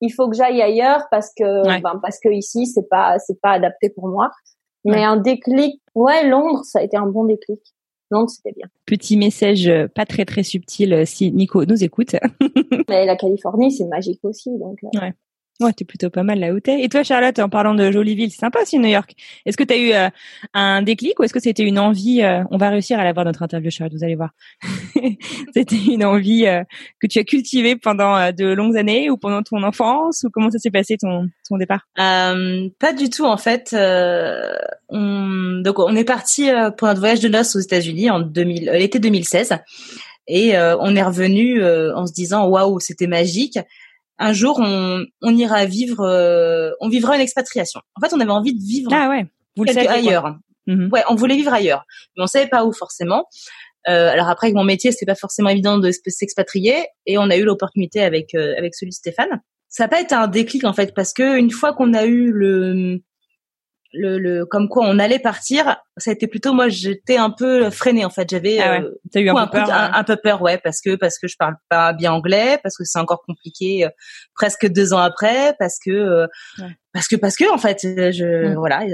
il 0.00 0.10
faut 0.10 0.30
que 0.30 0.36
j'aille 0.36 0.62
ailleurs 0.62 1.02
parce 1.10 1.30
que 1.36 1.64
ben, 1.64 1.98
parce 2.00 2.20
que 2.20 2.28
ici 2.28 2.66
c'est 2.66 2.88
pas 2.88 3.18
c'est 3.18 3.40
pas 3.40 3.52
adapté 3.52 3.90
pour 3.90 4.08
moi. 4.08 4.30
Mais 4.84 5.02
un 5.02 5.16
déclic 5.16 5.82
ouais 5.96 6.28
Londres 6.28 6.62
ça 6.64 6.78
a 6.78 6.82
été 6.82 6.96
un 6.96 7.06
bon 7.06 7.24
déclic. 7.24 7.60
Londres 8.10 8.30
c'était 8.30 8.54
bien. 8.54 8.68
Petit 8.86 9.16
message 9.16 9.66
euh, 9.66 9.88
pas 9.88 10.06
très 10.06 10.24
très 10.24 10.44
subtil 10.44 10.92
euh, 10.92 11.04
si 11.04 11.32
Nico 11.32 11.64
nous 11.64 11.82
écoute. 11.82 12.14
Mais 12.88 13.04
la 13.04 13.16
Californie 13.16 13.72
c'est 13.72 13.86
magique 13.86 14.20
aussi 14.22 14.50
donc 14.56 14.78
ouais 14.94 15.12
Ouais, 15.60 15.72
t'es 15.72 15.84
plutôt 15.84 16.10
pas 16.10 16.24
mal 16.24 16.40
là 16.40 16.52
où 16.52 16.58
t'es. 16.58 16.82
Et 16.82 16.88
toi, 16.88 17.04
Charlotte, 17.04 17.38
en 17.38 17.48
parlant 17.48 17.74
de 17.74 17.92
jolie 17.92 18.16
ville, 18.16 18.28
c'est 18.32 18.40
sympa 18.40 18.62
aussi 18.62 18.76
New 18.80 18.88
York. 18.88 19.14
Est-ce 19.46 19.56
que 19.56 19.62
t'as 19.62 19.76
eu 19.76 19.92
euh, 19.92 20.08
un 20.52 20.82
déclic 20.82 21.20
ou 21.20 21.22
est-ce 21.22 21.32
que 21.32 21.38
c'était 21.38 21.62
une 21.62 21.78
envie 21.78 22.22
euh, 22.22 22.42
On 22.50 22.56
va 22.56 22.70
réussir 22.70 22.98
à 22.98 23.04
l'avoir 23.04 23.24
notre 23.24 23.42
interview, 23.42 23.70
Charlotte. 23.70 23.96
Vous 23.96 24.02
allez 24.02 24.16
voir. 24.16 24.30
c'était 25.54 25.76
une 25.76 26.04
envie 26.04 26.46
euh, 26.46 26.64
que 27.00 27.06
tu 27.06 27.20
as 27.20 27.24
cultivée 27.24 27.76
pendant 27.76 28.32
de 28.32 28.46
longues 28.46 28.76
années 28.76 29.10
ou 29.10 29.16
pendant 29.16 29.44
ton 29.44 29.62
enfance 29.62 30.24
ou 30.24 30.30
comment 30.30 30.50
ça 30.50 30.58
s'est 30.58 30.72
passé 30.72 30.96
ton 30.96 31.28
ton 31.48 31.56
départ? 31.56 31.86
Pas 31.96 32.92
du 32.92 33.08
tout 33.08 33.24
en 33.24 33.36
fait. 33.36 33.76
on... 34.88 35.60
Donc 35.62 35.78
on 35.78 35.94
est 35.94 36.04
parti 36.04 36.48
pour 36.76 36.88
notre 36.88 36.98
voyage 36.98 37.20
de 37.20 37.28
noces 37.28 37.54
aux 37.54 37.60
États-Unis 37.60 38.10
en 38.10 38.18
2000, 38.18 38.70
l'été 38.72 38.98
2016 38.98 39.54
et 40.26 40.58
on 40.58 40.96
est 40.96 41.02
revenu 41.02 41.64
en 41.64 42.06
se 42.06 42.12
disant 42.12 42.48
waouh, 42.48 42.80
c'était 42.80 43.06
magique 43.06 43.58
un 44.18 44.32
jour 44.32 44.58
on, 44.60 45.04
on 45.22 45.36
ira 45.36 45.64
vivre, 45.66 46.00
euh, 46.00 46.70
on 46.80 46.88
vivra 46.88 47.16
une 47.16 47.20
expatriation. 47.20 47.80
En 47.96 48.00
fait, 48.00 48.14
on 48.14 48.20
avait 48.20 48.30
envie 48.30 48.54
de 48.54 48.62
vivre 48.62 48.90
ah 48.92 49.08
ouais. 49.08 49.26
Vous 49.56 49.64
ailleurs. 49.68 50.36
Mhm. 50.66 50.88
Ouais, 50.92 51.02
on 51.08 51.14
voulait 51.14 51.36
vivre 51.36 51.52
ailleurs, 51.52 51.84
mais 52.16 52.22
on 52.22 52.26
savait 52.26 52.48
pas 52.48 52.64
où 52.64 52.72
forcément. 52.72 53.26
Euh, 53.86 54.10
alors 54.10 54.28
après, 54.28 54.46
avec 54.46 54.56
mon 54.56 54.64
métier, 54.64 54.92
c'était 54.92 55.06
pas 55.06 55.14
forcément 55.14 55.50
évident 55.50 55.78
de 55.78 55.90
s'expatrier, 55.90 56.86
et 57.06 57.18
on 57.18 57.28
a 57.28 57.36
eu 57.36 57.44
l'opportunité 57.44 58.02
avec 58.02 58.34
euh, 58.34 58.54
avec 58.56 58.74
celui 58.74 58.90
de 58.90 58.94
Stéphane. 58.94 59.42
Ça 59.68 59.84
n'a 59.84 59.88
pas 59.88 60.00
été 60.00 60.14
un 60.14 60.26
déclic 60.26 60.64
en 60.64 60.72
fait, 60.72 60.94
parce 60.94 61.12
que 61.12 61.38
une 61.38 61.50
fois 61.50 61.74
qu'on 61.74 61.92
a 61.92 62.04
eu 62.04 62.32
le 62.32 63.00
le, 63.94 64.18
le, 64.18 64.46
comme 64.46 64.68
quoi 64.68 64.84
on 64.86 64.98
allait 64.98 65.18
partir, 65.18 65.76
ça 65.96 66.10
a 66.10 66.14
été 66.14 66.26
plutôt 66.26 66.52
moi 66.52 66.68
j'étais 66.68 67.16
un 67.16 67.30
peu 67.30 67.70
freinée 67.70 68.04
en 68.04 68.10
fait. 68.10 68.28
J'avais 68.28 68.58
ah 68.58 68.80
ouais. 68.80 68.84
Euh, 69.16 69.20
eu 69.20 69.28
un, 69.28 69.46
peu 69.46 69.58
peur, 69.58 69.70
un, 69.70 70.04
peu 70.04 70.16
peur, 70.16 70.42
ouais, 70.42 70.58
parce 70.58 70.80
que 70.80 70.96
parce 70.96 71.18
que 71.18 71.28
je 71.28 71.36
parle 71.38 71.54
pas 71.68 71.92
bien 71.92 72.12
anglais, 72.12 72.58
parce 72.62 72.76
que 72.76 72.84
c'est 72.84 72.98
encore 72.98 73.22
compliqué 73.26 73.84
euh, 73.84 73.88
presque 74.34 74.66
deux 74.66 74.92
ans 74.92 74.98
après, 74.98 75.54
parce 75.58 75.78
que 75.84 75.90
euh, 75.90 76.26
parce 76.92 77.08
que 77.08 77.16
parce 77.16 77.36
que 77.36 77.52
en 77.52 77.58
fait, 77.58 77.80
je 77.82 78.48
mm. 78.48 78.54
voilà, 78.54 78.84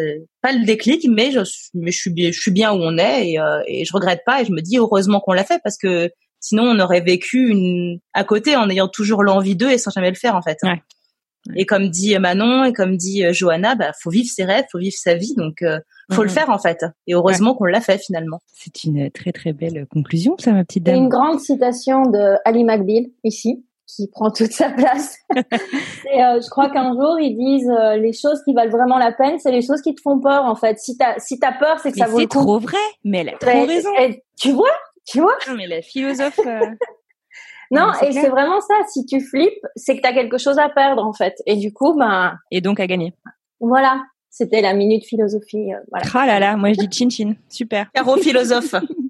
pas 0.42 0.52
le 0.52 0.64
déclic, 0.64 1.06
mais 1.08 1.30
je 1.30 1.40
mais 1.74 1.90
je 1.90 1.98
suis 1.98 2.10
bien, 2.10 2.30
je 2.30 2.40
suis 2.40 2.52
bien 2.52 2.72
où 2.72 2.78
on 2.80 2.98
est 2.98 3.30
et, 3.30 3.38
et 3.66 3.84
je 3.84 3.92
regrette 3.92 4.22
pas 4.24 4.42
et 4.42 4.44
je 4.44 4.52
me 4.52 4.60
dis 4.60 4.78
heureusement 4.78 5.20
qu'on 5.20 5.32
l'a 5.32 5.44
fait 5.44 5.60
parce 5.64 5.78
que 5.78 6.10
sinon 6.40 6.64
on 6.64 6.78
aurait 6.78 7.00
vécu 7.00 7.48
une 7.48 7.98
à 8.14 8.24
côté 8.24 8.56
en 8.56 8.68
ayant 8.70 8.88
toujours 8.88 9.22
l'envie 9.22 9.56
d'eux 9.56 9.70
et 9.70 9.78
sans 9.78 9.90
jamais 9.90 10.10
le 10.10 10.16
faire 10.16 10.36
en 10.36 10.42
fait. 10.42 10.58
Et 11.56 11.66
comme 11.66 11.88
dit 11.88 12.18
Manon 12.18 12.64
et 12.64 12.72
comme 12.72 12.96
dit 12.96 13.24
euh, 13.24 13.32
Johanna, 13.32 13.74
bah 13.74 13.92
faut 13.98 14.10
vivre 14.10 14.28
ses 14.28 14.44
rêves, 14.44 14.64
faut 14.70 14.78
vivre 14.78 14.96
sa 14.96 15.14
vie, 15.14 15.34
donc 15.34 15.62
euh, 15.62 15.78
faut 16.12 16.22
le 16.22 16.28
mhm. 16.28 16.34
faire 16.34 16.50
en 16.50 16.58
fait. 16.58 16.84
Et 17.06 17.14
heureusement 17.14 17.54
qu'on 17.54 17.64
l'a 17.64 17.80
fait 17.80 17.98
finalement. 17.98 18.40
C'est 18.52 18.84
une 18.84 19.10
très 19.10 19.32
très 19.32 19.52
belle 19.52 19.86
conclusion, 19.90 20.36
ça, 20.38 20.52
ma 20.52 20.64
petite 20.64 20.84
dame. 20.84 20.96
Une 20.96 21.08
grande 21.08 21.40
citation 21.40 22.02
de 22.02 22.36
Ali 22.44 22.64
McBeal 22.64 23.06
ici, 23.24 23.64
qui 23.86 24.08
prend 24.08 24.30
toute 24.30 24.52
sa 24.52 24.68
place. 24.68 25.16
et, 25.34 26.22
euh, 26.22 26.40
je 26.40 26.50
crois 26.50 26.68
qu'un 26.68 26.92
jour 26.92 27.18
ils 27.18 27.36
disent 27.36 27.72
les 27.98 28.12
choses 28.12 28.42
qui 28.44 28.52
valent 28.52 28.70
vraiment 28.70 28.98
la 28.98 29.12
peine, 29.12 29.38
c'est 29.38 29.52
les 29.52 29.62
choses 29.62 29.80
qui 29.80 29.94
te 29.94 30.02
font 30.02 30.20
peur 30.20 30.44
en 30.44 30.54
fait. 30.54 30.78
Si 30.78 30.96
t'as 30.98 31.18
si 31.18 31.38
t'as 31.38 31.52
peur, 31.52 31.78
c'est 31.82 31.90
que 31.90 31.98
ça 31.98 32.06
vaut 32.06 32.20
le 32.20 32.26
coup. 32.26 32.38
C'est 32.38 32.44
trop 32.44 32.58
vrai, 32.58 32.78
mais 33.02 33.18
elle 33.18 33.30
a 33.30 33.38
trop 33.38 33.66
raison. 33.66 33.90
tu 34.38 34.52
vois, 34.52 34.76
tu 35.06 35.20
vois. 35.20 35.36
Non, 35.48 35.54
mais 35.56 35.66
la 35.66 35.80
philosophe. 35.80 36.38
Non, 37.70 37.92
et 38.02 38.12
c'est 38.12 38.28
vraiment 38.28 38.60
ça. 38.60 38.74
Si 38.88 39.06
tu 39.06 39.20
flippes, 39.20 39.64
c'est 39.76 39.96
que 39.96 40.02
tu 40.02 40.08
as 40.08 40.12
quelque 40.12 40.38
chose 40.38 40.58
à 40.58 40.68
perdre 40.68 41.04
en 41.04 41.12
fait. 41.12 41.40
Et 41.46 41.56
du 41.56 41.72
coup, 41.72 41.94
ben. 41.96 42.36
Et 42.50 42.60
donc 42.60 42.80
à 42.80 42.86
gagner. 42.86 43.14
Voilà. 43.60 44.02
C'était 44.28 44.60
la 44.60 44.74
minute 44.74 45.04
philosophie. 45.04 45.72
Euh, 45.72 45.78
voilà. 45.90 46.06
Ah 46.14 46.26
là 46.26 46.38
là, 46.38 46.56
moi 46.56 46.72
je 46.72 46.86
dis 46.86 46.88
chin 46.90 47.10
chin. 47.10 47.34
Super. 47.48 47.90
Caro 47.92 48.16
philosophe. 48.16 48.74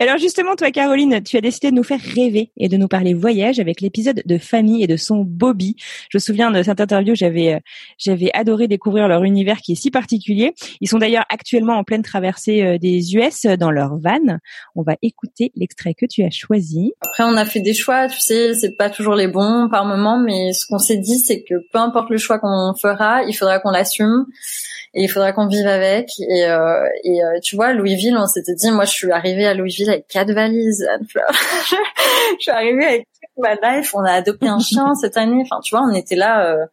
Alors 0.00 0.18
justement, 0.18 0.54
toi 0.54 0.70
Caroline, 0.70 1.22
tu 1.22 1.36
as 1.36 1.40
décidé 1.40 1.70
de 1.70 1.76
nous 1.76 1.82
faire 1.82 2.00
rêver 2.00 2.50
et 2.56 2.68
de 2.68 2.76
nous 2.76 2.88
parler 2.88 3.14
voyage 3.14 3.58
avec 3.58 3.80
l'épisode 3.80 4.22
de 4.24 4.38
Fanny 4.38 4.82
et 4.82 4.86
de 4.86 4.96
son 4.96 5.24
Bobby. 5.24 5.76
Je 6.10 6.18
me 6.18 6.20
souviens 6.20 6.50
de 6.50 6.62
cette 6.62 6.80
interview, 6.80 7.14
j'avais 7.14 7.54
euh, 7.54 7.58
j'avais 7.98 8.30
adoré 8.34 8.68
découvrir 8.68 9.08
leur 9.08 9.24
univers 9.24 9.58
qui 9.58 9.72
est 9.72 9.76
si 9.76 9.90
particulier. 9.90 10.54
Ils 10.80 10.88
sont 10.88 10.98
d'ailleurs 10.98 11.24
actuellement 11.28 11.74
en 11.74 11.84
pleine 11.84 12.02
traversée 12.02 12.62
euh, 12.62 12.78
des 12.78 13.14
US 13.14 13.46
dans 13.58 13.70
leur 13.70 13.96
van. 13.98 14.38
On 14.74 14.82
va 14.82 14.96
écouter 15.02 15.52
l'extrait 15.56 15.94
que 15.94 16.06
tu 16.06 16.22
as 16.22 16.30
choisi. 16.30 16.92
Après, 17.00 17.24
on 17.24 17.36
a 17.36 17.44
fait 17.44 17.60
des 17.60 17.74
choix, 17.74 18.08
tu 18.08 18.20
sais, 18.20 18.54
c'est 18.54 18.76
pas 18.76 18.90
toujours 18.90 19.14
les 19.14 19.28
bons 19.28 19.68
par 19.70 19.84
moment, 19.84 20.18
mais 20.18 20.52
ce 20.52 20.66
qu'on 20.66 20.78
s'est 20.78 20.98
dit, 20.98 21.18
c'est 21.18 21.42
que 21.42 21.54
peu 21.72 21.78
importe 21.78 22.10
le 22.10 22.18
choix 22.18 22.38
qu'on 22.38 22.74
fera, 22.80 23.24
il 23.24 23.32
faudra 23.32 23.58
qu'on 23.58 23.70
l'assume 23.70 24.26
et 24.96 25.04
il 25.04 25.08
faudra 25.08 25.32
qu'on 25.32 25.46
vive 25.46 25.66
avec. 25.66 26.08
Et, 26.18 26.46
euh, 26.46 26.84
euh, 26.84 27.40
tu 27.42 27.54
vois, 27.54 27.72
Louisville, 27.74 28.16
on 28.18 28.26
s'était 28.26 28.54
dit, 28.54 28.70
moi, 28.70 28.86
je 28.86 28.92
suis 28.92 29.12
arrivée 29.12 29.46
à 29.46 29.54
Louisville 29.56 29.90
avec 29.90 30.06
quatre 30.08 30.32
valises. 30.32 30.86
je 31.00 31.76
suis 32.38 32.50
arrivée 32.50 32.84
avec 32.84 33.08
ma 33.36 33.54
life. 33.54 33.94
On 33.94 34.04
a 34.04 34.12
adopté 34.12 34.48
un 34.48 34.58
chien 34.58 34.94
cette 35.00 35.16
année. 35.16 35.42
Enfin, 35.42 35.60
tu 35.62 35.74
vois, 35.74 35.84
on 35.84 35.94
était 35.94 36.16
là. 36.16 36.46
Euh, 36.46 36.66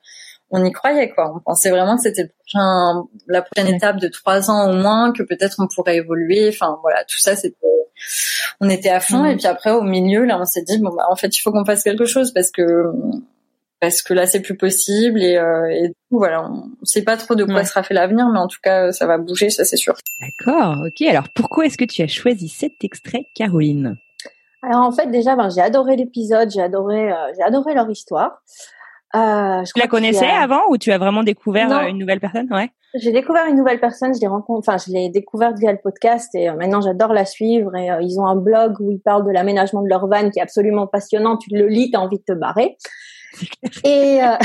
on 0.55 0.63
y 0.63 0.71
croyait 0.71 1.09
quoi. 1.09 1.33
On 1.35 1.39
pensait 1.39 1.71
vraiment 1.71 1.95
que 1.95 2.03
c'était 2.03 2.31
la 3.27 3.41
prochaine 3.41 3.73
étape 3.73 3.97
de 3.97 4.07
trois 4.07 4.51
ans 4.51 4.69
au 4.69 4.73
moins, 4.75 5.11
que 5.11 5.23
peut-être 5.23 5.55
on 5.57 5.67
pourrait 5.67 5.97
évoluer. 5.97 6.49
Enfin 6.49 6.77
voilà, 6.83 7.03
tout 7.05 7.17
ça 7.17 7.35
c'était, 7.35 7.57
on 8.61 8.69
était 8.69 8.91
à 8.91 8.99
fond. 8.99 9.25
Et 9.25 9.35
puis 9.35 9.47
après 9.47 9.71
au 9.71 9.81
milieu 9.81 10.25
là, 10.25 10.37
on 10.39 10.45
s'est 10.45 10.61
dit 10.61 10.77
bon 10.77 10.91
bah 10.95 11.05
en 11.09 11.15
fait 11.15 11.35
il 11.35 11.41
faut 11.41 11.51
qu'on 11.51 11.65
fasse 11.65 11.81
quelque 11.81 12.05
chose 12.05 12.31
parce 12.31 12.51
que 12.51 12.61
parce 13.83 14.01
que 14.01 14.13
là 14.13 14.25
c'est 14.25 14.39
plus 14.39 14.55
possible 14.55 15.21
et, 15.21 15.35
euh, 15.35 15.67
et 15.69 15.91
voilà, 16.09 16.49
on 16.49 16.85
sait 16.85 17.01
pas 17.01 17.17
trop 17.17 17.35
de 17.35 17.43
quoi 17.43 17.65
sera 17.65 17.83
fait 17.83 17.93
l'avenir, 17.93 18.29
mais 18.29 18.39
en 18.39 18.47
tout 18.47 18.59
cas 18.63 18.93
ça 18.93 19.05
va 19.05 19.17
bouger, 19.17 19.49
ça 19.49 19.65
c'est 19.65 19.75
sûr. 19.75 19.93
D'accord, 20.21 20.85
ok. 20.87 21.05
Alors 21.05 21.27
pourquoi 21.35 21.65
est-ce 21.65 21.77
que 21.77 21.83
tu 21.83 22.01
as 22.01 22.07
choisi 22.07 22.47
cet 22.47 22.81
extrait, 22.81 23.25
Caroline? 23.35 23.97
Alors 24.61 24.83
en 24.83 24.93
fait 24.93 25.11
déjà, 25.11 25.35
ben, 25.35 25.49
j'ai 25.49 25.59
adoré 25.59 25.97
l'épisode, 25.97 26.49
j'ai 26.49 26.61
adoré, 26.61 27.11
euh, 27.11 27.15
j'ai 27.35 27.43
adoré 27.43 27.73
leur 27.73 27.89
histoire. 27.89 28.41
Euh, 29.15 29.65
je 29.65 29.73
tu 29.73 29.79
la 29.81 29.87
connaissais 29.87 30.29
avant 30.29 30.61
ou 30.69 30.77
tu 30.77 30.93
as 30.93 30.97
vraiment 30.97 31.23
découvert 31.23 31.69
une 31.85 31.97
nouvelle 31.97 32.21
personne? 32.21 32.47
Ouais. 32.53 32.69
J'ai 32.95 33.11
découvert 33.11 33.47
une 33.47 33.57
nouvelle 33.57 33.81
personne, 33.81 34.15
je 34.15 34.21
l'ai 34.21 34.27
rencontré, 34.27 34.71
enfin 34.71 34.77
je 34.77 34.93
l'ai 34.93 35.09
découverte 35.09 35.57
via 35.59 35.73
le 35.73 35.79
podcast 35.83 36.33
et 36.35 36.47
euh, 36.47 36.55
maintenant 36.55 36.79
j'adore 36.79 37.11
la 37.11 37.25
suivre 37.25 37.75
et 37.75 37.89
ils 38.01 38.17
ont 38.17 38.27
un 38.27 38.37
blog 38.37 38.79
où 38.79 38.91
ils 38.91 39.01
parlent 39.01 39.25
de 39.25 39.31
l'aménagement 39.31 39.81
de 39.81 39.89
leur 39.89 40.07
van 40.07 40.29
qui 40.29 40.39
est 40.39 40.41
absolument 40.41 40.87
passionnant. 40.87 41.35
Tu 41.35 41.49
le 41.53 41.67
lis, 41.67 41.91
t'as 41.91 41.99
envie 41.99 42.19
de 42.19 42.23
te 42.23 42.31
barrer. 42.31 42.77
et 43.83 44.23
euh, 44.23 44.37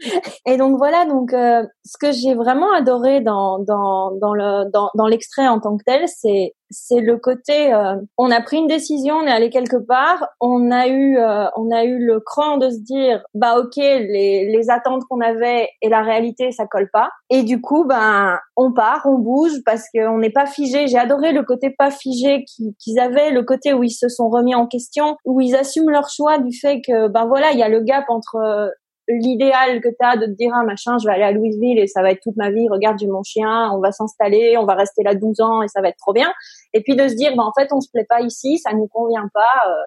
et 0.46 0.56
donc 0.56 0.76
voilà 0.78 1.04
donc 1.04 1.32
euh, 1.32 1.64
ce 1.84 1.96
que 1.98 2.12
j'ai 2.12 2.34
vraiment 2.34 2.72
adoré 2.72 3.20
dans 3.20 3.58
dans 3.58 4.12
dans 4.20 4.34
le 4.34 4.70
dans, 4.70 4.90
dans 4.94 5.06
l'extrait 5.06 5.46
en 5.48 5.60
tant 5.60 5.76
que 5.76 5.84
tel 5.84 6.06
c'est 6.08 6.54
c'est 6.72 7.00
le 7.00 7.16
côté 7.18 7.72
euh, 7.72 7.96
on 8.18 8.30
a 8.30 8.40
pris 8.40 8.56
une 8.56 8.66
décision, 8.66 9.16
on 9.16 9.26
est 9.26 9.30
allé 9.30 9.50
quelque 9.50 9.76
part, 9.76 10.26
on 10.40 10.70
a 10.70 10.88
eu 10.88 11.18
euh, 11.18 11.46
on 11.56 11.70
a 11.70 11.84
eu 11.84 11.98
le 11.98 12.20
cran 12.20 12.56
de 12.56 12.70
se 12.70 12.78
dire 12.78 13.22
bah 13.34 13.58
OK, 13.58 13.76
les 13.76 14.50
les 14.50 14.70
attentes 14.70 15.04
qu'on 15.08 15.20
avait 15.20 15.68
et 15.82 15.88
la 15.88 16.02
réalité 16.02 16.50
ça 16.52 16.66
colle 16.66 16.90
pas. 16.92 17.10
Et 17.30 17.42
du 17.42 17.60
coup 17.60 17.84
ben 17.84 18.38
on 18.56 18.72
part, 18.72 19.02
on 19.04 19.18
bouge 19.18 19.62
parce 19.64 19.84
qu'on 19.94 20.18
n'est 20.18 20.30
pas 20.30 20.46
figé. 20.46 20.86
J'ai 20.88 20.98
adoré 20.98 21.32
le 21.32 21.42
côté 21.42 21.70
pas 21.70 21.90
figé 21.90 22.44
qu'ils 22.78 22.98
avaient, 22.98 23.30
le 23.30 23.42
côté 23.42 23.72
où 23.72 23.82
ils 23.84 23.90
se 23.90 24.08
sont 24.08 24.28
remis 24.28 24.54
en 24.54 24.66
question, 24.66 25.16
où 25.24 25.40
ils 25.40 25.54
assument 25.54 25.90
leur 25.90 26.08
choix 26.08 26.38
du 26.38 26.58
fait 26.58 26.80
que 26.80 27.08
ben 27.08 27.26
voilà, 27.26 27.52
il 27.52 27.58
y 27.58 27.62
a 27.62 27.68
le 27.68 27.80
gap 27.80 28.04
entre 28.08 28.72
l'idéal 29.08 29.80
que 29.80 29.88
tu 29.88 29.96
as 30.00 30.16
de 30.16 30.26
te 30.26 30.30
dire 30.30 30.52
ah 30.54 30.64
machin 30.64 30.96
je 30.98 31.06
vais 31.06 31.14
aller 31.14 31.24
à 31.24 31.32
Louisville 31.32 31.78
et 31.78 31.86
ça 31.86 32.02
va 32.02 32.10
être 32.10 32.20
toute 32.22 32.36
ma 32.36 32.50
vie. 32.50 32.68
Regarde 32.68 32.98
j'ai 32.98 33.06
mon 33.06 33.22
chien 33.22 33.70
on 33.72 33.80
va 33.80 33.92
s'installer 33.92 34.56
on 34.56 34.64
va 34.64 34.74
rester 34.74 35.02
là 35.02 35.14
12 35.14 35.40
ans 35.40 35.62
et 35.62 35.68
ça 35.68 35.80
va 35.80 35.88
être 35.88 35.98
trop 35.98 36.12
bien 36.12 36.32
et 36.74 36.82
puis 36.82 36.96
de 36.96 37.08
se 37.08 37.14
dire 37.14 37.34
bah 37.36 37.44
en 37.44 37.52
fait 37.52 37.72
on 37.72 37.80
se 37.80 37.90
plaît 37.90 38.06
pas 38.08 38.20
ici 38.20 38.58
ça 38.58 38.72
nous 38.72 38.88
convient 38.88 39.28
pas 39.32 39.68
euh, 39.68 39.82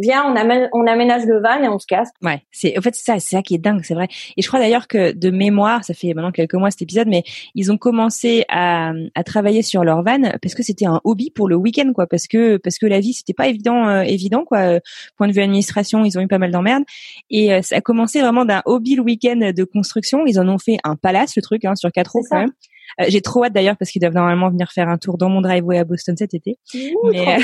viens, 0.00 0.24
on, 0.24 0.36
amène, 0.36 0.68
on 0.72 0.86
aménage 0.86 1.24
le 1.26 1.40
van 1.40 1.62
et 1.62 1.68
on 1.68 1.78
se 1.78 1.86
casse. 1.86 2.08
Ouais, 2.22 2.42
c'est 2.50 2.76
en 2.78 2.80
fait 2.80 2.94
c'est 2.94 3.04
ça, 3.04 3.20
c'est 3.20 3.36
ça 3.36 3.42
qui 3.42 3.54
est 3.54 3.58
dingue, 3.58 3.82
c'est 3.84 3.94
vrai. 3.94 4.08
Et 4.36 4.42
je 4.42 4.48
crois 4.48 4.58
d'ailleurs 4.58 4.88
que 4.88 5.12
de 5.12 5.30
mémoire, 5.30 5.84
ça 5.84 5.94
fait 5.94 6.14
maintenant 6.14 6.32
quelques 6.32 6.54
mois 6.54 6.70
cet 6.70 6.82
épisode, 6.82 7.08
mais 7.08 7.22
ils 7.54 7.70
ont 7.70 7.76
commencé 7.76 8.44
à, 8.48 8.92
à 9.14 9.24
travailler 9.24 9.62
sur 9.62 9.84
leur 9.84 10.02
van 10.02 10.22
parce 10.42 10.54
que 10.54 10.62
c'était 10.62 10.86
un 10.86 11.00
hobby 11.04 11.30
pour 11.30 11.48
le 11.48 11.56
week-end, 11.56 11.92
quoi, 11.94 12.06
parce 12.06 12.26
que 12.26 12.56
parce 12.56 12.78
que 12.78 12.86
la 12.86 13.00
vie 13.00 13.12
c'était 13.12 13.34
pas 13.34 13.48
évident, 13.48 13.88
euh, 13.88 14.02
évident, 14.02 14.44
quoi. 14.44 14.80
Point 15.16 15.28
de 15.28 15.32
vue 15.32 15.42
administration, 15.42 16.04
ils 16.04 16.18
ont 16.18 16.22
eu 16.22 16.28
pas 16.28 16.38
mal 16.38 16.50
d'emmerdes 16.50 16.84
et 17.30 17.52
euh, 17.52 17.62
ça 17.62 17.76
a 17.76 17.80
commencé 17.80 18.20
vraiment 18.20 18.44
d'un 18.44 18.62
hobby 18.64 18.96
le 18.96 19.02
week-end 19.02 19.52
de 19.54 19.64
construction. 19.64 20.24
Ils 20.26 20.40
en 20.40 20.48
ont 20.48 20.58
fait 20.58 20.78
un 20.84 20.96
palace, 20.96 21.36
le 21.36 21.42
truc, 21.42 21.64
hein, 21.64 21.74
sur 21.74 21.90
quatre 21.92 22.12
roues 22.12 22.24
quand 22.28 22.40
même. 22.40 22.52
Euh, 23.00 23.04
j'ai 23.08 23.20
trop 23.20 23.44
hâte 23.44 23.52
d'ailleurs 23.52 23.76
parce 23.76 23.90
qu'ils 23.90 24.00
doivent 24.00 24.14
normalement 24.14 24.50
venir 24.50 24.70
faire 24.72 24.88
un 24.88 24.98
tour 24.98 25.18
dans 25.18 25.28
mon 25.28 25.40
driveway 25.40 25.78
à 25.78 25.84
Boston 25.84 26.16
cet 26.16 26.34
été. 26.34 26.58
mais, 26.74 27.36
euh, 27.36 27.38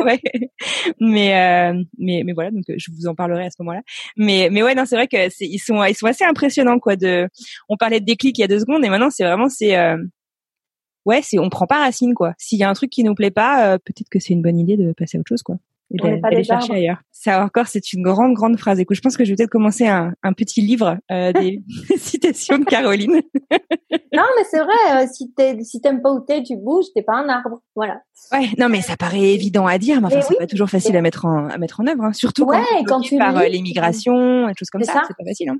ouais. 0.04 0.20
mais, 1.00 1.36
euh, 1.36 1.82
mais 1.98 2.22
mais 2.24 2.32
voilà 2.32 2.50
donc 2.50 2.64
je 2.68 2.90
vous 2.92 3.06
en 3.06 3.14
parlerai 3.14 3.46
à 3.46 3.50
ce 3.50 3.56
moment-là. 3.60 3.82
Mais 4.16 4.48
mais 4.50 4.62
ouais 4.62 4.74
non 4.74 4.84
c'est 4.86 4.96
vrai 4.96 5.08
que 5.08 5.28
c'est 5.30 5.46
ils 5.46 5.58
sont 5.58 5.82
ils 5.84 5.94
sont 5.94 6.06
assez 6.06 6.24
impressionnants 6.24 6.78
quoi. 6.78 6.96
De 6.96 7.28
on 7.68 7.76
parlait 7.76 8.00
de 8.00 8.04
déclic 8.04 8.38
il 8.38 8.40
y 8.42 8.44
a 8.44 8.48
deux 8.48 8.60
secondes 8.60 8.84
et 8.84 8.88
maintenant 8.88 9.10
c'est 9.10 9.24
vraiment 9.24 9.48
c'est 9.48 9.76
ouais 11.04 11.20
c'est 11.22 11.38
on 11.38 11.48
prend 11.48 11.66
pas 11.66 11.80
racine 11.80 12.14
quoi. 12.14 12.34
S'il 12.38 12.58
y 12.58 12.64
a 12.64 12.68
un 12.68 12.74
truc 12.74 12.90
qui 12.90 13.04
nous 13.04 13.14
plaît 13.14 13.30
pas, 13.30 13.78
peut-être 13.78 14.08
que 14.10 14.18
c'est 14.18 14.34
une 14.34 14.42
bonne 14.42 14.58
idée 14.58 14.76
de 14.76 14.92
passer 14.92 15.16
à 15.16 15.20
autre 15.20 15.28
chose 15.28 15.42
quoi 15.42 15.56
d'aller 15.92 16.44
chercher 16.44 16.74
ailleurs. 16.74 16.98
Ça 17.10 17.44
encore, 17.44 17.66
c'est 17.66 17.92
une 17.92 18.02
grande, 18.02 18.34
grande 18.34 18.58
phrase. 18.58 18.80
Écoute, 18.80 18.96
je 18.96 19.00
pense 19.00 19.16
que 19.16 19.24
je 19.24 19.30
vais 19.30 19.36
peut-être 19.36 19.50
commencer 19.50 19.86
un, 19.86 20.12
un 20.22 20.32
petit 20.32 20.60
livre 20.60 20.98
euh, 21.10 21.32
des 21.32 21.62
citations 21.96 22.58
de 22.58 22.64
Caroline. 22.64 23.20
non, 24.12 24.24
mais 24.36 24.44
c'est 24.50 24.58
vrai. 24.58 24.74
Euh, 24.92 25.06
si 25.12 25.32
t'es, 25.32 25.62
si 25.62 25.80
t'aimes 25.80 26.02
pas 26.02 26.12
où 26.12 26.20
t'es, 26.20 26.42
tu 26.42 26.56
bouges. 26.56 26.86
T'es 26.94 27.02
pas 27.02 27.14
un 27.14 27.28
arbre. 27.28 27.62
Voilà. 27.74 28.00
Ouais. 28.32 28.48
Non, 28.58 28.68
mais 28.68 28.80
ça 28.80 28.96
paraît 28.96 29.32
évident 29.32 29.66
à 29.66 29.78
dire, 29.78 30.00
mais 30.00 30.06
enfin, 30.06 30.20
c'est 30.20 30.38
pas 30.38 30.46
toujours 30.46 30.68
facile 30.68 30.96
à 30.96 31.02
mettre 31.02 31.24
en 31.26 31.48
à 31.48 31.58
mettre 31.58 31.80
en 31.80 31.86
œuvre. 31.86 32.04
Hein. 32.04 32.12
Surtout 32.12 32.46
quand, 32.46 32.62
quand 32.86 33.00
tu 33.00 33.18
par 33.18 33.36
euh, 33.36 33.46
l'immigration, 33.46 34.48
et 34.48 34.52
choses 34.58 34.70
comme 34.70 34.82
ça. 34.82 35.02
C'est 35.06 35.16
pas 35.16 35.24
facile. 35.24 35.50
Hein. 35.50 35.58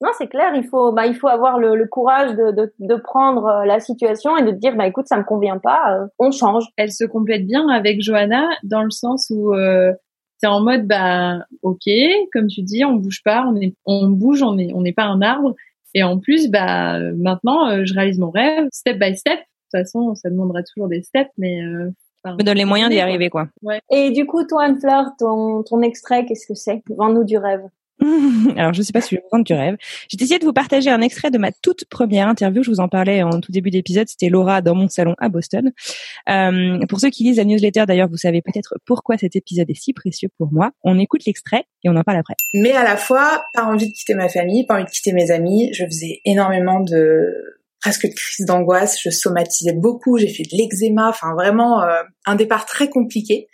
Non, 0.00 0.10
c'est 0.16 0.28
clair. 0.28 0.52
Il 0.54 0.64
faut, 0.64 0.92
bah, 0.92 1.06
il 1.06 1.14
faut 1.14 1.28
avoir 1.28 1.58
le, 1.58 1.74
le 1.74 1.86
courage 1.86 2.30
de, 2.36 2.52
de, 2.52 2.72
de, 2.78 2.94
prendre 2.94 3.46
euh, 3.46 3.64
la 3.64 3.80
situation 3.80 4.36
et 4.36 4.44
de 4.44 4.52
dire, 4.52 4.76
bah, 4.76 4.86
écoute, 4.86 5.06
ça 5.08 5.16
me 5.16 5.24
convient 5.24 5.58
pas, 5.58 6.06
on 6.18 6.30
change. 6.30 6.66
Elle 6.76 6.92
se 6.92 7.04
complète 7.04 7.46
bien 7.46 7.68
avec 7.68 8.00
Johanna 8.00 8.48
dans 8.62 8.82
le 8.82 8.90
sens 8.90 9.30
où 9.30 9.52
euh, 9.54 9.92
c'est 10.38 10.46
en 10.46 10.60
mode 10.60 10.86
bah 10.86 11.38
ok, 11.62 11.88
comme 12.32 12.46
tu 12.46 12.62
dis, 12.62 12.84
on 12.84 12.94
bouge 12.94 13.22
pas, 13.24 13.44
on 13.46 13.56
est, 13.56 13.74
on 13.86 14.08
bouge, 14.08 14.42
on 14.42 14.56
est, 14.56 14.72
on 14.72 14.82
n'est 14.82 14.92
pas 14.92 15.04
un 15.04 15.20
arbre. 15.20 15.54
Et 15.94 16.02
en 16.02 16.18
plus, 16.18 16.48
bah 16.48 17.00
maintenant, 17.16 17.68
euh, 17.68 17.84
je 17.84 17.94
réalise 17.94 18.18
mon 18.18 18.30
rêve, 18.30 18.68
step 18.72 18.98
by 18.98 19.16
step. 19.16 19.38
De 19.38 19.78
toute 19.78 19.84
façon, 19.84 20.14
ça 20.14 20.30
demandera 20.30 20.62
toujours 20.62 20.88
des 20.88 21.02
steps, 21.02 21.30
mais 21.36 21.60
euh, 21.62 21.90
me 22.24 22.42
donne 22.42 22.56
les 22.56 22.64
moyens 22.64 22.90
d'y 22.90 23.00
arriver, 23.00 23.30
quoi. 23.30 23.48
Ouais. 23.62 23.80
Et 23.90 24.10
du 24.10 24.26
coup, 24.26 24.44
toi, 24.44 24.64
Anne-Fleur, 24.64 25.10
ton, 25.18 25.62
ton 25.62 25.82
extrait, 25.82 26.24
qu'est-ce 26.24 26.46
que 26.46 26.54
c'est? 26.54 26.82
Vends-nous 26.88 27.24
du 27.24 27.36
rêve. 27.36 27.62
Alors, 28.56 28.72
je 28.72 28.82
sais 28.82 28.92
pas 28.92 29.00
si 29.00 29.10
je 29.10 29.16
vais 29.16 29.22
vous 29.22 29.28
vendre 29.36 29.44
du 29.44 29.52
rêve. 29.52 29.76
J'ai 30.08 30.22
essayé 30.22 30.38
de 30.38 30.44
vous 30.44 30.52
partager 30.52 30.90
un 30.90 31.00
extrait 31.00 31.30
de 31.30 31.38
ma 31.38 31.50
toute 31.52 31.84
première 31.86 32.28
interview. 32.28 32.62
Je 32.62 32.70
vous 32.70 32.80
en 32.80 32.88
parlais 32.88 33.22
en 33.22 33.40
tout 33.40 33.52
début 33.52 33.70
d'épisode. 33.70 34.08
C'était 34.08 34.28
Laura 34.28 34.62
dans 34.62 34.74
mon 34.74 34.88
salon 34.88 35.14
à 35.18 35.28
Boston. 35.28 35.72
Euh, 36.28 36.78
pour 36.88 37.00
ceux 37.00 37.10
qui 37.10 37.24
lisent 37.24 37.38
la 37.38 37.44
newsletter, 37.44 37.84
d'ailleurs, 37.86 38.08
vous 38.08 38.16
savez 38.16 38.42
peut-être 38.42 38.76
pourquoi 38.84 39.18
cet 39.18 39.36
épisode 39.36 39.68
est 39.68 39.80
si 39.80 39.92
précieux 39.92 40.28
pour 40.38 40.52
moi. 40.52 40.70
On 40.84 40.98
écoute 40.98 41.24
l'extrait 41.26 41.64
et 41.84 41.88
on 41.88 41.96
en 41.96 42.02
parle 42.02 42.18
après. 42.18 42.34
Mais 42.54 42.72
à 42.72 42.84
la 42.84 42.96
fois, 42.96 43.44
pas 43.52 43.64
envie 43.64 43.88
de 43.88 43.92
quitter 43.92 44.14
ma 44.14 44.28
famille, 44.28 44.66
pas 44.66 44.74
envie 44.74 44.84
de 44.84 44.90
quitter 44.90 45.12
mes 45.12 45.30
amis. 45.30 45.70
Je 45.72 45.84
faisais 45.84 46.20
énormément 46.24 46.80
de 46.80 47.32
presque 47.80 48.06
de 48.06 48.14
crise 48.14 48.46
d'angoisse. 48.46 48.98
Je 49.02 49.10
somatisais 49.10 49.74
beaucoup. 49.74 50.18
J'ai 50.18 50.28
fait 50.28 50.44
de 50.44 50.56
l'eczéma. 50.56 51.08
Enfin, 51.08 51.34
vraiment 51.34 51.82
euh, 51.82 52.02
un 52.26 52.34
départ 52.36 52.66
très 52.66 52.88
compliqué. 52.88 53.48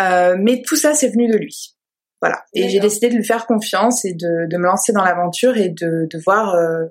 Euh, 0.00 0.36
mais 0.38 0.62
tout 0.62 0.76
ça, 0.76 0.94
c'est 0.94 1.08
venu 1.08 1.28
de 1.28 1.36
lui. 1.36 1.73
Voilà. 2.20 2.42
Et 2.54 2.68
j'ai 2.68 2.80
décidé 2.80 3.10
de 3.10 3.16
lui 3.16 3.24
faire 3.24 3.46
confiance 3.46 4.04
et 4.04 4.14
de, 4.14 4.48
de 4.48 4.56
me 4.56 4.64
lancer 4.64 4.92
dans 4.92 5.04
l'aventure 5.04 5.56
et 5.56 5.68
de, 5.68 6.06
de 6.10 6.18
voir 6.24 6.54
euh, 6.54 6.86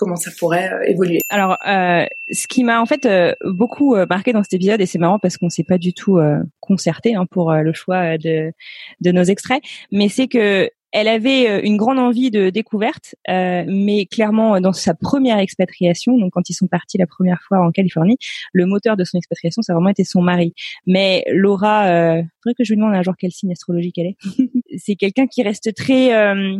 comment 0.00 0.16
ça 0.16 0.30
pourrait 0.38 0.72
euh, 0.72 0.82
évoluer. 0.86 1.20
Alors, 1.28 1.58
euh, 1.68 2.06
ce 2.32 2.46
qui 2.48 2.64
m'a 2.64 2.80
en 2.80 2.86
fait 2.86 3.04
euh, 3.04 3.34
beaucoup 3.44 3.94
marqué 4.08 4.32
dans 4.32 4.42
cet 4.42 4.54
épisode, 4.54 4.80
et 4.80 4.86
c'est 4.86 4.98
marrant 4.98 5.18
parce 5.18 5.36
qu'on 5.36 5.50
s'est 5.50 5.64
pas 5.64 5.78
du 5.78 5.92
tout 5.92 6.18
concerté 6.60 7.14
hein, 7.14 7.26
pour 7.30 7.52
le 7.52 7.72
choix 7.72 8.16
de, 8.16 8.52
de 9.00 9.12
nos 9.12 9.22
extraits, 9.22 9.62
mais 9.92 10.08
c'est 10.08 10.26
que 10.26 10.70
elle 10.92 11.08
avait 11.08 11.48
euh, 11.48 11.60
une 11.62 11.76
grande 11.76 11.98
envie 11.98 12.30
de 12.30 12.50
découverte, 12.50 13.14
euh, 13.28 13.64
mais 13.66 14.06
clairement 14.06 14.60
dans 14.60 14.72
sa 14.72 14.94
première 14.94 15.38
expatriation, 15.38 16.18
donc 16.18 16.32
quand 16.32 16.48
ils 16.50 16.54
sont 16.54 16.66
partis 16.66 16.98
la 16.98 17.06
première 17.06 17.40
fois 17.42 17.58
en 17.58 17.70
Californie, 17.70 18.18
le 18.52 18.66
moteur 18.66 18.96
de 18.96 19.04
son 19.04 19.18
expatriation, 19.18 19.62
ça 19.62 19.72
a 19.72 19.76
vraiment 19.76 19.90
été 19.90 20.04
son 20.04 20.22
mari. 20.22 20.54
Mais 20.86 21.24
Laura, 21.30 21.86
euh, 21.86 22.22
faudrait 22.42 22.54
que 22.54 22.64
je 22.64 22.72
lui 22.72 22.76
demande 22.76 22.94
un 22.94 23.02
jour 23.02 23.14
quel 23.18 23.30
signe 23.30 23.52
astrologique 23.52 23.98
elle 23.98 24.06
est. 24.06 24.16
c'est 24.78 24.96
quelqu'un 24.96 25.26
qui 25.26 25.42
reste 25.42 25.74
très 25.74 26.14
euh, 26.14 26.58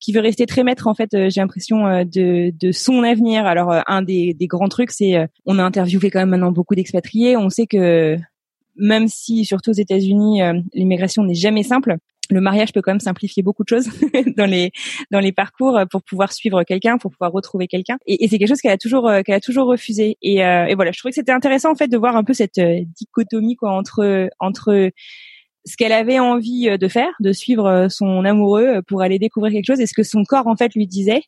qui 0.00 0.12
veut 0.12 0.20
rester 0.20 0.46
très 0.46 0.64
maître 0.64 0.88
en 0.88 0.94
fait 0.94 1.10
j'ai 1.12 1.40
l'impression 1.40 2.02
de, 2.04 2.50
de 2.50 2.72
son 2.72 3.04
avenir 3.04 3.46
alors 3.46 3.72
un 3.86 4.02
des, 4.02 4.34
des 4.34 4.48
grands 4.48 4.68
trucs 4.68 4.90
c'est 4.90 5.28
on 5.46 5.60
a 5.60 5.62
interviewé 5.62 6.10
quand 6.10 6.18
même 6.18 6.30
maintenant 6.30 6.50
beaucoup 6.50 6.74
d'expatriés 6.74 7.36
on 7.36 7.50
sait 7.50 7.68
que 7.68 8.16
même 8.74 9.06
si 9.06 9.44
surtout 9.44 9.70
aux 9.70 9.74
États-Unis 9.74 10.40
l'immigration 10.74 11.22
n'est 11.22 11.36
jamais 11.36 11.62
simple 11.62 11.98
le 12.30 12.40
mariage 12.40 12.72
peut 12.72 12.82
quand 12.82 12.92
même 12.92 13.00
simplifier 13.00 13.42
beaucoup 13.42 13.64
de 13.64 13.68
choses 13.68 13.88
dans 14.36 14.46
les 14.46 14.72
dans 15.10 15.20
les 15.20 15.32
parcours 15.32 15.76
euh, 15.76 15.84
pour 15.86 16.02
pouvoir 16.02 16.32
suivre 16.32 16.62
quelqu'un, 16.64 16.98
pour 16.98 17.10
pouvoir 17.10 17.32
retrouver 17.32 17.66
quelqu'un. 17.66 17.98
Et, 18.06 18.28
c'est 18.28 18.38
quelque 18.38 18.48
chose 18.48 18.60
qu'elle 18.60 18.72
a 18.72 18.78
toujours 18.78 19.08
euh, 19.08 19.22
qu'elle 19.22 19.34
a 19.34 19.40
toujours 19.40 19.66
refusé. 19.66 20.16
Et, 20.22 20.44
euh, 20.44 20.66
et, 20.66 20.74
voilà, 20.74 20.92
je 20.92 20.98
trouvais 20.98 21.10
que 21.10 21.16
c'était 21.16 21.32
intéressant 21.32 21.72
en 21.72 21.74
fait 21.74 21.88
de 21.88 21.96
voir 21.96 22.16
un 22.16 22.24
peu 22.24 22.34
cette 22.34 22.60
dichotomie 22.60 23.56
quoi 23.56 23.72
entre 23.72 24.30
entre 24.40 24.90
ce 25.64 25.76
qu'elle 25.76 25.92
avait 25.92 26.18
envie 26.18 26.76
de 26.76 26.88
faire, 26.88 27.12
de 27.20 27.32
suivre 27.32 27.86
son 27.88 28.24
amoureux 28.24 28.82
pour 28.88 29.02
aller 29.02 29.20
découvrir 29.20 29.52
quelque 29.52 29.66
chose, 29.66 29.80
et 29.80 29.86
ce 29.86 29.94
que 29.94 30.02
son 30.02 30.24
corps 30.24 30.48
en 30.48 30.56
fait 30.56 30.74
lui 30.74 30.86
disait. 30.86 31.22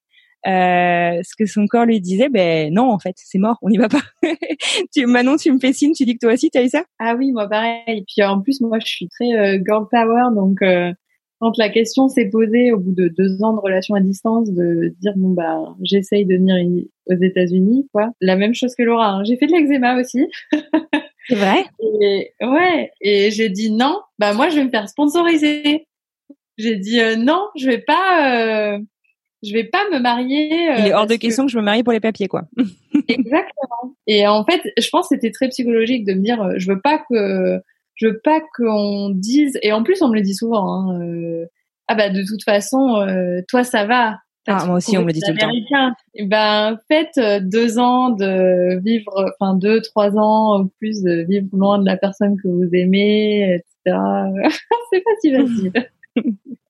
Euh, 0.47 1.23
ce 1.23 1.35
que 1.39 1.47
son 1.47 1.67
corps 1.67 1.87
lui 1.87 2.01
disait, 2.01 2.29
ben 2.29 2.73
non, 2.73 2.91
en 2.91 2.99
fait, 2.99 3.15
c'est 3.17 3.39
mort, 3.39 3.57
on 3.63 3.71
n'y 3.71 3.79
va 3.79 3.89
pas. 3.89 4.03
tu, 4.95 5.07
Manon, 5.07 5.37
tu 5.37 5.51
me 5.51 5.59
fais 5.59 5.73
signe, 5.73 5.93
tu 5.93 6.05
dis 6.05 6.15
que 6.15 6.27
toi 6.27 6.35
aussi, 6.35 6.51
tu 6.51 6.59
as 6.59 6.65
eu 6.65 6.69
ça? 6.69 6.85
Ah 6.99 7.15
oui, 7.17 7.33
moi 7.33 7.49
pareil. 7.49 7.83
Et 7.87 8.05
puis 8.07 8.23
en 8.23 8.41
plus, 8.43 8.61
moi, 8.61 8.79
je 8.79 8.87
suis 8.87 9.09
très 9.09 9.33
euh, 9.33 9.59
girl 9.67 9.87
power, 9.91 10.35
donc 10.35 10.61
euh, 10.61 10.93
quand 11.41 11.57
la 11.57 11.71
question 11.71 12.09
s'est 12.09 12.29
posée 12.29 12.73
au 12.73 12.79
bout 12.79 12.93
de 12.93 13.09
deux 13.09 13.43
ans 13.43 13.55
de 13.55 13.61
relation 13.61 13.95
à 13.95 14.01
distance, 14.01 14.51
de 14.51 14.95
dire 15.01 15.13
bon 15.17 15.31
bah 15.31 15.75
j'essaye 15.83 16.27
de 16.27 16.35
venir 16.35 16.57
aux 17.07 17.23
États-Unis, 17.23 17.89
quoi. 17.93 18.11
La 18.21 18.37
même 18.37 18.55
chose 18.55 18.75
que 18.75 18.83
Laura. 18.83 19.13
Hein. 19.13 19.25
J'ai 19.25 19.37
fait 19.37 19.47
de 19.47 19.53
l'eczéma 19.53 19.99
aussi. 19.99 20.27
C'est 21.29 21.37
vrai? 21.37 21.65
Et, 22.03 22.33
ouais. 22.43 22.91
Et 23.01 23.31
j'ai 23.31 23.49
dit 23.49 23.71
non. 23.71 23.99
Bah 24.19 24.35
moi, 24.35 24.51
je 24.51 24.57
vais 24.57 24.65
me 24.65 24.71
faire 24.71 24.91
sponsoriser. 24.91 25.87
J'ai 26.59 26.77
dit 26.77 27.01
non, 27.19 27.47
je 27.57 27.67
vais 27.67 27.79
pas 27.79 28.79
je 29.47 29.53
vais 29.53 29.65
pas 29.65 29.85
me 29.93 29.99
marier. 29.99 30.71
Euh, 30.71 30.77
Il 30.79 30.87
est 30.87 30.95
hors 30.95 31.07
de 31.07 31.17
question 31.17 31.47
que... 31.47 31.53
je 31.53 31.59
me 31.59 31.63
marie 31.63 31.83
pour 31.83 31.93
les 31.93 32.01
papiers, 32.01 32.29
quoi. 32.29 32.43
Exactement. 33.09 33.95
Et 34.07 34.27
en 34.27 34.45
fait, 34.45 34.61
je 34.79 34.89
pense 34.91 35.09
que 35.09 35.17
c'était 35.17 35.31
très 35.31 35.49
psychologique 35.49 36.05
de 36.05 36.15
me 36.15 36.23
dire, 36.23 36.43
euh, 36.43 36.55
je 36.57 36.71
veux 36.71 36.81
pas 36.81 37.03
que, 37.11 37.61
je 37.95 38.07
veux 38.09 38.21
pas 38.23 38.41
qu'on 38.57 39.11
dise, 39.11 39.59
et 39.63 39.73
en 39.73 39.83
plus 39.83 40.03
on 40.03 40.09
me 40.09 40.15
le 40.15 40.23
dit 40.23 40.35
souvent, 40.35 40.69
hein, 40.69 41.01
euh, 41.01 41.47
ah 41.89 41.95
bah 41.95 42.11
de 42.11 42.23
toute 42.27 42.43
façon, 42.43 42.97
euh, 42.97 43.41
toi 43.49 43.65
ça 43.65 43.87
va. 43.87 44.19
Ah, 44.47 44.67
moi 44.67 44.77
aussi 44.77 44.99
on 44.99 45.03
me 45.03 45.07
le 45.07 45.13
dit 45.13 45.21
tout 45.21 45.33
le 45.33 45.39
temps. 45.39 45.95
Et 46.15 46.27
ben 46.27 46.79
faites 46.89 47.19
deux 47.49 47.79
ans 47.79 48.11
de 48.11 48.79
vivre, 48.81 49.33
enfin 49.41 49.55
deux, 49.57 49.81
trois 49.81 50.17
ans 50.19 50.61
ou 50.61 50.71
plus 50.79 51.03
de 51.03 51.25
vivre 51.27 51.47
loin 51.53 51.79
de 51.79 51.87
la 51.87 51.97
personne 51.97 52.37
que 52.43 52.49
vous 52.49 52.69
aimez, 52.75 53.55
etc. 53.55 53.65
C'est 54.93 55.01
pas 55.01 55.11
si 55.23 55.33
facile. 55.33 55.73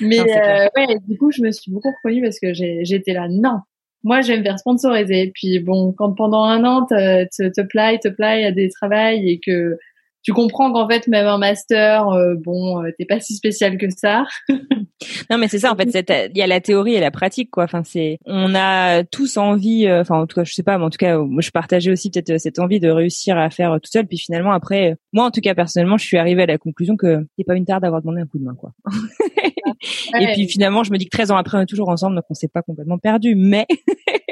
Mais 0.00 0.20
euh, 0.20 0.68
ouais, 0.76 0.98
du 1.08 1.18
coup, 1.18 1.30
je 1.30 1.42
me 1.42 1.50
suis 1.50 1.70
beaucoup 1.70 1.90
reconnue 1.90 2.22
parce 2.22 2.38
que 2.38 2.52
j'étais 2.52 3.12
là, 3.12 3.28
non, 3.28 3.60
moi, 4.02 4.20
j'aime 4.20 4.42
faire 4.42 4.58
sponsoriser. 4.58 5.32
Puis 5.34 5.58
bon, 5.60 5.92
quand 5.92 6.12
pendant 6.12 6.44
un 6.44 6.64
an, 6.64 6.86
te, 6.86 7.24
te, 7.24 7.48
te 7.48 7.60
te 7.98 8.08
à 8.44 8.52
des 8.52 8.68
travails 8.70 9.28
et 9.28 9.40
que 9.40 9.78
tu 10.24 10.32
comprends 10.32 10.72
qu'en 10.72 10.88
fait 10.88 11.06
même 11.06 11.26
un 11.26 11.38
master 11.38 12.08
euh, 12.08 12.34
bon 12.34 12.82
euh, 12.82 12.90
t'es 12.98 13.04
pas 13.04 13.20
si 13.20 13.34
spécial 13.34 13.78
que 13.78 13.86
ça. 13.90 14.24
Non 15.28 15.36
mais 15.36 15.48
c'est 15.48 15.58
ça 15.58 15.70
en 15.70 15.76
fait 15.76 15.84
il 16.32 16.38
y 16.38 16.42
a 16.42 16.46
la 16.46 16.60
théorie 16.60 16.94
et 16.94 17.00
la 17.00 17.10
pratique 17.10 17.50
quoi. 17.50 17.64
Enfin 17.64 17.82
c'est 17.84 18.18
on 18.24 18.54
a 18.54 19.04
tous 19.04 19.36
envie 19.36 19.86
euh, 19.86 20.00
enfin 20.00 20.20
en 20.20 20.26
tout 20.26 20.36
cas 20.36 20.44
je 20.44 20.54
sais 20.54 20.62
pas 20.62 20.78
mais 20.78 20.84
en 20.84 20.88
tout 20.88 20.96
cas 20.96 21.18
moi 21.18 21.42
je 21.42 21.50
partageais 21.50 21.90
aussi 21.90 22.10
peut-être 22.10 22.38
cette 22.38 22.58
envie 22.58 22.80
de 22.80 22.88
réussir 22.88 23.36
à 23.36 23.50
faire 23.50 23.74
tout 23.82 23.90
seul. 23.90 24.06
Puis 24.06 24.16
finalement 24.16 24.52
après 24.52 24.96
moi 25.12 25.26
en 25.26 25.30
tout 25.30 25.42
cas 25.42 25.54
personnellement 25.54 25.98
je 25.98 26.06
suis 26.06 26.16
arrivée 26.16 26.44
à 26.44 26.46
la 26.46 26.58
conclusion 26.58 26.96
que 26.96 27.26
c'est 27.36 27.44
pas 27.44 27.54
une 27.54 27.66
tare 27.66 27.80
d'avoir 27.80 28.00
demandé 28.00 28.22
un 28.22 28.26
coup 28.26 28.38
de 28.38 28.44
main 28.44 28.54
quoi. 28.54 28.70
Et 30.20 30.26
puis 30.32 30.48
finalement 30.48 30.84
je 30.84 30.92
me 30.92 30.96
dis 30.96 31.04
que 31.04 31.16
13 31.16 31.32
ans 31.32 31.36
après 31.36 31.58
on 31.58 31.60
est 31.60 31.66
toujours 31.66 31.90
ensemble 31.90 32.16
donc 32.16 32.24
on 32.30 32.34
s'est 32.34 32.48
pas 32.48 32.62
complètement 32.62 32.98
perdu 32.98 33.34
mais 33.34 33.66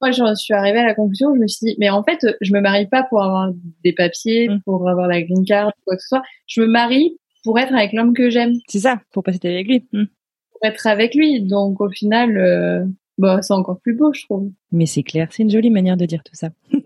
moi, 0.00 0.10
je 0.10 0.34
suis 0.34 0.54
arrivée 0.54 0.78
à 0.78 0.86
la 0.86 0.94
conclusion, 0.94 1.34
je 1.34 1.40
me 1.40 1.46
suis 1.46 1.66
dit, 1.66 1.76
mais 1.78 1.90
en 1.90 2.02
fait, 2.02 2.26
je 2.40 2.52
me 2.52 2.60
marie 2.60 2.86
pas 2.86 3.02
pour 3.02 3.22
avoir 3.22 3.50
des 3.84 3.92
papiers, 3.92 4.48
mm. 4.48 4.62
pour 4.64 4.88
avoir 4.88 5.06
la 5.08 5.22
green 5.22 5.44
card, 5.44 5.72
quoi 5.84 5.96
que 5.96 6.02
ce 6.02 6.08
soit. 6.08 6.22
Je 6.46 6.62
me 6.62 6.66
marie 6.66 7.18
pour 7.44 7.58
être 7.58 7.74
avec 7.74 7.92
l'homme 7.92 8.14
que 8.14 8.30
j'aime. 8.30 8.54
C'est 8.68 8.80
ça, 8.80 9.00
pour 9.12 9.22
passer 9.22 9.38
avec 9.44 9.66
lui. 9.66 9.86
Mm. 9.92 10.04
Pour 10.52 10.60
être 10.62 10.86
avec 10.86 11.14
lui. 11.14 11.42
Donc, 11.42 11.80
au 11.80 11.90
final, 11.90 12.38
euh, 12.38 12.84
bah, 13.18 13.42
c'est 13.42 13.52
encore 13.52 13.80
plus 13.80 13.94
beau, 13.94 14.12
je 14.12 14.24
trouve. 14.24 14.50
Mais 14.72 14.86
c'est 14.86 15.02
clair, 15.02 15.28
c'est 15.30 15.42
une 15.42 15.50
jolie 15.50 15.70
manière 15.70 15.96
de 15.96 16.06
dire 16.06 16.22
tout 16.24 16.34
ça. 16.34 16.50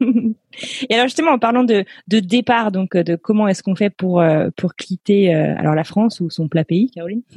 Et 0.89 0.95
alors 0.95 1.07
justement 1.07 1.33
en 1.33 1.39
parlant 1.39 1.65
de, 1.65 1.85
de 2.09 2.21
départ, 2.21 2.73
donc 2.73 2.97
de 2.97 3.17
comment 3.17 3.49
est-ce 3.49 3.63
qu'on 3.63 3.75
fait 3.75 3.91
pour 3.91 4.23
pour 4.57 4.75
quitter 4.75 5.35
alors 5.35 5.75
la 5.75 5.85
France 5.85 6.21
ou 6.21 6.31
son 6.31 6.49
plat 6.49 6.65
pays, 6.65 6.91
Caroline. 6.91 7.23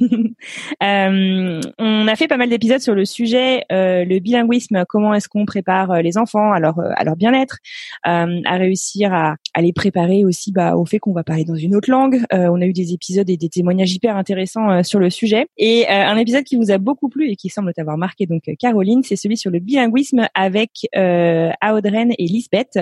on 0.80 2.08
a 2.08 2.16
fait 2.16 2.28
pas 2.28 2.36
mal 2.36 2.48
d'épisodes 2.48 2.80
sur 2.80 2.94
le 2.94 3.04
sujet, 3.04 3.64
le 3.70 4.18
bilinguisme, 4.18 4.84
comment 4.88 5.14
est-ce 5.14 5.28
qu'on 5.28 5.46
prépare 5.46 6.02
les 6.02 6.18
enfants 6.18 6.52
à 6.52 6.60
leur 6.60 6.78
à 6.80 7.04
leur 7.04 7.16
bien-être, 7.16 7.58
à 8.04 8.56
réussir 8.56 9.12
à, 9.12 9.36
à 9.54 9.62
les 9.62 9.72
préparer 9.72 10.24
aussi 10.24 10.52
bah, 10.52 10.76
au 10.76 10.84
fait 10.84 10.98
qu'on 10.98 11.12
va 11.12 11.24
parler 11.24 11.44
dans 11.44 11.56
une 11.56 11.74
autre 11.74 11.90
langue. 11.90 12.20
on 12.30 12.60
a 12.60 12.66
eu 12.66 12.72
des 12.72 12.92
épisodes 12.92 13.28
et 13.28 13.36
des 13.36 13.48
témoignages 13.48 13.92
hyper 13.92 14.16
intéressants 14.16 14.82
sur 14.82 15.00
le 15.00 15.10
sujet. 15.10 15.46
Et 15.56 15.88
un 15.88 16.16
épisode 16.16 16.44
qui 16.44 16.56
vous 16.56 16.70
a 16.70 16.78
beaucoup 16.78 17.08
plu 17.08 17.30
et 17.30 17.36
qui 17.36 17.48
semble 17.48 17.72
t'avoir 17.72 17.96
marqué 17.96 18.26
donc 18.26 18.42
Caroline, 18.58 19.02
c'est 19.02 19.16
celui 19.16 19.36
sur 19.36 19.50
le 19.50 19.58
bilinguisme 19.58 20.28
avec 20.34 20.70
euh, 20.96 21.50
Audrey 21.64 22.08
et 22.18 22.26
Lisbeth, 22.26 22.78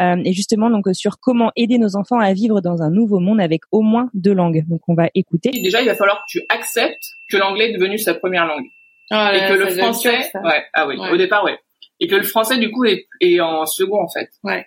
euh, 0.00 0.16
et 0.24 0.32
justement 0.32 0.70
donc 0.70 0.86
sur 0.92 1.18
comment 1.20 1.52
aider 1.56 1.78
nos 1.78 1.96
enfants 1.96 2.18
à 2.18 2.32
vivre 2.32 2.60
dans 2.60 2.82
un 2.82 2.90
nouveau 2.90 3.18
monde 3.18 3.40
avec 3.40 3.62
au 3.72 3.82
moins 3.82 4.08
deux 4.14 4.34
langues. 4.34 4.64
Donc 4.68 4.82
on 4.88 4.94
va 4.94 5.08
écouter. 5.14 5.50
Déjà, 5.50 5.82
il 5.82 5.86
va 5.86 5.94
falloir 5.94 6.18
que 6.18 6.30
tu 6.30 6.42
acceptes 6.48 7.04
que 7.30 7.36
l'anglais 7.36 7.70
est 7.70 7.74
devenu 7.74 7.98
sa 7.98 8.14
première 8.14 8.46
langue 8.46 8.66
ah 9.10 9.32
et 9.34 9.48
que 9.48 9.58
le 9.58 9.68
français, 9.70 10.30
ouais, 10.34 10.64
ah 10.72 10.86
oui, 10.86 10.96
au 10.98 11.16
départ, 11.16 11.44
ouais, 11.44 11.58
et 12.00 12.08
que 12.08 12.16
le 12.16 12.24
français 12.24 12.58
du 12.58 12.70
coup 12.70 12.84
est, 12.84 13.06
est 13.20 13.40
en 13.40 13.66
second 13.66 14.02
en 14.02 14.08
fait. 14.08 14.30
Ouais. 14.42 14.64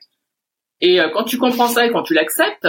Et 0.81 0.99
euh, 0.99 1.09
quand 1.09 1.23
tu 1.23 1.37
comprends 1.37 1.67
ça 1.67 1.85
et 1.85 1.91
quand 1.91 2.03
tu 2.03 2.13
l'acceptes, 2.13 2.67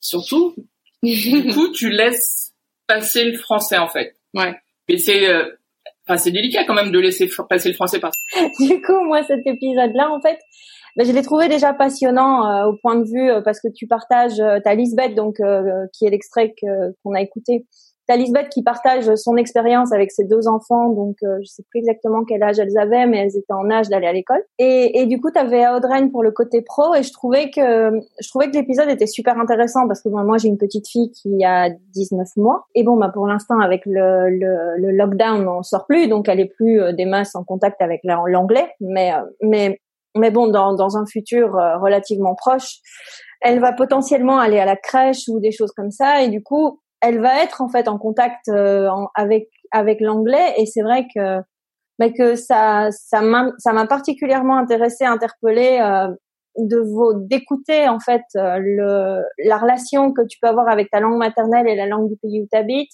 surtout, 0.00 0.54
du 1.02 1.52
coup, 1.52 1.72
tu 1.72 1.90
laisses 1.90 2.52
passer 2.86 3.24
le 3.24 3.36
français 3.36 3.78
en 3.78 3.88
fait. 3.88 4.16
Ouais. 4.34 4.54
Mais 4.88 4.98
c'est 4.98 5.28
euh, 5.28 5.44
c'est 6.16 6.32
délicat 6.32 6.64
quand 6.64 6.74
même 6.74 6.90
de 6.90 6.98
laisser 6.98 7.28
passer 7.48 7.68
le 7.68 7.74
français 7.74 8.00
par. 8.00 8.10
du 8.60 8.80
coup, 8.82 9.04
moi, 9.04 9.22
cet 9.22 9.46
épisode-là, 9.46 10.10
en 10.10 10.20
fait, 10.20 10.38
ben, 10.96 11.06
je 11.06 11.12
l'ai 11.12 11.22
trouvé 11.22 11.48
déjà 11.48 11.72
passionnant 11.72 12.46
euh, 12.46 12.66
au 12.66 12.76
point 12.80 12.96
de 12.96 13.04
vue 13.04 13.30
euh, 13.30 13.40
parce 13.40 13.60
que 13.60 13.68
tu 13.68 13.86
partages 13.86 14.40
euh, 14.40 14.58
ta 14.60 14.74
Lisbeth, 14.74 15.14
donc 15.14 15.36
qui 15.92 16.06
est 16.06 16.10
l'extrait 16.10 16.54
qu'on 17.02 17.14
a 17.14 17.20
écouté, 17.20 17.66
T'as 18.10 18.16
Lisbeth 18.16 18.48
qui 18.48 18.64
partage 18.64 19.14
son 19.14 19.36
expérience 19.36 19.92
avec 19.92 20.10
ses 20.10 20.24
deux 20.24 20.48
enfants, 20.48 20.88
donc 20.88 21.14
euh, 21.22 21.36
je 21.42 21.46
sais 21.46 21.62
plus 21.70 21.78
exactement 21.78 22.24
quel 22.24 22.42
âge 22.42 22.58
elles 22.58 22.76
avaient, 22.76 23.06
mais 23.06 23.18
elles 23.18 23.36
étaient 23.36 23.52
en 23.52 23.70
âge 23.70 23.88
d'aller 23.88 24.08
à 24.08 24.12
l'école. 24.12 24.42
Et, 24.58 25.00
et, 25.00 25.06
du 25.06 25.20
coup, 25.20 25.30
t'avais 25.30 25.68
Audrey 25.68 26.08
pour 26.08 26.24
le 26.24 26.32
côté 26.32 26.60
pro, 26.60 26.92
et 26.96 27.04
je 27.04 27.12
trouvais 27.12 27.50
que 27.50 27.60
je 27.60 28.28
trouvais 28.28 28.50
que 28.50 28.56
l'épisode 28.56 28.88
était 28.88 29.06
super 29.06 29.38
intéressant 29.38 29.86
parce 29.86 30.02
que 30.02 30.08
moi 30.08 30.38
j'ai 30.38 30.48
une 30.48 30.58
petite 30.58 30.88
fille 30.88 31.12
qui 31.12 31.44
a 31.44 31.70
19 31.94 32.26
mois, 32.36 32.64
et 32.74 32.82
bon 32.82 32.96
bah 32.96 33.12
pour 33.14 33.28
l'instant 33.28 33.60
avec 33.60 33.82
le, 33.86 34.28
le, 34.28 34.76
le, 34.76 34.90
lockdown 34.90 35.46
on 35.46 35.62
sort 35.62 35.86
plus, 35.86 36.08
donc 36.08 36.28
elle 36.28 36.40
est 36.40 36.52
plus 36.52 36.80
euh, 36.80 36.92
des 36.92 37.04
masses 37.04 37.36
en 37.36 37.44
contact 37.44 37.80
avec 37.80 38.00
l'anglais, 38.02 38.72
mais 38.80 39.12
euh, 39.12 39.22
mais 39.40 39.78
mais 40.16 40.30
bon 40.30 40.48
dans 40.48 40.74
dans 40.74 40.96
un 40.96 41.06
futur 41.06 41.56
euh, 41.56 41.78
relativement 41.78 42.34
proche 42.34 42.80
elle 43.40 43.60
va 43.60 43.72
potentiellement 43.72 44.38
aller 44.38 44.58
à 44.58 44.66
la 44.66 44.76
crèche 44.76 45.28
ou 45.28 45.40
des 45.40 45.52
choses 45.52 45.72
comme 45.72 45.90
ça. 45.90 46.22
Et 46.22 46.28
du 46.28 46.42
coup 46.42 46.80
elle 47.00 47.20
va 47.20 47.42
être 47.42 47.62
en 47.62 47.68
fait 47.68 47.88
en 47.88 47.98
contact 47.98 48.48
euh, 48.48 48.88
avec 49.14 49.48
avec 49.72 50.00
l'anglais. 50.00 50.54
Et 50.58 50.66
c'est 50.66 50.82
vrai 50.82 51.06
que 51.14 51.38
mais 51.98 52.10
bah, 52.10 52.14
que 52.16 52.34
ça 52.34 52.88
ça 52.90 53.22
m'a 53.22 53.50
ça 53.58 53.72
m'a 53.72 53.86
particulièrement 53.86 54.56
intéressé 54.56 55.04
interpellé 55.04 55.80
euh, 55.82 56.08
de 56.58 56.78
vos 56.78 57.14
d'écouter 57.14 57.88
en 57.88 58.00
fait 58.00 58.22
euh, 58.36 58.58
le 58.58 59.22
la 59.44 59.58
relation 59.58 60.12
que 60.12 60.22
tu 60.26 60.38
peux 60.40 60.48
avoir 60.48 60.68
avec 60.68 60.90
ta 60.90 61.00
langue 61.00 61.18
maternelle 61.18 61.68
et 61.68 61.76
la 61.76 61.86
langue 61.86 62.08
du 62.08 62.16
pays 62.16 62.42
où 62.42 62.48
tu 62.50 62.58
habites 62.58 62.92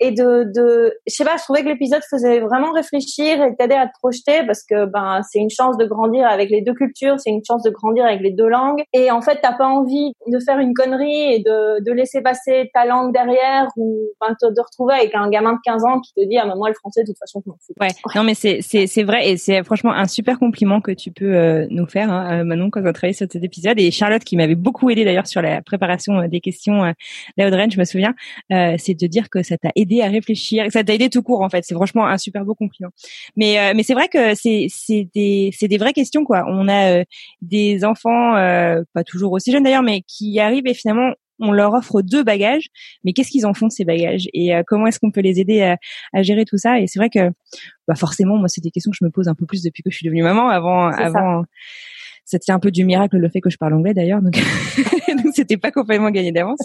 et 0.00 0.12
de, 0.12 0.44
de 0.54 0.94
je 1.06 1.14
sais 1.14 1.24
pas, 1.24 1.36
je 1.36 1.42
trouvais 1.42 1.62
que 1.62 1.68
l'épisode 1.68 2.02
faisait 2.10 2.40
vraiment 2.40 2.72
réfléchir 2.72 3.42
et 3.42 3.56
t'aider 3.56 3.74
à 3.74 3.86
te 3.86 3.92
projeter 4.00 4.44
parce 4.46 4.62
que 4.64 4.86
ben 4.86 5.20
c'est 5.30 5.38
une 5.38 5.50
chance 5.50 5.76
de 5.76 5.84
grandir 5.84 6.26
avec 6.26 6.50
les 6.50 6.62
deux 6.62 6.74
cultures, 6.74 7.18
c'est 7.18 7.30
une 7.30 7.44
chance 7.46 7.62
de 7.62 7.70
grandir 7.70 8.04
avec 8.04 8.20
les 8.20 8.32
deux 8.32 8.48
langues 8.48 8.82
et 8.92 9.10
en 9.10 9.20
fait 9.20 9.38
t'as 9.42 9.56
pas 9.56 9.66
envie 9.66 10.12
de 10.26 10.38
faire 10.38 10.58
une 10.58 10.74
connerie 10.74 11.34
et 11.34 11.38
de, 11.40 11.82
de 11.84 11.92
laisser 11.92 12.22
passer 12.22 12.70
ta 12.74 12.84
langue 12.84 13.12
derrière 13.12 13.68
ou 13.76 14.08
ben, 14.20 14.34
te, 14.40 14.46
de 14.46 14.60
retrouver 14.60 14.94
avec 14.94 15.14
un 15.14 15.28
gamin 15.30 15.54
de 15.54 15.58
15 15.64 15.84
ans 15.84 16.00
qui 16.00 16.12
te 16.14 16.26
dit 16.28 16.38
ah 16.38 16.46
ben 16.46 16.54
moi 16.56 16.68
le 16.68 16.74
français 16.74 17.02
de 17.02 17.08
toute 17.08 17.18
façon 17.18 17.42
je 17.44 17.50
m'en 17.50 17.56
fous. 17.64 17.74
Ouais. 17.80 17.88
Non 18.14 18.24
mais 18.24 18.34
c'est 18.34 18.60
c'est 18.62 18.86
c'est 18.86 19.02
vrai 19.02 19.30
et 19.30 19.36
c'est 19.36 19.62
franchement 19.64 19.92
un 19.92 20.06
super 20.06 20.38
compliment 20.38 20.80
que 20.80 20.92
tu 20.92 21.10
peux 21.10 21.34
euh, 21.34 21.66
nous 21.70 21.86
faire 21.86 22.10
hein, 22.10 22.40
euh, 22.40 22.44
Manon 22.44 22.70
quand 22.70 22.80
on 22.84 22.92
travaille 22.92 23.14
sur 23.14 23.26
cet 23.30 23.42
épisode 23.42 23.78
et 23.78 23.90
Charlotte 23.90 24.24
qui 24.24 24.36
m'avait 24.36 24.54
beaucoup 24.54 24.90
aidé 24.90 25.04
d'ailleurs 25.04 25.26
sur 25.26 25.42
la 25.42 25.62
préparation 25.62 26.20
euh, 26.20 26.28
des 26.28 26.40
questions 26.40 26.84
euh, 26.84 26.92
je 27.38 27.78
me 27.78 27.84
souviens, 27.84 28.14
c'est 28.50 28.94
de 28.94 29.06
dire 29.06 29.30
que 29.30 29.42
ça 29.42 29.56
t'a 29.58 29.70
aidé 29.76 29.87
à 30.02 30.08
réfléchir, 30.08 30.66
ça 30.70 30.84
t'a 30.84 30.94
aidé 30.94 31.08
tout 31.08 31.22
court 31.22 31.42
en 31.42 31.48
fait. 31.48 31.64
C'est 31.64 31.74
franchement 31.74 32.06
un 32.06 32.18
super 32.18 32.44
beau 32.44 32.54
compliment. 32.54 32.90
Mais 33.36 33.58
euh, 33.58 33.72
mais 33.74 33.82
c'est 33.82 33.94
vrai 33.94 34.08
que 34.08 34.34
c'est 34.34 34.66
c'est 34.68 35.08
des 35.14 35.50
c'est 35.56 35.68
des 35.68 35.78
vraies 35.78 35.92
questions 35.92 36.24
quoi. 36.24 36.44
On 36.48 36.68
a 36.68 36.90
euh, 36.90 37.04
des 37.42 37.84
enfants 37.84 38.36
euh, 38.36 38.82
pas 38.92 39.04
toujours 39.04 39.32
aussi 39.32 39.52
jeunes 39.52 39.64
d'ailleurs, 39.64 39.82
mais 39.82 40.02
qui 40.02 40.38
arrivent 40.40 40.66
et 40.66 40.74
finalement 40.74 41.12
on 41.40 41.52
leur 41.52 41.72
offre 41.72 42.02
deux 42.02 42.24
bagages, 42.24 42.66
mais 43.04 43.12
qu'est-ce 43.12 43.30
qu'ils 43.30 43.46
en 43.46 43.54
font 43.54 43.70
ces 43.70 43.84
bagages? 43.84 44.26
Et 44.32 44.50
comment 44.66 44.88
est-ce 44.88 44.98
qu'on 44.98 45.12
peut 45.12 45.20
les 45.20 45.38
aider 45.38 45.62
à, 45.62 45.76
à 46.12 46.22
gérer 46.24 46.44
tout 46.44 46.58
ça? 46.58 46.80
Et 46.80 46.88
c'est 46.88 46.98
vrai 46.98 47.10
que 47.10 47.30
bah 47.86 47.94
forcément, 47.94 48.36
moi, 48.36 48.48
c'est 48.48 48.60
des 48.60 48.72
questions 48.72 48.90
que 48.90 48.96
je 49.00 49.04
me 49.04 49.10
pose 49.10 49.28
un 49.28 49.36
peu 49.36 49.46
plus 49.46 49.62
depuis 49.62 49.84
que 49.84 49.90
je 49.90 49.96
suis 49.96 50.04
devenue 50.04 50.24
maman. 50.24 50.48
Avant, 50.48 50.88
avant, 50.88 51.44
ça 51.44 51.48
tient 52.36 52.56
un 52.56 52.58
peu 52.58 52.70
du 52.70 52.84
miracle 52.84 53.16
le 53.16 53.28
fait 53.28 53.40
que 53.40 53.50
je 53.50 53.56
parle 53.56 53.74
anglais 53.74 53.94
d'ailleurs, 53.94 54.20
donc 54.22 54.36
c'était 55.34 55.56
pas 55.56 55.70
complètement 55.70 56.10
gagné 56.10 56.32
d'avance. 56.32 56.60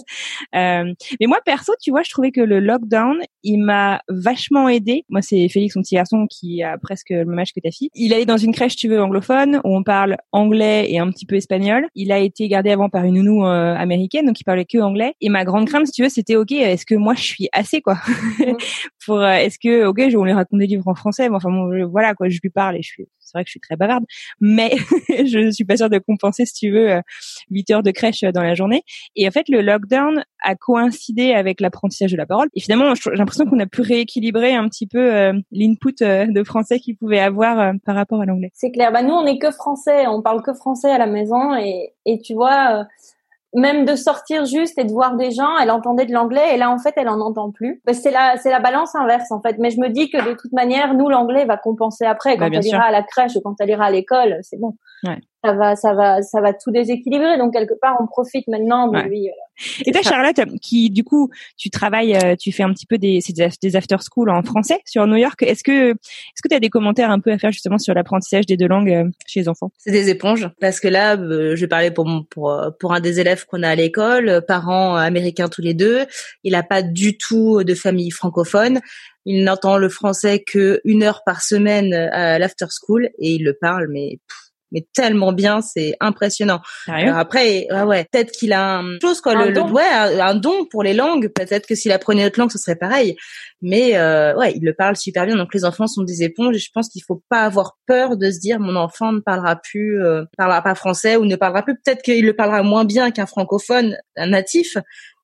Euh, 0.55 0.93
mais 1.20 1.28
moi 1.28 1.39
perso, 1.45 1.74
tu 1.82 1.91
vois, 1.91 2.01
je 2.03 2.09
trouvais 2.09 2.32
que 2.32 2.41
le 2.41 2.59
lockdown, 2.59 3.18
il 3.43 3.59
m'a 3.59 4.01
vachement 4.09 4.70
aidé. 4.70 5.05
Moi, 5.09 5.22
c'est 5.22 5.47
Félix, 5.49 5.76
mon 5.76 5.82
petit 5.82 5.95
garçon, 5.95 6.28
qui 6.30 6.64
a 6.64 6.78
presque 6.78 7.09
le 7.09 7.26
même 7.26 7.39
âge 7.39 7.53
que 7.53 7.59
ta 7.59 7.72
fille. 7.72 7.89
Il 7.93 8.14
allait 8.14 8.26
dans 8.26 8.38
une 8.38 8.53
crèche, 8.53 8.76
tu 8.76 8.88
veux, 8.88 9.01
anglophone, 9.01 9.61
où 9.64 9.76
on 9.76 9.84
parle 9.84 10.18
anglais 10.32 10.91
et 10.91 10.99
un 10.99 11.09
petit 11.11 11.26
peu 11.26 11.36
espagnol. 11.36 11.88
Il 11.95 12.11
a 12.11 12.20
été 12.20 12.47
gardé 12.47 12.72
avant 12.72 12.89
par 12.89 13.03
une 13.03 13.16
nounou 13.16 13.45
euh, 13.45 13.76
américaine, 13.76 14.26
donc 14.26 14.39
il 14.39 14.43
parlait 14.43 14.66
que 14.66 14.78
anglais. 14.80 15.14
Et 15.22 15.30
ma 15.30 15.45
grande 15.45 15.68
crainte, 15.68 15.88
si 15.88 15.93
tu 15.93 16.03
veux, 16.03 16.09
c'était 16.09 16.36
ok, 16.36 16.51
est-ce 16.51 16.86
que 16.86 16.95
moi 16.95 17.14
je 17.16 17.24
suis 17.24 17.49
assez 17.51 17.82
quoi? 17.82 17.97
Pour 19.05 19.20
euh, 19.20 19.34
est-ce 19.34 19.59
que 19.59 19.86
ok, 19.86 20.09
je 20.09 20.18
vais 20.18 20.24
lui 20.24 20.34
raconter 20.34 20.66
des 20.66 20.76
livres 20.76 20.88
en 20.88 20.95
français, 20.95 21.30
mais 21.30 21.36
enfin 21.36 21.51
bon, 21.51 21.88
voilà 21.88 22.14
quoi, 22.16 22.30
je 22.30 22.39
lui 22.41 22.49
parle 22.49 22.78
et 22.78 22.82
je 22.82 22.89
suis 22.89 23.05
c'est 23.34 23.39
vrai 23.39 23.43
que 23.43 23.49
je 23.49 23.53
suis 23.53 23.59
très 23.59 23.75
bavarde, 23.75 24.05
mais 24.39 24.75
je 25.09 25.49
suis 25.51 25.65
pas 25.65 25.77
sûre 25.77 25.89
de 25.89 25.97
compenser, 25.97 26.45
si 26.45 26.53
tu 26.53 26.71
veux, 26.71 27.01
8 27.49 27.71
euh, 27.71 27.75
heures 27.75 27.84
de 27.84 27.91
crèche 27.91 28.23
euh, 28.23 28.31
dans 28.31 28.43
la 28.43 28.53
journée. 28.53 28.84
Et 29.15 29.27
en 29.27 29.31
fait, 29.31 29.49
le 29.49 29.61
lockdown 29.61 30.23
a 30.43 30.55
coïncidé 30.55 31.34
avec 31.34 31.59
l'apprentissage 31.59 32.11
de 32.11 32.17
la 32.17 32.25
parole. 32.25 32.47
Et 32.53 32.61
finalement, 32.61 32.93
j'ai 32.93 33.11
l'impression 33.15 33.45
qu'on 33.45 33.59
a 33.59 33.65
pu 33.65 33.81
rééquilibrer 33.81 34.53
un 34.53 34.69
petit 34.69 34.88
peu 34.88 35.13
euh, 35.13 35.34
l'input 35.51 35.95
de 36.03 36.43
français 36.43 36.79
qu'il 36.79 36.95
pouvait 36.95 37.19
avoir 37.19 37.73
par 37.86 37.95
rapport 37.95 38.21
à 38.21 38.25
l'anglais. 38.25 38.51
C'est 38.53 38.71
clair. 38.71 38.91
Bah 38.91 39.01
nous, 39.01 39.13
on 39.13 39.25
est 39.25 39.39
que 39.39 39.51
français, 39.51 40.07
on 40.07 40.21
parle 40.21 40.43
que 40.43 40.53
français 40.53 40.91
à 40.91 40.97
la 40.97 41.07
maison, 41.07 41.55
et 41.55 42.21
tu 42.23 42.34
vois 42.34 42.86
même 43.54 43.86
de 43.86 43.95
sortir 43.95 44.45
juste 44.45 44.78
et 44.78 44.84
de 44.84 44.91
voir 44.91 45.16
des 45.16 45.32
gens, 45.32 45.58
elle 45.62 45.72
entendait 45.72 46.06
de 46.06 46.14
l'anglais 46.14 46.56
et 46.56 46.58
là 46.58 46.72
en 46.72 46.78
fait 46.78 46.93
elle 46.95 47.10
en 47.10 47.20
entend 47.20 47.51
plus. 47.51 47.82
c'est 47.91 48.12
la 48.12 48.38
c'est 48.38 48.49
la 48.49 48.60
balance 48.60 48.95
inverse 48.95 49.32
en 49.32 49.41
fait. 49.41 49.58
Mais 49.60 49.70
je 49.70 49.80
me 49.80 49.89
dis 49.89 50.10
que 50.10 50.18
de 50.18 50.34
toute 50.34 50.54
manière 50.54 50.93
nous 50.93 51.10
l'anglais 51.10 51.45
va 51.45 51.58
compenser 51.58 52.06
après 52.06 52.38
bah, 52.38 52.49
quand 52.49 52.58
elle 52.58 52.66
ira 52.66 52.84
à 52.84 52.91
la 52.91 53.04
crèche 53.04 53.36
ou 53.36 53.41
quand 53.41 53.56
elle 53.60 53.70
ira 53.70 53.86
à 53.86 53.91
l'école, 53.91 54.39
c'est 54.41 54.60
bon. 54.60 54.76
Ouais 55.04 55.20
ça 55.43 55.53
va, 55.53 55.75
ça 55.75 55.93
va, 55.93 56.21
ça 56.21 56.41
va 56.41 56.53
tout 56.53 56.71
déséquilibrer. 56.71 57.37
Donc 57.37 57.53
quelque 57.53 57.73
part, 57.79 57.97
on 57.99 58.07
profite 58.07 58.47
maintenant 58.47 58.87
de 58.87 58.99
lui. 58.99 59.29
Et 59.85 59.91
toi, 59.91 60.01
Charlotte, 60.01 60.39
qui 60.61 60.89
du 60.89 61.03
coup, 61.03 61.29
tu 61.57 61.69
travailles, 61.69 62.15
euh, 62.15 62.35
tu 62.35 62.51
fais 62.51 62.63
un 62.63 62.73
petit 62.73 62.85
peu 62.85 62.97
des, 62.97 63.19
des 63.61 63.75
after 63.75 63.97
school 63.99 64.29
en 64.29 64.41
français 64.41 64.79
sur 64.85 65.05
New 65.05 65.17
York. 65.17 65.43
Est-ce 65.43 65.63
que, 65.63 65.91
est-ce 65.91 66.41
que 66.41 66.47
tu 66.49 66.55
as 66.55 66.59
des 66.59 66.69
commentaires 66.69 67.11
un 67.11 67.19
peu 67.19 67.31
à 67.31 67.37
faire 67.37 67.51
justement 67.51 67.77
sur 67.77 67.93
l'apprentissage 67.93 68.45
des 68.45 68.57
deux 68.57 68.67
langues 68.67 68.91
euh, 68.91 69.09
chez 69.27 69.41
les 69.41 69.49
enfants? 69.49 69.71
C'est 69.77 69.91
des 69.91 70.09
éponges, 70.09 70.49
parce 70.61 70.79
que 70.79 70.87
là, 70.87 71.17
euh, 71.17 71.55
je 71.55 71.61
vais 71.61 71.67
parler 71.67 71.91
pour 71.91 72.09
pour 72.29 72.59
pour 72.79 72.93
un 72.93 72.99
des 72.99 73.19
élèves 73.19 73.45
qu'on 73.45 73.63
a 73.63 73.69
à 73.69 73.75
l'école, 73.75 74.43
parents 74.47 74.95
américains 74.95 75.49
tous 75.49 75.61
les 75.61 75.73
deux. 75.73 76.05
Il 76.43 76.53
n'a 76.53 76.63
pas 76.63 76.81
du 76.81 77.17
tout 77.17 77.63
de 77.63 77.75
famille 77.75 78.11
francophone. 78.11 78.79
Il 79.25 79.43
n'entend 79.43 79.77
le 79.77 79.87
français 79.87 80.39
que 80.39 80.81
une 80.83 81.03
heure 81.03 81.21
par 81.25 81.41
semaine 81.41 81.93
à 81.93 82.39
l'after 82.39 82.65
school 82.69 83.09
et 83.19 83.35
il 83.35 83.43
le 83.43 83.53
parle, 83.53 83.87
mais 83.89 84.19
mais 84.74 84.86
tellement 84.93 85.32
bien, 85.32 85.61
c'est 85.61 85.95
impressionnant. 85.99 86.61
après, 86.88 87.67
ouais, 87.71 87.84
ouais 87.84 88.07
peut-être 88.11 88.32
qu'il 88.32 88.51
a 88.53 88.80
un 88.80 88.99
chose 88.99 89.21
quoi, 89.21 89.36
le, 89.36 89.53
don. 89.53 89.71
un 89.78 90.36
don 90.36 90.65
pour 90.65 90.84
les 90.84 90.93
langues. 90.93 91.30
Peut-être 91.30 91.67
que 91.67 91.76
s'il 91.76 91.91
apprenait 91.91 92.24
notre 92.24 92.39
langue, 92.39 92.51
ce 92.51 92.57
serait 92.57 92.76
pareil. 92.76 93.15
Mais 93.61 93.95
euh, 93.95 94.36
ouais, 94.36 94.53
il 94.55 94.63
le 94.63 94.74
parle 94.74 94.97
super 94.97 95.26
bien. 95.26 95.36
Donc 95.36 95.53
les 95.53 95.63
enfants 95.63 95.88
sont 95.88 96.03
des 96.03 96.24
éponges. 96.24 96.55
Et 96.55 96.59
je 96.59 96.71
pense 96.74 96.89
qu'il 96.89 97.03
faut 97.03 97.21
pas 97.30 97.43
avoir 97.43 97.78
peur 97.86 98.17
de 98.17 98.32
se 98.32 98.39
dire 98.39 98.59
mon 98.59 98.76
enfant 98.76 99.13
ne 99.13 99.19
parlera 99.19 99.55
plus, 99.55 100.03
euh, 100.03 100.24
parlera 100.38 100.61
pas 100.61 100.76
français 100.76 101.15
ou 101.15 101.26
ne 101.26 101.36
parlera 101.36 101.61
plus. 101.61 101.76
Peut-être 101.76 102.01
qu'il 102.01 102.26
le 102.26 102.36
parlera 102.36 102.63
moins 102.63 102.84
bien 102.84 103.11
qu'un 103.11 103.28
francophone, 103.28 103.95
un 104.17 104.28
natif. 104.28 104.78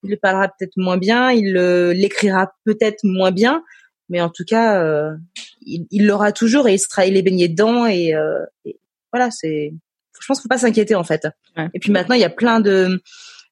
Il 0.04 0.12
le 0.12 0.18
parlera 0.18 0.47
peut-être 0.47 0.78
moins 0.78 0.97
bien. 0.97 1.32
Il 1.32 1.54
l'écrira 1.54 2.54
peut-être 2.66 3.00
moins 3.04 3.32
bien 3.32 3.64
mais 4.10 4.22
en 4.22 4.30
tout 4.30 4.43
cas, 4.43 4.84
euh, 4.84 5.16
il 5.62 6.06
l'aura 6.06 6.32
toujours 6.32 6.68
et 6.68 6.74
il 6.74 6.80
sera, 6.80 7.06
il 7.06 7.16
est 7.16 7.22
baigné 7.22 7.47
dedans 7.47 7.86
et, 7.86 8.14
euh, 8.16 8.43
et, 8.66 8.80
voilà, 9.12 9.32
c'est, 9.32 9.74
je 10.20 10.28
pense 10.28 10.39
qu'il 10.39 10.43
faut 10.43 10.49
pas 10.49 10.57
s'inquiéter 10.57 10.95
en 10.95 11.03
fait. 11.03 11.28
Et 11.74 11.80
puis 11.80 11.91
maintenant, 11.91 12.16
il 12.16 12.22
y 12.22 12.26
a 12.26 12.30
plein 12.30 12.60
de, 12.60 13.01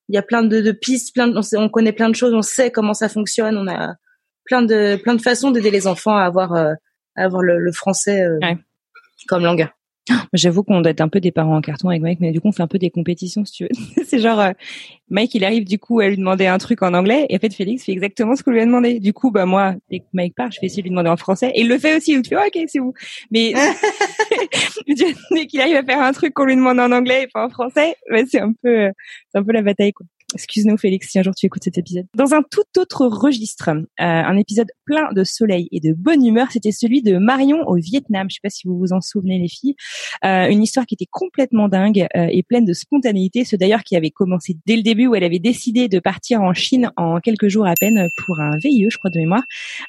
il 0.08 0.14
y 0.14 0.18
a 0.18 0.22
plein 0.22 0.42
de, 0.42 0.60
de 0.60 0.72
pistes, 0.72 1.14
plein 1.14 1.28
de, 1.28 1.56
on, 1.56 1.68
connaît 1.68 1.92
plein 1.92 2.08
de 2.08 2.14
choses, 2.14 2.34
on 2.34 2.42
sait 2.42 2.70
comment 2.70 2.94
ça 2.94 3.08
fonctionne, 3.08 3.56
on 3.56 3.68
a 3.68 3.94
plein 4.44 4.62
de, 4.62 4.96
plein 5.02 5.14
de 5.14 5.22
façons 5.22 5.50
d'aider 5.50 5.70
les 5.70 5.86
enfants 5.86 6.16
à 6.16 6.24
avoir, 6.24 6.54
euh, 6.54 6.72
à 7.16 7.24
avoir 7.24 7.42
le, 7.42 7.58
le 7.58 7.72
français 7.72 8.22
euh, 8.22 8.38
comme 9.26 9.44
langue. 9.44 9.68
J'avoue 10.32 10.62
qu'on 10.62 10.80
doit 10.80 10.90
être 10.90 11.00
un 11.00 11.08
peu 11.08 11.20
des 11.20 11.32
parents 11.32 11.56
en 11.56 11.60
carton 11.60 11.88
avec 11.88 12.02
Mike, 12.02 12.20
mais 12.20 12.32
du 12.32 12.40
coup 12.40 12.48
on 12.48 12.52
fait 12.52 12.62
un 12.62 12.68
peu 12.68 12.78
des 12.78 12.90
compétitions 12.90 13.44
si 13.44 13.52
tu 13.52 13.64
veux. 13.64 14.04
c'est 14.04 14.18
genre 14.18 14.40
euh, 14.40 14.52
Mike 15.10 15.34
il 15.34 15.44
arrive 15.44 15.64
du 15.64 15.78
coup 15.78 16.00
à 16.00 16.08
lui 16.08 16.16
demander 16.16 16.46
un 16.46 16.58
truc 16.58 16.82
en 16.82 16.94
anglais 16.94 17.26
et 17.28 17.36
en 17.36 17.38
fait 17.38 17.52
Félix 17.52 17.84
fait 17.84 17.92
exactement 17.92 18.36
ce 18.36 18.42
qu'on 18.42 18.50
lui 18.50 18.60
a 18.60 18.66
demandé. 18.66 19.00
Du 19.00 19.12
coup 19.12 19.30
bah 19.30 19.46
moi 19.46 19.74
dès 19.90 20.00
que 20.00 20.04
Mike 20.12 20.34
part, 20.34 20.50
je 20.50 20.60
vais 20.60 20.66
essayer 20.66 20.82
de 20.82 20.88
lui 20.88 20.90
demander 20.90 21.10
en 21.10 21.16
français 21.16 21.50
et 21.54 21.60
il 21.60 21.68
le 21.68 21.78
fait 21.78 21.96
aussi. 21.96 22.14
Donc 22.14 22.24
tu 22.24 22.30
fais 22.30 22.36
ok 22.36 22.68
c'est 22.68 22.78
vous. 22.78 22.94
Mais 23.30 23.52
dès 25.30 25.46
qu'il 25.46 25.60
arrive 25.60 25.76
à 25.76 25.84
faire 25.84 26.00
un 26.00 26.12
truc 26.12 26.34
qu'on 26.34 26.44
lui 26.44 26.56
demande 26.56 26.80
en 26.80 26.92
anglais 26.92 27.24
et 27.24 27.26
pas 27.26 27.44
en 27.44 27.50
français, 27.50 27.96
bah, 28.10 28.18
c'est 28.28 28.40
un 28.40 28.52
peu 28.52 28.68
euh, 28.68 28.90
c'est 29.30 29.38
un 29.38 29.44
peu 29.44 29.52
la 29.52 29.62
bataille 29.62 29.92
quoi. 29.92 30.06
Excuse-nous 30.34 30.76
Félix 30.76 31.08
si 31.08 31.18
un 31.18 31.22
jour 31.22 31.34
tu 31.34 31.46
écoutes 31.46 31.64
cet 31.64 31.78
épisode. 31.78 32.04
Dans 32.14 32.34
un 32.34 32.42
tout 32.42 32.60
autre 32.76 33.06
registre, 33.06 33.70
euh, 33.70 33.82
un 33.98 34.36
épisode 34.36 34.70
plein 34.84 35.10
de 35.14 35.24
soleil 35.24 35.68
et 35.72 35.80
de 35.80 35.94
bonne 35.94 36.24
humeur, 36.24 36.48
c'était 36.50 36.70
celui 36.70 37.00
de 37.02 37.16
Marion 37.16 37.66
au 37.66 37.76
Vietnam. 37.76 38.26
Je 38.28 38.34
sais 38.34 38.40
pas 38.42 38.50
si 38.50 38.68
vous 38.68 38.76
vous 38.78 38.92
en 38.92 39.00
souvenez 39.00 39.38
les 39.38 39.48
filles. 39.48 39.74
Euh, 40.26 40.48
une 40.48 40.62
histoire 40.62 40.84
qui 40.84 40.94
était 40.94 41.08
complètement 41.10 41.68
dingue 41.68 42.06
euh, 42.14 42.26
et 42.30 42.42
pleine 42.42 42.66
de 42.66 42.74
spontanéité. 42.74 43.46
Ce 43.46 43.56
d'ailleurs 43.56 43.84
qui 43.84 43.96
avait 43.96 44.10
commencé 44.10 44.56
dès 44.66 44.76
le 44.76 44.82
début 44.82 45.06
où 45.06 45.14
elle 45.14 45.24
avait 45.24 45.38
décidé 45.38 45.88
de 45.88 45.98
partir 45.98 46.42
en 46.42 46.52
Chine 46.52 46.90
en 46.98 47.20
quelques 47.20 47.48
jours 47.48 47.66
à 47.66 47.72
peine 47.80 48.08
pour 48.26 48.38
un 48.40 48.58
VIE, 48.58 48.88
je 48.90 48.98
crois 48.98 49.10
de 49.10 49.18
mémoire. 49.18 49.44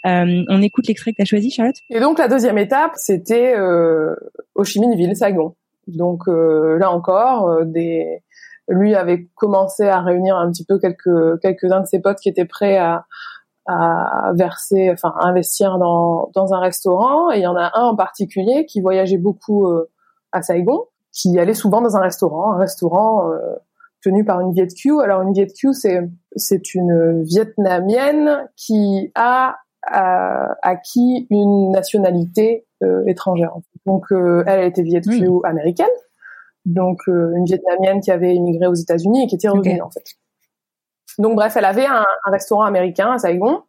on 0.05 0.61
écoute 0.61 0.87
l'extrait 0.87 1.11
que 1.11 1.17
tu 1.17 1.21
as 1.21 1.25
choisi 1.25 1.51
Charlotte? 1.51 1.75
Et 1.89 1.99
donc 1.99 2.17
la 2.17 2.29
deuxième 2.29 2.57
étape, 2.57 2.93
c'était 2.95 3.59
Ho 3.59 4.63
Chi 4.63 4.79
Minh 4.79 4.95
Ville, 4.95 5.17
Saigon. 5.17 5.55
Donc 5.87 6.27
là 6.27 6.91
encore, 6.91 7.65
des 7.65 8.21
lui 8.69 8.95
avait 8.95 9.27
commencé 9.35 9.87
à 9.87 9.99
réunir 9.99 10.37
un 10.37 10.49
petit 10.51 10.63
peu 10.63 10.79
quelques 10.79 11.39
quelques-uns 11.41 11.81
de 11.81 11.87
ses 11.87 11.99
potes 11.99 12.19
qui 12.19 12.29
étaient 12.29 12.45
prêts 12.45 12.77
à, 12.77 13.05
à 13.69 14.31
verser, 14.35 14.89
enfin 14.91 15.13
à 15.19 15.27
investir 15.27 15.77
dans, 15.77 16.31
dans 16.33 16.53
un 16.53 16.59
restaurant. 16.59 17.31
Et 17.31 17.37
il 17.37 17.43
y 17.43 17.47
en 17.47 17.55
a 17.55 17.71
un 17.75 17.83
en 17.83 17.95
particulier 17.95 18.65
qui 18.65 18.81
voyageait 18.81 19.17
beaucoup 19.17 19.67
euh, 19.67 19.89
à 20.31 20.41
Saigon, 20.41 20.85
qui 21.11 21.37
allait 21.37 21.53
souvent 21.53 21.81
dans 21.81 21.95
un 21.95 22.01
restaurant, 22.01 22.53
un 22.53 22.57
restaurant 22.57 23.29
euh, 23.31 23.37
tenu 24.03 24.25
par 24.25 24.39
une 24.41 24.53
Viet 24.53 24.67
Q. 24.67 25.01
Alors 25.01 25.21
une 25.21 25.33
Viet 25.33 25.47
Q, 25.47 25.73
c'est 25.73 26.09
c'est 26.35 26.73
une 26.73 27.23
Vietnamienne 27.23 28.47
qui 28.55 29.11
a 29.15 29.57
acquis 29.81 31.25
une 31.29 31.71
nationalité 31.71 32.65
euh, 32.83 33.03
étrangère. 33.07 33.53
Donc 33.85 34.07
elle, 34.11 34.47
a 34.47 34.65
été 34.65 34.83
Viet 34.83 35.01
Q 35.01 35.27
américaine 35.43 35.87
donc 36.73 36.99
euh, 37.07 37.33
une 37.35 37.45
Vietnamienne 37.45 38.01
qui 38.01 38.11
avait 38.11 38.35
émigré 38.35 38.67
aux 38.67 38.75
États-Unis 38.75 39.23
et 39.23 39.27
qui 39.27 39.35
était 39.35 39.49
revenue 39.49 39.81
en 39.81 39.89
fait. 39.89 40.03
Donc 41.17 41.35
bref, 41.35 41.55
elle 41.57 41.65
avait 41.65 41.85
un, 41.85 42.05
un 42.25 42.31
restaurant 42.31 42.63
américain 42.63 43.11
à 43.11 43.17
Saigon 43.17 43.63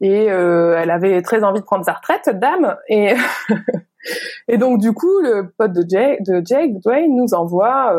et 0.00 0.30
euh, 0.30 0.78
elle 0.78 0.90
avait 0.90 1.20
très 1.22 1.42
envie 1.44 1.60
de 1.60 1.64
prendre 1.64 1.84
sa 1.84 1.94
retraite 1.94 2.20
cette 2.24 2.38
dame 2.38 2.76
et 2.88 3.14
et 4.48 4.58
donc 4.58 4.80
du 4.80 4.92
coup 4.92 5.20
le 5.20 5.52
pote 5.56 5.72
de 5.72 5.84
Jake, 5.88 6.22
de 6.22 6.42
Jake 6.44 6.78
Dwayne 6.80 7.14
nous 7.14 7.34
envoie 7.34 7.94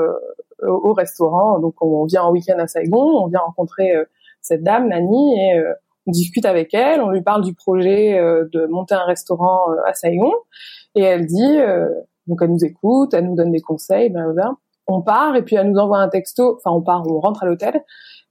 euh, 0.64 0.70
au 0.72 0.94
restaurant. 0.94 1.60
Donc 1.60 1.76
on 1.82 2.06
vient 2.06 2.24
en 2.24 2.32
week-end 2.32 2.58
à 2.58 2.66
Saigon, 2.66 3.24
on 3.24 3.28
vient 3.28 3.42
rencontrer 3.42 3.96
euh, 3.96 4.06
cette 4.42 4.64
dame 4.64 4.88
Nani 4.88 5.40
et 5.40 5.60
euh, 5.60 5.74
on 6.08 6.12
discute 6.12 6.46
avec 6.46 6.74
elle, 6.74 7.00
on 7.00 7.12
lui 7.12 7.22
parle 7.22 7.44
du 7.44 7.54
projet 7.54 8.18
de 8.18 8.66
monter 8.68 8.96
un 8.96 9.04
restaurant 9.04 9.68
à 9.86 9.94
Saigon. 9.94 10.32
Et 10.96 11.02
elle 11.02 11.26
dit 11.26 11.58
donc 12.28 12.40
elle 12.42 12.52
nous 12.52 12.66
écoute, 12.66 13.14
elle 13.14 13.26
nous 13.26 13.36
donne 13.36 13.52
des 13.52 13.62
conseils, 13.62 14.10
ben 14.10 14.34
On 14.88 15.02
part 15.02 15.36
et 15.36 15.44
puis 15.44 15.56
elle 15.56 15.72
nous 15.72 15.80
envoie 15.80 16.00
un 16.00 16.10
texto. 16.10 16.58
Enfin, 16.58 16.76
on 16.76 16.82
part, 16.82 17.04
on 17.08 17.20
rentre 17.20 17.44
à 17.44 17.46
l'hôtel 17.46 17.84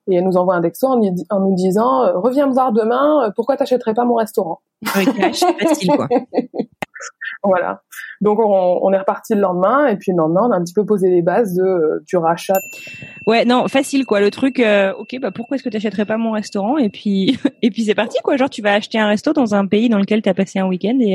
et 0.09 0.17
elle 0.17 0.25
nous 0.25 0.37
envoie 0.37 0.55
un 0.55 0.63
texto 0.63 0.87
en, 0.87 1.41
nous 1.41 1.55
disant 1.55 2.05
euh, 2.05 2.19
reviens 2.19 2.47
me 2.47 2.53
voir 2.53 2.73
demain. 2.73 3.25
Euh, 3.25 3.31
pourquoi 3.35 3.57
t'achèterais 3.57 3.95
pas 3.95 4.05
mon 4.05 4.15
restaurant? 4.15 4.61
Facile 4.85 5.91
quoi. 5.97 6.09
voilà. 7.43 7.83
Donc 8.21 8.39
on, 8.39 8.79
on, 8.83 8.93
est 8.93 8.99
reparti 8.99 9.35
le 9.35 9.41
lendemain 9.41 9.89
et 9.89 9.97
puis 9.97 10.13
le 10.13 10.19
lendemain 10.19 10.43
on 10.49 10.53
a 10.53 10.57
un 10.57 10.63
petit 10.63 10.75
peu 10.75 10.87
posé 10.87 11.11
les 11.11 11.23
bases 11.23 11.55
de 11.55 11.63
euh, 11.63 12.05
du 12.07 12.17
rachat. 12.17 12.59
Ouais, 13.27 13.45
non, 13.45 13.67
facile 13.69 14.07
quoi. 14.07 14.21
Le 14.21 14.31
truc, 14.31 14.61
ok, 14.61 15.19
bah 15.21 15.33
pourquoi 15.33 15.57
est-ce 15.57 15.65
que 15.65 15.69
tu 15.71 15.77
n'achèterais 15.77 16.07
pas 16.07 16.19
mon 16.19 16.33
restaurant 16.33 16.79
et 16.79 16.89
puis 16.89 17.39
et 17.63 17.71
puis 17.71 17.85
c'est 17.85 17.95
parti 17.95 18.19
quoi. 18.23 18.37
Genre 18.37 18.51
tu 18.51 18.63
vas 18.63 18.75
acheter 18.75 18.99
un 18.99 19.09
resto 19.09 19.33
dans 19.33 19.55
un 19.55 19.67
pays 19.67 19.89
dans 19.89 19.99
lequel 19.99 20.23
tu 20.23 20.29
as 20.29 20.35
passé 20.35 20.61
un 20.61 20.67
week-end 20.67 20.99
et 21.01 21.15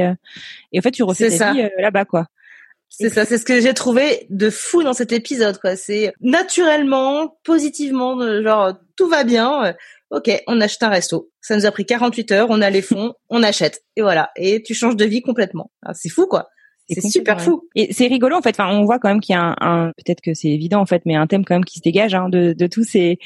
et 0.73 0.79
en 0.79 0.81
fait 0.81 0.91
tu 0.91 1.03
refais 1.03 1.29
ta 1.37 1.53
vie 1.53 1.69
là-bas 1.77 2.05
quoi. 2.05 2.25
C'est 2.93 3.09
ça, 3.09 3.25
c'est 3.25 3.37
ce 3.37 3.45
que 3.45 3.61
j'ai 3.61 3.73
trouvé 3.73 4.27
de 4.29 4.49
fou 4.49 4.83
dans 4.83 4.93
cet 4.93 5.13
épisode, 5.13 5.57
quoi. 5.59 5.77
C'est 5.77 6.13
naturellement, 6.19 7.37
positivement, 7.43 8.19
genre 8.43 8.73
tout 8.97 9.07
va 9.07 9.23
bien. 9.23 9.73
Ok, 10.11 10.29
on 10.45 10.59
achète 10.59 10.83
un 10.83 10.89
resto. 10.89 11.31
Ça 11.39 11.55
nous 11.55 11.65
a 11.65 11.71
pris 11.71 11.85
48 11.85 12.31
heures, 12.33 12.47
on 12.49 12.61
a 12.61 12.69
les 12.69 12.81
fonds, 12.81 13.13
on 13.29 13.43
achète. 13.43 13.81
Et 13.95 14.01
voilà. 14.01 14.29
Et 14.35 14.61
tu 14.61 14.73
changes 14.73 14.97
de 14.97 15.05
vie 15.05 15.21
complètement. 15.21 15.71
Ah, 15.83 15.93
c'est 15.93 16.09
fou, 16.09 16.27
quoi. 16.27 16.49
C'est 16.93 17.09
super 17.09 17.41
fou. 17.41 17.67
Et 17.75 17.93
c'est 17.93 18.07
rigolo 18.07 18.35
en 18.35 18.41
fait. 18.41 18.51
Enfin, 18.51 18.69
on 18.69 18.83
voit 18.85 18.99
quand 18.99 19.09
même 19.09 19.21
qu'il 19.21 19.33
y 19.33 19.37
a 19.37 19.55
un, 19.59 19.91
peut-être 19.97 20.21
que 20.21 20.33
c'est 20.33 20.49
évident 20.49 20.81
en 20.81 20.85
fait, 20.85 21.03
mais 21.05 21.15
un 21.15 21.27
thème 21.27 21.45
quand 21.45 21.55
même 21.55 21.65
qui 21.65 21.77
se 21.77 21.83
dégage 21.83 22.13
hein, 22.13 22.29
de, 22.29 22.53
de 22.53 22.67
tous 22.67 22.83
ces 22.83 23.19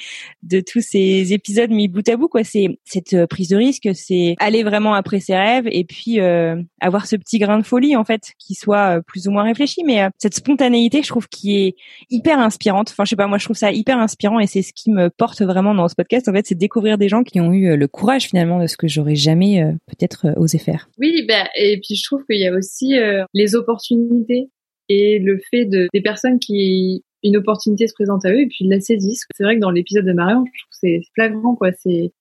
de 0.44 0.60
tous 0.60 0.82
ces 0.82 1.34
épisodes 1.34 1.72
mis 1.72 1.88
bout 1.88 2.08
à 2.10 2.18
bout 2.18 2.28
quoi. 2.28 2.44
C'est 2.44 2.80
cette 2.84 3.14
euh, 3.14 3.28
prise 3.28 3.50
de 3.50 3.58
risque, 3.58 3.90
c'est 3.94 4.36
aller 4.40 4.64
vraiment 4.64 4.94
après 4.94 5.20
ses 5.20 5.36
rêves 5.36 5.68
et 5.72 5.84
puis 5.84 6.20
euh, 6.20 6.62
avoir 6.80 7.08
ce 7.08 7.16
petit 7.16 7.40
grain 7.40 7.60
de 7.60 7.66
folie 7.66 7.96
en 7.96 8.04
fait 8.04 8.34
qui 8.38 8.56
soit 8.56 8.98
euh, 8.98 9.02
plus 9.02 9.28
ou 9.28 9.32
moins 9.32 9.44
réfléchi, 9.44 9.84
mais 9.84 10.08
cette 10.18 10.36
spontanéité, 10.36 11.02
je 11.02 11.08
trouve 11.08 11.28
qui 11.28 11.58
est 11.58 11.76
hyper 12.10 12.40
inspirante. 12.40 12.90
Enfin, 12.92 13.06
je 13.06 13.10
sais 13.10 13.16
pas, 13.16 13.28
moi 13.28 13.38
je 13.38 13.46
trouve 13.46 13.58
ça 13.58 13.72
hyper 13.72 13.98
inspirant 13.98 14.40
et 14.40 14.48
c'est 14.48 14.62
ce 14.62 14.74
qui 14.74 14.92
me 14.92 15.10
porte 15.10 15.42
vraiment 15.42 15.74
dans 15.74 15.88
ce 15.88 15.96
podcast 15.96 16.28
en 16.28 16.34
fait, 16.34 16.46
c'est 16.48 16.56
découvrir 16.56 16.98
des 16.98 17.10
gens 17.10 17.24
qui 17.24 17.40
ont 17.40 17.52
eu 17.52 17.76
le 17.76 17.88
courage 17.88 18.28
finalement 18.28 18.60
de 18.60 18.68
ce 18.68 18.78
que 18.78 18.88
j'aurais 18.88 19.16
jamais 19.16 19.64
peut-être 19.88 20.34
osé 20.38 20.58
faire. 20.58 20.90
Oui, 21.00 21.26
ben 21.28 21.48
et 21.56 21.80
puis 21.84 21.96
je 21.96 22.04
trouve 22.04 22.24
qu'il 22.26 22.40
y 22.40 22.48
a 22.48 22.54
aussi 22.54 22.96
les 23.34 23.55
opportunités 23.56 24.50
et 24.90 25.20
le 25.20 25.40
fait 25.50 25.66
de 25.66 25.88
des 25.94 26.02
personnes 26.02 26.40
qui 26.40 27.04
une 27.24 27.38
opportunité 27.38 27.88
se 27.88 27.94
présente 27.94 28.24
à 28.26 28.32
eux 28.32 28.42
et 28.42 28.48
puis 28.48 28.58
ils 28.62 28.70
la 28.70 28.80
saisissent. 28.80 29.26
C'est 29.36 29.44
vrai 29.44 29.56
que 29.56 29.62
dans 29.62 29.72
l'épisode 29.72 30.06
de 30.06 30.14
Marion, 30.14 30.44
je 30.46 30.62
trouve 30.62 30.72
c'est 30.72 31.02
flagrant 31.16 31.56
quoi. 31.56 31.72
C'est 31.78 32.12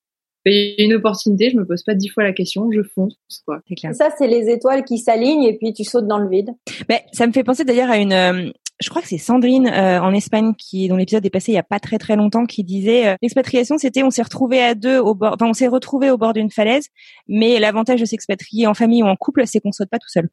une 0.47 0.95
opportunité, 0.95 1.51
je 1.51 1.57
me 1.57 1.67
pose 1.67 1.83
pas 1.83 1.95
dix 1.95 2.09
fois 2.09 2.23
la 2.23 2.33
question, 2.33 2.71
je 2.71 2.83
fonce 2.83 3.17
quoi. 3.47 3.61
C'est 3.69 3.75
clair. 3.75 3.95
Ça 3.95 4.11
c'est 4.17 4.29
les 4.29 4.51
étoiles 4.51 4.85
qui 4.85 4.99
s'alignent 4.99 5.45
et 5.45 5.57
puis 5.57 5.73
tu 5.73 5.85
sautes 5.85 6.07
dans 6.07 6.19
le 6.19 6.29
vide. 6.29 6.51
Mais 6.89 7.05
ça 7.13 7.27
me 7.27 7.33
fait 7.33 7.45
penser 7.45 7.65
d'ailleurs 7.65 7.91
à 7.91 7.99
une 7.99 8.13
euh, 8.13 8.51
je 8.81 8.89
crois 8.89 9.03
que 9.03 9.09
c'est 9.09 9.19
Sandrine 9.19 9.69
euh, 9.69 10.01
en 10.01 10.13
Espagne 10.13 10.53
qui 10.59 10.89
dont 10.89 10.97
l'épisode 10.97 11.25
est 11.25 11.31
passé 11.31 11.53
il 11.53 11.55
y 11.55 11.59
a 11.59 11.63
pas 11.63 11.79
très 11.79 11.99
très 11.99 12.17
longtemps 12.17 12.45
qui 12.45 12.65
disait 12.65 13.07
euh, 13.07 13.15
l'expatriation 13.23 13.79
c'était 13.79 14.03
on 14.03 14.11
s'est 14.11 14.23
retrouvé 14.23 14.61
à 14.61 14.75
deux 14.75 14.99
au 14.99 15.15
bord 15.15 15.35
enfin 15.35 15.47
on 15.47 15.53
s'est 15.53 15.69
retrouvé 15.69 16.11
au 16.11 16.19
bord 16.19 16.33
d'une 16.33 16.51
falaise 16.51 16.89
mais 17.29 17.61
l'avantage 17.61 18.01
de 18.01 18.05
s'expatrier 18.05 18.67
en 18.67 18.75
famille 18.75 19.03
ou 19.03 19.07
en 19.07 19.15
couple 19.15 19.47
c'est 19.47 19.61
qu'on 19.61 19.71
saute 19.71 19.89
pas 19.91 19.99
tout 19.99 20.09
seul. 20.09 20.29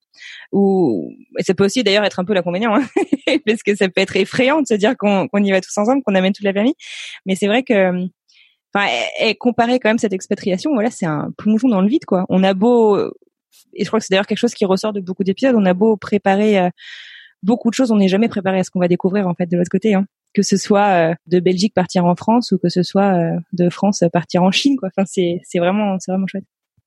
Ou 0.51 1.11
et 1.37 1.43
ça 1.43 1.53
peut 1.53 1.65
aussi 1.65 1.83
d'ailleurs 1.83 2.03
être 2.03 2.19
un 2.19 2.25
peu 2.25 2.33
l'inconvénient 2.33 2.75
hein, 2.75 2.83
parce 3.45 3.61
que 3.61 3.75
ça 3.75 3.89
peut 3.89 4.01
être 4.01 4.15
effrayant 4.15 4.61
de 4.61 4.67
se 4.67 4.73
dire 4.73 4.97
qu'on 4.97 5.27
qu'on 5.27 5.43
y 5.43 5.51
va 5.51 5.61
tous 5.61 5.77
ensemble 5.77 6.01
qu'on 6.03 6.15
amène 6.15 6.33
toute 6.33 6.45
la 6.45 6.53
famille. 6.53 6.75
Mais 7.27 7.35
c'est 7.35 7.47
vrai 7.47 7.61
que 7.61 7.91
enfin 8.73 8.87
et, 9.19 9.35
comparer 9.35 9.79
quand 9.79 9.89
même 9.89 9.99
cette 9.99 10.13
expatriation 10.13 10.71
voilà 10.73 10.89
c'est 10.89 11.05
un 11.05 11.31
plongeon 11.37 11.69
dans 11.69 11.81
le 11.81 11.87
vide 11.87 12.05
quoi. 12.05 12.25
On 12.29 12.43
a 12.43 12.55
beau 12.55 12.97
et 13.73 13.83
je 13.83 13.87
crois 13.87 13.99
que 13.99 14.05
c'est 14.05 14.13
d'ailleurs 14.13 14.27
quelque 14.27 14.39
chose 14.39 14.55
qui 14.55 14.65
ressort 14.65 14.93
de 14.93 14.99
beaucoup 14.99 15.23
d'épisodes 15.23 15.55
on 15.55 15.65
a 15.65 15.75
beau 15.75 15.95
préparer 15.95 16.57
euh, 16.57 16.69
beaucoup 17.43 17.69
de 17.69 17.73
choses, 17.73 17.91
on 17.91 17.97
n'est 17.97 18.07
jamais 18.07 18.29
préparé 18.29 18.59
à 18.59 18.63
ce 18.63 18.71
qu'on 18.71 18.79
va 18.79 18.87
découvrir 18.87 19.27
en 19.27 19.33
fait 19.33 19.45
de 19.45 19.57
l'autre 19.57 19.71
côté. 19.71 19.93
Hein. 19.93 20.05
Que 20.33 20.43
ce 20.43 20.55
soit 20.55 21.11
euh, 21.11 21.13
de 21.27 21.39
Belgique 21.39 21.73
partir 21.73 22.05
en 22.05 22.15
France 22.15 22.51
ou 22.53 22.57
que 22.57 22.69
ce 22.69 22.83
soit 22.83 23.13
euh, 23.15 23.39
de 23.51 23.69
France 23.69 24.03
partir 24.13 24.43
en 24.43 24.51
Chine, 24.51 24.77
quoi. 24.77 24.89
Enfin, 24.95 25.05
c'est 25.05 25.41
c'est 25.43 25.59
vraiment 25.59 25.97
c'est 25.99 26.11
vraiment 26.11 26.27
chouette. 26.27 26.45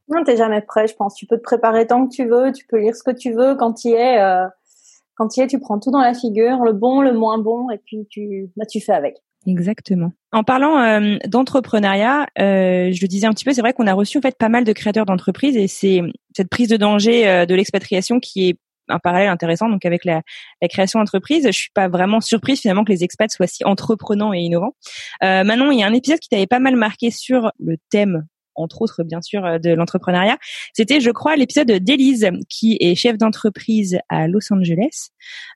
Non, 0.09 0.23
t'es 0.23 0.37
jamais 0.37 0.61
prêt, 0.61 0.87
je 0.87 0.95
pense. 0.95 1.15
Tu 1.15 1.27
peux 1.27 1.37
te 1.37 1.43
préparer 1.43 1.87
tant 1.87 2.07
que 2.07 2.15
tu 2.15 2.27
veux, 2.27 2.53
tu 2.53 2.67
peux 2.67 2.79
lire 2.79 2.95
ce 2.95 3.03
que 3.03 3.11
tu 3.11 3.33
veux 3.33 3.55
quand 3.55 3.73
tu 3.73 3.89
y 3.89 3.93
es. 3.93 4.21
Euh, 4.21 4.47
quand 5.17 5.29
tu 5.29 5.41
y 5.41 5.43
es, 5.43 5.47
tu 5.47 5.59
prends 5.59 5.79
tout 5.79 5.91
dans 5.91 6.01
la 6.01 6.15
figure, 6.15 6.65
le 6.65 6.73
bon, 6.73 7.01
le 7.01 7.13
moins 7.13 7.39
bon, 7.39 7.71
et 7.71 7.79
puis 7.79 8.07
tu 8.11 8.51
bah 8.57 8.67
tu 8.67 8.81
fais 8.81 8.93
avec. 8.93 9.17
Exactement. 9.47 10.13
En 10.33 10.43
parlant 10.43 10.79
euh, 10.79 11.17
d'entrepreneuriat, 11.27 12.27
euh, 12.39 12.91
je 12.93 13.01
le 13.01 13.09
disais 13.09 13.27
un 13.27 13.33
petit 13.33 13.45
peu, 13.45 13.53
c'est 13.53 13.61
vrai 13.61 13.73
qu'on 13.73 13.87
a 13.87 13.93
reçu 13.93 14.19
en 14.19 14.23
fait 14.23 14.37
pas 14.37 14.49
mal 14.49 14.65
de 14.65 14.73
créateurs 14.73 15.07
d'entreprises 15.07 15.57
et 15.57 15.69
c'est 15.69 16.01
cette 16.35 16.49
prise 16.49 16.69
de 16.69 16.77
danger 16.77 17.47
de 17.47 17.55
l'expatriation 17.55 18.21
qui 18.21 18.49
est 18.49 18.59
un 18.89 18.99
parallèle 18.99 19.29
intéressant 19.29 19.69
donc 19.69 19.85
avec 19.85 20.05
la, 20.05 20.23
la 20.61 20.69
création 20.69 20.99
d'entreprise. 20.99 21.47
Je 21.47 21.53
suis 21.53 21.71
pas 21.75 21.89
vraiment 21.89 22.21
surprise 22.21 22.61
finalement 22.61 22.85
que 22.85 22.93
les 22.93 23.05
expats 23.05 23.31
soient 23.31 23.47
si 23.47 23.65
entreprenants 23.65 24.33
et 24.33 24.41
innovants. 24.41 24.75
Euh, 25.23 25.45
Manon, 25.45 25.71
il 25.71 25.79
y 25.79 25.83
a 25.83 25.87
un 25.87 25.95
épisode 25.95 26.19
qui 26.19 26.29
t'avait 26.29 26.47
pas 26.47 26.61
mal 26.61 26.77
marqué 26.77 27.11
sur 27.11 27.51
le 27.59 27.77
thème 27.91 28.27
entre 28.57 28.83
autres 28.83 29.03
bien 29.03 29.21
sûr 29.21 29.45
euh, 29.45 29.59
de 29.59 29.71
l'entrepreneuriat. 29.71 30.39
C'était, 30.73 31.01
je 31.01 31.11
crois, 31.11 31.37
l'épisode 31.37 31.71
d'Élise 31.71 32.31
qui 32.49 32.77
est 32.81 32.95
chef 32.95 33.19
d'entreprise 33.19 33.99
à 34.09 34.29
Los 34.29 34.53
Angeles, 34.53 35.09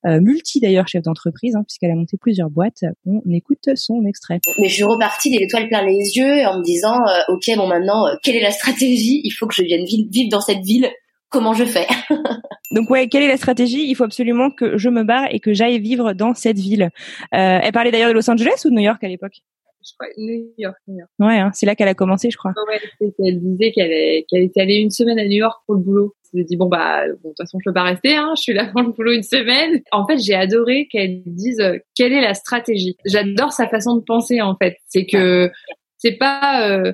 euh, 0.06 0.20
multi 0.20 0.60
d'ailleurs 0.60 0.88
chef 0.88 1.02
d'entreprise 1.02 1.56
hein, 1.56 1.62
puisqu'elle 1.66 1.90
a 1.90 1.94
monté 1.94 2.16
plusieurs 2.20 2.50
boîtes. 2.50 2.82
On 3.06 3.20
écoute 3.32 3.68
son 3.74 4.04
extrait. 4.06 4.40
Mais 4.58 4.68
je 4.68 4.74
suis 4.74 4.84
repartie 4.84 5.30
des 5.30 5.44
étoiles 5.44 5.68
plein 5.68 5.84
les 5.84 6.16
yeux 6.16 6.46
en 6.46 6.58
me 6.58 6.64
disant, 6.64 6.96
euh, 6.96 7.32
ok, 7.34 7.50
bon 7.56 7.66
maintenant, 7.66 8.06
euh, 8.06 8.14
quelle 8.22 8.36
est 8.36 8.42
la 8.42 8.50
stratégie? 8.50 9.20
Il 9.24 9.30
faut 9.30 9.46
que 9.46 9.54
je 9.54 9.62
vienne 9.62 9.84
vivre 9.84 10.30
dans 10.30 10.40
cette 10.40 10.62
ville 10.62 10.90
comment 11.30 11.54
je 11.54 11.64
fais. 11.64 11.86
Donc 12.70 12.90
ouais, 12.90 13.08
quelle 13.08 13.22
est 13.22 13.28
la 13.28 13.36
stratégie? 13.36 13.88
Il 13.88 13.94
faut 13.94 14.04
absolument 14.04 14.50
que 14.50 14.76
je 14.76 14.88
me 14.88 15.02
barre 15.02 15.28
et 15.30 15.40
que 15.40 15.54
j'aille 15.54 15.78
vivre 15.78 16.12
dans 16.12 16.34
cette 16.34 16.58
ville. 16.58 16.90
Euh, 17.34 17.58
elle 17.62 17.72
parlait 17.72 17.90
d'ailleurs 17.90 18.10
de 18.10 18.14
Los 18.14 18.30
Angeles 18.30 18.62
ou 18.64 18.70
de 18.70 18.74
New 18.74 18.82
York 18.82 19.02
à 19.02 19.08
l'époque? 19.08 19.42
Je 19.84 19.92
crois 19.94 20.08
New 20.18 20.52
York. 20.58 20.76
New 20.86 20.98
York. 20.98 21.10
Ouais, 21.18 21.38
hein, 21.38 21.50
c'est 21.54 21.64
là 21.64 21.74
qu'elle 21.74 21.88
a 21.88 21.94
commencé, 21.94 22.30
je 22.30 22.36
crois. 22.36 22.52
Ouais, 22.68 22.80
elle 23.24 23.40
disait 23.40 23.72
qu'elle 23.72 24.24
qu'elle 24.28 24.42
était 24.42 24.60
allée 24.60 24.76
une 24.76 24.90
semaine 24.90 25.18
à 25.18 25.24
New 25.24 25.38
York 25.38 25.62
pour 25.66 25.76
le 25.76 25.80
boulot. 25.80 26.14
s'est 26.24 26.44
dit 26.44 26.56
bon 26.56 26.66
bah 26.66 27.06
bon 27.06 27.12
de 27.12 27.28
toute 27.28 27.38
façon 27.38 27.58
je 27.64 27.70
peux 27.70 27.74
pas 27.74 27.84
rester, 27.84 28.16
hein, 28.16 28.32
je 28.36 28.42
suis 28.42 28.52
là 28.52 28.66
pour 28.66 28.82
le 28.82 28.92
boulot 28.92 29.12
une 29.12 29.22
semaine. 29.22 29.80
En 29.92 30.06
fait, 30.06 30.18
j'ai 30.18 30.34
adoré 30.34 30.88
qu'elle 30.90 31.22
dise 31.24 31.60
euh, 31.60 31.78
quelle 31.94 32.12
est 32.12 32.20
la 32.20 32.34
stratégie? 32.34 32.96
J'adore 33.06 33.52
sa 33.52 33.68
façon 33.68 33.96
de 33.96 34.02
penser 34.02 34.42
en 34.42 34.56
fait. 34.56 34.76
C'est 34.88 35.06
que 35.06 35.50
c'est 35.96 36.16
pas 36.16 36.68
euh, 36.68 36.92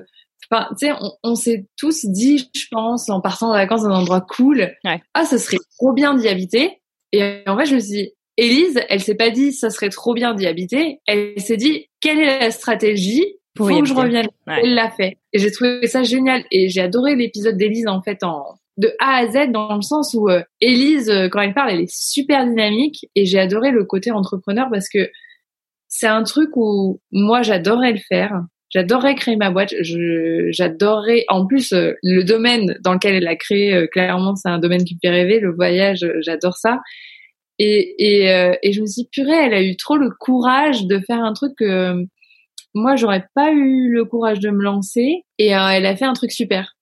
Enfin, 0.51 0.67
tu 0.79 0.87
sais, 0.87 0.93
on, 1.01 1.11
on 1.23 1.35
s'est 1.35 1.65
tous 1.77 2.05
dit, 2.05 2.49
je 2.55 2.67
pense, 2.71 3.09
en 3.09 3.21
partant 3.21 3.49
en 3.49 3.53
vacances 3.53 3.83
dans 3.83 3.89
un 3.89 4.01
endroit 4.01 4.21
cool, 4.21 4.73
ah, 5.13 5.25
ça 5.25 5.37
serait 5.37 5.57
trop 5.77 5.93
bien 5.93 6.13
d'y 6.15 6.27
habiter. 6.27 6.81
Et 7.11 7.43
en 7.47 7.57
fait, 7.57 7.65
je 7.65 7.75
me 7.75 7.79
suis 7.79 7.91
dit, 7.91 8.11
Élise, 8.37 8.79
elle 8.89 9.01
s'est 9.01 9.15
pas 9.15 9.29
dit, 9.29 9.53
ça 9.53 9.69
serait 9.69 9.89
trop 9.89 10.13
bien 10.13 10.33
d'y 10.33 10.45
habiter. 10.45 10.99
Elle 11.07 11.39
s'est 11.39 11.57
dit, 11.57 11.87
quelle 12.01 12.19
est 12.19 12.39
la 12.39 12.51
stratégie 12.51 13.25
pour 13.55 13.69
que 13.69 13.85
je 13.85 13.93
revienne. 13.93 14.27
Elle 14.47 14.75
l'a 14.75 14.91
fait. 14.91 15.17
Et 15.31 15.39
j'ai 15.39 15.49
trouvé 15.51 15.87
ça 15.87 16.03
génial. 16.03 16.43
Et 16.51 16.67
j'ai 16.67 16.81
adoré 16.81 17.15
l'épisode 17.15 17.55
d'Élise, 17.55 17.87
en 17.87 18.01
fait, 18.01 18.23
en, 18.23 18.59
de 18.77 18.93
A 18.99 19.17
à 19.17 19.27
Z 19.27 19.51
dans 19.51 19.75
le 19.75 19.81
sens 19.81 20.13
où 20.13 20.29
euh, 20.29 20.43
Élise, 20.61 21.09
euh, 21.09 21.29
quand 21.29 21.41
elle 21.41 21.53
parle, 21.53 21.71
elle 21.71 21.81
est 21.81 21.93
super 21.93 22.45
dynamique 22.45 23.09
et 23.15 23.25
j'ai 23.25 23.39
adoré 23.39 23.71
le 23.71 23.85
côté 23.85 24.11
entrepreneur 24.11 24.67
parce 24.69 24.89
que 24.89 25.09
c'est 25.87 26.07
un 26.07 26.23
truc 26.23 26.49
où 26.55 26.99
moi 27.11 27.41
j'adorerais 27.41 27.93
le 27.93 27.99
faire. 27.99 28.43
J'adorerais 28.69 29.15
créer 29.15 29.35
ma 29.35 29.51
boîte. 29.51 29.73
J'adorerais, 29.81 31.25
en 31.29 31.45
plus, 31.45 31.71
euh, 31.73 31.93
le 32.03 32.23
domaine 32.23 32.77
dans 32.83 32.93
lequel 32.93 33.15
elle 33.15 33.27
a 33.27 33.35
créé, 33.35 33.87
clairement, 33.91 34.35
c'est 34.35 34.49
un 34.49 34.59
domaine 34.59 34.83
qui 34.83 34.95
me 34.95 34.99
fait 35.01 35.11
rêver. 35.11 35.39
Le 35.39 35.53
voyage, 35.53 36.05
j'adore 36.21 36.57
ça. 36.57 36.79
Et, 37.59 37.95
je 38.63 38.81
me 38.81 38.85
suis 38.85 39.07
purée, 39.11 39.45
elle 39.45 39.53
a 39.53 39.63
eu 39.63 39.77
trop 39.77 39.97
le 39.97 40.09
courage 40.09 40.85
de 40.87 40.99
faire 40.99 41.23
un 41.23 41.33
truc 41.33 41.53
que 41.57 42.05
moi, 42.73 42.97
j'aurais 42.97 43.25
pas 43.33 43.51
eu 43.51 43.89
le 43.89 44.03
courage 44.03 44.39
de 44.41 44.49
me 44.49 44.61
lancer. 44.61 45.23
Et 45.37 45.47
elle 45.47 45.85
a 45.85 45.95
fait 45.95 46.05
un 46.05 46.13
truc 46.13 46.31
super. 46.31 46.75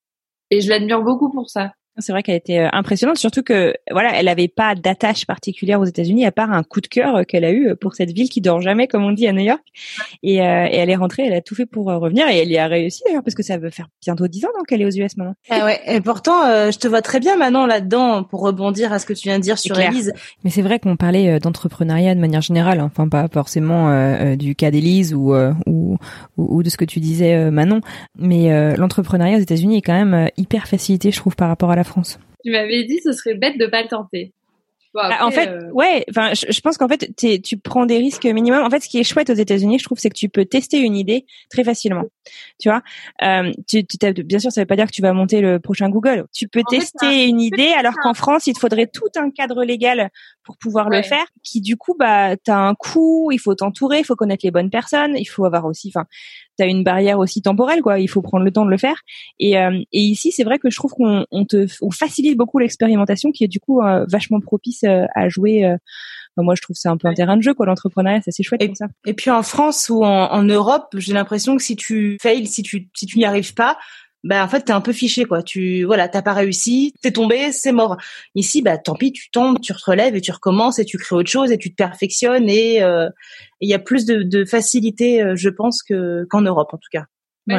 Et 0.49 0.61
je 0.61 0.69
l'admire 0.69 1.01
beaucoup 1.01 1.31
pour 1.31 1.49
ça. 1.49 1.73
C'est 1.99 2.11
vrai 2.11 2.23
qu'elle 2.23 2.35
était 2.35 2.59
euh, 2.59 2.69
impressionnante, 2.71 3.17
surtout 3.17 3.43
que 3.43 3.75
voilà, 3.91 4.17
elle 4.17 4.25
n'avait 4.25 4.47
pas 4.47 4.73
d'attache 4.75 5.25
particulière 5.25 5.79
aux 5.79 5.85
États-Unis 5.85 6.25
à 6.25 6.31
part 6.31 6.51
un 6.51 6.63
coup 6.63 6.81
de 6.81 6.87
cœur 6.87 7.17
euh, 7.17 7.23
qu'elle 7.23 7.45
a 7.45 7.51
eu 7.51 7.69
euh, 7.69 7.75
pour 7.75 7.93
cette 7.93 8.11
ville 8.11 8.29
qui 8.29 8.41
dort 8.41 8.61
jamais, 8.61 8.87
comme 8.87 9.03
on 9.03 9.11
dit 9.11 9.27
à 9.27 9.31
New 9.31 9.43
York. 9.43 9.61
Et, 10.23 10.41
euh, 10.41 10.65
et 10.65 10.77
elle 10.77 10.89
est 10.89 10.95
rentrée, 10.95 11.23
elle 11.27 11.33
a 11.33 11.41
tout 11.41 11.55
fait 11.55 11.65
pour 11.65 11.85
revenir 11.85 12.27
et 12.27 12.39
elle 12.39 12.51
y 12.51 12.57
a 12.57 12.67
réussi 12.67 13.01
d'ailleurs 13.05 13.23
parce 13.23 13.35
que 13.35 13.43
ça 13.43 13.57
veut 13.57 13.69
faire 13.69 13.89
bientôt 14.01 14.27
dix 14.27 14.45
ans 14.45 14.49
qu'elle 14.67 14.81
est 14.81 14.85
aux 14.85 14.89
US 14.89 15.17
maintenant. 15.17 15.35
Ah 15.49 15.65
ouais. 15.65 15.79
Et 15.87 16.01
pourtant, 16.01 16.71
je 16.71 16.77
te 16.77 16.87
vois 16.87 17.01
très 17.01 17.19
bien 17.19 17.35
maintenant 17.35 17.65
là-dedans 17.65 18.23
pour 18.23 18.41
rebondir 18.41 18.91
à 18.93 18.99
ce 18.99 19.05
que 19.05 19.13
tu 19.13 19.27
viens 19.27 19.37
de 19.37 19.43
dire 19.43 19.57
sur 19.57 19.79
Elise. 19.79 20.13
Mais 20.43 20.49
c'est 20.49 20.61
vrai 20.61 20.79
qu'on 20.79 20.95
parlait 20.95 21.39
d'entrepreneuriat 21.39 22.15
de 22.15 22.19
manière 22.19 22.41
générale, 22.41 22.79
hein. 22.79 22.89
enfin 22.91 23.07
pas 23.07 23.27
forcément 23.27 24.35
du 24.35 24.55
cas 24.55 24.71
d'Elise 24.71 25.13
ou, 25.13 25.33
ou, 25.67 25.97
ou 26.37 26.63
de 26.63 26.69
ce 26.69 26.77
que 26.77 26.85
tu 26.85 26.99
disais 26.99 27.51
Manon, 27.51 27.81
mais 28.17 28.75
l'entrepreneuriat 28.77 29.37
aux 29.37 29.41
États-Unis 29.41 29.77
est 29.77 29.81
quand 29.81 30.05
même 30.05 30.29
hyper 30.37 30.67
facilité, 30.67 31.11
je 31.11 31.17
trouve, 31.17 31.35
par 31.35 31.49
rapport 31.49 31.71
à 31.71 31.75
la 31.75 31.82
France. 31.83 32.19
Tu 32.43 32.51
m'avais 32.51 32.83
dit 32.83 32.99
ce 33.03 33.11
serait 33.11 33.35
bête 33.35 33.57
de 33.57 33.67
pas 33.67 33.81
le 33.81 33.87
tenter. 33.87 34.33
Bah, 34.93 35.17
en 35.21 35.31
fait, 35.31 35.47
euh, 35.47 35.71
ouais. 35.71 36.05
Enfin, 36.09 36.33
je, 36.33 36.59
pense 36.61 36.77
qu'en 36.77 36.87
fait, 36.87 37.09
tu 37.17 37.57
prends 37.57 37.87
des 37.87 37.97
risques 37.97 38.25
minimum. 38.25 38.63
En 38.63 38.69
fait, 38.69 38.81
ce 38.81 38.87
qui 38.87 38.99
est 38.99 39.03
chouette 39.03 39.31
aux 39.31 39.35
États-Unis, 39.35 39.79
je 39.79 39.83
trouve, 39.85 39.97
c'est 39.97 40.09
que 40.09 40.17
tu 40.17 40.29
peux 40.29 40.45
tester 40.45 40.77
une 40.77 40.95
idée 40.95 41.25
très 41.49 41.63
facilement. 41.63 42.03
Tu 42.59 42.69
vois, 42.69 42.83
euh, 43.23 43.51
tu, 43.67 43.83
tu 43.85 44.23
bien 44.23 44.37
sûr, 44.37 44.51
ça 44.51 44.61
veut 44.61 44.67
pas 44.67 44.75
dire 44.75 44.85
que 44.85 44.91
tu 44.91 45.01
vas 45.01 45.13
monter 45.13 45.41
le 45.41 45.59
prochain 45.59 45.89
Google. 45.89 46.25
Tu 46.31 46.47
peux 46.47 46.61
tester 46.69 47.25
une 47.25 47.41
idée, 47.41 47.71
alors 47.75 47.95
qu'en 47.95 48.13
France, 48.13 48.45
il 48.45 48.53
te 48.53 48.59
faudrait 48.59 48.85
tout 48.85 49.09
un 49.15 49.31
cadre 49.31 49.63
légal 49.63 50.11
pour 50.43 50.57
pouvoir 50.57 50.89
le 50.89 51.01
faire, 51.01 51.25
qui 51.41 51.59
du 51.59 51.75
coup, 51.75 51.95
bah, 51.97 52.37
t'as 52.37 52.57
un 52.57 52.75
coût. 52.75 53.31
Il 53.31 53.39
faut 53.39 53.55
t'entourer, 53.55 53.99
il 53.99 54.05
faut 54.05 54.15
connaître 54.15 54.45
les 54.45 54.51
bonnes 54.51 54.69
personnes, 54.69 55.15
il 55.17 55.25
faut 55.25 55.45
avoir 55.45 55.65
aussi, 55.65 55.91
enfin, 55.93 56.05
t'as 56.57 56.67
une 56.67 56.83
barrière 56.83 57.19
aussi 57.19 57.41
temporelle, 57.41 57.81
quoi. 57.81 57.99
Il 57.99 58.07
faut 58.07 58.21
prendre 58.21 58.43
le 58.43 58.51
temps 58.51 58.65
de 58.65 58.69
le 58.69 58.77
faire. 58.77 59.01
Et, 59.39 59.57
euh, 59.57 59.79
et 59.91 59.99
ici, 59.99 60.31
c'est 60.31 60.43
vrai 60.43 60.59
que 60.59 60.69
je 60.69 60.75
trouve 60.75 60.91
qu'on 60.91 61.25
on 61.31 61.45
te, 61.45 61.67
on 61.81 61.91
facilite 61.91 62.37
beaucoup 62.37 62.59
l'expérimentation, 62.59 63.31
qui 63.31 63.43
est 63.43 63.47
du 63.47 63.59
coup 63.59 63.81
euh, 63.81 64.05
vachement 64.09 64.39
propice 64.39 64.83
euh, 64.83 65.05
à 65.15 65.29
jouer. 65.29 65.65
moi, 66.37 66.55
je 66.55 66.61
trouve 66.61 66.75
c'est 66.75 66.89
un 66.89 66.97
peu 66.97 67.07
un 67.07 67.13
terrain 67.13 67.37
de 67.37 67.41
jeu, 67.41 67.53
quoi. 67.53 67.65
L'entrepreneuriat, 67.65 68.21
c'est 68.21 68.29
assez 68.29 68.43
chouette 68.43 68.61
et, 68.61 68.67
comme 68.67 68.75
ça. 68.75 68.87
Et 69.05 69.13
puis 69.13 69.31
en 69.31 69.43
France 69.43 69.89
ou 69.89 70.03
en, 70.03 70.31
en 70.31 70.43
Europe, 70.43 70.87
j'ai 70.95 71.13
l'impression 71.13 71.55
que 71.55 71.63
si 71.63 71.75
tu 71.75 72.17
fails, 72.21 72.47
si 72.47 72.63
tu 72.63 72.89
si 72.93 73.05
tu 73.05 73.17
n'y 73.17 73.25
arrives 73.25 73.53
pas, 73.53 73.77
bah 74.23 74.43
en 74.43 74.47
fait 74.47 74.61
t'es 74.61 74.71
un 74.71 74.81
peu 74.81 74.93
fiché 74.93 75.25
quoi. 75.25 75.43
Tu 75.43 75.83
voilà, 75.83 76.07
t'as 76.07 76.21
pas 76.21 76.33
réussi, 76.33 76.93
t'es 77.01 77.11
tombé, 77.11 77.51
c'est 77.51 77.71
mort. 77.71 77.97
Ici, 78.35 78.61
bah 78.61 78.77
tant 78.77 78.95
pis, 78.95 79.11
tu 79.11 79.29
tombes, 79.31 79.59
tu 79.59 79.73
te 79.73 79.85
relèves 79.85 80.15
et 80.15 80.21
tu 80.21 80.31
recommences 80.31 80.79
et 80.79 80.85
tu 80.85 80.97
crées 80.97 81.15
autre 81.15 81.29
chose 81.29 81.51
et 81.51 81.57
tu 81.57 81.71
te 81.71 81.75
perfectionnes 81.75 82.49
et 82.49 82.81
euh, 82.81 83.09
il 83.59 83.69
y 83.69 83.73
a 83.73 83.79
plus 83.79 84.05
de, 84.05 84.23
de 84.23 84.45
facilité, 84.45 85.21
euh, 85.21 85.35
je 85.35 85.49
pense 85.49 85.83
que 85.83 86.25
qu'en 86.29 86.41
Europe 86.41 86.69
en 86.73 86.77
tout 86.77 86.89
cas. 86.91 87.05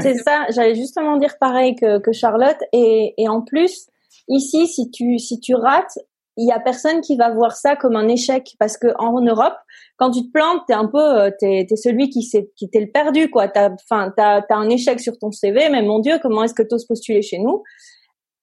C'est 0.00 0.14
ça. 0.14 0.46
J'allais 0.48 0.74
justement 0.74 1.18
dire 1.18 1.36
pareil 1.38 1.74
que, 1.76 1.98
que 1.98 2.12
Charlotte 2.12 2.56
et, 2.72 3.12
et 3.18 3.28
en 3.28 3.42
plus 3.42 3.88
ici 4.28 4.66
si 4.66 4.90
tu 4.90 5.18
si 5.18 5.40
tu 5.40 5.54
rates 5.54 5.98
il 6.36 6.48
y 6.48 6.52
a 6.52 6.58
personne 6.58 7.00
qui 7.00 7.16
va 7.16 7.30
voir 7.32 7.52
ça 7.52 7.76
comme 7.76 7.96
un 7.96 8.08
échec 8.08 8.54
parce 8.58 8.76
que 8.76 8.88
en 8.98 9.20
Europe, 9.20 9.54
quand 9.96 10.10
tu 10.10 10.22
te 10.26 10.32
plantes, 10.32 10.62
t'es 10.66 10.74
un 10.74 10.86
peu, 10.86 10.98
euh, 10.98 11.30
t'es 11.38 11.66
es 11.70 11.76
celui 11.76 12.10
qui 12.10 12.22
s'est 12.22 12.50
qui 12.56 12.68
t'es 12.68 12.80
le 12.80 12.90
perdu 12.90 13.30
quoi. 13.30 13.48
T'as, 13.48 13.70
enfin, 13.70 14.12
t'as 14.16 14.40
as 14.48 14.56
un 14.56 14.68
échec 14.68 15.00
sur 15.00 15.18
ton 15.18 15.30
CV, 15.30 15.68
mais 15.70 15.82
mon 15.82 16.00
Dieu, 16.00 16.18
comment 16.20 16.44
est-ce 16.44 16.54
que 16.54 16.62
t'oses 16.62 16.86
postuler 16.86 17.22
chez 17.22 17.38
nous? 17.38 17.62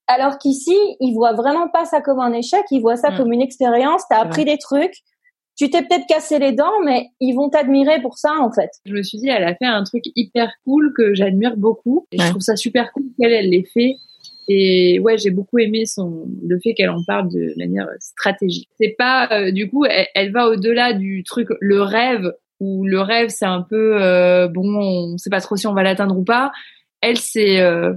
Alors 0.08 0.38
qu'ici, 0.38 0.76
ils 1.00 1.14
voient 1.14 1.34
vraiment 1.34 1.68
pas 1.70 1.86
ça 1.86 2.02
comme 2.02 2.20
un 2.20 2.34
échec, 2.34 2.64
ils 2.72 2.82
voient 2.82 2.98
ça 2.98 3.12
mm. 3.12 3.18
comme 3.18 3.32
une 3.34 3.42
expérience. 3.42 4.04
T'as 4.10 4.20
appris 4.20 4.46
des 4.46 4.58
trucs. 4.58 4.96
Tu 5.58 5.70
t'es 5.70 5.84
peut-être 5.84 6.08
cassé 6.08 6.40
les 6.40 6.54
dents, 6.54 6.80
mais 6.84 7.10
ils 7.20 7.34
vont 7.34 7.50
t'admirer 7.50 8.02
pour 8.02 8.18
ça 8.18 8.32
en 8.40 8.52
fait. 8.52 8.72
Je 8.86 8.94
me 8.94 9.04
suis 9.04 9.20
dit, 9.20 9.30
elle 9.30 9.44
a 9.44 9.54
fait 9.56 9.66
un 9.66 9.84
truc 9.84 10.04
hyper 10.16 10.50
cool 10.64 10.94
que 10.98 11.14
j'admire 11.14 11.56
beaucoup. 11.58 12.08
Et 12.12 12.20
je 12.20 12.30
trouve 12.30 12.42
ça 12.42 12.56
super 12.56 12.92
cool 12.94 13.04
qu'elle 13.20 13.34
elle 13.34 13.50
l'ait 13.50 13.68
fait 13.74 13.98
et 14.54 15.00
ouais, 15.00 15.18
j'ai 15.18 15.32
beaucoup 15.32 15.60
aimé 15.60 15.86
son 15.86 16.28
le 16.46 16.60
fait 16.60 16.74
qu'elle 16.74 16.90
en 16.90 17.04
parle 17.04 17.30
de 17.30 17.54
manière 17.58 17.88
stratégique. 18.00 18.70
C'est 18.80 18.96
pas 18.98 19.30
euh, 19.32 19.52
du 19.52 19.70
coup, 19.70 19.86
elle, 19.86 20.32
va 20.32 20.48
au-delà 20.48 20.94
du 20.94 21.24
truc 21.24 21.48
le 21.60 21.82
rêve 21.82 22.34
où 22.60 22.86
le 22.86 23.00
rêve 23.00 23.30
c'est 23.30 23.46
un 23.46 23.62
peu 23.62 24.02
euh, 24.02 24.48
bon, 24.48 24.64
on 25.14 25.18
sait 25.18 25.30
pas 25.30 25.42
trop 25.42 25.56
si 25.56 25.68
on 25.68 25.74
va 25.74 25.84
l'atteindre 25.84 26.18
ou 26.18 26.24
pas. 26.24 26.52
Elle 27.02 27.18
c'est 27.18 27.62
euh, 27.62 27.94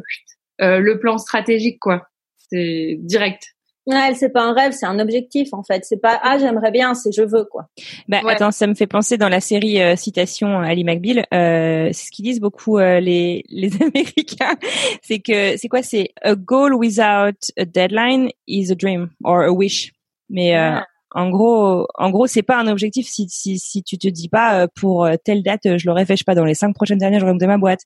le 0.61 0.99
plan 0.99 1.19
stratégique 1.19 1.79
quoi. 1.81 2.07
C'est 2.37 2.99
direct. 3.01 3.54
Ouais, 3.87 4.15
c'est 4.15 4.31
pas 4.31 4.43
un 4.43 4.55
rêve, 4.55 4.73
c'est 4.73 4.87
un 4.87 4.99
objectif 4.99 5.53
en 5.53 5.63
fait. 5.63 5.85
C'est 5.85 6.01
pas 6.01 6.19
ah 6.23 6.39
j'aimerais 6.39 6.71
bien, 6.71 6.95
c'est 6.95 7.13
je 7.13 7.23
veux 7.23 7.45
quoi. 7.45 7.69
Bah 8.09 8.21
attends, 8.27 8.51
ça 8.51 8.67
me 8.67 8.75
fait 8.75 8.87
penser 8.87 9.19
dans 9.19 9.29
la 9.29 9.41
série 9.41 9.83
euh, 9.83 9.95
citation 9.95 10.61
Ali 10.61 10.85
McBeal, 10.85 11.27
euh, 11.35 11.91
c'est 11.93 12.07
ce 12.07 12.11
qu'ils 12.11 12.25
disent 12.25 12.41
beaucoup 12.41 12.79
euh, 12.79 13.01
les 13.01 13.45
les 13.51 13.71
Américains, 13.83 14.57
c'est 15.03 15.19
que 15.19 15.59
c'est 15.59 15.69
quoi? 15.69 15.83
C'est 15.83 16.13
a 16.23 16.35
goal 16.35 16.75
without 16.75 17.37
a 17.59 17.65
deadline 17.67 18.31
is 18.47 18.73
a 18.73 18.75
dream 18.75 19.11
or 19.23 19.43
a 19.43 19.53
wish. 19.53 19.93
Mais 20.31 20.57
euh, 20.57 20.81
en 21.15 21.31
gros, 21.31 21.87
en 21.95 22.11
gros, 22.11 22.27
c'est 22.27 22.43
pas 22.43 22.59
un 22.59 22.67
objectif 22.67 23.07
si, 23.07 23.29
si, 23.29 23.59
si 23.61 23.85
tu 23.85 23.99
te 23.99 24.09
dis 24.09 24.29
pas 24.29 24.63
euh, 24.63 24.67
pour 24.75 25.05
euh, 25.05 25.15
telle 25.23 25.45
date, 25.45 25.65
euh, 25.67 25.79
je 25.79 25.87
l'aurais 25.87 26.05
fait, 26.05 26.15
je 26.15 26.19
sais 26.19 26.25
pas, 26.25 26.35
dans 26.35 26.45
les 26.45 26.55
cinq 26.55 26.75
prochaines 26.75 27.05
années, 27.05 27.21
j'aurais 27.21 27.33
monté 27.33 27.47
ma 27.47 27.57
boîte, 27.57 27.83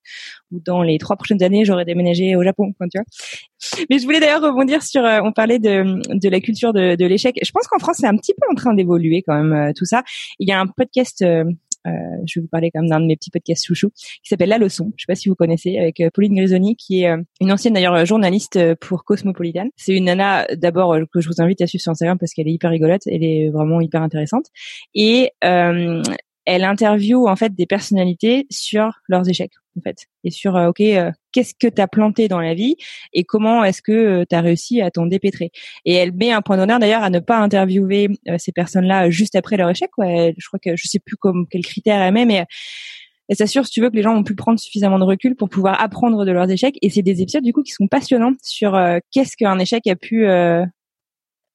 ou 0.50 0.60
dans 0.60 0.82
les 0.82 0.96
trois 0.96 1.16
prochaines 1.16 1.42
années, 1.42 1.66
j'aurais 1.66 1.84
déménagé 1.84 2.36
au 2.36 2.42
Japon, 2.42 2.72
tu 2.80 2.98
vois. 2.98 3.04
Mais 3.90 3.98
je 3.98 4.04
voulais 4.04 4.20
d'ailleurs 4.20 4.40
rebondir 4.40 4.82
sur, 4.82 5.02
on 5.02 5.32
parlait 5.32 5.58
de, 5.58 6.00
de 6.18 6.28
la 6.30 6.40
culture 6.40 6.72
de, 6.72 6.94
de 6.94 7.06
l'échec. 7.06 7.38
Je 7.44 7.50
pense 7.50 7.66
qu'en 7.66 7.78
France, 7.78 7.98
c'est 8.00 8.06
un 8.06 8.16
petit 8.16 8.32
peu 8.32 8.46
en 8.50 8.54
train 8.54 8.72
d'évoluer 8.72 9.22
quand 9.22 9.34
même 9.34 9.74
tout 9.74 9.84
ça. 9.84 10.02
Il 10.38 10.48
y 10.48 10.52
a 10.52 10.60
un 10.60 10.66
podcast 10.66 11.22
euh, 11.86 11.90
je 12.26 12.38
vais 12.38 12.42
vous 12.42 12.48
parler 12.48 12.70
quand 12.70 12.80
même 12.80 12.90
d'un 12.90 13.00
de 13.00 13.06
mes 13.06 13.16
petits 13.16 13.30
podcasts 13.30 13.66
chouchou 13.66 13.90
qui 13.90 14.28
s'appelle 14.28 14.48
La 14.48 14.58
Leçon. 14.58 14.92
Je 14.96 15.02
sais 15.02 15.06
pas 15.06 15.14
si 15.14 15.28
vous 15.28 15.34
connaissez 15.34 15.78
avec 15.78 16.00
euh, 16.00 16.10
Pauline 16.12 16.34
Grisoni 16.34 16.76
qui 16.76 17.02
est 17.02 17.10
euh, 17.10 17.22
une 17.40 17.52
ancienne 17.52 17.74
d'ailleurs 17.74 18.04
journaliste 18.06 18.58
pour 18.76 19.04
Cosmopolitan. 19.04 19.68
C'est 19.76 19.94
une 19.94 20.04
nana 20.04 20.46
d'abord 20.56 20.96
que 21.12 21.20
je 21.20 21.28
vous 21.28 21.40
invite 21.40 21.60
à 21.62 21.66
suivre 21.66 21.82
sur 21.82 21.92
Instagram 21.92 22.18
parce 22.18 22.32
qu'elle 22.32 22.48
est 22.48 22.52
hyper 22.52 22.70
rigolote, 22.70 23.02
elle 23.06 23.24
est 23.24 23.48
vraiment 23.50 23.80
hyper 23.80 24.02
intéressante 24.02 24.46
et 24.94 25.32
elle 25.40 26.64
interviewe 26.64 27.28
en 27.28 27.36
fait 27.36 27.54
des 27.54 27.66
personnalités 27.66 28.46
sur 28.50 29.00
leurs 29.08 29.28
échecs 29.28 29.52
en 29.78 29.80
fait 29.80 30.06
et 30.24 30.30
sur 30.30 30.56
euh, 30.56 30.68
ok 30.68 30.80
euh, 30.80 31.10
qu'est-ce 31.32 31.54
que 31.54 31.68
tu 31.68 31.80
as 31.80 31.88
planté 31.88 32.28
dans 32.28 32.40
la 32.40 32.54
vie 32.54 32.76
et 33.12 33.24
comment 33.24 33.64
est-ce 33.64 33.82
que 33.82 33.92
euh, 33.92 34.24
tu 34.28 34.34
as 34.34 34.40
réussi 34.40 34.80
à 34.80 34.90
t'en 34.90 35.06
dépêtrer. 35.06 35.50
Et 35.84 35.94
elle 35.94 36.12
met 36.12 36.32
un 36.32 36.42
point 36.42 36.56
d'honneur 36.56 36.78
d'ailleurs 36.78 37.02
à 37.02 37.10
ne 37.10 37.18
pas 37.18 37.38
interviewer 37.38 38.08
ces 38.38 38.52
personnes-là 38.52 39.10
juste 39.10 39.34
après 39.34 39.56
leur 39.56 39.70
échec 39.70 39.90
je 39.98 40.46
crois 40.46 40.58
que 40.58 40.76
je 40.76 40.88
sais 40.88 40.98
plus 40.98 41.16
comme 41.16 41.46
quel 41.48 41.62
critère 41.62 42.00
elle 42.00 42.14
met 42.14 42.26
mais 42.26 42.44
elle 43.28 43.36
s'assure 43.36 43.66
si 43.66 43.72
tu 43.72 43.82
veux 43.82 43.90
que 43.90 43.96
les 43.96 44.02
gens 44.02 44.16
ont 44.16 44.24
pu 44.24 44.34
prendre 44.34 44.58
suffisamment 44.58 44.98
de 44.98 45.04
recul 45.04 45.36
pour 45.36 45.50
pouvoir 45.50 45.78
apprendre 45.82 46.24
de 46.24 46.32
leurs 46.32 46.50
échecs. 46.50 46.78
Et 46.80 46.88
c'est 46.88 47.02
des 47.02 47.20
épisodes 47.20 47.44
du 47.44 47.52
coup 47.52 47.62
qui 47.62 47.72
sont 47.72 47.86
passionnants 47.86 48.32
sur 48.42 48.80
qu'est-ce 49.10 49.36
qu'un 49.36 49.58
échec 49.58 49.86
a 49.86 49.96
pu 49.96 50.26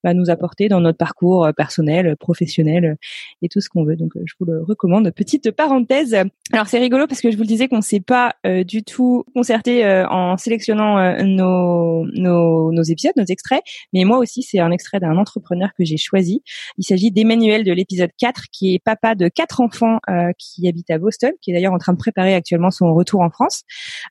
va 0.04 0.14
nous 0.14 0.30
apporter 0.30 0.68
dans 0.68 0.80
notre 0.80 0.98
parcours 0.98 1.48
personnel, 1.56 2.16
professionnel 2.18 2.98
et 3.42 3.50
tout 3.50 3.62
ce 3.62 3.70
qu'on 3.70 3.84
veut. 3.84 3.96
Donc 3.96 4.12
je 4.26 4.34
vous 4.40 4.46
le 4.46 4.64
recommande. 4.64 5.12
Petite 5.12 5.52
parenthèse. 5.52 6.16
Alors 6.52 6.68
c'est 6.68 6.80
rigolo 6.80 7.08
parce 7.08 7.22
que 7.22 7.32
je 7.32 7.36
vous 7.36 7.44
le 7.44 7.48
disais 7.48 7.68
qu'on 7.68 7.82
s'est 7.82 8.00
pas 8.00 8.36
du 8.66 8.84
tout 8.84 9.26
concerté 9.34 9.86
en 10.10 10.38
sélectionnant 10.38 11.24
nos, 11.24 12.06
nos, 12.06 12.84
épisodes, 12.84 13.14
nos 13.16 13.26
extraits, 13.26 13.64
mais 13.94 14.04
moi 14.04 14.18
aussi 14.18 14.44
c'est 14.44 14.60
un 14.60 14.72
extrait 14.72 15.00
d'un 15.00 15.18
entrepreneur 15.18 15.70
que 15.78 15.86
j'ai 15.86 15.98
choisi. 15.98 16.44
Il 16.78 16.84
s'agit 16.84 17.12
d'Emmanuel 17.12 17.64
de 17.64 17.72
l'épisode 17.72 18.12
4 18.18 18.46
qui 18.52 18.76
est 18.76 18.80
papa 18.80 19.16
de 19.16 19.28
quatre 19.28 19.62
enfants 19.62 20.00
qui 20.38 20.68
habite 20.68 20.90
à 20.90 20.98
Boston, 20.98 21.32
qui 21.42 21.52
est 21.52 21.54
d'ailleurs 21.54 21.74
en 21.74 21.78
train 21.78 21.94
de 21.94 21.98
préparer 21.98 22.36
actuellement 22.36 22.72
son 22.72 22.94
retour 22.94 23.22
en 23.22 23.30
France. 23.30 23.64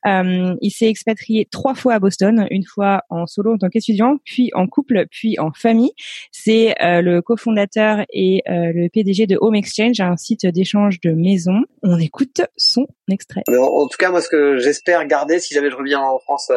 Euh, 0.05 0.55
il 0.61 0.71
s'est 0.71 0.87
expatrié 0.87 1.47
trois 1.49 1.75
fois 1.75 1.95
à 1.95 1.99
Boston, 1.99 2.47
une 2.49 2.65
fois 2.65 3.03
en 3.09 3.25
solo 3.25 3.53
en 3.53 3.57
tant 3.57 3.69
qu'étudiant, 3.69 4.17
puis 4.23 4.51
en 4.53 4.67
couple, 4.67 5.05
puis 5.09 5.39
en 5.39 5.51
famille. 5.53 5.82
C'est 6.31 6.75
euh, 6.81 7.01
le 7.01 7.21
cofondateur 7.21 8.05
et 8.11 8.41
euh, 8.49 8.71
le 8.73 8.89
PDG 8.89 9.27
de 9.27 9.37
Home 9.39 9.55
Exchange, 9.55 9.99
un 9.99 10.17
site 10.17 10.45
d'échange 10.45 10.99
de 11.01 11.11
maisons. 11.11 11.63
On 11.81 11.99
écoute 11.99 12.41
son 12.57 12.85
extrait. 13.11 13.43
En 13.49 13.87
tout 13.87 13.97
cas, 13.97 14.11
moi, 14.11 14.21
ce 14.21 14.29
que 14.29 14.57
j'espère 14.57 15.05
garder 15.07 15.39
si 15.39 15.53
jamais 15.53 15.69
je 15.69 15.75
reviens 15.75 15.99
en 15.99 16.19
France 16.19 16.51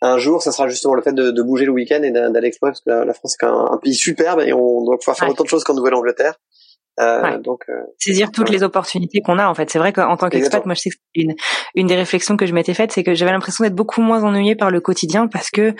un 0.00 0.18
jour, 0.18 0.42
ça 0.42 0.52
sera 0.52 0.68
justement 0.68 0.94
le 0.94 1.02
fait 1.02 1.12
de, 1.12 1.42
bouger 1.42 1.64
le 1.64 1.72
week-end 1.72 2.02
et 2.02 2.12
d'aller 2.12 2.48
explorer 2.48 2.70
parce 2.72 2.82
que 2.82 2.90
la, 2.90 3.12
France 3.14 3.36
est 3.40 3.44
un, 3.44 3.68
un, 3.72 3.78
pays 3.78 3.94
superbe 3.94 4.40
et 4.40 4.52
on 4.52 4.84
doit 4.84 4.96
pouvoir 4.96 5.16
faire 5.16 5.28
autant 5.28 5.42
de 5.42 5.48
choses 5.48 5.64
qu'en 5.64 5.74
Nouvelle-Angleterre. 5.74 6.34
Euh, 7.00 7.38
donc 7.38 7.62
euh, 7.68 7.74
saisir 7.98 8.32
toutes 8.32 8.50
les 8.50 8.64
opportunités 8.64 9.20
qu'on 9.20 9.38
a 9.38 9.46
en 9.46 9.54
fait. 9.54 9.70
C'est 9.70 9.78
vrai 9.78 9.92
qu'en 9.92 10.16
tant 10.16 10.28
qu'expat, 10.28 10.64
moi 10.66 10.74
je 10.74 10.80
sais 10.80 10.90
que 10.90 10.96
une 11.14 11.34
une 11.74 11.86
des 11.86 11.94
réflexions 11.94 12.36
que 12.36 12.44
je 12.44 12.52
m'étais 12.52 12.74
faite, 12.74 12.90
c'est 12.90 13.04
que 13.04 13.14
j'avais 13.14 13.30
l'impression 13.30 13.62
d'être 13.62 13.74
beaucoup 13.74 14.00
moins 14.00 14.24
ennuyée 14.24 14.56
par 14.56 14.70
le 14.70 14.80
quotidien 14.80 15.28
parce 15.28 15.50
que 15.50 15.74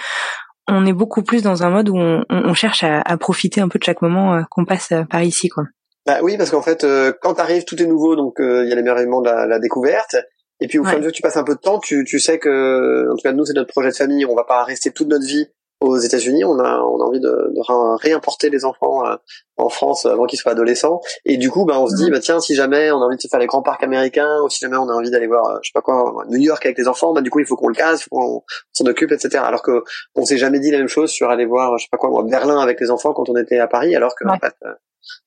on 0.68 0.86
est 0.86 0.92
beaucoup 0.92 1.22
plus 1.22 1.42
dans 1.42 1.62
un 1.62 1.70
mode 1.70 1.88
où 1.88 1.96
on, 1.96 2.24
on 2.28 2.54
cherche 2.54 2.84
à, 2.84 3.00
à, 3.00 3.16
profiter 3.16 3.60
un 3.60 3.68
peu 3.68 3.78
de 3.78 3.84
chaque 3.84 4.02
moment 4.02 4.34
euh, 4.34 4.42
qu'on 4.50 4.64
passe 4.64 4.92
par 5.10 5.22
ici 5.22 5.48
quoi. 5.48 5.64
Bah 6.06 6.20
oui, 6.22 6.38
parce 6.38 6.50
qu'en 6.50 6.62
fait, 6.62 6.86
quand 7.20 7.34
t'arrives, 7.34 7.66
tout 7.66 7.82
est 7.82 7.86
nouveau, 7.86 8.16
donc 8.16 8.36
il 8.38 8.66
y 8.66 8.72
a 8.72 8.74
l'émerveillement 8.74 9.20
de 9.20 9.28
la, 9.28 9.46
la, 9.46 9.58
découverte. 9.58 10.16
Et 10.58 10.66
puis 10.66 10.78
au 10.78 10.82
fur 10.82 10.92
et 10.92 10.94
à 10.94 10.98
mesure 10.98 11.10
que 11.10 11.16
tu 11.16 11.20
passes 11.20 11.36
un 11.36 11.44
peu 11.44 11.54
de 11.54 11.60
temps, 11.60 11.80
tu, 11.80 12.02
tu 12.04 12.18
sais 12.18 12.38
que, 12.38 13.12
en 13.12 13.14
tout 13.14 13.22
cas 13.22 13.32
nous 13.32 13.44
c'est 13.44 13.52
notre 13.52 13.70
projet 13.70 13.90
de 13.90 13.94
famille, 13.94 14.24
on 14.24 14.34
va 14.34 14.44
pas 14.44 14.64
rester 14.64 14.90
toute 14.90 15.08
notre 15.08 15.26
vie 15.26 15.48
aux 15.80 15.96
États-Unis, 15.96 16.44
on 16.44 16.58
a 16.58 16.80
on 16.80 17.00
a 17.00 17.04
envie 17.04 17.20
de, 17.20 17.28
de 17.28 18.00
réimporter 18.00 18.50
les 18.50 18.64
enfants 18.64 19.06
euh, 19.06 19.16
en 19.56 19.68
France 19.68 20.06
avant 20.06 20.26
qu'ils 20.26 20.38
soient 20.38 20.52
adolescents. 20.52 21.00
Et 21.24 21.36
du 21.36 21.50
coup, 21.50 21.64
bah 21.64 21.78
on 21.78 21.86
se 21.86 21.94
dit, 21.96 22.10
bah 22.10 22.20
tiens, 22.20 22.40
si 22.40 22.54
jamais 22.54 22.90
on 22.90 23.00
a 23.00 23.04
envie 23.04 23.16
de 23.16 23.28
faire 23.28 23.40
les 23.40 23.46
grands 23.46 23.62
parcs 23.62 23.82
américains, 23.82 24.40
ou 24.44 24.48
si 24.48 24.60
jamais 24.60 24.76
on 24.76 24.88
a 24.88 24.92
envie 24.92 25.10
d'aller 25.10 25.26
voir, 25.26 25.46
euh, 25.46 25.58
je 25.62 25.68
sais 25.68 25.72
pas 25.72 25.82
quoi, 25.82 26.24
New 26.28 26.38
York 26.38 26.64
avec 26.64 26.78
les 26.78 26.88
enfants, 26.88 27.12
bah 27.12 27.20
du 27.20 27.30
coup 27.30 27.40
il 27.40 27.46
faut 27.46 27.56
qu'on 27.56 27.68
le 27.68 27.74
case, 27.74 28.02
faut 28.02 28.10
qu'on 28.10 28.42
s'en 28.72 28.86
occupe, 28.86 29.12
etc. 29.12 29.42
Alors 29.44 29.62
que 29.62 29.82
on 30.14 30.24
s'est 30.24 30.38
jamais 30.38 30.58
dit 30.60 30.70
la 30.70 30.78
même 30.78 30.88
chose 30.88 31.10
sur 31.10 31.30
aller 31.30 31.46
voir, 31.46 31.78
je 31.78 31.84
sais 31.84 31.90
pas 31.90 31.98
quoi, 31.98 32.22
Berlin 32.24 32.58
avec 32.58 32.80
les 32.80 32.90
enfants 32.90 33.12
quand 33.12 33.28
on 33.28 33.36
était 33.36 33.58
à 33.58 33.68
Paris, 33.68 33.94
alors 33.94 34.14
que 34.16 34.26
en 34.28 34.38
fait, 34.38 34.54
euh, 34.64 34.72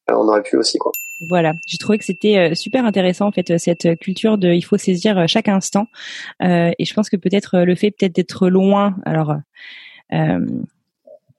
on 0.09 0.27
aurait 0.27 0.43
pu 0.43 0.57
aussi 0.57 0.77
quoi. 0.77 0.91
Voilà, 1.29 1.53
j'ai 1.67 1.77
trouvé 1.77 1.99
que 1.99 2.03
c'était 2.03 2.55
super 2.55 2.83
intéressant 2.83 3.27
en 3.27 3.31
fait 3.31 3.59
cette 3.59 3.99
culture 3.99 4.39
de 4.39 4.47
il 4.49 4.63
faut 4.63 4.77
saisir 4.77 5.27
chaque 5.27 5.49
instant 5.49 5.85
euh, 6.41 6.71
et 6.79 6.85
je 6.85 6.93
pense 6.95 7.11
que 7.11 7.15
peut-être 7.15 7.59
le 7.59 7.75
fait 7.75 7.91
peut-être 7.91 8.15
d'être 8.15 8.49
loin 8.49 8.95
alors 9.05 9.29
euh, 9.29 9.35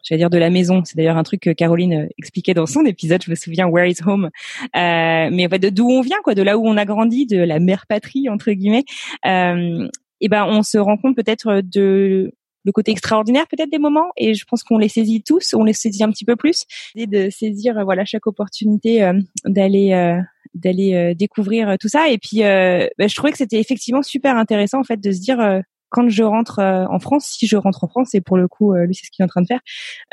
j'allais 0.03 0.19
dire 0.19 0.31
de 0.31 0.39
la 0.39 0.51
maison. 0.51 0.83
C'est 0.85 0.97
d'ailleurs 0.97 1.17
un 1.17 1.23
truc 1.23 1.41
que 1.41 1.51
Caroline 1.51 1.95
euh, 1.95 2.09
expliquait 2.19 2.55
dans 2.55 2.67
son 2.67 2.85
épisode. 2.85 3.23
Je 3.23 3.31
me 3.31 3.37
souviens 3.37 3.67
Where 3.67 3.89
is 3.89 3.99
Home? 4.05 4.27
Euh, 4.27 5.29
mais 5.33 5.47
en 5.47 5.49
fait, 5.49 5.59
d'où 5.71 5.89
on 5.89 6.01
vient, 6.01 6.19
quoi, 6.23 6.35
de 6.35 6.43
là 6.43 6.59
où 6.59 6.67
on 6.67 6.77
a 6.77 6.85
grandi, 6.85 7.27
de 7.27 7.39
la 7.39 7.59
mère 7.59 7.87
patrie 7.87 8.29
entre 8.29 8.51
guillemets. 8.53 8.85
Euh, 9.27 9.89
et 10.21 10.29
ben, 10.29 10.45
on 10.47 10.63
se 10.63 10.79
rend 10.79 10.97
compte 10.97 11.17
peut-être 11.17 11.63
de 11.65 12.33
le 12.65 12.71
côté 12.71 12.93
extraordinaire 12.93 13.49
peut-être 13.49 13.73
des 13.73 13.81
moments 13.81 14.13
et 14.17 14.35
je 14.35 14.45
pense 14.45 14.63
qu'on 14.63 14.79
les 14.79 14.89
saisit 14.89 15.21
tous, 15.21 15.53
on 15.53 15.65
les 15.65 15.73
saisit 15.73 16.05
un 16.05 16.13
petit 16.13 16.25
peu 16.25 16.37
plus 16.37 16.63
et 16.95 17.09
de 17.09 17.29
saisir 17.29 17.77
euh, 17.77 17.83
voilà 17.83 18.05
chaque 18.05 18.29
opportunité 18.29 19.03
euh, 19.03 19.15
d'aller 19.45 20.21
d'aller 20.55 21.13
découvrir 21.17 21.77
tout 21.81 21.89
ça 21.89 22.09
et 22.09 22.19
puis 22.19 22.39
ben, 22.39 22.89
je 23.09 23.15
trouvais 23.17 23.33
que 23.33 23.39
c'était 23.39 23.59
effectivement 23.59 24.03
super 24.03 24.37
intéressant 24.37 24.79
en 24.79 24.85
fait 24.85 25.01
de 25.01 25.11
se 25.11 25.19
dire 25.19 25.63
quand 25.93 26.09
je 26.09 26.23
rentre 26.23 26.59
euh, 26.59 26.87
en 26.89 26.99
France, 26.99 27.27
si 27.27 27.47
je 27.47 27.57
rentre 27.57 27.85
en 27.85 27.89
France, 27.89 28.15
et 28.15 28.23
pour 28.23 28.39
le 28.39 28.49
coup, 28.49 28.73
euh, 28.73 28.87
lui, 28.87 28.95
c'est 28.95 29.07
ce 29.07 29.11
qu'il 29.11 29.23
est 29.23 29.27
en 29.27 29.29
train 29.29 29.43
de 29.43 29.47
faire, 29.47 29.61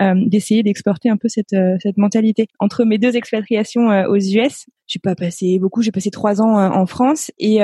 euh, 0.02 0.14
d'essayer 0.28 0.62
d'exporter 0.62 1.10
un 1.10 1.18
peu 1.18 1.30
cette, 1.30 1.56
cette 1.82 1.98
mentalité. 1.98 2.48
Entre 2.60 2.84
mes 2.84 2.98
deux 2.98 3.16
expatriations 3.16 3.88
aux 4.08 4.18
US, 4.18 4.66
j'ai 4.88 5.00
pas 5.00 5.16
passé 5.16 5.58
beaucoup, 5.58 5.82
j'ai 5.82 5.92
passé 5.92 6.12
trois 6.12 6.42
ans 6.42 6.58
en 6.58 6.86
France 6.86 7.32
et 7.40 7.60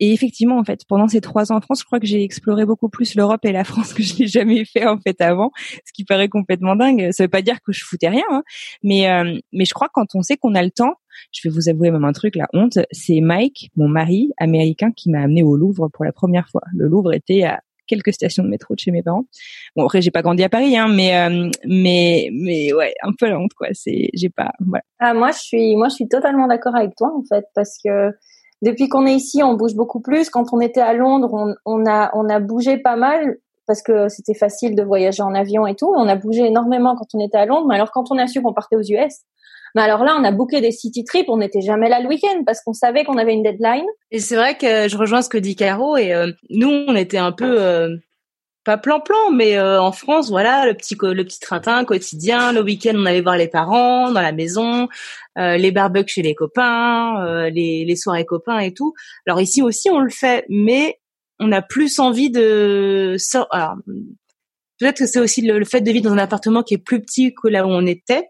et 0.00 0.12
effectivement, 0.12 0.58
en 0.58 0.64
fait, 0.64 0.80
pendant 0.88 1.06
ces 1.06 1.20
trois 1.20 1.52
ans 1.52 1.56
en 1.56 1.60
France, 1.60 1.80
je 1.80 1.84
crois 1.84 2.00
que 2.00 2.06
j'ai 2.06 2.24
exploré 2.24 2.64
beaucoup 2.64 2.88
plus 2.88 3.14
l'Europe 3.14 3.44
et 3.44 3.52
la 3.52 3.62
France 3.62 3.92
que 3.92 4.02
je 4.02 4.18
n'ai 4.18 4.26
jamais 4.26 4.64
fait 4.64 4.84
en 4.84 4.98
fait 4.98 5.20
avant, 5.20 5.52
ce 5.84 5.92
qui 5.92 6.04
paraît 6.04 6.28
complètement 6.28 6.74
dingue. 6.74 7.10
Ça 7.12 7.24
veut 7.24 7.28
pas 7.28 7.42
dire 7.42 7.60
que 7.64 7.72
je 7.72 7.84
foutais 7.84 8.08
rien, 8.08 8.24
hein, 8.30 8.42
mais 8.82 9.06
mais 9.52 9.64
je 9.64 9.74
crois 9.74 9.88
quand 9.92 10.14
on 10.14 10.22
sait 10.22 10.36
qu'on 10.36 10.54
a 10.54 10.62
le 10.62 10.70
temps, 10.70 10.94
je 11.32 11.46
vais 11.46 11.54
vous 11.54 11.68
avouer 11.68 11.90
même 11.90 12.04
un 12.04 12.12
truc, 12.12 12.36
la 12.36 12.48
honte, 12.52 12.78
c'est 12.90 13.20
Mike, 13.20 13.70
mon 13.76 13.88
mari 13.88 14.32
américain, 14.38 14.92
qui 14.92 15.10
m'a 15.10 15.22
amené 15.22 15.42
au 15.42 15.56
Louvre 15.56 15.88
pour 15.92 16.04
la 16.04 16.12
première 16.12 16.48
fois. 16.48 16.62
Le 16.74 16.88
Louvre 16.88 17.12
était 17.12 17.44
à 17.44 17.60
quelques 17.86 18.12
stations 18.12 18.42
de 18.42 18.48
métro 18.48 18.74
de 18.74 18.78
chez 18.80 18.90
mes 18.90 19.02
parents. 19.02 19.24
Bon 19.76 19.84
après 19.84 20.00
j'ai 20.00 20.10
pas 20.10 20.22
grandi 20.22 20.42
à 20.42 20.48
Paris 20.48 20.76
hein, 20.76 20.88
mais 20.88 21.16
euh, 21.16 21.50
mais 21.66 22.30
mais 22.32 22.72
ouais, 22.72 22.94
un 23.02 23.12
peu 23.18 23.28
la 23.28 23.38
honte 23.38 23.52
quoi, 23.54 23.68
c'est 23.72 24.08
j'ai 24.14 24.30
pas. 24.30 24.52
Ah 24.98 25.14
moi 25.14 25.30
je 25.32 25.38
suis 25.38 25.76
moi 25.76 25.88
je 25.88 25.96
suis 25.96 26.08
totalement 26.08 26.46
d'accord 26.46 26.76
avec 26.76 26.94
toi 26.96 27.12
en 27.14 27.22
fait 27.24 27.44
parce 27.54 27.76
que 27.84 28.10
depuis 28.62 28.88
qu'on 28.88 29.06
est 29.06 29.14
ici, 29.14 29.42
on 29.42 29.54
bouge 29.54 29.74
beaucoup 29.74 30.00
plus. 30.00 30.30
Quand 30.30 30.52
on 30.52 30.60
était 30.60 30.80
à 30.80 30.94
Londres, 30.94 31.30
on, 31.32 31.54
on 31.66 31.84
a 31.84 32.10
on 32.14 32.28
a 32.28 32.38
bougé 32.38 32.78
pas 32.78 32.96
mal 32.96 33.38
parce 33.66 33.82
que 33.82 34.08
c'était 34.08 34.34
facile 34.34 34.76
de 34.76 34.82
voyager 34.82 35.22
en 35.22 35.34
avion 35.34 35.66
et 35.66 35.74
tout. 35.74 35.92
On 35.96 36.08
a 36.08 36.16
bougé 36.16 36.46
énormément 36.46 36.94
quand 36.96 37.14
on 37.14 37.20
était 37.20 37.38
à 37.38 37.46
Londres, 37.46 37.66
mais 37.68 37.74
alors 37.74 37.90
quand 37.90 38.10
on 38.10 38.18
a 38.18 38.26
su 38.26 38.40
qu'on 38.40 38.52
partait 38.52 38.76
aux 38.76 38.82
US, 38.82 39.22
mais 39.74 39.82
alors 39.82 40.04
là, 40.04 40.16
on 40.18 40.24
a 40.24 40.32
booké 40.32 40.60
des 40.60 40.72
city 40.72 41.04
trips, 41.04 41.28
on 41.28 41.38
n'était 41.38 41.60
jamais 41.60 41.88
là 41.88 42.00
le 42.00 42.08
week-end 42.08 42.42
parce 42.44 42.60
qu'on 42.60 42.72
savait 42.72 43.04
qu'on 43.04 43.18
avait 43.18 43.32
une 43.32 43.42
deadline. 43.42 43.86
Et 44.10 44.18
c'est 44.18 44.36
vrai 44.36 44.56
que 44.56 44.88
je 44.88 44.96
rejoins 44.96 45.22
ce 45.22 45.28
que 45.28 45.38
dit 45.38 45.56
Caro 45.56 45.96
et 45.96 46.12
euh, 46.12 46.30
nous, 46.50 46.68
on 46.68 46.94
était 46.94 47.18
un 47.18 47.32
peu 47.32 47.60
euh, 47.60 47.96
pas 48.64 48.76
plan-plan, 48.76 49.30
mais 49.32 49.56
euh, 49.56 49.80
en 49.80 49.92
France, 49.92 50.28
voilà, 50.28 50.66
le 50.66 50.74
petit 50.74 50.96
le 51.00 51.24
petit 51.24 51.40
train 51.40 51.84
quotidien. 51.84 52.52
Le 52.52 52.62
week-end, 52.62 52.92
on 52.94 53.06
allait 53.06 53.22
voir 53.22 53.36
les 53.36 53.48
parents 53.48 54.10
dans 54.10 54.20
la 54.20 54.32
maison, 54.32 54.88
les 55.36 55.72
barbecues 55.72 56.14
chez 56.14 56.22
les 56.22 56.34
copains, 56.34 57.48
les, 57.48 57.84
les 57.84 57.96
soirées 57.96 58.26
copains 58.26 58.58
et 58.58 58.74
tout. 58.74 58.92
Alors 59.26 59.40
ici 59.40 59.62
aussi, 59.62 59.90
on 59.90 60.00
le 60.00 60.10
fait, 60.10 60.44
mais 60.48 60.98
on 61.40 61.50
a 61.50 61.62
plus 61.62 61.98
envie 61.98 62.30
de 62.30 63.16
Alors, 63.50 63.76
peut-être 64.78 64.98
que 64.98 65.06
c'est 65.06 65.20
aussi 65.20 65.42
le, 65.42 65.64
fait 65.64 65.80
de 65.80 65.90
vivre 65.90 66.04
dans 66.04 66.12
un 66.12 66.18
appartement 66.18 66.62
qui 66.62 66.74
est 66.74 66.78
plus 66.78 67.00
petit 67.00 67.34
que 67.34 67.48
là 67.48 67.66
où 67.66 67.70
on 67.70 67.86
était 67.86 68.28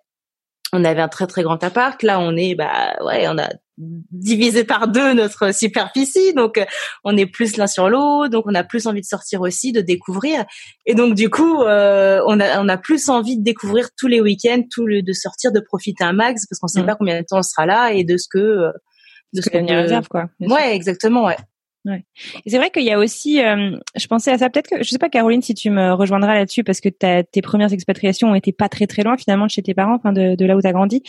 on 0.73 0.85
avait 0.85 1.03
un 1.03 1.09
très 1.09 1.27
très 1.27 1.43
grand 1.43 1.63
appart. 1.63 2.03
Là, 2.03 2.19
on 2.21 2.37
est, 2.37 2.55
bah 2.55 2.95
ouais, 3.05 3.27
on 3.29 3.39
a 3.39 3.49
divisé 3.79 4.65
par 4.65 4.89
deux 4.89 5.15
notre 5.15 5.55
superficie, 5.55 6.35
donc 6.35 6.59
euh, 6.59 6.65
on 7.05 7.17
est 7.17 7.27
plus 7.27 7.57
l'un 7.57 7.67
sur 7.67 7.89
l'autre, 7.89 8.29
donc 8.29 8.45
on 8.47 8.55
a 8.55 8.65
plus 8.65 8.87
envie 8.87 9.01
de 9.01 9.07
sortir 9.07 9.41
aussi, 9.41 9.73
de 9.73 9.81
découvrir, 9.81 10.45
et 10.87 10.95
donc 10.95 11.15
du 11.15 11.31
coup, 11.31 11.63
euh, 11.63 12.21
on 12.27 12.39
a 12.39 12.63
on 12.63 12.69
a 12.69 12.77
plus 12.77 13.09
envie 13.09 13.39
de 13.39 13.43
découvrir 13.43 13.89
tous 13.97 14.09
les 14.09 14.21
week-ends, 14.21 14.63
tout 14.71 14.87
le 14.87 15.03
de 15.03 15.13
sortir, 15.13 15.53
de 15.53 15.61
profiter 15.61 16.05
un 16.05 16.13
max, 16.13 16.47
parce 16.47 16.61
qu'on 16.61 16.69
sait 16.69 16.83
mmh. 16.83 16.87
pas 16.87 16.95
combien 16.97 17.21
de 17.21 17.27
temps 17.27 17.39
on 17.39 17.43
sera 17.43 17.67
là 17.67 17.93
et 17.93 18.05
de 18.05 18.17
ce 18.17 18.29
que 18.31 18.39
euh, 18.39 18.73
de 19.33 19.41
ce, 19.41 19.49
que, 19.49 19.57
réserve 19.57 20.09
quoi. 20.09 20.27
Ouais, 20.41 20.77
exactement, 20.77 21.25
ouais. 21.25 21.37
Ouais. 21.85 22.05
C'est 22.47 22.59
vrai 22.59 22.71
qu'il 22.71 22.85
y 22.85 22.93
a 22.93 22.99
aussi, 22.99 23.43
euh, 23.43 23.77
je 23.97 24.07
pensais 24.07 24.31
à 24.31 24.39
ça, 24.39 24.49
peut-être 24.49 24.69
que, 24.69 24.83
je 24.85 24.89
sais 24.89 24.99
pas 24.99 25.09
Caroline 25.09 25.43
si 25.43 25.53
tu 25.53 25.69
me 25.69 25.93
rejoindras 25.93 26.35
là-dessus 26.35 26.63
parce 26.63 26.81
que 26.81 26.89
tes 26.89 27.43
premières 27.43 27.73
expatriations 27.73 28.31
ont 28.31 28.35
été 28.37 28.53
pas 28.53 28.69
très 28.69 28.87
très 28.87 29.03
loin 29.03 29.17
finalement 29.17 29.47
de 29.47 29.51
chez 29.51 29.63
tes 29.63 29.75
parents, 29.75 29.97
enfin 29.97 30.13
de, 30.13 30.37
de 30.37 30.45
là 30.45 30.57
où 30.57 30.61
tu 30.61 30.69
as 30.69 30.73
grandi. 30.73 31.03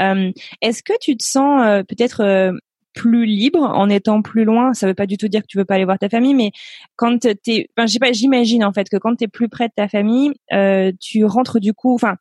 Euh, 0.00 0.30
Est-ce 0.62 0.84
que 0.84 0.92
tu 1.00 1.16
te 1.16 1.24
sens 1.24 1.62
euh, 1.64 1.82
peut-être 1.82 2.20
euh, 2.22 2.52
plus 2.94 3.26
libre 3.26 3.60
en 3.62 3.88
étant 3.88 4.22
plus 4.22 4.44
loin 4.44 4.74
Ça 4.74 4.86
veut 4.86 4.94
pas 4.94 5.06
du 5.06 5.16
tout 5.16 5.28
dire 5.28 5.42
que 5.42 5.46
tu 5.46 5.58
veux 5.58 5.64
pas 5.64 5.74
aller 5.74 5.84
voir 5.84 5.98
ta 5.98 6.08
famille, 6.08 6.34
mais 6.34 6.52
quand 6.96 7.18
t'es, 7.20 7.68
enfin 7.76 7.86
pas, 8.00 8.12
j'imagine 8.12 8.64
en 8.64 8.72
fait 8.72 8.88
que 8.88 8.96
quand 8.96 9.16
tu 9.16 9.24
es 9.24 9.28
plus 9.28 9.48
près 9.48 9.68
de 9.68 9.72
ta 9.74 9.88
famille, 9.88 10.32
tu 11.00 11.24
rentres 11.24 11.60
du 11.60 11.74
coup, 11.74 11.94
enfin 11.94 12.16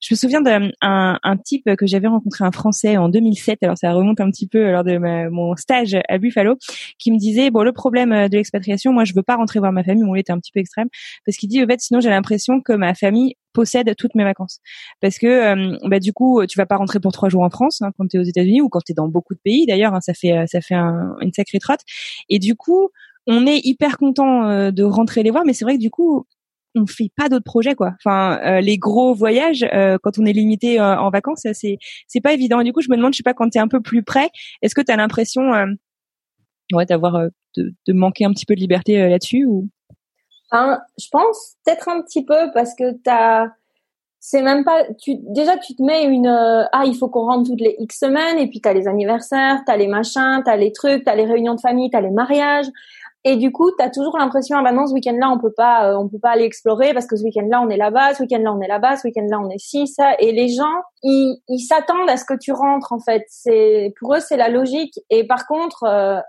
je 0.00 0.14
me 0.14 0.16
souviens 0.16 0.40
d'un 0.40 0.70
un, 0.80 1.36
type 1.36 1.68
que 1.76 1.86
j'avais 1.86 2.08
rencontré, 2.08 2.44
un 2.44 2.52
Français 2.52 2.96
en 2.96 3.08
2007. 3.08 3.62
Alors 3.62 3.76
ça 3.76 3.92
remonte 3.92 4.20
un 4.20 4.30
petit 4.30 4.46
peu 4.48 4.70
lors 4.70 4.82
de 4.82 4.96
mon 5.28 5.54
stage 5.56 5.96
à 6.08 6.18
Buffalo, 6.18 6.56
qui 6.98 7.12
me 7.12 7.18
disait 7.18 7.50
bon 7.50 7.62
le 7.62 7.72
problème 7.72 8.10
de 8.28 8.36
l'expatriation, 8.36 8.92
moi 8.92 9.04
je 9.04 9.12
veux 9.14 9.22
pas 9.22 9.36
rentrer 9.36 9.58
voir 9.58 9.72
ma 9.72 9.84
famille. 9.84 10.04
Bon, 10.04 10.14
il 10.14 10.20
était 10.20 10.32
un 10.32 10.38
petit 10.38 10.52
peu 10.52 10.60
extrême 10.60 10.88
parce 11.26 11.36
qu'il 11.36 11.48
dit 11.48 11.62
en 11.62 11.66
fait 11.66 11.80
sinon 11.80 12.00
j'ai 12.00 12.10
l'impression 12.10 12.60
que 12.60 12.72
ma 12.72 12.94
famille 12.94 13.34
possède 13.52 13.94
toutes 13.96 14.14
mes 14.14 14.24
vacances 14.24 14.60
parce 15.00 15.18
que 15.18 15.26
euh, 15.26 15.78
bah, 15.84 16.00
du 16.00 16.12
coup 16.12 16.44
tu 16.46 16.58
vas 16.58 16.66
pas 16.66 16.76
rentrer 16.76 17.00
pour 17.00 17.12
trois 17.12 17.28
jours 17.28 17.42
en 17.42 17.50
France 17.50 17.82
hein, 17.82 17.90
quand 17.96 18.06
tu 18.08 18.16
es 18.16 18.20
aux 18.20 18.24
États-Unis 18.24 18.60
ou 18.60 18.68
quand 18.68 18.80
tu 18.80 18.92
es 18.92 18.94
dans 18.94 19.08
beaucoup 19.08 19.34
de 19.34 19.40
pays 19.42 19.66
d'ailleurs 19.66 19.94
hein, 19.94 20.00
ça 20.00 20.14
fait 20.14 20.46
ça 20.46 20.60
fait 20.60 20.74
une 20.74 21.32
sacrée 21.34 21.58
trotte 21.58 21.80
et 22.28 22.38
du 22.38 22.54
coup 22.54 22.90
on 23.26 23.46
est 23.46 23.60
hyper 23.64 23.98
content 23.98 24.46
euh, 24.48 24.70
de 24.70 24.82
rentrer 24.82 25.22
les 25.22 25.30
voir 25.30 25.44
mais 25.44 25.52
c'est 25.52 25.64
vrai 25.64 25.76
que 25.76 25.80
du 25.80 25.90
coup 25.90 26.26
on 26.74 26.86
fait 26.86 27.10
pas 27.16 27.28
d'autres 27.28 27.44
projets 27.44 27.74
quoi. 27.74 27.92
Enfin, 27.98 28.38
euh, 28.44 28.60
les 28.60 28.78
gros 28.78 29.14
voyages 29.14 29.64
euh, 29.74 29.98
quand 30.02 30.18
on 30.18 30.26
est 30.26 30.32
limité 30.32 30.80
euh, 30.80 30.98
en 30.98 31.10
vacances, 31.10 31.46
c'est 31.52 31.78
c'est 32.06 32.20
pas 32.20 32.32
évident. 32.32 32.62
du 32.62 32.72
coup, 32.72 32.80
je 32.80 32.90
me 32.90 32.96
demande, 32.96 33.12
je 33.12 33.18
sais 33.18 33.22
pas, 33.22 33.34
quand 33.34 33.48
tu 33.50 33.58
es 33.58 33.60
un 33.60 33.68
peu 33.68 33.80
plus 33.80 34.02
près, 34.02 34.30
est-ce 34.62 34.74
que 34.74 34.80
tu 34.80 34.92
as 34.92 34.96
l'impression 34.96 35.52
ouais 36.72 36.86
d'avoir 36.86 37.28
de, 37.56 37.74
de, 37.86 37.92
manquer 37.92 38.24
un 38.24 38.32
petit 38.32 38.46
peu 38.46 38.54
de 38.54 38.60
liberté 38.60 39.08
là-dessus 39.08 39.44
ou? 39.44 39.68
Je 40.52 41.08
pense 41.10 41.56
peut-être 41.64 41.88
un 41.88 42.02
petit 42.02 42.24
peu 42.24 42.50
parce 42.52 42.74
que 42.74 42.92
t'as 43.04 43.48
c'est 44.20 44.42
même 44.42 44.64
pas 44.64 44.84
tu 44.98 45.16
déjà 45.16 45.56
tu 45.56 45.74
te 45.74 45.82
mets 45.82 46.04
une 46.04 46.26
euh, 46.26 46.64
ah 46.72 46.82
il 46.84 46.94
faut 46.94 47.08
qu'on 47.08 47.24
rentre 47.24 47.48
toutes 47.48 47.60
les 47.60 47.74
X 47.78 48.00
semaines 48.00 48.38
et 48.38 48.48
puis 48.48 48.60
t'as 48.60 48.74
les 48.74 48.86
anniversaires, 48.86 49.62
t'as 49.66 49.76
les 49.76 49.88
machins, 49.88 50.42
t'as 50.44 50.56
les 50.56 50.72
trucs, 50.72 51.04
t'as 51.04 51.14
les 51.14 51.24
réunions 51.24 51.54
de 51.54 51.60
famille, 51.60 51.88
t'as 51.90 52.02
les 52.02 52.10
mariages. 52.10 52.66
Et 53.24 53.36
du 53.36 53.50
coup 53.50 53.70
t'as 53.78 53.88
toujours 53.90 54.18
l'impression 54.18 54.58
ah 54.58 54.62
bah 54.62 54.72
non 54.72 54.86
ce 54.86 54.92
week-end-là 54.92 55.30
on 55.30 55.38
peut 55.38 55.52
pas 55.52 55.90
euh, 55.90 55.98
on 55.98 56.08
peut 56.08 56.18
pas 56.18 56.30
aller 56.30 56.44
explorer 56.44 56.92
parce 56.92 57.06
que 57.06 57.16
ce 57.16 57.24
week-end-là 57.24 57.62
on 57.62 57.70
est 57.70 57.76
là-bas, 57.78 58.14
ce 58.14 58.22
week-end-là 58.22 58.52
on 58.52 58.60
est 58.60 58.68
là-bas, 58.68 58.96
ce 58.96 59.06
week-end-là 59.08 59.40
on 59.40 59.48
est 59.48 59.58
ci 59.58 59.86
ça. 59.86 60.12
Et 60.18 60.32
les 60.32 60.48
gens 60.48 60.82
ils 61.02 61.38
ils 61.48 61.60
s'attendent 61.60 62.08
à 62.10 62.18
ce 62.18 62.24
que 62.26 62.34
tu 62.38 62.52
rentres 62.52 62.92
en 62.92 63.00
fait. 63.00 63.24
C'est 63.28 63.94
pour 63.98 64.14
eux 64.14 64.20
c'est 64.20 64.36
la 64.36 64.50
logique. 64.50 65.00
Et 65.08 65.26
par 65.26 65.46
contre 65.46 65.84
euh, 65.84 66.20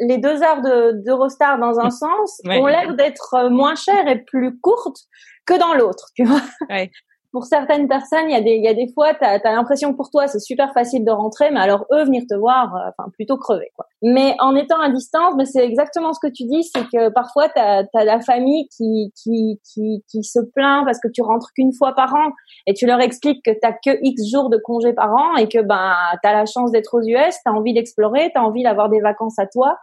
les 0.00 0.18
deux 0.18 0.42
heures 0.42 0.62
de 0.62 1.02
d'Eurostar 1.04 1.58
dans 1.58 1.78
un 1.78 1.90
sens 1.90 2.40
ont 2.44 2.66
l'air 2.66 2.94
d'être 2.94 3.48
moins 3.50 3.74
chères 3.74 4.08
et 4.08 4.22
plus 4.24 4.58
courtes 4.60 5.02
que 5.46 5.58
dans 5.58 5.74
l'autre, 5.74 6.08
tu 6.14 6.24
vois. 6.24 6.42
Ouais. 6.68 6.90
Pour 7.30 7.44
certaines 7.44 7.88
personnes, 7.88 8.24
il 8.28 8.32
y 8.32 8.36
a 8.36 8.40
des, 8.40 8.52
il 8.52 8.64
y 8.64 8.68
a 8.68 8.74
des 8.74 8.90
fois, 8.94 9.12
tu 9.12 9.22
as, 9.22 9.38
l'impression 9.44 9.92
que 9.92 9.96
pour 9.98 10.10
toi, 10.10 10.28
c'est 10.28 10.40
super 10.40 10.72
facile 10.72 11.04
de 11.04 11.10
rentrer, 11.10 11.50
mais 11.50 11.60
alors 11.60 11.84
eux, 11.92 12.04
venir 12.04 12.22
te 12.28 12.34
voir, 12.34 12.74
euh, 12.74 12.88
enfin, 12.88 13.10
plutôt 13.10 13.36
crever, 13.36 13.70
quoi. 13.76 13.84
Mais 14.00 14.34
en 14.38 14.56
étant 14.56 14.80
à 14.80 14.88
distance, 14.88 15.34
mais 15.36 15.44
c'est 15.44 15.62
exactement 15.62 16.14
ce 16.14 16.20
que 16.22 16.32
tu 16.32 16.44
dis, 16.44 16.64
c'est 16.64 16.84
que 16.84 17.10
parfois, 17.10 17.50
tu 17.50 17.60
as, 17.60 17.84
la 17.92 18.20
famille 18.20 18.66
qui, 18.74 19.12
qui, 19.14 19.60
qui, 19.62 20.04
qui 20.10 20.24
se 20.24 20.38
plaint 20.54 20.86
parce 20.86 21.00
que 21.00 21.08
tu 21.08 21.20
rentres 21.20 21.52
qu'une 21.54 21.74
fois 21.74 21.92
par 21.94 22.14
an 22.14 22.32
et 22.66 22.72
tu 22.72 22.86
leur 22.86 23.00
expliques 23.00 23.44
que 23.44 23.50
tu 23.50 23.60
que 23.84 23.98
X 24.02 24.30
jours 24.32 24.48
de 24.48 24.56
congé 24.56 24.94
par 24.94 25.12
an 25.12 25.36
et 25.36 25.48
que 25.48 25.60
ben, 25.60 25.92
tu 26.22 26.28
as 26.28 26.32
la 26.32 26.46
chance 26.46 26.70
d'être 26.70 26.94
aux 26.94 27.02
US, 27.02 27.34
tu 27.44 27.50
as 27.50 27.52
envie 27.52 27.74
d'explorer, 27.74 28.30
tu 28.32 28.38
as 28.40 28.42
envie 28.42 28.62
d'avoir 28.62 28.88
des 28.88 29.00
vacances 29.00 29.38
à 29.38 29.46
toi 29.46 29.76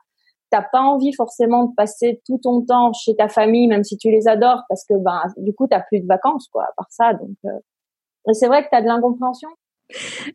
t'as 0.49 0.61
pas 0.61 0.81
envie 0.81 1.13
forcément 1.13 1.65
de 1.65 1.75
passer 1.75 2.21
tout 2.25 2.39
ton 2.41 2.61
temps 2.61 2.93
chez 2.93 3.15
ta 3.15 3.27
famille, 3.27 3.67
même 3.67 3.83
si 3.83 3.97
tu 3.97 4.09
les 4.11 4.27
adores, 4.27 4.63
parce 4.69 4.83
que 4.85 4.93
ben 4.95 5.21
du 5.37 5.53
coup 5.53 5.67
t'as 5.67 5.81
plus 5.81 5.99
de 5.99 6.07
vacances 6.07 6.47
quoi, 6.51 6.63
à 6.63 6.73
part 6.77 6.87
ça. 6.89 7.13
Donc 7.13 7.35
euh... 7.45 8.33
c'est 8.33 8.47
vrai 8.47 8.63
que 8.63 8.69
t'as 8.71 8.81
de 8.81 8.87
l'incompréhension. 8.87 9.49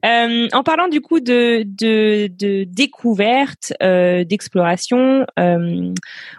Euh, 0.05 0.47
en 0.53 0.63
parlant 0.63 0.87
du 0.87 1.01
coup 1.01 1.19
de, 1.19 1.65
de, 1.67 2.29
de 2.29 2.63
découverte, 2.63 3.73
euh, 3.83 4.23
d'exploration, 4.23 5.27
euh, 5.41 5.93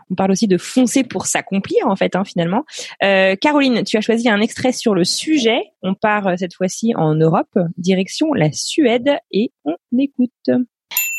on 0.10 0.16
parle 0.16 0.32
aussi 0.32 0.48
de 0.48 0.58
foncer 0.58 1.04
pour 1.04 1.26
s'accomplir 1.26 1.88
en 1.88 1.98
fait 1.98 2.16
hein, 2.16 2.24
finalement. 2.24 2.64
Euh, 3.04 3.36
Caroline, 3.36 3.84
tu 3.84 3.98
as 3.98 4.02
choisi 4.02 4.30
un 4.30 4.40
extrait 4.40 4.72
sur 4.72 4.96
le 4.96 5.04
sujet. 5.04 5.62
On 5.84 5.94
part 5.94 6.28
euh, 6.28 6.36
cette 6.38 6.54
fois-ci 6.54 6.96
en 6.96 7.14
Europe, 7.16 7.60
direction 7.78 8.34
la 8.34 8.54
Suède 8.54 9.18
et 9.32 9.52
on 9.66 9.76
écoute 10.00 10.50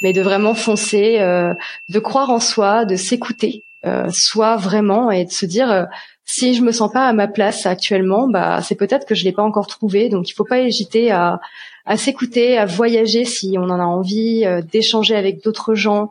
mais 0.02 0.12
de 0.12 0.20
vraiment 0.20 0.54
foncer, 0.54 1.20
euh, 1.20 1.54
de 1.88 1.98
croire 1.98 2.30
en 2.30 2.40
soi, 2.40 2.84
de 2.84 2.96
s'écouter, 2.96 3.64
euh, 3.84 4.08
soi 4.10 4.56
vraiment 4.56 5.10
et 5.10 5.24
de 5.24 5.30
se 5.30 5.46
dire 5.46 5.70
euh, 5.70 5.84
si 6.24 6.54
je 6.54 6.62
me 6.62 6.70
sens 6.70 6.92
pas 6.92 7.06
à 7.08 7.12
ma 7.12 7.26
place 7.26 7.66
actuellement, 7.66 8.28
bah 8.28 8.60
c'est 8.62 8.76
peut-être 8.76 9.06
que 9.06 9.14
je 9.14 9.24
l'ai 9.24 9.32
pas 9.32 9.42
encore 9.42 9.66
trouvé. 9.66 10.08
Donc 10.08 10.30
il 10.30 10.34
faut 10.34 10.44
pas 10.44 10.60
hésiter 10.60 11.10
à, 11.10 11.40
à 11.84 11.96
s'écouter, 11.96 12.58
à 12.58 12.64
voyager 12.64 13.24
si 13.24 13.56
on 13.58 13.64
en 13.64 13.80
a 13.80 13.84
envie, 13.84 14.44
euh, 14.44 14.62
d'échanger 14.62 15.16
avec 15.16 15.42
d'autres 15.42 15.74
gens 15.74 16.10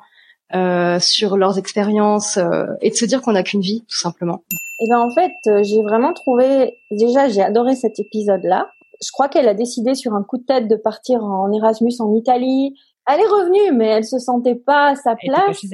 euh, 0.54 1.00
sur 1.00 1.38
leurs 1.38 1.58
expériences 1.58 2.38
et 2.82 2.90
de 2.90 2.96
se 2.96 3.06
dire 3.06 3.22
qu'on 3.22 3.32
n'a 3.32 3.44
qu'une 3.44 3.62
vie 3.62 3.86
tout 3.90 3.98
simplement. 3.98 4.44
Et 4.82 4.90
ben 4.90 5.00
en 5.00 5.10
fait 5.10 5.32
j'ai 5.64 5.82
vraiment 5.82 6.14
trouvé 6.14 6.78
déjà 6.92 7.30
j'ai 7.30 7.42
adoré 7.42 7.76
cet 7.76 8.00
épisode 8.00 8.44
là. 8.44 8.70
Je 9.02 9.12
crois 9.14 9.30
qu'elle 9.30 9.48
a 9.48 9.54
décidé 9.54 9.96
sur 9.96 10.14
un 10.14 10.24
coup 10.24 10.38
de 10.38 10.44
tête 10.44 10.68
de 10.68 10.76
partir 10.76 11.24
en 11.24 11.52
Erasmus 11.54 11.94
en 12.00 12.14
Italie 12.14 12.76
elle 13.08 13.20
est 13.20 13.28
revenue, 13.28 13.78
mais 13.78 13.88
elle 13.88 14.06
se 14.06 14.20
sentait 14.20 14.56
pas 14.56 14.90
à 14.90 14.96
sa 14.96 15.16
place. 15.16 15.66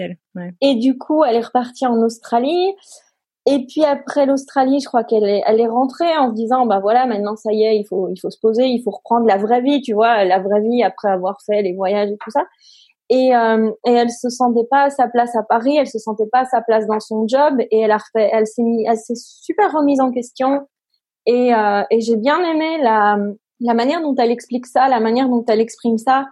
Et 0.62 0.76
du 0.76 0.98
coup, 0.98 1.24
elle 1.24 1.36
est 1.36 1.46
repartie 1.46 1.86
en 1.86 2.02
Australie. 2.02 2.74
Et 3.50 3.66
puis 3.66 3.86
après 3.86 4.26
l'Australie, 4.26 4.80
je 4.82 4.88
crois 4.88 5.06
qu'elle 5.06 5.24
est, 5.24 5.42
elle 5.46 5.62
est 5.62 5.68
rentrée 5.68 6.18
en 6.18 6.30
se 6.30 6.36
disant, 6.36 6.66
bah 6.66 6.80
voilà, 6.80 7.06
maintenant 7.06 7.38
ça 7.38 7.54
y 7.54 7.64
est, 7.64 7.78
il 7.78 7.86
faut, 7.86 8.10
il 8.10 8.20
faut 8.20 8.30
se 8.30 8.40
poser, 8.40 8.66
il 8.66 8.82
faut 8.84 8.92
reprendre 8.92 9.26
la 9.26 9.38
vraie 9.38 9.62
vie, 9.62 9.82
tu 9.82 9.94
vois, 9.94 10.26
la 10.26 10.40
vraie 10.40 10.60
vie 10.62 10.84
après 10.84 11.10
avoir 11.10 11.38
fait 11.46 11.62
les 11.62 11.74
voyages 11.74 12.10
et 12.10 12.18
tout 12.20 12.32
ça. 12.32 12.44
Et, 13.10 13.34
euh, 13.34 13.72
et 13.86 13.92
elle 13.94 14.10
se 14.10 14.30
sentait 14.30 14.68
pas 14.70 14.84
à 14.84 14.90
sa 14.90 15.08
place 15.08 15.34
à 15.38 15.44
Paris, 15.44 15.78
elle 15.78 15.88
se 15.88 15.98
sentait 15.98 16.28
pas 16.30 16.42
à 16.42 16.46
sa 16.46 16.62
place 16.62 16.88
dans 16.88 17.00
son 17.00 17.26
job, 17.26 17.62
et 17.72 17.80
elle 17.80 17.92
a 17.92 17.98
refait, 17.98 18.30
elle 18.34 18.48
s'est 18.48 18.64
mis, 18.64 18.86
elle 18.86 18.98
s'est 18.98 19.16
super 19.16 19.72
remise 19.72 20.02
en 20.02 20.12
question. 20.12 20.68
Et, 21.26 21.54
euh, 21.54 21.84
et 21.90 22.02
j'ai 22.02 22.18
bien 22.18 22.40
aimé 22.44 22.80
la, 22.82 23.18
la 23.62 23.74
manière 23.74 24.02
dont 24.02 24.16
elle 24.16 24.32
explique 24.32 24.66
ça, 24.66 24.90
la 24.90 25.00
manière 25.00 25.30
dont 25.30 25.46
elle 25.48 25.62
exprime 25.62 25.98
ça 25.98 26.26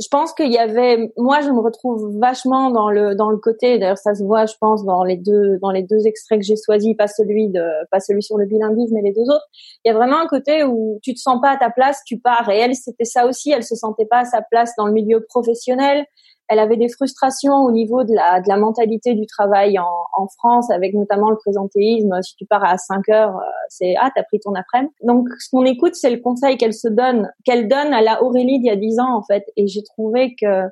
je 0.00 0.08
pense 0.08 0.32
qu'il 0.32 0.50
y 0.50 0.58
avait 0.58 1.12
moi 1.18 1.40
je 1.42 1.50
me 1.50 1.60
retrouve 1.60 2.18
vachement 2.18 2.70
dans 2.70 2.90
le 2.90 3.14
dans 3.14 3.28
le 3.28 3.36
côté 3.36 3.78
d'ailleurs 3.78 3.98
ça 3.98 4.14
se 4.14 4.24
voit 4.24 4.46
je 4.46 4.54
pense 4.58 4.84
dans 4.84 5.04
les 5.04 5.16
deux 5.16 5.58
dans 5.60 5.70
les 5.70 5.82
deux 5.82 6.06
extraits 6.06 6.40
que 6.40 6.44
j'ai 6.44 6.54
choisis 6.56 6.94
pas 6.96 7.06
celui 7.06 7.48
de 7.48 7.62
pas 7.90 8.00
celui 8.00 8.22
sur 8.22 8.38
le 8.38 8.46
bilinguisme 8.46 8.94
mais 8.94 9.02
les 9.02 9.12
deux 9.12 9.28
autres. 9.28 9.48
Il 9.84 9.88
y 9.88 9.90
a 9.90 9.94
vraiment 9.94 10.18
un 10.20 10.26
côté 10.26 10.64
où 10.64 10.98
tu 11.02 11.12
te 11.12 11.18
sens 11.18 11.40
pas 11.40 11.50
à 11.50 11.56
ta 11.56 11.70
place 11.70 12.00
tu 12.06 12.18
pars. 12.18 12.48
Et 12.50 12.58
elle 12.58 12.74
c'était 12.74 13.04
ça 13.04 13.26
aussi 13.26 13.50
elle 13.50 13.64
se 13.64 13.74
sentait 13.74 14.06
pas 14.06 14.20
à 14.20 14.24
sa 14.24 14.40
place 14.42 14.72
dans 14.78 14.86
le 14.86 14.92
milieu 14.92 15.24
professionnel 15.28 16.06
elle 16.50 16.58
avait 16.58 16.76
des 16.76 16.88
frustrations 16.88 17.54
au 17.54 17.70
niveau 17.70 18.02
de 18.02 18.12
la, 18.12 18.40
de 18.40 18.48
la 18.48 18.56
mentalité 18.56 19.14
du 19.14 19.24
travail 19.24 19.78
en, 19.78 19.86
en 20.12 20.26
France, 20.26 20.68
avec 20.72 20.94
notamment 20.94 21.30
le 21.30 21.36
présentéisme. 21.36 22.20
Si 22.22 22.34
tu 22.34 22.44
pars 22.44 22.64
à 22.64 22.76
5 22.76 23.08
heures, 23.08 23.36
euh, 23.36 23.50
c'est 23.68 23.94
ah 24.00 24.10
t'as 24.14 24.24
pris 24.24 24.40
ton 24.40 24.54
après-midi. 24.54 24.92
Donc 25.04 25.28
ce 25.38 25.48
qu'on 25.48 25.64
écoute, 25.64 25.94
c'est 25.94 26.10
le 26.10 26.18
conseil 26.18 26.56
qu'elle 26.56 26.74
se 26.74 26.88
donne, 26.88 27.30
qu'elle 27.44 27.68
donne 27.68 27.94
à 27.94 28.02
la 28.02 28.22
Aurélie 28.24 28.58
d'il 28.58 28.66
y 28.66 28.70
a 28.70 28.76
10 28.76 28.98
ans 28.98 29.16
en 29.16 29.22
fait. 29.22 29.44
Et 29.56 29.68
j'ai 29.68 29.84
trouvé 29.84 30.34
que, 30.34 30.64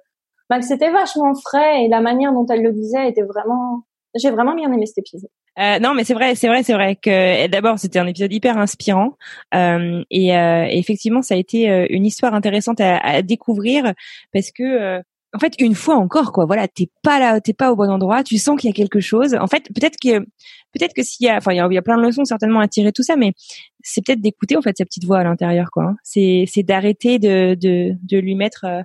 bah, 0.51 0.61
c'était 0.62 0.91
vachement 0.91 1.35
frais 1.37 1.85
et 1.85 1.89
la 1.89 2.01
manière 2.01 2.33
dont 2.33 2.47
elle 2.47 2.64
le 2.64 2.72
disait 2.72 3.09
était 3.09 3.22
vraiment. 3.22 3.85
J'ai 4.16 4.31
vraiment 4.31 4.55
bien 4.55 4.72
aimé 4.72 4.85
cet 4.87 4.99
épisode. 4.99 5.31
Euh, 5.61 5.79
non, 5.81 5.95
mais 5.95 6.05
c'est 6.05 6.14
vrai, 6.14 6.35
c'est 6.35 6.49
vrai, 6.49 6.62
c'est 6.62 6.72
vrai 6.72 6.97
que 6.97 7.47
d'abord 7.49 7.79
c'était 7.79 7.99
un 7.99 8.07
épisode 8.07 8.33
hyper 8.33 8.59
inspirant 8.59 9.16
euh, 9.55 10.03
et 10.11 10.37
euh, 10.37 10.66
effectivement 10.70 11.20
ça 11.20 11.35
a 11.35 11.37
été 11.37 11.68
euh, 11.68 11.87
une 11.91 12.07
histoire 12.07 12.33
intéressante 12.33 12.81
à, 12.81 12.99
à 12.99 13.22
découvrir 13.22 13.93
parce 14.33 14.53
que 14.53 15.03
en 15.35 15.39
fait, 15.39 15.55
une 15.59 15.74
fois 15.74 15.97
encore, 15.97 16.33
quoi. 16.33 16.47
Voilà, 16.47 16.68
t'es 16.68 16.89
pas 17.03 17.18
là, 17.18 17.41
t'es 17.41 17.53
pas 17.53 17.70
au 17.70 17.76
bon 17.76 17.91
endroit. 17.91 18.24
Tu 18.24 18.39
sens 18.39 18.59
qu'il 18.59 18.70
y 18.70 18.72
a 18.72 18.74
quelque 18.74 19.01
chose. 19.01 19.35
En 19.35 19.47
fait, 19.47 19.64
peut-être 19.74 19.99
que, 20.03 20.20
peut-être 20.72 20.95
que 20.95 21.03
s'il 21.03 21.26
y 21.26 21.29
a, 21.29 21.37
enfin, 21.37 21.53
il 21.53 21.57
y, 21.57 21.79
a, 21.79 21.83
plein 21.83 21.99
de 21.99 22.03
leçons 22.03 22.24
certainement 22.24 22.61
à 22.61 22.68
tirer 22.68 22.93
tout 22.93 23.03
ça, 23.03 23.14
mais 23.16 23.33
c'est 23.83 24.05
peut-être 24.05 24.22
d'écouter 24.22 24.57
en 24.57 24.62
fait 24.62 24.76
sa 24.79 24.87
petite 24.87 25.05
voix 25.05 25.18
à 25.18 25.24
l'intérieur, 25.24 25.70
quoi. 25.70 25.85
Hein. 25.85 25.97
C'est, 26.03 26.45
c'est 26.47 26.62
d'arrêter 26.62 27.18
de, 27.18 27.55
de, 27.55 27.95
de 28.03 28.18
lui 28.18 28.37
mettre 28.37 28.64
euh, 28.64 28.83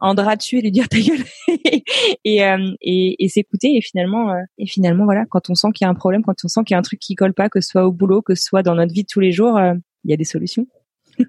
un 0.00 0.14
drap 0.14 0.36
dessus 0.36 0.58
et 0.58 0.62
lui 0.62 0.70
dire 0.70 0.88
ta 0.88 0.98
gueule 1.00 1.24
et, 2.24 2.44
euh, 2.44 2.70
et, 2.80 3.24
et 3.24 3.28
s'écouter. 3.28 3.74
Et 3.76 3.80
finalement, 3.80 4.32
euh, 4.32 4.42
et 4.58 4.66
finalement, 4.66 5.04
voilà, 5.04 5.24
quand 5.28 5.50
on 5.50 5.56
sent 5.56 5.68
qu'il 5.74 5.84
y 5.84 5.88
a 5.88 5.90
un 5.90 5.94
problème, 5.94 6.22
quand 6.22 6.36
on 6.44 6.48
sent 6.48 6.60
qu'il 6.64 6.74
y 6.74 6.76
a 6.76 6.78
un 6.78 6.82
truc 6.82 7.00
qui 7.00 7.16
colle 7.16 7.34
pas, 7.34 7.48
que 7.48 7.60
ce 7.60 7.68
soit 7.68 7.84
au 7.84 7.92
boulot, 7.92 8.22
que 8.22 8.36
ce 8.36 8.44
soit 8.44 8.62
dans 8.62 8.76
notre 8.76 8.92
vie 8.92 9.02
de 9.02 9.08
tous 9.10 9.20
les 9.20 9.32
jours, 9.32 9.58
il 10.04 10.10
y 10.10 10.14
a 10.14 10.16
des 10.16 10.24
solutions. 10.24 10.66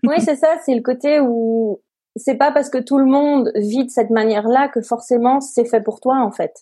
oui, 0.03 0.15
c'est 0.19 0.35
ça. 0.35 0.55
C'est 0.63 0.75
le 0.75 0.81
côté 0.81 1.19
où 1.19 1.81
c'est 2.15 2.35
pas 2.35 2.51
parce 2.51 2.69
que 2.69 2.77
tout 2.77 2.97
le 2.97 3.05
monde 3.05 3.51
vit 3.55 3.85
de 3.85 3.89
cette 3.89 4.09
manière-là 4.09 4.67
que 4.67 4.81
forcément 4.81 5.39
c'est 5.39 5.65
fait 5.65 5.81
pour 5.81 5.99
toi 5.99 6.17
en 6.21 6.31
fait. 6.31 6.53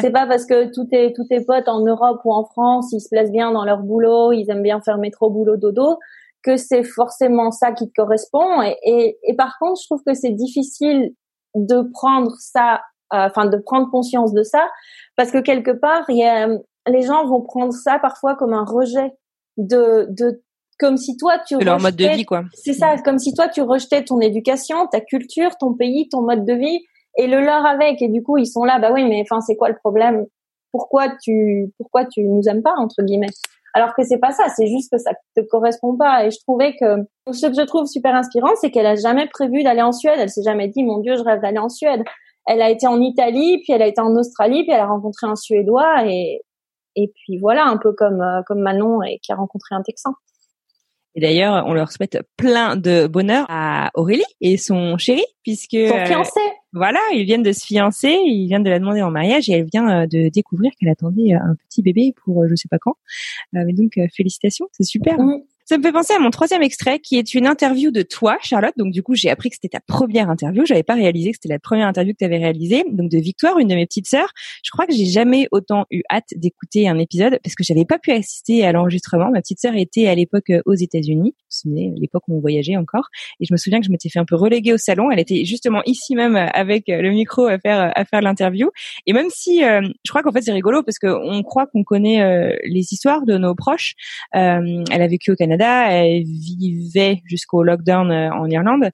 C'est 0.00 0.12
pas 0.12 0.26
parce 0.26 0.46
que 0.46 0.72
tous 0.72 0.84
tes 0.84 1.12
tous 1.12 1.24
tes 1.24 1.44
potes 1.44 1.68
en 1.68 1.80
Europe 1.80 2.20
ou 2.24 2.32
en 2.32 2.44
France 2.44 2.92
ils 2.92 3.00
se 3.00 3.08
plaisent 3.08 3.32
bien 3.32 3.52
dans 3.52 3.64
leur 3.64 3.78
boulot, 3.82 4.32
ils 4.32 4.48
aiment 4.48 4.62
bien 4.62 4.80
faire 4.80 4.98
métro 4.98 5.30
boulot 5.30 5.56
dodo 5.56 5.98
que 6.44 6.56
c'est 6.56 6.84
forcément 6.84 7.50
ça 7.50 7.72
qui 7.72 7.88
te 7.88 7.94
correspond. 7.96 8.62
Et, 8.62 8.76
et, 8.82 9.18
et 9.22 9.34
par 9.34 9.56
contre, 9.58 9.80
je 9.80 9.86
trouve 9.86 10.02
que 10.06 10.14
c'est 10.14 10.30
difficile 10.30 11.14
de 11.54 11.82
prendre 11.92 12.32
ça, 12.38 12.82
euh, 13.14 13.26
enfin 13.26 13.46
de 13.46 13.56
prendre 13.56 13.90
conscience 13.90 14.32
de 14.32 14.42
ça, 14.42 14.68
parce 15.16 15.30
que 15.32 15.38
quelque 15.38 15.70
part, 15.70 16.04
y 16.10 16.22
a, 16.22 16.48
les 16.86 17.02
gens 17.02 17.26
vont 17.26 17.40
prendre 17.40 17.72
ça 17.72 17.98
parfois 17.98 18.34
comme 18.36 18.52
un 18.52 18.64
rejet 18.64 19.12
de 19.56 20.06
de 20.10 20.42
comme 20.78 20.96
si 20.96 21.16
toi 21.16 21.38
tu 21.46 21.58
leur 21.58 21.80
mode 21.80 21.96
de 21.96 22.06
vie 22.16 22.24
quoi. 22.24 22.42
C'est 22.54 22.72
ça, 22.72 22.96
comme 23.04 23.18
si 23.18 23.32
toi 23.32 23.48
tu 23.48 23.62
rejetais 23.62 24.04
ton 24.04 24.20
éducation, 24.20 24.86
ta 24.86 25.00
culture, 25.00 25.56
ton 25.58 25.74
pays, 25.74 26.08
ton 26.08 26.22
mode 26.22 26.44
de 26.44 26.54
vie 26.54 26.80
et 27.16 27.26
le 27.26 27.40
leur 27.40 27.64
avec 27.64 28.02
et 28.02 28.08
du 28.08 28.22
coup 28.22 28.38
ils 28.38 28.46
sont 28.46 28.64
là 28.64 28.78
bah 28.80 28.90
oui 28.92 29.04
mais 29.04 29.22
enfin 29.22 29.40
c'est 29.40 29.56
quoi 29.56 29.68
le 29.68 29.76
problème? 29.76 30.26
Pourquoi 30.72 31.08
tu 31.22 31.72
pourquoi 31.78 32.04
tu 32.06 32.22
nous 32.22 32.42
aimes 32.48 32.62
pas 32.62 32.74
entre 32.78 33.02
guillemets? 33.02 33.32
Alors 33.76 33.94
que 33.94 34.04
c'est 34.04 34.18
pas 34.18 34.30
ça, 34.30 34.44
c'est 34.56 34.68
juste 34.68 34.92
que 34.92 34.98
ça 34.98 35.12
te 35.36 35.40
correspond 35.42 35.96
pas 35.96 36.26
et 36.26 36.30
je 36.30 36.38
trouvais 36.40 36.74
que 36.76 37.04
ce 37.32 37.46
que 37.46 37.54
je 37.54 37.66
trouve 37.66 37.86
super 37.86 38.14
inspirant 38.14 38.52
c'est 38.60 38.70
qu'elle 38.70 38.86
a 38.86 38.96
jamais 38.96 39.26
prévu 39.28 39.62
d'aller 39.62 39.82
en 39.82 39.92
Suède, 39.92 40.18
elle 40.18 40.30
s'est 40.30 40.44
jamais 40.44 40.68
dit 40.68 40.84
mon 40.84 40.98
dieu, 40.98 41.16
je 41.16 41.22
rêve 41.22 41.40
d'aller 41.40 41.58
en 41.58 41.68
Suède. 41.68 42.02
Elle 42.46 42.60
a 42.60 42.68
été 42.68 42.86
en 42.86 43.00
Italie, 43.00 43.62
puis 43.62 43.72
elle 43.72 43.80
a 43.80 43.86
été 43.86 44.02
en 44.02 44.14
Australie, 44.16 44.64
puis 44.64 44.72
elle 44.72 44.80
a 44.80 44.86
rencontré 44.86 45.26
un 45.26 45.34
suédois 45.34 46.06
et 46.06 46.42
et 46.96 47.08
puis 47.08 47.38
voilà 47.38 47.64
un 47.66 47.76
peu 47.76 47.92
comme 47.92 48.20
euh, 48.20 48.42
comme 48.46 48.60
Manon 48.60 49.02
et 49.02 49.18
qui 49.20 49.32
a 49.32 49.36
rencontré 49.36 49.74
un 49.74 49.82
Texan. 49.82 50.12
Et 51.14 51.20
d'ailleurs, 51.20 51.64
on 51.66 51.74
leur 51.74 51.92
souhaite 51.92 52.18
plein 52.36 52.76
de 52.76 53.06
bonheur 53.06 53.46
à 53.48 53.90
Aurélie 53.94 54.24
et 54.40 54.56
son 54.56 54.98
chéri, 54.98 55.24
puisque 55.44 55.72
son 55.72 55.96
euh, 55.96 56.06
fiancé. 56.06 56.40
voilà, 56.72 56.98
ils 57.12 57.24
viennent 57.24 57.44
de 57.44 57.52
se 57.52 57.64
fiancer, 57.64 58.18
ils 58.24 58.48
viennent 58.48 58.64
de 58.64 58.70
la 58.70 58.80
demander 58.80 59.00
en 59.02 59.12
mariage 59.12 59.48
et 59.48 59.52
elle 59.52 59.66
vient 59.72 60.02
euh, 60.02 60.06
de 60.06 60.28
découvrir 60.28 60.72
qu'elle 60.78 60.88
attendait 60.88 61.34
euh, 61.34 61.38
un 61.38 61.54
petit 61.68 61.82
bébé 61.82 62.14
pour 62.24 62.44
je 62.48 62.54
sais 62.56 62.68
pas 62.68 62.78
quand. 62.78 62.96
mais 63.52 63.72
donc 63.72 63.98
félicitations, 64.16 64.66
c'est 64.72 64.84
super. 64.84 65.16
Ça 65.66 65.78
me 65.78 65.82
fait 65.82 65.92
penser 65.92 66.12
à 66.12 66.18
mon 66.18 66.28
troisième 66.28 66.62
extrait, 66.62 66.98
qui 66.98 67.16
est 67.16 67.32
une 67.32 67.46
interview 67.46 67.90
de 67.90 68.02
toi, 68.02 68.36
Charlotte. 68.42 68.74
Donc 68.76 68.92
du 68.92 69.02
coup, 69.02 69.14
j'ai 69.14 69.30
appris 69.30 69.48
que 69.48 69.56
c'était 69.56 69.70
ta 69.70 69.80
première 69.80 70.28
interview. 70.28 70.66
J'avais 70.66 70.82
pas 70.82 70.92
réalisé 70.92 71.30
que 71.30 71.38
c'était 71.40 71.54
la 71.54 71.58
première 71.58 71.88
interview 71.88 72.12
que 72.12 72.18
tu 72.18 72.24
avais 72.26 72.36
réalisée. 72.36 72.84
Donc 72.92 73.10
de 73.10 73.16
Victoire, 73.16 73.58
une 73.58 73.68
de 73.68 73.74
mes 73.74 73.86
petites 73.86 74.06
sœurs. 74.06 74.28
Je 74.62 74.70
crois 74.70 74.86
que 74.86 74.92
j'ai 74.92 75.06
jamais 75.06 75.48
autant 75.52 75.86
eu 75.90 76.02
hâte 76.12 76.28
d'écouter 76.36 76.86
un 76.86 76.98
épisode 76.98 77.38
parce 77.42 77.54
que 77.54 77.64
j'avais 77.64 77.86
pas 77.86 77.98
pu 77.98 78.12
assister 78.12 78.66
à 78.66 78.72
l'enregistrement. 78.72 79.30
Ma 79.30 79.40
petite 79.40 79.58
sœur 79.58 79.74
était 79.74 80.06
à 80.06 80.14
l'époque 80.14 80.50
euh, 80.50 80.60
aux 80.66 80.74
États-Unis. 80.74 81.34
Vous 81.64 81.70
vous 81.70 81.94
l'époque 81.98 82.24
où 82.28 82.36
on 82.36 82.40
voyageait 82.40 82.76
encore. 82.76 83.08
Et 83.40 83.46
je 83.46 83.52
me 83.54 83.56
souviens 83.56 83.80
que 83.80 83.86
je 83.86 83.90
m'étais 83.90 84.10
fait 84.10 84.18
un 84.18 84.26
peu 84.26 84.36
reléguer 84.36 84.74
au 84.74 84.78
salon. 84.78 85.10
Elle 85.10 85.20
était 85.20 85.46
justement 85.46 85.80
ici 85.86 86.14
même 86.14 86.36
euh, 86.36 86.46
avec 86.52 86.90
euh, 86.90 87.00
le 87.00 87.10
micro 87.10 87.46
à 87.46 87.58
faire 87.58 87.90
à 87.94 88.04
faire 88.04 88.20
l'interview. 88.20 88.70
Et 89.06 89.14
même 89.14 89.28
si 89.30 89.60
je 89.60 90.10
crois 90.10 90.22
qu'en 90.22 90.32
fait 90.32 90.42
c'est 90.42 90.52
rigolo 90.52 90.82
parce 90.82 90.98
qu'on 90.98 91.42
croit 91.42 91.66
qu'on 91.66 91.84
connaît 91.84 92.54
les 92.64 92.92
histoires 92.92 93.24
de 93.24 93.36
nos 93.36 93.54
proches. 93.54 93.94
elle 94.32 94.84
a 94.90 95.06
vécu 95.06 95.30
au 95.30 95.36
Canada, 95.36 95.53
elle 95.62 96.24
vivait 96.24 97.22
jusqu'au 97.26 97.62
lockdown 97.62 98.10
en 98.10 98.46
Irlande 98.48 98.90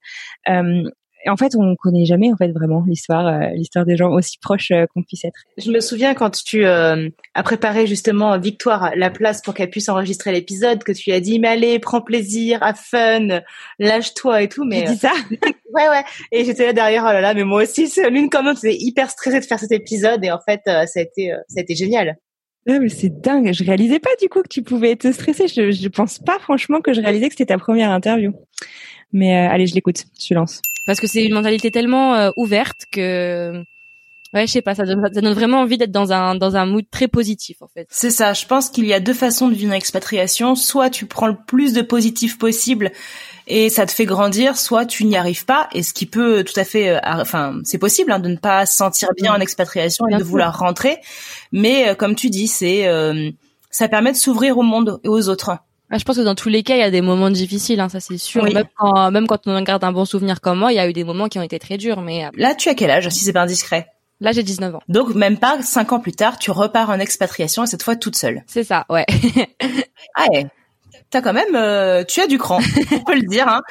en 1.29 1.37
fait, 1.37 1.55
on 1.55 1.75
connaît 1.75 2.05
jamais 2.05 2.31
en 2.31 2.35
fait 2.35 2.51
vraiment 2.51 2.83
l'histoire, 2.87 3.27
euh, 3.27 3.49
l'histoire 3.53 3.85
des 3.85 3.95
gens 3.95 4.11
aussi 4.11 4.37
proches 4.39 4.71
euh, 4.71 4.85
qu'on 4.93 5.03
puisse 5.03 5.23
être. 5.25 5.39
Je 5.57 5.71
me 5.71 5.79
souviens 5.79 6.13
quand 6.13 6.43
tu 6.43 6.65
euh, 6.65 7.09
as 7.35 7.43
préparé 7.43 7.85
justement 7.85 8.39
Victoire 8.39 8.91
la 8.95 9.09
place 9.09 9.41
pour 9.41 9.53
qu'elle 9.53 9.69
puisse 9.69 9.89
enregistrer 9.89 10.31
l'épisode, 10.31 10.83
que 10.83 10.91
tu 10.91 11.09
lui 11.09 11.15
as 11.15 11.19
dit 11.19 11.39
mais 11.39 11.49
allez, 11.49 11.79
prends 11.79 12.01
plaisir, 12.01 12.63
à 12.63 12.73
fun, 12.73 13.41
lâche-toi 13.79 14.43
et 14.43 14.49
tout. 14.49 14.63
Mais 14.65 14.83
dit 14.83 14.97
ça. 14.97 15.11
ouais 15.73 15.89
ouais. 15.89 16.03
Et 16.31 16.45
j'étais 16.45 16.65
là 16.65 16.73
derrière, 16.73 17.03
oh 17.07 17.11
là 17.11 17.21
là, 17.21 17.33
mais 17.33 17.43
moi 17.43 17.63
aussi, 17.63 17.91
l'une 18.09 18.29
comme 18.29 18.45
l'autre, 18.45 18.59
j'étais 18.63 18.77
hyper 18.79 19.09
stressée 19.09 19.39
de 19.39 19.45
faire 19.45 19.59
cet 19.59 19.71
épisode 19.71 20.23
et 20.23 20.31
en 20.31 20.39
fait, 20.39 20.61
ça 20.65 20.81
a 20.81 21.01
été, 21.01 21.33
ça 21.47 21.59
a 21.59 21.61
été 21.61 21.75
génial. 21.75 22.17
Ah, 22.67 22.79
mais 22.79 22.89
c'est 22.89 23.21
dingue. 23.21 23.53
Je 23.53 23.63
réalisais 23.63 23.99
pas 23.99 24.11
du 24.21 24.29
coup 24.29 24.41
que 24.41 24.49
tu 24.49 24.61
pouvais 24.61 24.91
être 24.91 25.11
stressée. 25.11 25.47
Je, 25.47 25.71
je 25.71 25.87
pense 25.87 26.19
pas 26.19 26.37
franchement 26.39 26.81
que 26.81 26.93
je 26.93 27.01
réalisais 27.01 27.27
que 27.27 27.33
c'était 27.33 27.53
ta 27.53 27.57
première 27.57 27.91
interview. 27.91 28.33
Mais 29.13 29.35
allez, 29.35 29.67
je 29.67 29.73
l'écoute. 29.73 30.05
Je 30.19 30.33
lance 30.33 30.61
parce 30.85 30.99
que 30.99 31.07
c'est 31.07 31.23
une 31.23 31.33
mentalité 31.33 31.71
tellement 31.71 32.15
euh, 32.15 32.31
ouverte 32.35 32.85
que 32.91 33.63
ouais 34.33 34.47
je 34.47 34.51
sais 34.51 34.61
pas 34.61 34.75
ça 34.75 34.85
donne, 34.85 35.01
ça 35.13 35.21
donne 35.21 35.33
vraiment 35.33 35.61
envie 35.61 35.77
d'être 35.77 35.91
dans 35.91 36.11
un 36.11 36.35
dans 36.35 36.55
un 36.55 36.65
mood 36.65 36.85
très 36.89 37.07
positif 37.07 37.61
en 37.61 37.67
fait 37.67 37.87
c'est 37.89 38.09
ça 38.09 38.33
je 38.33 38.45
pense 38.45 38.69
qu'il 38.69 38.85
y 38.85 38.93
a 38.93 38.99
deux 38.99 39.13
façons 39.13 39.47
de 39.47 39.53
vivre 39.53 39.71
une 39.71 39.77
expatriation 39.77 40.55
soit 40.55 40.89
tu 40.89 41.05
prends 41.05 41.27
le 41.27 41.37
plus 41.47 41.73
de 41.73 41.81
positif 41.81 42.37
possible 42.37 42.91
et 43.51 43.69
ça 43.69 43.85
te 43.85 43.91
fait 43.91 44.05
grandir 44.05 44.57
soit 44.57 44.85
tu 44.85 45.03
n'y 45.05 45.17
arrives 45.17 45.45
pas 45.45 45.67
et 45.73 45.83
ce 45.83 45.93
qui 45.93 46.05
peut 46.05 46.43
tout 46.43 46.57
à 46.59 46.63
fait 46.63 46.89
euh, 46.89 46.99
enfin 47.03 47.59
c'est 47.63 47.77
possible 47.77 48.11
hein, 48.11 48.19
de 48.19 48.29
ne 48.29 48.37
pas 48.37 48.65
se 48.65 48.77
sentir 48.77 49.09
bien 49.17 49.33
en 49.33 49.39
expatriation 49.39 50.05
et 50.07 50.15
de 50.15 50.23
vouloir 50.23 50.57
rentrer 50.57 50.97
mais 51.51 51.89
euh, 51.89 51.95
comme 51.95 52.15
tu 52.15 52.29
dis 52.29 52.47
c'est 52.47 52.87
ça 53.69 53.87
permet 53.87 54.11
de 54.11 54.17
s'ouvrir 54.17 54.57
au 54.57 54.63
monde 54.63 54.99
et 55.03 55.09
aux 55.09 55.29
autres 55.29 55.57
ah, 55.93 55.97
je 55.97 56.05
pense 56.05 56.15
que 56.15 56.21
dans 56.21 56.35
tous 56.35 56.47
les 56.47 56.63
cas, 56.63 56.75
il 56.75 56.79
y 56.79 56.83
a 56.83 56.89
des 56.89 57.01
moments 57.01 57.29
difficiles, 57.29 57.81
hein, 57.81 57.89
ça 57.89 57.99
c'est 57.99 58.17
sûr. 58.17 58.45
Même, 58.45 58.63
quand, 58.77 59.11
même 59.11 59.27
quand 59.27 59.45
on 59.45 59.61
garde 59.61 59.83
un 59.83 59.91
bon 59.91 60.05
souvenir 60.05 60.39
comme 60.39 60.59
moi, 60.59 60.71
il 60.71 60.77
y 60.77 60.79
a 60.79 60.87
eu 60.87 60.93
des 60.93 61.03
moments 61.03 61.27
qui 61.27 61.37
ont 61.37 61.41
été 61.41 61.59
très 61.59 61.77
durs. 61.77 61.99
Mais 61.99 62.23
euh, 62.23 62.29
là, 62.35 62.55
tu 62.55 62.69
as 62.69 62.75
quel 62.75 62.89
âge, 62.89 63.09
si 63.09 63.25
c'est 63.25 63.33
pas 63.33 63.41
indiscret? 63.41 63.87
Là, 64.21 64.31
j'ai 64.31 64.41
19 64.41 64.75
ans. 64.75 64.81
Donc 64.87 65.13
même 65.15 65.37
pas 65.37 65.61
cinq 65.63 65.91
ans 65.91 65.99
plus 65.99 66.13
tard, 66.13 66.39
tu 66.39 66.49
repars 66.49 66.91
en 66.91 66.99
expatriation 66.99 67.65
et 67.65 67.67
cette 67.67 67.83
fois 67.83 67.97
toute 67.97 68.15
seule. 68.15 68.43
C'est 68.47 68.63
ça, 68.63 68.85
ouais. 68.89 69.05
ah 70.15 70.27
ouais. 70.31 70.47
T'as 71.11 71.21
quand 71.21 71.33
même, 71.33 71.55
euh, 71.55 72.05
tu 72.05 72.21
as 72.21 72.27
du 72.27 72.37
cran, 72.37 72.59
on 72.93 72.99
peut 72.99 73.15
le 73.15 73.27
dire. 73.27 73.47
Hein. 73.47 73.61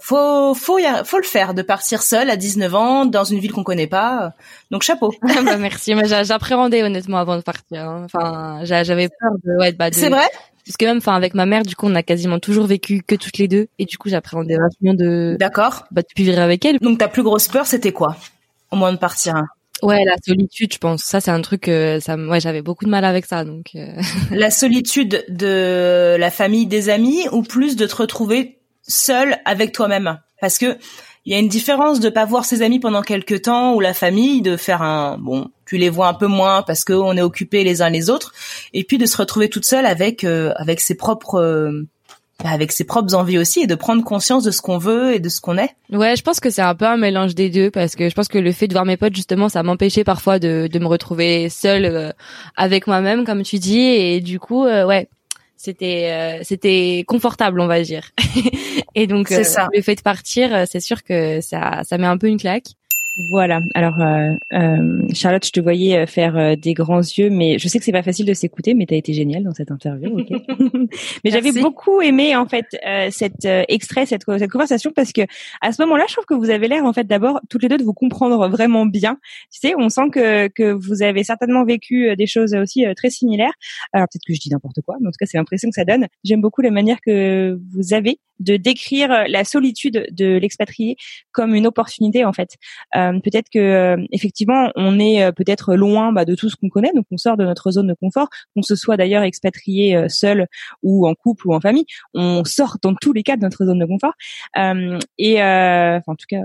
Faut, 0.00 0.52
faut, 0.54 0.78
faut 1.04 1.18
le 1.18 1.24
faire, 1.24 1.54
de 1.54 1.62
partir 1.62 2.02
seule 2.02 2.28
à 2.28 2.36
19 2.36 2.74
ans 2.74 3.06
dans 3.06 3.24
une 3.24 3.38
ville 3.38 3.52
qu'on 3.52 3.62
connaît 3.62 3.86
pas. 3.86 4.32
Donc 4.72 4.82
chapeau. 4.82 5.14
bah, 5.22 5.56
merci, 5.58 5.94
mais 5.94 6.06
j'appréhendais 6.06 6.82
honnêtement 6.82 7.18
avant 7.18 7.36
de 7.36 7.42
partir. 7.42 7.82
Hein. 7.82 8.06
Enfin, 8.12 8.60
j'avais 8.64 9.08
peur 9.08 9.30
de, 9.44 9.60
ouais, 9.60 9.72
bah, 9.72 9.90
de... 9.90 9.94
C'est 9.94 10.08
vrai? 10.08 10.28
Parce 10.66 10.76
que 10.76 10.84
même, 10.84 10.98
enfin, 10.98 11.14
avec 11.14 11.32
ma 11.34 11.46
mère, 11.46 11.62
du 11.62 11.74
coup, 11.76 11.86
on 11.86 11.94
a 11.94 12.02
quasiment 12.02 12.38
toujours 12.38 12.66
vécu 12.66 13.02
que 13.06 13.14
toutes 13.14 13.38
les 13.38 13.48
deux, 13.48 13.68
et 13.78 13.86
du 13.86 13.96
coup, 13.96 14.10
j'appréhendais 14.10 14.56
vachement 14.56 14.92
de. 14.92 15.36
D'accord. 15.38 15.86
Bah, 15.90 16.02
de 16.02 16.22
vivre 16.22 16.38
avec 16.38 16.62
elle. 16.66 16.78
Donc, 16.80 16.98
ta 16.98 17.08
plus 17.08 17.22
grosse 17.22 17.48
peur, 17.48 17.66
c'était 17.66 17.92
quoi 17.92 18.16
Au 18.70 18.76
moins 18.76 18.92
de 18.92 18.98
partir? 18.98 19.44
Ouais, 19.82 20.04
la 20.04 20.16
solitude, 20.24 20.72
je 20.72 20.78
pense. 20.78 21.02
Ça, 21.02 21.20
c'est 21.20 21.30
un 21.30 21.40
truc. 21.40 21.68
Euh, 21.68 22.00
ça, 22.00 22.16
ouais, 22.16 22.40
j'avais 22.40 22.62
beaucoup 22.62 22.84
de 22.84 22.90
mal 22.90 23.04
avec 23.04 23.26
ça, 23.26 23.44
donc. 23.44 23.70
Euh. 23.74 24.00
la 24.30 24.50
solitude 24.50 25.24
de 25.28 26.16
la 26.18 26.30
famille, 26.30 26.66
des 26.66 26.88
amis, 26.88 27.28
ou 27.32 27.42
plus 27.42 27.76
de 27.76 27.86
te 27.86 27.96
retrouver 27.96 28.58
seule 28.82 29.38
avec 29.44 29.72
toi-même, 29.72 30.18
parce 30.40 30.58
que 30.58 30.76
il 31.26 31.32
y 31.32 31.34
a 31.34 31.38
une 31.38 31.48
différence 31.48 32.00
de 32.00 32.08
pas 32.08 32.24
voir 32.24 32.46
ses 32.46 32.62
amis 32.62 32.80
pendant 32.80 33.02
quelques 33.02 33.42
temps 33.42 33.74
ou 33.74 33.80
la 33.80 33.92
famille, 33.92 34.40
de 34.40 34.56
faire 34.56 34.80
un 34.80 35.18
bon, 35.18 35.50
tu 35.66 35.76
les 35.76 35.90
vois 35.90 36.08
un 36.08 36.14
peu 36.14 36.26
moins 36.26 36.62
parce 36.62 36.84
qu'on 36.84 37.16
est 37.18 37.22
occupés 37.22 37.64
les 37.64 37.82
uns 37.82 37.90
les 37.90 38.08
autres, 38.08 38.32
et 38.72 38.82
puis 38.82 38.96
de 38.96 39.04
se 39.04 39.16
retrouver 39.18 39.50
toute 39.50 39.66
seule 39.66 39.84
avec 39.84 40.24
euh, 40.24 40.52
avec 40.56 40.80
ses 40.80 40.96
propres 40.96 41.70
avec 42.44 42.72
ses 42.72 42.84
propres 42.84 43.14
envies 43.14 43.38
aussi 43.38 43.60
et 43.60 43.66
de 43.66 43.74
prendre 43.74 44.04
conscience 44.04 44.44
de 44.44 44.50
ce 44.50 44.60
qu'on 44.60 44.78
veut 44.78 45.14
et 45.14 45.18
de 45.18 45.28
ce 45.28 45.40
qu'on 45.40 45.58
est. 45.58 45.74
Ouais, 45.90 46.14
je 46.16 46.22
pense 46.22 46.38
que 46.38 46.50
c'est 46.50 46.62
un 46.62 46.74
peu 46.74 46.86
un 46.86 46.96
mélange 46.96 47.34
des 47.34 47.50
deux 47.50 47.70
parce 47.70 47.96
que 47.96 48.08
je 48.08 48.14
pense 48.14 48.28
que 48.28 48.38
le 48.38 48.52
fait 48.52 48.68
de 48.68 48.74
voir 48.74 48.84
mes 48.84 48.96
potes 48.96 49.16
justement, 49.16 49.48
ça 49.48 49.62
m'empêchait 49.62 50.04
parfois 50.04 50.38
de, 50.38 50.68
de 50.70 50.78
me 50.78 50.86
retrouver 50.86 51.48
seule 51.48 51.84
euh, 51.84 52.10
avec 52.56 52.86
moi-même 52.86 53.24
comme 53.24 53.42
tu 53.42 53.58
dis 53.58 53.80
et 53.80 54.20
du 54.20 54.38
coup 54.38 54.64
ouais, 54.64 55.08
c'était 55.58 56.40
c'était 56.44 57.04
confortable 57.06 57.60
on 57.60 57.66
va 57.66 57.82
dire. 57.82 58.10
Et 58.94 59.06
donc 59.06 59.30
euh, 59.32 59.42
le 59.74 59.82
fait 59.82 59.96
de 59.96 60.00
partir 60.00 60.54
euh, 60.54 60.64
c'est 60.70 60.80
sûr 60.80 61.02
que 61.02 61.40
ça 61.40 61.82
ça 61.84 61.98
met 61.98 62.06
un 62.06 62.16
peu 62.16 62.28
une 62.28 62.38
claque 62.38 62.70
voilà. 63.30 63.60
Alors, 63.74 64.00
euh, 64.00 64.34
euh, 64.52 65.02
Charlotte, 65.12 65.44
je 65.44 65.50
te 65.50 65.58
voyais 65.58 65.98
euh, 65.98 66.06
faire 66.06 66.36
euh, 66.36 66.54
des 66.54 66.72
grands 66.72 67.00
yeux, 67.00 67.30
mais 67.30 67.58
je 67.58 67.66
sais 67.66 67.78
que 67.78 67.84
c'est 67.84 67.92
pas 67.92 68.04
facile 68.04 68.26
de 68.26 68.32
s'écouter, 68.32 68.74
mais 68.74 68.86
tu 68.86 68.94
as 68.94 68.96
été 68.96 69.12
géniale 69.12 69.42
dans 69.42 69.52
cette 69.52 69.72
interview. 69.72 70.20
Okay 70.20 70.46
mais 71.24 71.30
j'avais 71.30 71.50
beaucoup 71.52 72.00
aimé 72.00 72.36
en 72.36 72.46
fait 72.46 72.66
euh, 72.86 73.08
cet 73.10 73.44
extrait, 73.44 74.06
cette, 74.06 74.22
cette 74.24 74.50
conversation, 74.50 74.92
parce 74.94 75.12
que 75.12 75.22
à 75.60 75.72
ce 75.72 75.82
moment-là, 75.82 76.04
je 76.08 76.14
trouve 76.14 76.26
que 76.26 76.34
vous 76.34 76.50
avez 76.50 76.68
l'air 76.68 76.84
en 76.84 76.92
fait 76.92 77.04
d'abord 77.04 77.40
toutes 77.50 77.62
les 77.62 77.68
deux 77.68 77.78
de 77.78 77.84
vous 77.84 77.94
comprendre 77.94 78.48
vraiment 78.48 78.86
bien. 78.86 79.18
Tu 79.52 79.58
sais, 79.60 79.74
on 79.76 79.88
sent 79.88 80.10
que 80.12 80.48
que 80.48 80.70
vous 80.70 81.02
avez 81.02 81.24
certainement 81.24 81.64
vécu 81.64 82.14
des 82.16 82.26
choses 82.26 82.54
aussi 82.54 82.84
très 82.96 83.10
similaires. 83.10 83.52
Alors 83.92 84.06
peut-être 84.12 84.24
que 84.26 84.34
je 84.34 84.40
dis 84.40 84.50
n'importe 84.50 84.80
quoi, 84.86 84.96
mais 85.00 85.08
en 85.08 85.10
tout 85.10 85.18
cas, 85.18 85.26
c'est 85.26 85.38
l'impression 85.38 85.68
que 85.68 85.74
ça 85.74 85.84
donne. 85.84 86.06
J'aime 86.22 86.40
beaucoup 86.40 86.62
la 86.62 86.70
manière 86.70 87.00
que 87.00 87.58
vous 87.74 87.94
avez 87.94 88.20
de 88.40 88.56
décrire 88.56 89.24
la 89.28 89.44
solitude 89.44 90.06
de 90.10 90.36
l'expatrié 90.36 90.96
comme 91.32 91.54
une 91.54 91.66
opportunité 91.66 92.24
en 92.24 92.32
fait. 92.32 92.50
Euh, 92.96 93.18
peut-être 93.20 93.48
que 93.52 93.58
euh, 93.58 94.06
effectivement 94.12 94.70
on 94.76 94.98
est 94.98 95.22
euh, 95.22 95.32
peut-être 95.32 95.74
loin 95.74 96.12
bah, 96.12 96.24
de 96.24 96.34
tout 96.34 96.48
ce 96.48 96.56
qu'on 96.56 96.68
connaît, 96.68 96.92
donc 96.94 97.06
on 97.10 97.16
sort 97.16 97.36
de 97.36 97.44
notre 97.44 97.70
zone 97.70 97.88
de 97.88 97.94
confort, 97.94 98.28
qu'on 98.54 98.62
se 98.62 98.76
soit 98.76 98.96
d'ailleurs 98.96 99.22
expatrié 99.22 100.08
seul 100.08 100.46
ou 100.82 101.06
en 101.08 101.14
couple 101.14 101.48
ou 101.48 101.54
en 101.54 101.60
famille, 101.60 101.86
on 102.14 102.44
sort 102.44 102.76
dans 102.82 102.94
tous 102.94 103.12
les 103.12 103.22
cas 103.22 103.36
de 103.36 103.42
notre 103.42 103.64
zone 103.64 103.78
de 103.78 103.86
confort. 103.86 104.14
et 105.18 105.42
en 105.42 106.14
tout 106.16 106.26
cas 106.28 106.42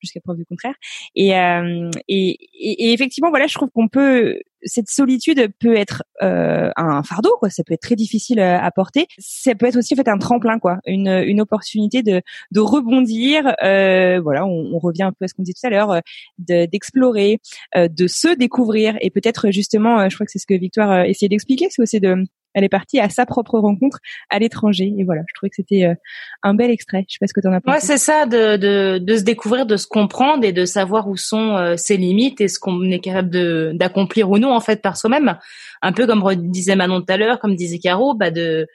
jusqu'à 0.00 0.20
preuve 0.20 0.36
du 0.36 0.44
contraire. 0.44 0.74
Et, 1.14 1.36
euh, 1.36 1.90
et, 2.08 2.38
et, 2.54 2.92
effectivement, 2.92 3.30
voilà, 3.30 3.46
je 3.46 3.54
trouve 3.54 3.70
qu'on 3.70 3.88
peut 3.88 4.38
cette 4.62 4.88
solitude 4.88 5.48
peut 5.58 5.74
être 5.76 6.02
euh, 6.22 6.70
un 6.76 7.02
fardeau, 7.02 7.34
quoi. 7.38 7.50
Ça 7.50 7.64
peut 7.64 7.74
être 7.74 7.82
très 7.82 7.96
difficile 7.96 8.40
à 8.40 8.70
porter. 8.70 9.06
Ça 9.18 9.54
peut 9.54 9.66
être 9.66 9.76
aussi 9.76 9.94
en 9.94 9.96
fait 9.96 10.08
un 10.08 10.18
tremplin, 10.18 10.58
quoi, 10.58 10.78
une, 10.86 11.08
une 11.08 11.40
opportunité 11.40 12.02
de, 12.02 12.22
de 12.50 12.60
rebondir. 12.60 13.54
Euh, 13.62 14.20
voilà, 14.20 14.46
on, 14.46 14.74
on, 14.74 14.78
revient 14.78 15.04
un 15.04 15.12
peu 15.12 15.24
à 15.24 15.28
ce 15.28 15.34
qu'on 15.34 15.42
disait 15.42 15.54
tout 15.58 15.66
à 15.66 15.70
l'heure, 15.70 15.92
euh, 15.92 16.00
d'explorer, 16.38 17.40
euh, 17.76 17.88
de 17.88 18.06
se 18.06 18.34
découvrir 18.34 18.96
et 19.00 19.10
peut-être 19.10 19.50
justement, 19.50 20.08
je 20.08 20.14
crois 20.14 20.26
que 20.26 20.32
c'est 20.32 20.38
ce 20.38 20.46
que 20.46 20.54
Victoire 20.54 21.04
essayait 21.04 21.28
d'expliquer, 21.28 21.68
c'est 21.70 21.82
aussi 21.82 22.00
de 22.00 22.24
elle 22.54 22.64
est 22.64 22.68
partie 22.68 22.98
à 23.00 23.08
sa 23.08 23.26
propre 23.26 23.58
rencontre 23.58 23.98
à 24.28 24.38
l'étranger. 24.38 24.92
Et 24.98 25.04
voilà, 25.04 25.22
je 25.28 25.34
trouvais 25.34 25.50
que 25.50 25.56
c'était 25.56 25.84
euh, 25.84 25.94
un 26.42 26.54
bel 26.54 26.70
extrait. 26.70 27.04
Je 27.08 27.14
sais 27.14 27.18
pas 27.20 27.26
ce 27.26 27.34
que 27.34 27.40
tu 27.40 27.48
en 27.48 27.52
as 27.52 27.60
pensé. 27.60 27.74
Ouais, 27.74 27.80
c'est 27.80 27.98
ça, 27.98 28.26
de, 28.26 28.56
de, 28.56 28.98
de, 28.98 29.16
se 29.16 29.22
découvrir, 29.22 29.66
de 29.66 29.76
se 29.76 29.86
comprendre 29.86 30.44
et 30.44 30.52
de 30.52 30.64
savoir 30.64 31.08
où 31.08 31.16
sont 31.16 31.56
euh, 31.56 31.76
ses 31.76 31.96
limites 31.96 32.40
et 32.40 32.48
ce 32.48 32.58
qu'on 32.58 32.82
est 32.90 33.00
capable 33.00 33.30
de 33.30 33.72
d'accomplir 33.74 34.30
ou 34.30 34.38
non 34.38 34.52
en 34.52 34.60
fait 34.60 34.82
par 34.82 34.96
soi-même. 34.96 35.38
Un 35.82 35.92
peu 35.92 36.06
comme 36.06 36.22
disait 36.50 36.76
Manon 36.76 37.00
tout 37.00 37.12
à 37.12 37.16
l'heure, 37.16 37.38
comme 37.40 37.54
disait 37.54 37.78
Caro, 37.78 38.14
bah 38.14 38.30
de 38.30 38.66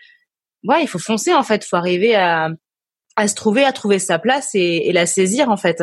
ouais, 0.64 0.82
il 0.82 0.88
faut 0.88 1.00
foncer 1.00 1.34
en 1.34 1.44
fait, 1.44 1.66
il 1.66 1.68
faut 1.68 1.78
arriver 1.78 2.16
à 2.16 2.50
à 3.18 3.28
se 3.28 3.36
trouver, 3.36 3.64
à 3.64 3.72
trouver 3.72 4.00
sa 4.00 4.20
place 4.20 4.50
et, 4.56 4.90
et 4.90 4.92
la 4.92 5.06
saisir 5.06 5.50
en 5.50 5.58
fait. 5.58 5.82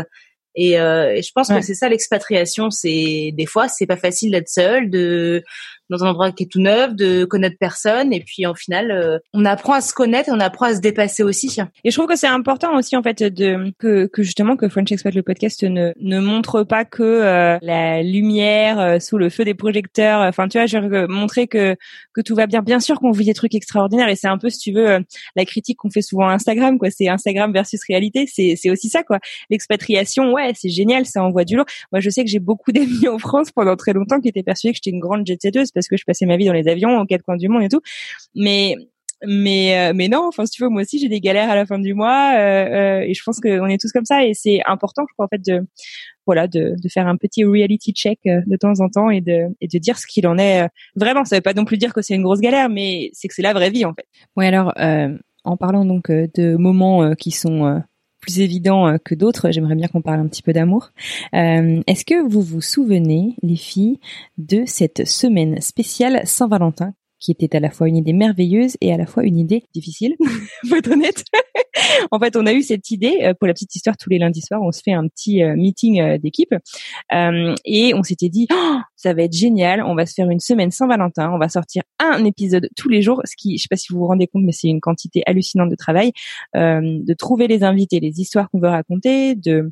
Et, 0.55 0.79
euh, 0.79 1.15
et 1.15 1.23
je 1.23 1.31
pense 1.35 1.49
que 1.49 1.61
c'est 1.63 1.75
ça 1.75 1.89
l'expatriation. 1.89 2.71
C'est 2.71 3.31
des 3.33 3.47
fois 3.47 3.69
c'est 3.69 3.87
pas 3.87 3.97
facile 3.97 4.33
d'être 4.33 4.49
seul, 4.49 4.91
de 4.91 5.43
dans 5.91 6.05
un 6.05 6.11
endroit 6.11 6.33
qui 6.33 6.45
est 6.45 6.51
tout 6.51 6.61
neuf, 6.61 6.95
de 6.95 7.25
connaître 7.25 7.57
personne, 7.59 8.13
et 8.13 8.21
puis 8.21 8.47
en 8.47 8.55
final, 8.55 8.91
euh, 8.91 9.19
on 9.35 9.45
apprend 9.45 9.75
à 9.75 9.81
se 9.81 9.93
connaître, 9.93 10.31
on 10.33 10.41
apprend 10.41 10.67
à 10.67 10.75
se 10.75 10.81
dépasser 10.81 11.23
aussi. 11.23 11.55
Et 11.85 11.91
je 11.91 11.97
trouve 11.97 12.09
que 12.09 12.17
c'est 12.17 12.27
important 12.27 12.77
aussi 12.77 12.97
en 12.97 13.03
fait 13.03 13.23
de 13.23 13.73
que, 13.79 14.07
que 14.07 14.23
justement 14.23 14.57
que 14.57 14.69
French 14.69 14.91
Expat 14.93 15.15
le 15.15 15.23
podcast 15.23 15.63
ne 15.65 15.93
ne 15.99 16.21
montre 16.21 16.63
pas 16.63 16.85
que 16.85 17.03
euh, 17.03 17.59
la 17.61 18.03
lumière 18.03 18.81
euh, 18.81 18.99
sous 18.99 19.19
le 19.19 19.29
feu 19.29 19.45
des 19.45 19.55
projecteurs. 19.55 20.21
Enfin, 20.21 20.49
tu 20.49 20.59
vois, 20.59 20.67
je 20.67 20.79
veux 20.79 21.07
montrer 21.07 21.47
que 21.47 21.77
que 22.15 22.21
tout 22.21 22.35
va 22.35 22.47
bien. 22.47 22.63
Bien 22.63 22.81
sûr 22.81 22.99
qu'on 22.99 23.11
vit 23.11 23.27
des 23.27 23.35
trucs 23.35 23.55
extraordinaires, 23.55 24.09
et 24.09 24.17
c'est 24.17 24.29
un 24.29 24.39
peu, 24.39 24.51
si 24.51 24.59
tu 24.59 24.73
veux, 24.73 24.99
la 25.37 25.45
critique 25.45 25.79
qu'on 25.79 25.91
fait 25.91 26.03
souvent 26.03 26.29
à 26.29 26.33
Instagram, 26.33 26.79
quoi. 26.79 26.91
C'est 26.91 27.09
Instagram 27.09 27.53
versus 27.53 27.81
réalité. 27.87 28.27
C'est 28.33 28.55
c'est 28.57 28.71
aussi 28.71 28.89
ça, 28.89 29.03
quoi. 29.03 29.19
L'expatriation, 29.51 30.33
ouais, 30.33 30.53
c'est 30.55 30.69
génial, 30.69 31.07
ça 31.07 31.23
envoie 31.23 31.45
du 31.45 31.57
lourd. 31.57 31.67
Moi, 31.91 32.01
je 32.01 32.11
sais 32.11 32.25
que 32.25 32.31
j'ai 32.31 32.39
beaucoup 32.39 32.73
d'amis 32.73 33.09
en 33.09 33.19
France 33.19 33.51
pendant 33.51 33.77
très 33.77 33.93
longtemps 33.93 34.21
qui 34.21 34.29
étaient 34.29 34.43
persuadés 34.43 34.73
que 34.73 34.81
j'étais 34.83 34.95
une 34.95 35.01
grande 35.01 35.27
jet 35.27 35.41
setteuse 35.41 35.71
parce 35.83 35.89
que 35.89 35.97
je 35.97 36.05
passais 36.05 36.27
ma 36.27 36.37
vie 36.37 36.47
dans 36.47 36.53
les 36.53 36.69
avions 36.69 37.01
aux 37.01 37.07
quatre 37.07 37.23
coins 37.23 37.37
du 37.37 37.49
monde 37.49 37.63
et 37.63 37.69
tout. 37.69 37.81
Mais 38.35 38.77
mais 39.25 39.93
mais 39.95 40.09
non, 40.09 40.27
enfin 40.27 40.47
si 40.47 40.53
tu 40.53 40.63
veux, 40.63 40.69
moi 40.69 40.83
aussi 40.83 40.99
j'ai 40.99 41.09
des 41.09 41.21
galères 41.21 41.51
à 41.51 41.55
la 41.55 41.65
fin 41.65 41.79
du 41.79 41.95
mois 41.95 42.35
et 42.35 43.15
je 43.15 43.23
pense 43.25 43.39
qu'on 43.39 43.67
est 43.67 43.81
tous 43.81 43.93
comme 43.93 44.05
ça 44.05 44.25
et 44.25 44.35
c'est 44.35 44.61
important, 44.67 45.05
je 45.09 45.15
crois 45.15 45.27
en 45.27 45.29
fait 45.29 45.45
de 45.45 45.65
voilà 46.27 46.49
de, 46.49 46.75
faire 46.93 47.07
un 47.07 47.17
petit 47.17 47.45
reality 47.45 47.93
check 47.93 48.19
de 48.25 48.57
temps 48.57 48.81
en 48.81 48.89
temps 48.89 49.11
et 49.11 49.21
de 49.21 49.47
et 49.61 49.69
de 49.69 49.79
dire 49.79 49.97
ce 49.99 50.07
qu'il 50.09 50.27
en 50.27 50.39
est 50.39 50.67
vraiment. 50.97 51.25
Ça 51.25 51.37
veut 51.37 51.43
pas 51.43 51.55
non 51.55 51.65
plus 51.65 51.79
dire 51.79 51.95
que 51.95 52.03
c'est 52.03 52.15
une 52.15 52.23
grosse 52.23 52.41
galère, 52.41 52.69
mais 52.69 53.11
c'est 53.13 53.29
que 53.29 53.35
c'est 53.35 53.43
la 53.43 53.53
vraie 53.53 53.71
vie 53.71 53.85
en 53.85 53.95
fait. 53.95 54.07
Oui 54.37 54.47
alors 54.47 54.73
en 55.45 55.57
parlant 55.57 55.85
donc 55.85 56.11
de 56.11 56.57
moments 56.57 57.15
qui 57.15 57.31
sont 57.31 57.81
plus 58.23 58.41
évident 58.41 58.87
euh, 58.87 58.97
que 58.97 59.15
d'autres, 59.15 59.51
j'aimerais 59.51 59.75
bien 59.75 59.89
qu'on 59.89 60.01
parle 60.01 60.21
un 60.21 60.29
petit 60.29 60.43
peu 60.43 60.55
d'amour. 60.55 60.93
Euh, 61.35 61.83
Est-ce 61.87 62.07
que 62.07 62.27
vous 62.27 62.41
vous 62.41 62.63
souvenez, 62.63 63.37
les 63.43 63.57
filles, 63.57 64.01
de 64.39 64.63
cette 64.65 65.07
semaine 65.07 65.61
spéciale 65.61 66.23
Saint-Valentin 66.25 66.95
qui 67.23 67.31
était 67.31 67.57
à 67.57 67.61
la 67.61 67.71
fois 67.71 67.89
une 67.89 67.97
idée 67.97 68.13
merveilleuse 68.13 68.77
et 68.81 68.93
à 68.93 68.97
la 68.97 69.07
fois 69.07 69.25
une 69.25 69.39
idée 69.39 69.65
difficile, 69.73 70.17
faut 70.69 70.75
être 70.75 70.91
honnête. 70.91 71.25
en 72.11 72.19
fait, 72.19 72.37
on 72.37 72.45
a 72.47 72.53
eu 72.53 72.63
cette 72.63 72.91
idée 72.91 73.21
euh, 73.23 73.35
pour 73.35 73.47
la 73.47 73.55
petite 73.55 73.75
histoire 73.75 73.97
tous 73.97 74.11
les 74.11 74.19
lundis 74.19 74.43
soirs, 74.43 74.61
on 74.61 74.73
se 74.73 74.83
fait 74.83 74.93
un 74.93 75.07
petit 75.07 75.43
euh, 75.43 75.55
meeting 75.55 76.01
euh, 76.01 76.19
d'équipe 76.19 76.55
et 77.65 77.95
on 77.95 78.03
s'était 78.03 78.29
dit 78.29 78.49
oh, 78.53 78.79
ça 78.97 79.15
va 79.15 79.23
être 79.23 79.33
génial, 79.33 79.83
on 79.83 79.95
va 79.95 80.05
se 80.05 80.15
faire 80.15 80.29
une 80.29 80.41
semaine 80.41 80.71
sans 80.71 80.89
Valentin, 80.89 81.31
on 81.33 81.39
va 81.39 81.49
sortir 81.49 81.83
un 82.01 82.25
épisode 82.25 82.69
tous 82.77 82.89
les 82.89 83.03
jours, 83.03 83.21
ce 83.25 83.35
qui 83.37 83.57
je 83.57 83.63
sais 83.63 83.69
pas 83.71 83.77
si 83.77 83.93
vous 83.93 84.01
vous 84.01 84.07
rendez 84.07 84.27
compte 84.27 84.43
mais 84.45 84.53
c'est 84.53 84.69
une 84.69 84.81
quantité 84.81 85.23
hallucinante 85.27 85.71
de 85.71 85.77
travail 85.77 86.13
de 86.55 87.15
trouver 87.15 87.47
les 87.47 87.63
invités, 87.63 88.01
les 88.01 88.21
histoires 88.21 88.51
qu'on 88.51 88.61
veut 88.61 88.69
raconter, 88.69 89.35
de 89.35 89.71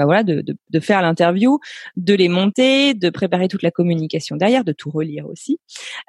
bah 0.00 0.06
voilà, 0.06 0.22
de, 0.22 0.40
de, 0.40 0.56
de 0.70 0.80
faire 0.80 1.02
l'interview, 1.02 1.58
de 1.98 2.14
les 2.14 2.30
monter, 2.30 2.94
de 2.94 3.10
préparer 3.10 3.48
toute 3.48 3.62
la 3.62 3.70
communication 3.70 4.36
derrière, 4.36 4.64
de 4.64 4.72
tout 4.72 4.88
relire 4.88 5.26
aussi. 5.26 5.58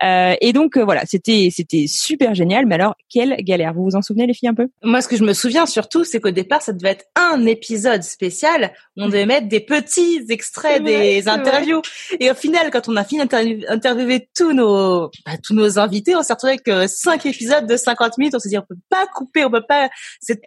Euh, 0.01 0.33
et 0.39 0.53
donc 0.53 0.77
euh, 0.77 0.85
voilà, 0.85 1.01
c'était 1.05 1.49
c'était 1.51 1.87
super 1.87 2.33
génial. 2.33 2.65
Mais 2.67 2.75
alors 2.75 2.95
quelle 3.09 3.35
galère 3.39 3.73
Vous 3.73 3.83
vous 3.83 3.97
en 3.97 4.01
souvenez 4.01 4.27
les 4.27 4.33
filles 4.33 4.47
un 4.47 4.53
peu? 4.53 4.69
Moi, 4.81 5.01
ce 5.01 5.09
que 5.09 5.17
je 5.17 5.25
me 5.25 5.33
souviens 5.33 5.65
surtout, 5.65 6.05
c'est 6.05 6.21
qu'au 6.21 6.31
départ, 6.31 6.61
ça 6.61 6.71
devait 6.71 6.91
être 6.91 7.05
un 7.15 7.45
épisode 7.45 8.03
spécial. 8.03 8.71
Où 8.95 9.03
on 9.03 9.07
devait 9.07 9.25
mettre 9.25 9.49
des 9.49 9.59
petits 9.59 10.21
extraits 10.29 10.81
des 10.81 11.27
interviews. 11.27 11.81
Et 12.21 12.31
au 12.31 12.33
final, 12.33 12.71
quand 12.71 12.87
on 12.87 12.95
a 12.95 13.03
fini 13.03 13.25
d'interviewer 13.25 14.29
tous 14.33 14.53
nos 14.53 15.09
bah, 15.25 15.33
tous 15.43 15.53
nos 15.53 15.79
invités, 15.79 16.15
on 16.15 16.23
s'est 16.23 16.31
retrouvé 16.31 16.59
avec 16.65 16.89
cinq 16.89 17.25
épisodes 17.25 17.67
de 17.67 17.75
50 17.75 18.17
minutes. 18.19 18.35
On 18.35 18.39
s'est 18.39 18.49
dit 18.49 18.57
on 18.57 18.65
peut 18.67 18.79
pas 18.89 19.05
couper, 19.07 19.43
on 19.43 19.51
peut 19.51 19.65
pas. 19.67 19.89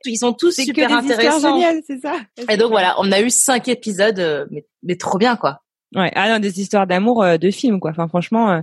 Ils 0.07 0.17
sont 0.17 0.33
tous 0.33 0.53
super 0.53 0.89
que 0.89 0.95
intéressants. 0.95 1.61
c'est 1.87 2.01
ça. 2.01 2.15
Et 2.49 2.57
donc 2.57 2.71
voilà, 2.71 2.95
on 2.99 3.13
a 3.13 3.21
eu 3.21 3.29
cinq 3.35 3.69
épisodes, 3.69 4.19
euh, 4.19 4.47
mais, 4.51 4.67
mais 4.83 4.97
trop 4.97 5.19
bien 5.19 5.37
quoi. 5.37 5.64
Ouais, 5.95 6.11
ah 6.15 6.29
non, 6.29 6.39
des 6.41 6.61
histoires 6.61 6.87
d'amour 6.87 7.23
euh, 7.23 7.37
de 7.37 7.51
films 7.51 7.79
quoi. 7.79 7.93
Enfin 7.93 8.09
franchement, 8.09 8.51
euh, 8.51 8.61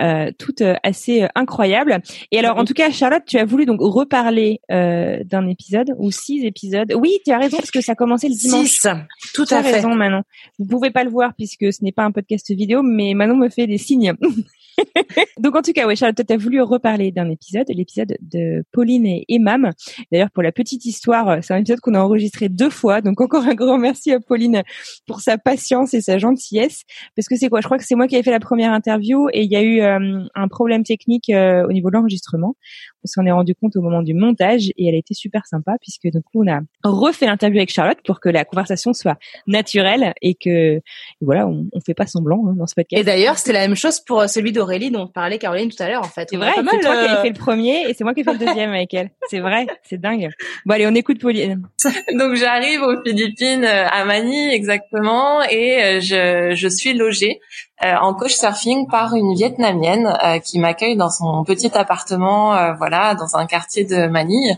euh 0.00 0.30
toutes 0.38 0.62
assez 0.82 1.26
incroyables. 1.34 2.02
Et 2.30 2.38
alors 2.38 2.58
en 2.58 2.64
tout 2.64 2.74
cas, 2.74 2.90
Charlotte, 2.90 3.22
tu 3.26 3.38
as 3.38 3.44
voulu 3.44 3.66
donc 3.66 3.80
reparler 3.80 4.60
d'un 4.68 5.46
épisode 5.48 5.94
ou 5.98 6.10
six 6.10 6.44
épisodes. 6.44 6.92
Oui, 6.96 7.18
tu 7.24 7.32
as 7.32 7.38
raison 7.38 7.56
parce 7.56 7.70
que 7.70 7.80
ça 7.80 7.92
a 7.92 7.94
commencé 7.94 8.28
le 8.28 8.34
dimanche. 8.34 8.68
Six, 8.68 8.88
tout 9.32 9.44
tu 9.44 9.54
à 9.54 9.58
as 9.58 9.62
fait. 9.62 9.72
raison 9.72 9.94
Manon. 9.94 10.22
Vous 10.58 10.66
pouvez 10.66 10.90
pas 10.90 11.04
le 11.04 11.10
voir 11.10 11.34
puisque 11.34 11.72
ce 11.72 11.82
n'est 11.82 11.92
pas 11.92 12.04
un 12.04 12.12
podcast 12.12 12.50
vidéo, 12.50 12.82
mais 12.82 13.14
Manon 13.14 13.36
me 13.36 13.48
fait 13.48 13.66
des 13.66 13.78
signes. 13.78 14.14
Donc 15.38 15.56
en 15.56 15.62
tout 15.62 15.72
cas, 15.72 15.86
ouais, 15.86 15.96
Charlotte, 15.96 16.20
tu 16.26 16.32
as 16.32 16.36
voulu 16.36 16.60
reparler 16.60 17.12
d'un 17.12 17.30
épisode, 17.30 17.66
l'épisode 17.68 18.16
de 18.20 18.64
Pauline 18.72 19.06
et 19.06 19.24
Emam. 19.28 19.70
D'ailleurs, 20.10 20.30
pour 20.30 20.42
la 20.42 20.52
petite 20.52 20.84
histoire, 20.84 21.38
c'est 21.42 21.54
un 21.54 21.58
épisode 21.58 21.80
qu'on 21.80 21.94
a 21.94 22.00
enregistré 22.00 22.48
deux 22.48 22.70
fois. 22.70 23.00
Donc 23.00 23.20
encore 23.20 23.44
un 23.44 23.54
grand 23.54 23.78
merci 23.78 24.12
à 24.12 24.20
Pauline 24.20 24.62
pour 25.06 25.20
sa 25.20 25.38
patience 25.38 25.94
et 25.94 26.00
sa 26.00 26.18
gentillesse. 26.18 26.73
Parce 27.16 27.28
que 27.28 27.36
c'est 27.36 27.48
quoi? 27.48 27.60
Je 27.60 27.66
crois 27.66 27.78
que 27.78 27.84
c'est 27.84 27.94
moi 27.94 28.06
qui 28.06 28.16
ai 28.16 28.22
fait 28.22 28.30
la 28.30 28.40
première 28.40 28.72
interview 28.72 29.28
et 29.32 29.42
il 29.42 29.50
y 29.50 29.56
a 29.56 29.62
eu 29.62 29.80
euh, 29.80 30.24
un 30.34 30.48
problème 30.48 30.84
technique 30.84 31.30
euh, 31.30 31.66
au 31.66 31.72
niveau 31.72 31.90
de 31.90 31.94
l'enregistrement. 31.94 32.56
On 33.04 33.06
s'en 33.06 33.26
est 33.26 33.32
rendu 33.32 33.54
compte 33.54 33.76
au 33.76 33.82
moment 33.82 34.02
du 34.02 34.14
montage 34.14 34.70
et 34.76 34.88
elle 34.88 34.94
a 34.94 34.98
été 34.98 35.14
super 35.14 35.46
sympa 35.46 35.72
puisque 35.80 36.04
du 36.04 36.22
coup 36.22 36.42
on 36.42 36.50
a 36.50 36.60
refait 36.82 37.26
l'interview 37.26 37.58
avec 37.58 37.70
Charlotte 37.70 37.98
pour 38.04 38.20
que 38.20 38.28
la 38.30 38.44
conversation 38.44 38.94
soit 38.94 39.18
naturelle 39.46 40.14
et 40.22 40.34
que 40.34 40.80
voilà, 41.20 41.46
on, 41.46 41.66
on 41.72 41.80
fait 41.80 41.94
pas 41.94 42.06
semblant 42.06 42.42
hein, 42.46 42.54
dans 42.56 42.66
ce 42.66 42.74
podcast. 42.74 43.00
Et 43.00 43.04
d'ailleurs, 43.04 43.38
c'était 43.38 43.52
la 43.52 43.60
même 43.60 43.76
chose 43.76 44.00
pour 44.00 44.20
euh, 44.20 44.26
celui 44.26 44.52
d'Aurélie 44.52 44.90
dont 44.90 45.06
parlait 45.06 45.38
Caroline 45.38 45.70
tout 45.70 45.82
à 45.82 45.88
l'heure 45.88 46.02
en 46.02 46.08
fait. 46.08 46.28
C'est 46.30 46.36
vrai, 46.36 46.52
c'est 46.56 46.62
toi 46.62 46.78
qui 46.80 47.10
as 47.10 47.22
fait 47.22 47.28
le 47.28 47.34
premier 47.34 47.88
et 47.88 47.94
c'est 47.94 48.04
moi 48.04 48.14
qui 48.14 48.20
ai 48.20 48.24
fait 48.24 48.32
le 48.32 48.38
deuxième 48.38 48.70
avec 48.70 48.94
elle. 48.94 49.10
C'est 49.28 49.40
vrai, 49.40 49.66
c'est 49.82 50.00
dingue. 50.00 50.30
Bon 50.64 50.74
allez, 50.74 50.86
on 50.86 50.94
écoute 50.94 51.20
Pauline. 51.20 51.62
Donc 52.18 52.34
j'arrive 52.36 52.82
aux 52.82 53.02
Philippines 53.02 53.64
à 53.64 54.04
Manille 54.04 54.50
exactement 54.50 55.42
et 55.42 56.00
je, 56.00 56.54
je 56.54 56.63
suis 56.68 56.94
logée 56.94 57.40
euh, 57.82 57.94
en 57.96 58.14
coach 58.14 58.34
surfing 58.34 58.86
par 58.88 59.14
une 59.14 59.34
vietnamienne 59.34 60.16
euh, 60.24 60.38
qui 60.38 60.58
m'accueille 60.58 60.96
dans 60.96 61.10
son 61.10 61.42
petit 61.44 61.76
appartement 61.76 62.54
euh, 62.54 62.72
voilà 62.74 63.14
dans 63.14 63.36
un 63.36 63.46
quartier 63.46 63.84
de 63.84 64.06
Manille. 64.06 64.56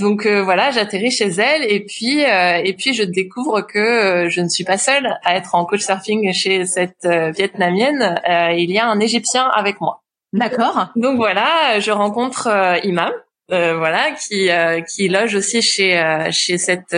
Donc 0.00 0.26
voilà, 0.26 0.70
j'atterris 0.70 1.10
chez 1.10 1.28
elle 1.28 1.64
et 1.64 1.80
puis 1.80 2.20
et 2.20 2.74
puis 2.78 2.94
je 2.94 3.02
découvre 3.02 3.62
que 3.62 4.28
je 4.28 4.40
ne 4.40 4.48
suis 4.48 4.64
pas 4.64 4.78
seule 4.78 5.18
à 5.24 5.34
être 5.34 5.54
en 5.54 5.64
coach 5.64 5.80
surfing 5.80 6.32
chez 6.32 6.66
cette 6.66 7.04
vietnamienne, 7.04 8.20
il 8.54 8.70
y 8.70 8.78
a 8.78 8.86
un 8.86 9.00
égyptien 9.00 9.48
avec 9.52 9.80
moi. 9.80 10.02
D'accord. 10.32 10.86
Donc 10.94 11.16
voilà, 11.16 11.80
je 11.80 11.90
rencontre 11.90 12.48
Imam 12.84 13.10
euh, 13.52 13.76
voilà, 13.76 14.12
qui 14.12 14.50
euh, 14.50 14.80
qui 14.80 15.08
loge 15.08 15.34
aussi 15.34 15.60
chez 15.60 15.98
euh, 15.98 16.28
chez 16.30 16.56
cette 16.56 16.96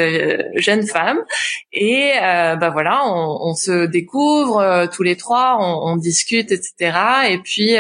jeune 0.55 0.87
femme 0.87 1.19
et 1.73 2.13
bah 2.21 2.71
voilà, 2.71 3.03
on, 3.07 3.51
on 3.51 3.55
se 3.55 3.87
découvre 3.87 4.87
tous 4.93 5.03
les 5.03 5.17
trois, 5.17 5.57
on, 5.61 5.93
on, 5.93 5.97
discute, 5.97 6.53
etc. 6.53 6.97
Et 7.29 7.39
puis 7.39 7.77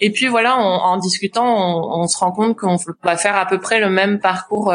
et 0.00 0.10
puis 0.12 0.28
voilà, 0.28 0.56
en 0.56 0.96
discutant, 0.98 1.46
on, 1.46 2.02
on, 2.02 2.06
se 2.08 2.18
rend 2.18 2.30
compte 2.32 2.56
qu'on 2.56 2.76
va 3.02 3.16
faire 3.16 3.36
à 3.36 3.46
peu 3.46 3.58
près 3.58 3.80
le 3.80 3.90
même 3.90 4.20
parcours. 4.20 4.72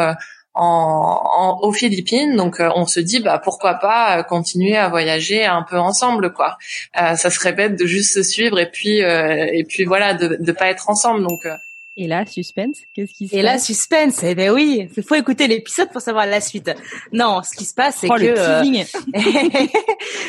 En, 0.54 1.18
en, 1.24 1.60
aux 1.62 1.72
Philippines. 1.72 2.36
Donc 2.36 2.56
on 2.60 2.84
se 2.84 3.00
dit 3.00 3.20
bah 3.20 3.40
pourquoi 3.42 3.74
pas 3.76 4.22
continuer 4.22 4.76
à 4.76 4.90
voyager 4.90 5.46
un 5.46 5.62
peu 5.62 5.78
ensemble 5.78 6.34
quoi. 6.34 6.58
Euh, 7.00 7.16
ça 7.16 7.30
serait 7.30 7.54
bête 7.54 7.78
de 7.78 7.86
juste 7.86 8.12
se 8.12 8.22
suivre 8.22 8.58
et 8.58 8.70
puis 8.70 8.98
et 8.98 9.64
puis 9.66 9.84
voilà 9.84 10.12
de 10.12 10.36
de 10.38 10.52
pas 10.52 10.66
être 10.66 10.90
ensemble. 10.90 11.26
Donc 11.26 11.46
et 11.94 12.06
là, 12.06 12.24
suspense, 12.24 12.78
qu'est-ce 12.94 13.12
qui 13.12 13.28
se 13.28 13.34
Et 13.34 13.42
passe? 13.42 13.44
là, 13.44 13.58
suspense, 13.58 14.22
eh 14.22 14.34
ben 14.34 14.50
oui, 14.50 14.88
il 14.96 15.02
faut 15.02 15.14
écouter 15.14 15.46
l'épisode 15.46 15.90
pour 15.90 16.00
savoir 16.00 16.24
la 16.24 16.40
suite. 16.40 16.70
Non, 17.12 17.42
ce 17.42 17.54
qui 17.54 17.66
se 17.66 17.74
passe, 17.74 17.98
c'est 18.00 18.08
oh, 18.10 18.14
que 18.14 18.24
euh, 18.24 18.84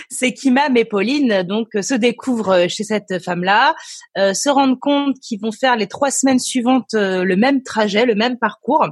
c'est 0.10 0.34
qu'Imam 0.34 0.76
et 0.76 0.84
Pauline 0.84 1.44
donc 1.44 1.70
se 1.80 1.94
découvrent 1.94 2.68
chez 2.68 2.84
cette 2.84 3.24
femme-là, 3.24 3.76
euh, 4.18 4.34
se 4.34 4.50
rendent 4.50 4.80
compte 4.80 5.16
qu'ils 5.22 5.40
vont 5.40 5.54
faire 5.54 5.78
les 5.78 5.88
trois 5.88 6.12
semaines 6.12 6.40
suivantes 6.40 6.94
euh, 6.96 7.24
le 7.24 7.38
même 7.38 7.64
trajet, 7.64 8.06
le 8.06 8.16
même 8.16 8.38
parcours, 8.38 8.90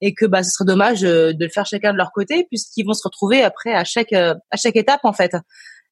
et 0.00 0.14
que 0.14 0.24
bah 0.24 0.44
ce 0.44 0.50
serait 0.50 0.66
dommage 0.66 1.02
euh, 1.02 1.32
de 1.32 1.44
le 1.44 1.50
faire 1.50 1.66
chacun 1.66 1.92
de 1.92 1.98
leur 1.98 2.12
côté 2.12 2.46
puisqu'ils 2.48 2.84
vont 2.84 2.94
se 2.94 3.02
retrouver 3.02 3.42
après 3.42 3.74
à 3.74 3.82
chaque 3.82 4.12
à 4.12 4.36
chaque 4.56 4.76
étape 4.76 5.00
en 5.02 5.12
fait. 5.12 5.32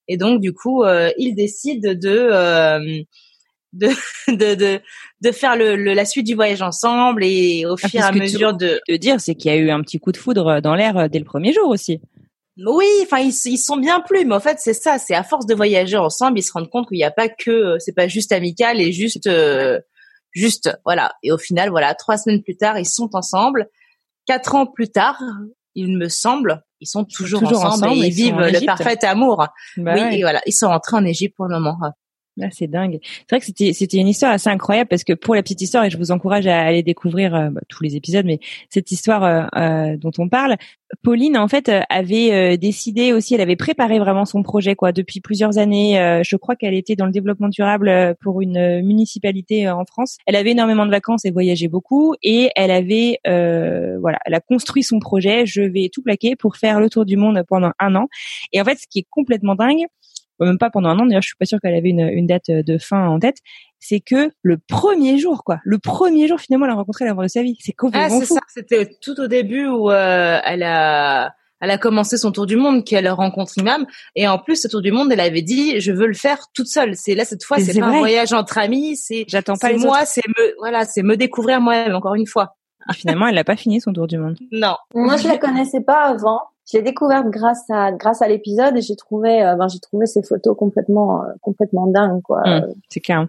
Et 0.07 0.17
donc 0.17 0.41
du 0.41 0.53
coup, 0.53 0.85
ils 1.17 1.35
décident 1.35 1.95
de 1.95 3.05
de, 3.73 3.89
de, 4.29 4.55
de, 4.55 4.81
de 5.23 5.31
faire 5.31 5.57
le, 5.57 5.77
la 5.77 6.05
suite 6.05 6.27
du 6.27 6.35
voyage 6.35 6.63
ensemble 6.63 7.25
et 7.25 7.65
au 7.65 7.77
ah, 7.83 7.89
fur 7.89 8.01
et 8.01 8.03
à 8.03 8.13
mesure 8.13 8.55
de... 8.55 8.81
de 8.89 8.97
dire, 8.97 9.21
c'est 9.21 9.37
qu'il 9.37 9.53
y 9.53 9.55
a 9.55 9.57
eu 9.57 9.71
un 9.71 9.81
petit 9.81 10.01
coup 10.01 10.11
de 10.11 10.17
foudre 10.17 10.61
dans 10.61 10.75
l'air 10.75 10.97
euh, 10.99 11.09
dès 11.09 11.21
le 11.21 11.25
premier 11.25 11.53
jour 11.53 11.69
aussi. 11.69 12.01
Oui, 12.59 12.87
enfin 13.03 13.21
ils, 13.21 13.33
ils 13.47 13.59
sont 13.59 13.77
bien 13.77 14.01
plus, 14.01 14.27
mais 14.27 14.35
en 14.35 14.41
fait 14.41 14.59
c'est 14.59 14.75
ça, 14.75 14.99
c'est 14.99 15.15
à 15.15 15.23
force 15.23 15.47
de 15.47 15.55
voyager 15.55 15.97
ensemble, 15.97 16.39
ils 16.39 16.43
se 16.43 16.53
rendent 16.53 16.69
compte 16.69 16.89
qu'il 16.89 16.99
n'y 16.99 17.05
a 17.05 17.11
pas 17.11 17.29
que, 17.29 17.51
euh, 17.51 17.77
c'est 17.79 17.95
pas 17.95 18.09
juste 18.09 18.33
amical 18.33 18.81
et 18.81 18.93
juste, 18.93 19.27
euh, 19.29 19.79
juste 20.33 20.77
voilà. 20.85 21.13
Et 21.23 21.31
au 21.31 21.39
final, 21.39 21.71
voilà, 21.71 21.95
trois 21.95 22.19
semaines 22.19 22.43
plus 22.43 22.57
tard, 22.57 22.79
ils 22.79 22.85
sont 22.85 23.11
ensemble. 23.15 23.69
Quatre 24.27 24.55
ans 24.55 24.67
plus 24.67 24.89
tard, 24.89 25.23
il 25.75 25.97
me 25.97 26.09
semble, 26.09 26.63
ils 26.81 26.87
sont 26.87 27.05
toujours, 27.05 27.41
toujours 27.41 27.65
ensemble, 27.65 27.95
et 27.95 28.09
ils, 28.09 28.13
vivent 28.13 28.39
le 28.39 28.67
parfait 28.67 29.03
amour. 29.05 29.47
Bah 29.77 29.95
oui, 29.95 30.01
ouais. 30.01 30.19
et 30.19 30.23
voilà, 30.23 30.41
ils 30.47 30.53
sont 30.53 30.69
rentrés 30.69 30.97
en 30.97 31.05
Égypte 31.05 31.37
pour 31.37 31.47
le 31.47 31.59
moment. 31.59 31.79
Là, 32.39 32.49
c'est 32.51 32.67
dingue. 32.67 32.99
C'est 33.03 33.31
vrai 33.31 33.41
que 33.41 33.47
c'était 33.47 33.75
c'était 33.75 33.99
une 33.99 34.09
histoire 34.09 34.33
assez 34.33 34.49
incroyable 34.49 34.89
parce 34.89 35.05
que 35.05 35.13
pour 35.13 35.35
la 35.35 35.43
petite 35.43 35.61
histoire 35.61 35.85
et 35.85 35.91
je 35.91 35.99
vous 35.99 36.13
encourage 36.13 36.47
à 36.47 36.63
aller 36.63 36.83
découvrir 36.83 37.35
euh, 37.35 37.51
bah, 37.51 37.61
tous 37.69 37.83
les 37.83 37.95
épisodes, 37.95 38.25
mais 38.25 38.41
cette 38.71 38.91
histoire 38.91 39.23
euh, 39.23 39.45
euh, 39.55 39.97
dont 39.99 40.13
on 40.17 40.31
parle, 40.31 40.57
Pauline 41.03 41.37
en 41.37 41.47
fait 41.47 41.71
avait 41.91 42.57
décidé 42.59 43.13
aussi, 43.13 43.35
elle 43.35 43.41
avait 43.41 43.57
préparé 43.57 43.99
vraiment 43.99 44.27
son 44.27 44.43
projet 44.43 44.75
quoi 44.77 44.93
depuis 44.93 45.21
plusieurs 45.21 45.57
années. 45.57 46.21
je 46.23 46.37
crois 46.37 46.55
qu'elle 46.55 46.75
était 46.75 46.97
dans 46.97 47.07
le 47.07 47.13
développement 47.13 47.49
durable 47.49 48.15
pour 48.21 48.43
une 48.43 48.83
municipalité 48.83 49.71
en 49.71 49.87
France. 49.87 50.19
Elle 50.27 50.37
avait 50.37 50.51
énormément 50.51 50.85
de 50.85 50.91
vacances 50.91 51.25
et 51.25 51.31
voyageait 51.31 51.69
beaucoup 51.69 52.15
et 52.23 52.51
elle 52.57 52.71
avait 52.71 53.19
voilà, 53.25 54.19
elle 54.27 54.35
a 54.35 54.41
construit 54.41 54.83
son 54.83 54.99
projet. 54.99 55.47
Je 55.47 55.63
vais 55.63 55.89
tout 55.91 56.03
plaquer 56.03 56.37
pour 56.37 56.59
faire 56.59 56.79
le 56.79 56.91
tour 56.91 57.07
du 57.07 57.17
monde 57.17 57.43
pendant 57.49 57.73
un 57.79 57.95
an. 57.95 58.09
Et 58.53 58.61
en 58.61 58.65
fait, 58.67 58.77
ce 58.77 58.87
qui 58.87 58.99
est 58.99 59.07
complètement 59.09 59.55
dingue 59.55 59.87
même 60.45 60.59
pas 60.59 60.71
pendant 60.71 60.89
un 60.89 60.99
an. 60.99 61.07
D'ailleurs, 61.07 61.23
je 61.23 61.29
suis 61.29 61.37
pas 61.37 61.47
sûre 61.47 61.59
qu'elle 61.61 61.75
avait 61.75 61.91
une, 61.91 62.09
une, 62.09 62.27
date 62.27 62.51
de 62.51 62.79
fin 62.79 63.09
en 63.09 63.19
tête. 63.19 63.39
C'est 63.81 64.01
que 64.01 64.31
le 64.43 64.59
premier 64.59 65.19
jour, 65.19 65.45
quoi, 65.45 65.61
le 65.65 65.79
premier 65.79 66.29
jour 66.29 66.41
finalement, 66.41 66.67
elle 66.67 66.73
a 66.73 66.77
rencontré 66.77 67.05
l'amour 67.05 67.25
de 67.25 67.29
sa 67.29 67.43
vie. 67.43 67.57
C'est 67.61 67.73
complètement 67.73 68.17
ah, 68.17 68.21
c'est 68.21 68.27
fou. 68.27 68.35
ça. 68.35 68.41
C'était 68.49 68.91
tout 69.01 69.19
au 69.21 69.27
début 69.27 69.67
où 69.67 69.91
euh, 69.91 70.41
elle 70.45 70.63
a 70.63 71.35
elle 71.63 71.71
a 71.71 71.79
commencé 71.79 72.19
son 72.19 72.33
tour 72.33 72.45
du 72.45 72.57
monde, 72.57 72.85
qu'elle 72.85 73.09
rencontre 73.09 73.57
Imam, 73.57 73.87
et 74.17 74.27
en 74.27 74.39
plus 74.39 74.61
ce 74.61 74.67
tour 74.67 74.83
du 74.83 74.91
monde, 74.91 75.13
elle 75.13 75.21
avait 75.21 75.43
dit, 75.43 75.81
je 75.81 75.93
veux 75.93 76.09
le 76.09 76.15
faire 76.15 76.39
toute 76.53 76.67
seule. 76.67 76.97
C'est 76.97 77.15
là 77.15 77.25
cette 77.25 77.45
fois, 77.45 77.59
c'est 77.59 77.79
pas 77.79 77.87
un 77.87 77.99
voyage 77.99 78.33
entre 78.33 78.59
amis, 78.59 78.97
c'est 78.97 79.25
j'attends 79.29 79.55
pas 79.55 79.71
les 79.71 79.79
moi, 79.79 80.05
c'est 80.05 80.27
me 80.27 80.55
voilà, 80.59 80.85
c'est 80.85 81.05
me 81.05 81.17
découvrir 81.17 81.61
moi-même 81.61 81.95
encore 81.95 82.17
une 82.17 82.27
fois. 82.27 82.57
finalement, 82.95 83.29
elle 83.29 83.37
n'a 83.37 83.45
pas 83.45 83.55
fini 83.55 83.81
son 83.81 83.93
tour 83.93 84.09
du 84.09 84.19
monde. 84.19 84.37
Non. 84.51 84.75
Moi, 84.93 85.17
je 85.17 85.29
la 85.29 85.39
connaissais 85.39 85.81
pas 85.81 86.03
avant. 86.03 86.41
Je 86.73 86.79
l'ai 86.79 86.85
découverte 86.85 87.27
grâce 87.29 87.69
à 87.71 87.93
grâce 87.93 88.23
à 88.23 88.29
l'épisode 88.29 88.77
et 88.77 88.81
j'ai 88.81 88.97
trouvé, 88.97 89.43
euh, 89.43 89.57
ben, 89.57 89.69
j'ai 89.69 89.81
trouvé 89.81 90.07
ses 90.07 90.23
photos 90.23 90.57
complètement 90.57 91.23
euh, 91.23 91.27
complètement 91.43 91.87
dingues 91.87 92.23
quoi. 92.23 92.41
Mmh, 92.47 92.75
c'est 92.89 93.01
clair. 93.01 93.27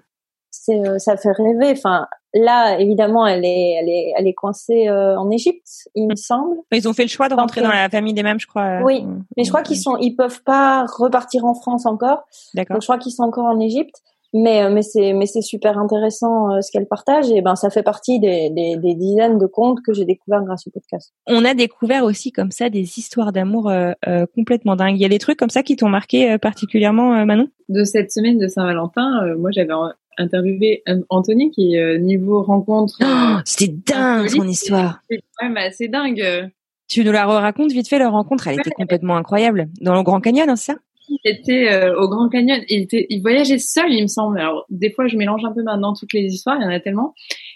C'est 0.50 0.88
euh, 0.88 0.98
ça 0.98 1.18
fait 1.18 1.32
rêver. 1.32 1.72
Enfin, 1.72 2.08
là, 2.34 2.80
évidemment, 2.80 3.28
elle 3.28 3.44
est 3.44 3.74
elle 3.82 3.90
est 3.90 4.14
elle 4.18 4.28
est 4.28 4.34
coincée 4.34 4.90
en 4.90 5.30
Égypte, 5.30 5.68
il 5.96 6.08
me 6.08 6.16
semble. 6.16 6.58
Ils 6.72 6.88
ont 6.88 6.94
fait 6.94 7.04
le 7.04 7.10
choix 7.10 7.28
de 7.28 7.34
rentrer 7.34 7.62
dans 7.62 7.70
la 7.70 7.90
famille 7.90 8.14
des 8.14 8.24
mêmes, 8.24 8.40
je 8.40 8.48
crois. 8.48 8.82
Oui, 8.84 9.06
mais 9.36 9.44
je 9.44 9.50
crois 9.50 9.64
qu'ils 9.64 9.80
sont 9.80 9.98
ils 9.98 10.16
peuvent 10.16 10.44
pas 10.44 10.86
repartir 10.86 11.44
en 11.44 11.54
France 11.54 11.86
encore. 11.86 12.24
D'accord. 12.54 12.76
Donc 12.76 12.82
je 12.82 12.88
crois 12.88 12.98
qu'ils 12.98 13.14
sont 13.14 13.24
encore 13.24 13.46
en 13.46 13.60
Égypte 13.60 14.04
mais 14.34 14.70
mais 14.70 14.82
c'est 14.82 15.14
mais 15.14 15.26
c'est 15.26 15.42
super 15.42 15.78
intéressant 15.78 16.62
ce 16.62 16.72
qu'elle 16.72 16.88
partage 16.88 17.32
et 17.32 17.42
ben 17.42 17.56
ça 17.56 17.70
fait 17.70 17.84
partie 17.84 18.20
des, 18.20 18.50
des, 18.50 18.78
des 18.78 18.96
dizaines 18.96 19.38
de 19.38 19.46
contes 19.46 19.80
que 19.86 19.94
j'ai 19.94 20.06
découvert 20.06 20.44
grâce 20.44 20.68
au 20.68 20.72
podcast. 20.72 21.14
On 21.28 21.46
a 21.46 21.54
découvert 21.54 22.04
aussi 22.04 22.32
comme 22.32 22.52
ça 22.52 22.70
des 22.70 23.00
histoires 23.00 23.32
d'amour 23.32 23.70
euh, 23.70 23.94
complètement 24.36 24.76
dingues. 24.76 24.96
Il 24.96 25.02
y 25.02 25.06
a 25.06 25.10
des 25.10 25.20
trucs 25.20 25.38
comme 25.38 25.50
ça 25.50 25.64
qui 25.64 25.76
t'ont 25.76 25.90
marqué 25.90 26.38
particulièrement 26.38 27.26
Manon? 27.26 27.48
De 27.70 27.84
cette 27.84 28.12
semaine 28.12 28.38
de 28.38 28.48
Saint-Valentin, 28.48 29.36
moi 29.38 29.52
j'avais 29.52 29.74
interviewé 30.18 30.84
Anthony 31.10 31.52
qui 31.52 31.76
niveau 32.00 32.44
rencontre. 32.44 32.96
Oh, 33.04 33.40
C'était 33.46 33.74
dingue 33.86 34.30
son 34.30 34.48
histoire. 34.48 35.02
C'est 35.10 35.22
quand 35.38 35.48
même 35.48 35.58
assez 35.58 35.88
dingue. 35.88 36.52
Tu 36.90 37.04
nous 37.04 37.12
la 37.12 37.26
racontes 37.26 37.72
vite 37.72 37.88
fait 37.88 37.98
leur 37.98 38.12
rencontre, 38.12 38.48
elle 38.48 38.60
était 38.60 38.72
complètement 38.72 39.16
incroyable 39.16 39.68
dans 39.82 39.96
le 39.96 40.04
Grand 40.04 40.20
Canyon, 40.20 40.50
hein, 40.50 40.56
c'est 40.56 40.74
ça? 40.74 40.80
Était 41.24 41.72
euh, 41.72 41.96
au 42.00 42.08
Grand 42.08 42.30
Canyon. 42.30 42.62
Il, 42.70 42.84
était, 42.84 43.06
il 43.10 43.22
voyageait 43.22 43.58
seul, 43.58 43.92
il 43.92 44.04
me 44.04 44.08
semble. 44.08 44.40
Alors 44.40 44.66
des 44.70 44.92
fois, 44.92 45.08
je 45.08 45.18
mélange 45.18 45.44
un 45.46 45.52
peu 45.52 45.64
maintenant 45.64 45.94
toutes 45.94 46.14
les 46.14 46.24
histoires, 46.26 46.58
il 46.60 46.64
y 46.64 46.66
en 46.66 46.70
a 46.70 46.80
tellement. 46.80 47.14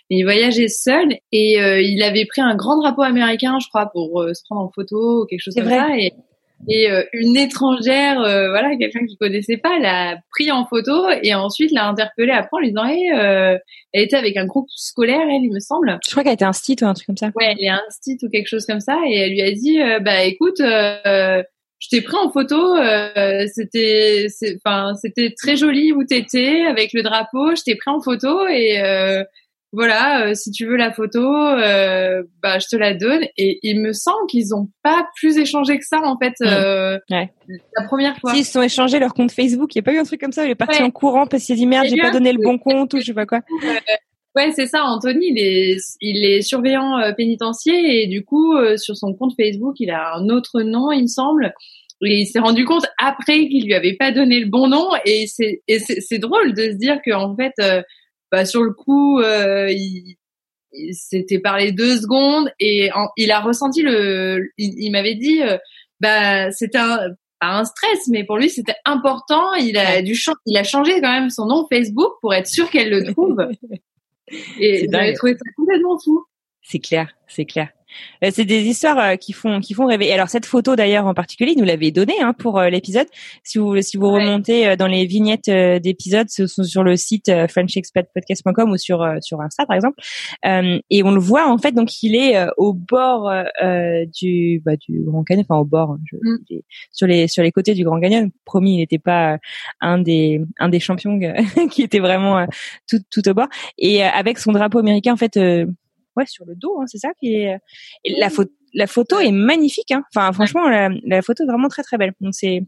Mais 0.09 0.17
il 0.17 0.23
voyageait 0.23 0.67
seul 0.67 1.17
et 1.31 1.61
euh, 1.61 1.81
il 1.81 2.01
avait 2.03 2.25
pris 2.25 2.41
un 2.41 2.55
grand 2.55 2.77
drapeau 2.77 3.01
américain, 3.01 3.57
je 3.61 3.67
crois, 3.67 3.87
pour 3.87 4.21
euh, 4.21 4.33
se 4.33 4.41
prendre 4.43 4.61
en 4.61 4.71
photo 4.73 5.23
ou 5.23 5.25
quelque 5.25 5.41
chose 5.41 5.55
comme 5.55 5.65
vrai. 5.65 5.77
ça. 5.77 5.97
Et, 5.97 6.13
et 6.69 6.89
une 7.13 7.37
étrangère, 7.37 8.15
voilà, 8.15 8.75
quelqu'un 8.77 9.05
qui 9.05 9.15
connaissait 9.15 9.57
pas, 9.57 9.77
l'a 9.77 10.17
pris 10.31 10.49
en 10.49 10.65
photo 10.65 11.07
et 11.21 11.35
ensuite 11.35 11.71
l'a 11.71 11.87
interpellé 11.87 12.31
après 12.31 12.57
en 12.57 12.59
lui 12.61 12.69
disant, 12.69 12.85
hey, 12.85 13.11
elle 13.93 14.01
était 14.01 14.15
avec 14.15 14.35
un 14.37 14.47
groupe 14.47 14.65
scolaire, 14.69 15.21
elle, 15.21 15.43
il 15.43 15.51
me 15.53 15.59
semble. 15.59 15.99
Je 16.03 16.09
crois 16.09 16.23
qu'elle 16.23 16.33
était 16.33 16.45
un 16.45 16.53
stit 16.53 16.77
ou 16.81 16.85
un 16.85 16.95
truc 16.95 17.05
comme 17.05 17.17
ça. 17.17 17.27
Ouais, 17.35 17.51
elle 17.51 17.63
est 17.63 17.69
un 17.69 17.83
stit 17.91 18.17
ou 18.23 18.29
quelque 18.29 18.47
chose 18.47 18.65
comme 18.65 18.79
ça 18.79 18.97
et 19.07 19.17
elle 19.17 19.33
lui 19.33 19.41
a 19.43 19.51
dit, 19.51 19.77
bah 20.03 20.23
écoute 20.23 20.59
je 21.79 21.89
t'ai 21.89 22.01
pris 22.01 22.15
en 22.17 22.31
photo. 22.31 22.75
Euh, 22.75 23.45
c'était, 23.53 24.27
enfin, 24.55 24.93
c'était 24.95 25.33
très 25.37 25.55
joli 25.55 25.91
où 25.91 26.03
t'étais 26.03 26.63
avec 26.67 26.93
le 26.93 27.03
drapeau. 27.03 27.55
Je 27.55 27.63
t'ai 27.63 27.75
pris 27.75 27.91
en 27.91 28.01
photo 28.01 28.47
et 28.47 28.81
euh, 28.81 29.23
voilà. 29.73 30.27
Euh, 30.27 30.33
si 30.33 30.51
tu 30.51 30.65
veux 30.65 30.75
la 30.75 30.91
photo, 30.91 31.19
euh, 31.21 32.23
bah 32.41 32.57
je 32.59 32.67
te 32.67 32.75
la 32.75 32.93
donne. 32.93 33.25
Et 33.37 33.59
il 33.63 33.79
me 33.81 33.93
semble 33.93 34.25
qu'ils 34.27 34.55
ont 34.55 34.69
pas 34.81 35.07
plus 35.17 35.37
échangé 35.37 35.77
que 35.77 35.85
ça 35.85 35.99
en 36.03 36.17
fait. 36.17 36.33
Euh, 36.41 36.97
ouais. 37.11 37.31
La 37.77 37.85
première 37.85 38.17
fois. 38.17 38.33
Si, 38.33 38.39
ils 38.39 38.45
se 38.45 38.53
sont 38.53 38.61
échangés 38.63 38.97
leur 38.99 39.13
compte 39.13 39.31
Facebook. 39.31 39.75
Il 39.75 39.77
y 39.77 39.81
a 39.81 39.83
pas 39.83 39.93
eu 39.93 39.99
un 39.99 40.03
truc 40.03 40.19
comme 40.19 40.31
ça. 40.31 40.45
Il 40.45 40.51
est 40.51 40.55
parti 40.55 40.79
Ouais. 40.79 40.85
en 40.87 40.91
courant 40.91 41.27
parce 41.27 41.43
qu'il 41.43 41.53
a 41.53 41.57
dit 41.57 41.67
merde, 41.67 41.85
j'ai 41.89 41.97
pas 42.01 42.11
donné 42.11 42.33
le 42.33 42.41
bon 42.43 42.57
compte 42.59 42.93
ou 42.95 42.99
je 42.99 43.05
sais 43.05 43.13
pas 43.13 43.25
quoi. 43.25 43.41
Ouais, 44.37 44.51
c'est 44.51 44.67
ça. 44.67 44.83
Anthony, 44.83 45.29
il 45.31 45.39
est, 45.39 45.77
il 45.99 46.23
est 46.23 46.43
surveillant 46.43 46.99
euh, 46.99 47.11
pénitentiaire 47.11 47.83
et 47.83 48.05
du 48.05 48.23
coup, 48.23 48.53
euh, 48.55 48.77
sur 48.77 48.95
son 48.95 49.15
compte 49.15 49.33
Facebook, 49.35 49.77
il 49.79 49.89
a 49.89 50.13
un 50.15 50.29
autre 50.29 50.61
nom, 50.61 50.91
il 50.91 51.01
me 51.01 51.07
semble. 51.07 51.55
Et 52.05 52.19
il 52.19 52.27
s'est 52.27 52.37
rendu 52.37 52.63
compte 52.63 52.85
après 52.99 53.47
qu'il 53.49 53.65
lui 53.65 53.73
avait 53.73 53.95
pas 53.95 54.11
donné 54.11 54.39
le 54.39 54.45
bon 54.45 54.67
nom 54.67 54.89
et 55.05 55.25
c'est, 55.25 55.63
c'est, 55.67 56.19
drôle 56.19 56.53
de 56.53 56.69
se 56.71 56.75
dire 56.77 56.99
qu'en 57.03 57.35
fait, 57.35 57.53
euh, 57.59 57.81
bah, 58.31 58.45
sur 58.45 58.61
le 58.61 58.73
coup, 58.73 59.19
euh, 59.21 59.71
il, 59.71 60.17
il 60.71 60.93
s'était 60.93 61.39
parlé 61.39 61.71
deux 61.71 61.97
secondes 61.97 62.51
et 62.59 62.91
en- 62.93 63.09
il 63.17 63.31
a 63.31 63.39
ressenti 63.39 63.81
le, 63.81 64.51
il, 64.59 64.75
il 64.77 64.91
m'avait 64.91 65.15
dit, 65.15 65.41
euh, 65.41 65.57
bah, 65.99 66.51
c'était 66.51 66.77
un, 66.77 66.99
pas 67.39 67.57
un 67.57 67.65
stress, 67.65 68.07
mais 68.09 68.23
pour 68.23 68.37
lui 68.37 68.51
c'était 68.51 68.75
important. 68.85 69.55
Il 69.55 69.79
a 69.79 70.03
dû 70.03 70.15
il 70.45 70.57
a 70.57 70.63
changé 70.63 71.01
quand 71.01 71.11
même 71.11 71.31
son 71.31 71.47
nom 71.47 71.65
Facebook 71.71 72.13
pour 72.21 72.35
être 72.35 72.47
sûr 72.47 72.69
qu'elle 72.69 72.91
le 72.91 73.11
trouve. 73.11 73.37
Et 74.59 74.87
j'avais 74.91 75.13
trouvé 75.13 75.33
ça 75.33 75.51
complètement 75.55 75.97
fou. 75.99 76.25
C'est 76.61 76.79
clair, 76.79 77.15
c'est 77.27 77.45
clair. 77.45 77.69
Euh, 78.23 78.29
C'est 78.31 78.45
des 78.45 78.63
histoires 78.65 78.99
euh, 78.99 79.15
qui 79.15 79.33
font 79.33 79.59
qui 79.59 79.73
font 79.73 79.85
rêver. 79.85 80.07
Et 80.07 80.13
alors 80.13 80.29
cette 80.29 80.45
photo 80.45 80.75
d'ailleurs 80.75 81.05
en 81.05 81.13
particulier, 81.13 81.53
il 81.55 81.59
nous 81.59 81.65
l'avait 81.65 81.91
donnée 81.91 82.19
hein, 82.21 82.33
pour 82.33 82.59
euh, 82.59 82.69
l'épisode. 82.69 83.07
Si 83.43 83.57
vous 83.57 83.81
si 83.81 83.97
vous 83.97 84.09
remontez 84.09 84.75
dans 84.77 84.87
les 84.87 85.05
vignettes 85.05 85.49
d'épisodes, 85.49 86.29
ce 86.29 86.47
sont 86.47 86.63
sur 86.63 86.83
le 86.83 86.95
site 86.97 87.31
frenchexpatpodcast.com 87.49 88.71
ou 88.71 88.77
sur 88.77 89.05
sur 89.21 89.41
Insta 89.41 89.65
par 89.65 89.75
exemple. 89.75 89.99
Euh, 90.45 90.79
et 90.89 91.03
on 91.03 91.11
le 91.11 91.19
voit 91.19 91.47
en 91.49 91.57
fait, 91.57 91.71
donc 91.73 92.01
il 92.03 92.15
est 92.15 92.35
au 92.57 92.73
bord 92.73 93.29
euh, 93.29 94.05
du 94.19 94.61
bah, 94.65 94.75
du 94.77 95.01
Grand 95.03 95.23
Canyon, 95.23 95.45
enfin 95.47 95.59
au 95.59 95.65
bord, 95.65 95.91
hein, 95.91 95.99
je- 96.11 96.17
Mm. 96.17 96.59
sur 96.91 97.07
les 97.07 97.27
sur 97.27 97.43
les 97.43 97.51
côtés 97.51 97.73
du 97.73 97.83
Grand 97.83 97.99
Canyon. 97.99 98.31
Promis, 98.45 98.73
il 98.75 98.77
n'était 98.77 98.99
pas 98.99 99.37
un 99.81 99.97
des 99.99 100.41
un 100.59 100.69
des 100.69 100.79
champions 100.79 101.19
qui 101.71 101.83
était 101.83 101.99
vraiment 101.99 102.37
euh, 102.39 102.45
tout 102.89 102.99
tout 103.11 103.27
au 103.29 103.33
bord. 103.33 103.47
Et 103.77 104.03
euh, 104.03 104.07
avec 104.09 104.37
son 104.39 104.51
drapeau 104.51 104.79
américain 104.79 105.13
en 105.13 105.17
fait. 105.17 105.39
Euh, 106.17 106.21
ouais 106.21 106.25
sur 106.25 106.45
le 106.45 106.55
dos 106.55 106.79
hein, 106.81 106.85
c'est 106.87 106.97
ça 106.97 107.09
qui 107.19 107.35
est 107.35 107.57
et 108.03 108.19
la 108.19 108.29
photo 108.29 108.51
la 108.73 108.87
photo 108.87 109.19
est 109.19 109.31
magnifique 109.31 109.91
hein. 109.91 110.03
enfin 110.13 110.31
franchement 110.33 110.67
la, 110.67 110.89
la 111.05 111.21
photo 111.21 111.43
est 111.43 111.47
vraiment 111.47 111.69
très 111.69 111.83
très 111.83 111.97
belle. 111.97 112.13
Donc 112.21 112.33
c'est 112.33 112.61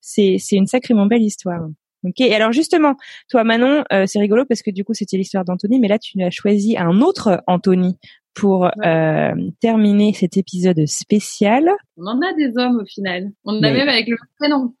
c'est 0.00 0.36
c'est 0.38 0.56
une 0.56 0.66
sacrément 0.66 1.06
belle 1.06 1.22
histoire. 1.22 1.68
Ok 2.04 2.20
et 2.20 2.34
alors 2.34 2.52
justement 2.52 2.96
toi 3.30 3.44
Manon 3.44 3.84
euh, 3.92 4.06
c'est 4.06 4.18
rigolo 4.18 4.44
parce 4.44 4.62
que 4.62 4.70
du 4.70 4.84
coup 4.84 4.94
c'était 4.94 5.16
l'histoire 5.16 5.44
d'Anthony 5.44 5.78
mais 5.78 5.88
là 5.88 5.98
tu 5.98 6.20
as 6.22 6.30
choisi 6.30 6.76
un 6.76 7.00
autre 7.00 7.42
Anthony 7.46 7.96
pour 8.34 8.70
euh, 8.84 9.34
terminer 9.60 10.12
cet 10.14 10.36
épisode 10.36 10.86
spécial. 10.86 11.70
On 11.96 12.06
en 12.06 12.20
a 12.22 12.32
des 12.34 12.56
hommes 12.56 12.80
au 12.80 12.86
final. 12.86 13.30
On 13.44 13.52
en 13.52 13.62
a 13.62 13.70
même 13.70 13.88
avec 13.88 14.08
le 14.08 14.16
prénom. 14.38 14.74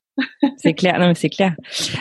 C'est 0.56 0.74
clair, 0.74 0.98
non 0.98 1.12
c'est 1.14 1.30
clair. 1.30 1.54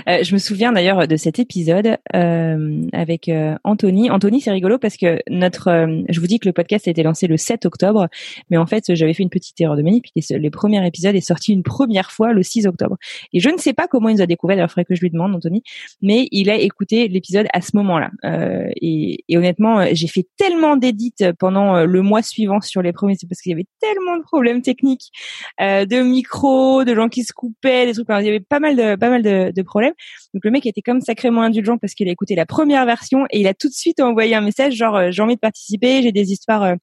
Euh, 0.09 0.23
je 0.23 0.33
me 0.33 0.39
souviens 0.39 0.71
d'ailleurs 0.71 1.07
de 1.07 1.15
cet 1.15 1.39
épisode 1.39 1.97
euh, 2.15 2.81
avec 2.93 3.29
euh, 3.29 3.55
Anthony. 3.63 4.09
Anthony, 4.09 4.41
c'est 4.41 4.51
rigolo 4.51 4.77
parce 4.77 4.97
que 4.97 5.19
notre, 5.29 5.69
euh, 5.69 6.01
je 6.09 6.19
vous 6.19 6.27
dis 6.27 6.39
que 6.39 6.47
le 6.47 6.53
podcast 6.53 6.87
a 6.87 6.91
été 6.91 7.03
lancé 7.03 7.27
le 7.27 7.37
7 7.37 7.65
octobre, 7.65 8.07
mais 8.49 8.57
en 8.57 8.65
fait 8.65 8.93
j'avais 8.95 9.13
fait 9.13 9.23
une 9.23 9.29
petite 9.29 9.59
erreur 9.61 9.75
de 9.77 9.81
manip. 9.81 10.05
Les, 10.15 10.37
les 10.37 10.49
premiers 10.49 10.85
épisodes 10.85 11.15
est 11.15 11.21
sorti 11.21 11.53
une 11.53 11.63
première 11.63 12.11
fois 12.11 12.33
le 12.33 12.43
6 12.43 12.67
octobre. 12.67 12.97
Et 13.33 13.39
je 13.39 13.49
ne 13.49 13.57
sais 13.57 13.73
pas 13.73 13.87
comment 13.87 14.09
il 14.09 14.15
nous 14.15 14.21
a 14.21 14.27
découvert. 14.27 14.55
D'ailleurs, 14.55 14.69
il 14.69 14.73
faudrait 14.73 14.85
que 14.85 14.95
je 14.95 15.01
lui 15.01 15.09
demande, 15.09 15.35
Anthony. 15.35 15.63
Mais 16.01 16.27
il 16.31 16.49
a 16.49 16.55
écouté 16.55 17.07
l'épisode 17.07 17.47
à 17.53 17.61
ce 17.61 17.75
moment-là. 17.77 18.11
Euh, 18.25 18.69
et, 18.75 19.23
et 19.29 19.37
honnêtement, 19.37 19.79
euh, 19.79 19.87
j'ai 19.93 20.07
fait 20.07 20.27
tellement 20.37 20.75
d'édits 20.75 21.13
pendant 21.39 21.85
le 21.85 22.01
mois 22.01 22.21
suivant 22.21 22.61
sur 22.61 22.81
les 22.81 22.93
premiers, 22.93 23.15
c'est 23.15 23.27
parce 23.27 23.41
qu'il 23.41 23.51
y 23.51 23.53
avait 23.53 23.67
tellement 23.79 24.17
de 24.17 24.23
problèmes 24.23 24.61
techniques, 24.61 25.11
de 25.59 26.01
micros, 26.01 26.83
de 26.83 26.95
gens 26.95 27.09
qui 27.09 27.23
se 27.23 27.33
coupaient, 27.33 27.85
des 27.85 27.93
trucs. 27.93 28.00
Il 28.09 28.25
y 28.25 28.29
avait 28.29 28.39
pas 28.39 28.59
mal 28.59 28.75
de 28.75 28.95
pas 28.95 29.09
mal 29.09 29.21
de, 29.21 29.51
de 29.55 29.61
problèmes. 29.61 29.93
Donc 30.33 30.45
le 30.45 30.51
mec 30.51 30.65
était 30.65 30.81
comme 30.81 31.01
sacrément 31.01 31.41
indulgent 31.41 31.77
parce 31.77 31.93
qu'il 31.93 32.07
a 32.07 32.11
écouté 32.11 32.35
la 32.35 32.45
première 32.45 32.85
version 32.85 33.25
et 33.29 33.39
il 33.39 33.47
a 33.47 33.53
tout 33.53 33.67
de 33.67 33.73
suite 33.73 33.99
envoyé 33.99 34.35
un 34.35 34.41
message 34.41 34.73
genre 34.73 34.95
euh, 34.95 35.11
j'ai 35.11 35.21
envie 35.21 35.35
de 35.35 35.39
participer, 35.39 36.01
j'ai 36.01 36.11
des 36.11 36.31
histoires 36.31 36.63
euh, 36.63 36.75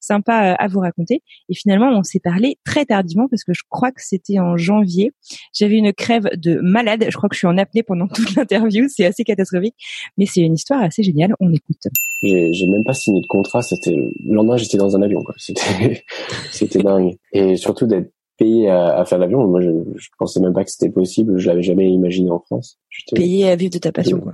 sympas 0.00 0.52
euh, 0.52 0.54
à 0.58 0.68
vous 0.68 0.80
raconter. 0.80 1.22
Et 1.48 1.54
finalement, 1.54 1.88
on 1.90 2.02
s'est 2.02 2.20
parlé 2.20 2.58
très 2.64 2.84
tardivement 2.84 3.28
parce 3.28 3.44
que 3.44 3.52
je 3.52 3.62
crois 3.68 3.90
que 3.90 4.02
c'était 4.02 4.38
en 4.38 4.56
janvier. 4.56 5.12
J'avais 5.52 5.76
une 5.76 5.92
crève 5.92 6.28
de 6.34 6.60
malade. 6.60 7.06
Je 7.08 7.16
crois 7.16 7.28
que 7.28 7.34
je 7.34 7.40
suis 7.40 7.46
en 7.46 7.58
apnée 7.58 7.82
pendant 7.82 8.08
toute 8.08 8.34
l'interview. 8.36 8.86
C'est 8.88 9.06
assez 9.06 9.24
catastrophique, 9.24 9.74
mais 10.18 10.26
c'est 10.26 10.40
une 10.40 10.54
histoire 10.54 10.82
assez 10.82 11.02
géniale. 11.02 11.34
On 11.40 11.52
écoute. 11.52 11.82
J'ai 12.22 12.66
même 12.66 12.84
pas 12.84 12.94
signé 12.94 13.20
de 13.20 13.26
contrat. 13.26 13.62
C'était 13.62 13.94
le 13.94 14.12
lendemain, 14.24 14.56
j'étais 14.56 14.78
dans 14.78 14.96
un 14.96 15.02
avion. 15.02 15.22
C'était 15.36 16.04
c'était 16.50 16.82
dingue. 16.82 17.14
Et 17.32 17.56
surtout 17.56 17.86
d'être 17.86 18.10
payé 18.36 18.68
à, 18.68 18.98
à 18.98 19.04
faire 19.04 19.18
l'avion. 19.18 19.46
Moi, 19.46 19.60
je, 19.60 19.70
je 19.96 20.08
pensais 20.18 20.40
même 20.40 20.52
pas 20.52 20.64
que 20.64 20.70
c'était 20.70 20.90
possible. 20.90 21.38
Je 21.38 21.48
l'avais 21.48 21.62
jamais 21.62 21.90
imaginé 21.90 22.30
en 22.30 22.40
France. 22.40 22.78
Payer 23.14 23.48
à 23.48 23.56
vivre 23.56 23.72
de 23.72 23.78
ta 23.78 23.92
passion, 23.92 24.20
quoi. 24.20 24.32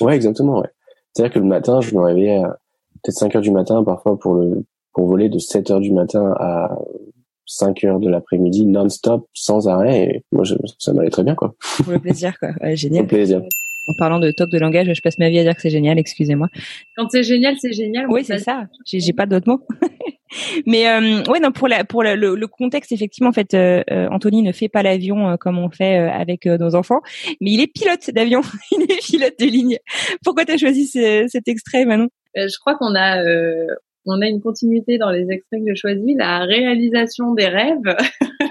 Ouais, 0.00 0.14
exactement. 0.14 0.60
Ouais. 0.60 0.68
C'est-à-dire 1.12 1.34
que 1.34 1.38
le 1.38 1.46
matin, 1.46 1.80
je 1.80 1.94
me 1.94 2.02
réveillais 2.02 2.36
à 2.36 2.58
peut-être 3.02 3.16
5 3.16 3.36
heures 3.36 3.42
du 3.42 3.50
matin, 3.50 3.82
parfois 3.84 4.18
pour 4.18 4.34
le 4.34 4.64
pour 4.92 5.06
voler 5.06 5.28
de 5.28 5.38
7 5.38 5.70
heures 5.70 5.80
du 5.80 5.92
matin 5.92 6.34
à 6.38 6.78
5 7.44 7.84
heures 7.84 8.00
de 8.00 8.08
l'après-midi, 8.08 8.66
non-stop, 8.66 9.26
sans 9.34 9.68
arrêt. 9.68 10.04
Et 10.04 10.24
moi, 10.32 10.44
je, 10.44 10.54
ça 10.78 10.92
m'allait 10.92 11.10
très 11.10 11.22
bien, 11.22 11.34
quoi. 11.34 11.54
Pour 11.82 11.92
le 11.92 11.98
plaisir, 11.98 12.38
quoi. 12.38 12.50
Ouais, 12.62 12.76
génial. 12.76 13.04
Au 13.04 13.06
plaisir. 13.06 13.42
En 13.88 13.94
parlant 13.94 14.18
de 14.18 14.30
toc 14.32 14.50
de 14.50 14.58
langage, 14.58 14.92
je 14.92 15.00
passe 15.00 15.18
ma 15.18 15.28
vie 15.30 15.38
à 15.38 15.42
dire 15.44 15.54
que 15.54 15.60
c'est 15.62 15.70
génial. 15.70 15.98
Excusez-moi. 15.98 16.48
Quand 16.96 17.08
c'est 17.10 17.22
génial, 17.22 17.54
c'est 17.60 17.72
génial. 17.72 18.06
Oui, 18.08 18.24
c'est 18.24 18.38
ça. 18.38 18.66
J'ai 18.84 19.00
j'ai 19.00 19.12
pas 19.12 19.26
d'autres 19.26 19.48
mots. 19.48 19.66
Mais 20.66 20.88
euh, 20.88 21.22
ouais, 21.30 21.38
non 21.38 21.52
pour 21.52 21.68
la 21.68 21.84
pour 21.84 22.02
la- 22.02 22.16
le, 22.16 22.34
le 22.34 22.46
contexte 22.48 22.90
effectivement 22.90 23.30
en 23.30 23.32
fait, 23.32 23.54
euh, 23.54 23.82
euh, 23.92 24.08
Anthony 24.10 24.42
ne 24.42 24.50
fait 24.50 24.68
pas 24.68 24.82
l'avion 24.82 25.28
euh, 25.30 25.36
comme 25.36 25.56
on 25.56 25.70
fait 25.70 26.00
euh, 26.00 26.10
avec 26.10 26.46
euh, 26.46 26.58
nos 26.58 26.74
enfants, 26.74 27.00
mais 27.40 27.52
il 27.52 27.60
est 27.60 27.68
pilote 27.72 28.10
d'avion, 28.10 28.40
il 28.72 28.82
est 28.82 29.00
pilote 29.00 29.34
de 29.38 29.44
ligne. 29.46 29.78
Pourquoi 30.24 30.44
t'as 30.44 30.56
choisi 30.56 30.88
ce- 30.88 31.26
cet 31.28 31.46
extrait, 31.46 31.84
Manon? 31.84 32.08
Je 32.34 32.58
crois 32.58 32.74
qu'on 32.74 32.94
a 32.96 33.22
euh, 33.22 33.66
on 34.04 34.20
a 34.20 34.26
une 34.26 34.40
continuité 34.42 34.98
dans 34.98 35.10
les 35.10 35.26
extraits 35.30 35.60
que 35.60 35.68
j'ai 35.68 35.76
choisis. 35.76 36.16
La 36.18 36.40
réalisation 36.40 37.32
des 37.32 37.46
rêves. 37.46 37.96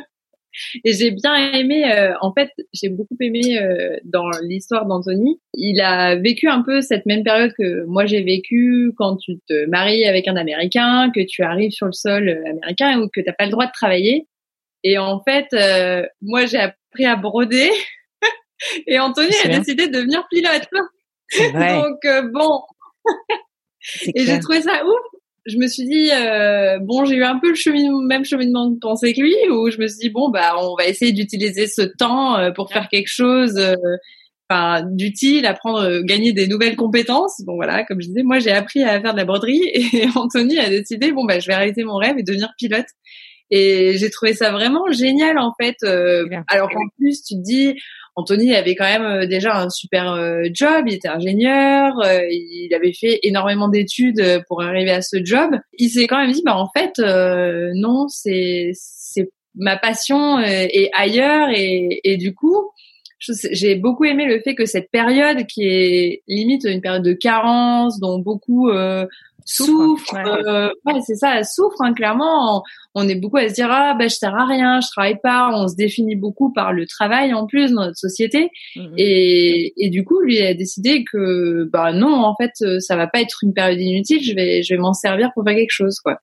Et 0.83 0.93
j'ai 0.93 1.11
bien 1.11 1.35
aimé, 1.53 1.91
euh, 1.91 2.13
en 2.21 2.33
fait, 2.33 2.51
j'ai 2.73 2.89
beaucoup 2.89 3.15
aimé 3.19 3.59
euh, 3.59 3.97
dans 4.03 4.29
l'histoire 4.41 4.85
d'Anthony. 4.85 5.39
Il 5.53 5.81
a 5.81 6.15
vécu 6.15 6.47
un 6.47 6.61
peu 6.61 6.81
cette 6.81 7.05
même 7.05 7.23
période 7.23 7.53
que 7.57 7.85
moi 7.85 8.05
j'ai 8.05 8.23
vécu 8.23 8.91
quand 8.97 9.17
tu 9.17 9.39
te 9.47 9.65
maries 9.67 10.05
avec 10.05 10.27
un 10.27 10.35
Américain, 10.35 11.11
que 11.13 11.21
tu 11.25 11.43
arrives 11.43 11.71
sur 11.71 11.87
le 11.87 11.93
sol 11.93 12.29
américain 12.47 12.99
ou 13.01 13.09
que 13.13 13.21
t'as 13.21 13.33
pas 13.33 13.45
le 13.45 13.51
droit 13.51 13.65
de 13.65 13.71
travailler. 13.71 14.27
Et 14.83 14.97
en 14.97 15.21
fait, 15.23 15.47
moi 16.21 16.45
j'ai 16.45 16.57
appris 16.57 17.05
à 17.05 17.15
broder. 17.15 17.69
et 18.87 18.99
Anthony 18.99 19.33
a 19.43 19.57
décidé 19.59 19.87
de 19.87 19.93
devenir 19.93 20.25
pilote. 20.29 20.67
Donc 21.53 22.31
bon. 22.31 22.61
et 24.15 24.25
j'ai 24.25 24.39
trouvé 24.39 24.61
ça 24.61 24.85
ouf 24.85 25.14
je 25.45 25.57
me 25.57 25.67
suis 25.67 25.85
dit 25.85 26.09
euh, 26.11 26.79
bon 26.79 27.05
j'ai 27.05 27.15
eu 27.15 27.23
un 27.23 27.39
peu 27.39 27.49
le 27.49 27.55
chemin, 27.55 27.89
même 28.07 28.25
cheminement 28.25 28.69
de 28.69 28.79
pensée 28.79 29.13
que 29.13 29.21
lui 29.21 29.35
où 29.51 29.69
je 29.69 29.77
me 29.79 29.87
suis 29.87 29.99
dit 29.99 30.09
bon 30.09 30.29
bah 30.29 30.55
on 30.59 30.75
va 30.75 30.87
essayer 30.87 31.11
d'utiliser 31.11 31.67
ce 31.67 31.83
temps 31.83 32.37
euh, 32.37 32.51
pour 32.51 32.71
faire 32.71 32.89
quelque 32.89 33.09
chose 33.09 33.57
euh, 33.57 33.75
enfin 34.49 34.83
d'utile 34.91 35.45
apprendre 35.45 36.01
gagner 36.01 36.33
des 36.33 36.47
nouvelles 36.47 36.75
compétences. 36.75 37.41
Bon 37.45 37.55
voilà 37.55 37.83
comme 37.83 38.01
je 38.01 38.07
disais 38.07 38.23
moi 38.23 38.39
j'ai 38.39 38.51
appris 38.51 38.83
à 38.83 38.99
faire 38.99 39.13
de 39.13 39.17
la 39.17 39.25
broderie 39.25 39.61
et 39.73 40.07
Anthony 40.15 40.57
a 40.57 40.69
décidé 40.69 41.11
bon 41.11 41.25
bah 41.25 41.39
je 41.39 41.47
vais 41.47 41.55
réaliser 41.55 41.83
mon 41.83 41.97
rêve 41.97 42.17
et 42.17 42.23
devenir 42.23 42.49
pilote. 42.57 42.87
Et 43.51 43.95
j'ai 43.97 44.09
trouvé 44.09 44.33
ça 44.33 44.51
vraiment 44.51 44.91
génial 44.91 45.37
en 45.37 45.53
fait 45.61 45.77
alors 46.47 46.69
qu'en 46.69 46.87
plus 46.97 47.21
tu 47.21 47.35
te 47.35 47.41
dis 47.41 47.75
Anthony 48.15 48.55
avait 48.55 48.75
quand 48.75 48.85
même 48.85 49.03
euh, 49.03 49.25
déjà 49.25 49.57
un 49.57 49.69
super 49.69 50.13
euh, 50.13 50.43
job, 50.51 50.85
il 50.87 50.93
était 50.93 51.09
ingénieur, 51.09 51.99
euh, 52.01 52.21
il 52.29 52.73
avait 52.73 52.93
fait 52.93 53.19
énormément 53.23 53.67
d'études 53.67 54.43
pour 54.47 54.63
arriver 54.63 54.91
à 54.91 55.01
ce 55.01 55.17
job. 55.23 55.51
Il 55.77 55.89
s'est 55.89 56.07
quand 56.07 56.19
même 56.19 56.31
dit 56.31 56.41
bah 56.45 56.55
en 56.55 56.69
fait 56.69 56.93
non, 57.75 58.07
c'est 58.07 58.71
c'est 58.73 59.29
ma 59.55 59.77
passion 59.77 60.39
est 60.39 60.89
ailleurs 60.93 61.49
et, 61.53 62.17
du 62.17 62.33
coup 62.33 62.71
j'ai 63.19 63.75
beaucoup 63.75 64.03
aimé 64.03 64.25
le 64.25 64.39
fait 64.41 64.53
que 64.53 64.65
cette 64.65 64.91
période 64.91 65.47
qui 65.47 65.63
est 65.63 66.21
limite 66.27 66.65
une 66.65 66.81
période 66.81 67.03
de 67.03 67.13
carence 67.13 67.99
dont 67.99 68.19
beaucoup 68.19 68.69
souffre. 69.45 70.15
Euh, 70.15 70.69
ouais, 70.85 70.99
c'est 71.05 71.15
ça, 71.15 71.37
elle 71.37 71.45
souffre 71.45 71.81
hein, 71.81 71.93
clairement. 71.93 72.63
On, 72.95 73.07
est 73.07 73.15
beaucoup 73.15 73.37
à 73.37 73.47
se 73.47 73.53
dire 73.53 73.69
ah 73.69 73.95
ben 73.97 74.09
je 74.09 74.15
sers 74.15 74.35
à 74.35 74.45
rien, 74.45 74.81
je 74.81 74.87
travaille 74.87 75.19
pas. 75.21 75.51
On 75.53 75.67
se 75.67 75.75
définit 75.75 76.15
beaucoup 76.15 76.51
par 76.51 76.73
le 76.73 76.85
travail 76.87 77.33
en 77.33 77.45
plus 77.45 77.71
dans 77.71 77.85
notre 77.85 77.97
société. 77.97 78.49
Mm-hmm. 78.75 78.93
Et, 78.97 79.73
et 79.77 79.89
du 79.89 80.03
coup, 80.03 80.19
lui 80.21 80.39
a 80.41 80.53
décidé 80.53 81.03
que 81.03 81.69
bah 81.71 81.93
non, 81.93 82.13
en 82.13 82.35
fait, 82.35 82.51
ça 82.79 82.95
va 82.95 83.07
pas 83.07 83.21
être 83.21 83.39
une 83.43 83.53
période 83.53 83.79
inutile. 83.79 84.23
Je 84.23 84.33
vais 84.33 84.63
je 84.63 84.73
vais 84.73 84.79
m'en 84.79 84.93
servir 84.93 85.31
pour 85.33 85.43
faire 85.43 85.55
quelque 85.55 85.71
chose 85.71 85.99
quoi. 85.99 86.19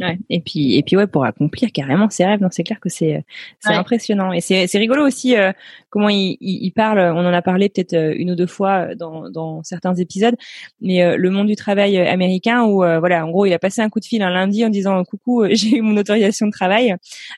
Ouais. 0.00 0.18
Et 0.28 0.40
puis 0.40 0.76
et 0.76 0.82
puis 0.82 0.96
ouais 0.96 1.06
pour 1.06 1.24
accomplir 1.24 1.70
carrément 1.70 2.10
ses 2.10 2.24
rêves. 2.24 2.40
Donc 2.40 2.52
c'est 2.52 2.64
clair 2.64 2.80
que 2.80 2.88
c'est 2.88 3.24
c'est 3.60 3.74
impressionnant 3.74 4.32
et 4.32 4.40
c'est 4.40 4.66
c'est 4.66 4.78
rigolo 4.78 5.06
aussi 5.06 5.36
euh, 5.36 5.52
comment 5.88 6.08
il, 6.08 6.36
il, 6.40 6.72
parle. 6.72 6.98
On 6.98 7.24
en 7.24 7.32
a 7.32 7.42
parlé 7.42 7.68
peut-être 7.68 7.94
euh, 7.94 8.12
une 8.16 8.32
ou 8.32 8.34
deux 8.34 8.48
fois 8.48 8.96
dans 8.96 9.30
dans 9.30 9.62
certains 9.62 9.94
épisodes, 9.94 10.34
mais 10.80 11.02
euh, 11.04 11.16
le 11.16 11.30
monde 11.30 11.46
du 11.46 11.54
travail 11.54 11.96
américain 11.96 12.64
où 12.64 12.78
voilà 12.78 13.24
en 13.24 13.30
gros 13.30 13.46
il 13.46 13.52
a 13.52 13.60
passé 13.60 13.82
un 13.82 13.88
coup 13.88 14.00
de 14.00 14.04
fil 14.04 14.20
un 14.22 14.30
lundi 14.30 14.64
en 14.64 14.68
disant 14.68 15.04
coucou 15.04 15.44
j'ai 15.52 15.76
eu 15.76 15.80
mon 15.80 15.96
autorisation 15.96 16.46
de 16.46 16.52
travail. 16.52 16.96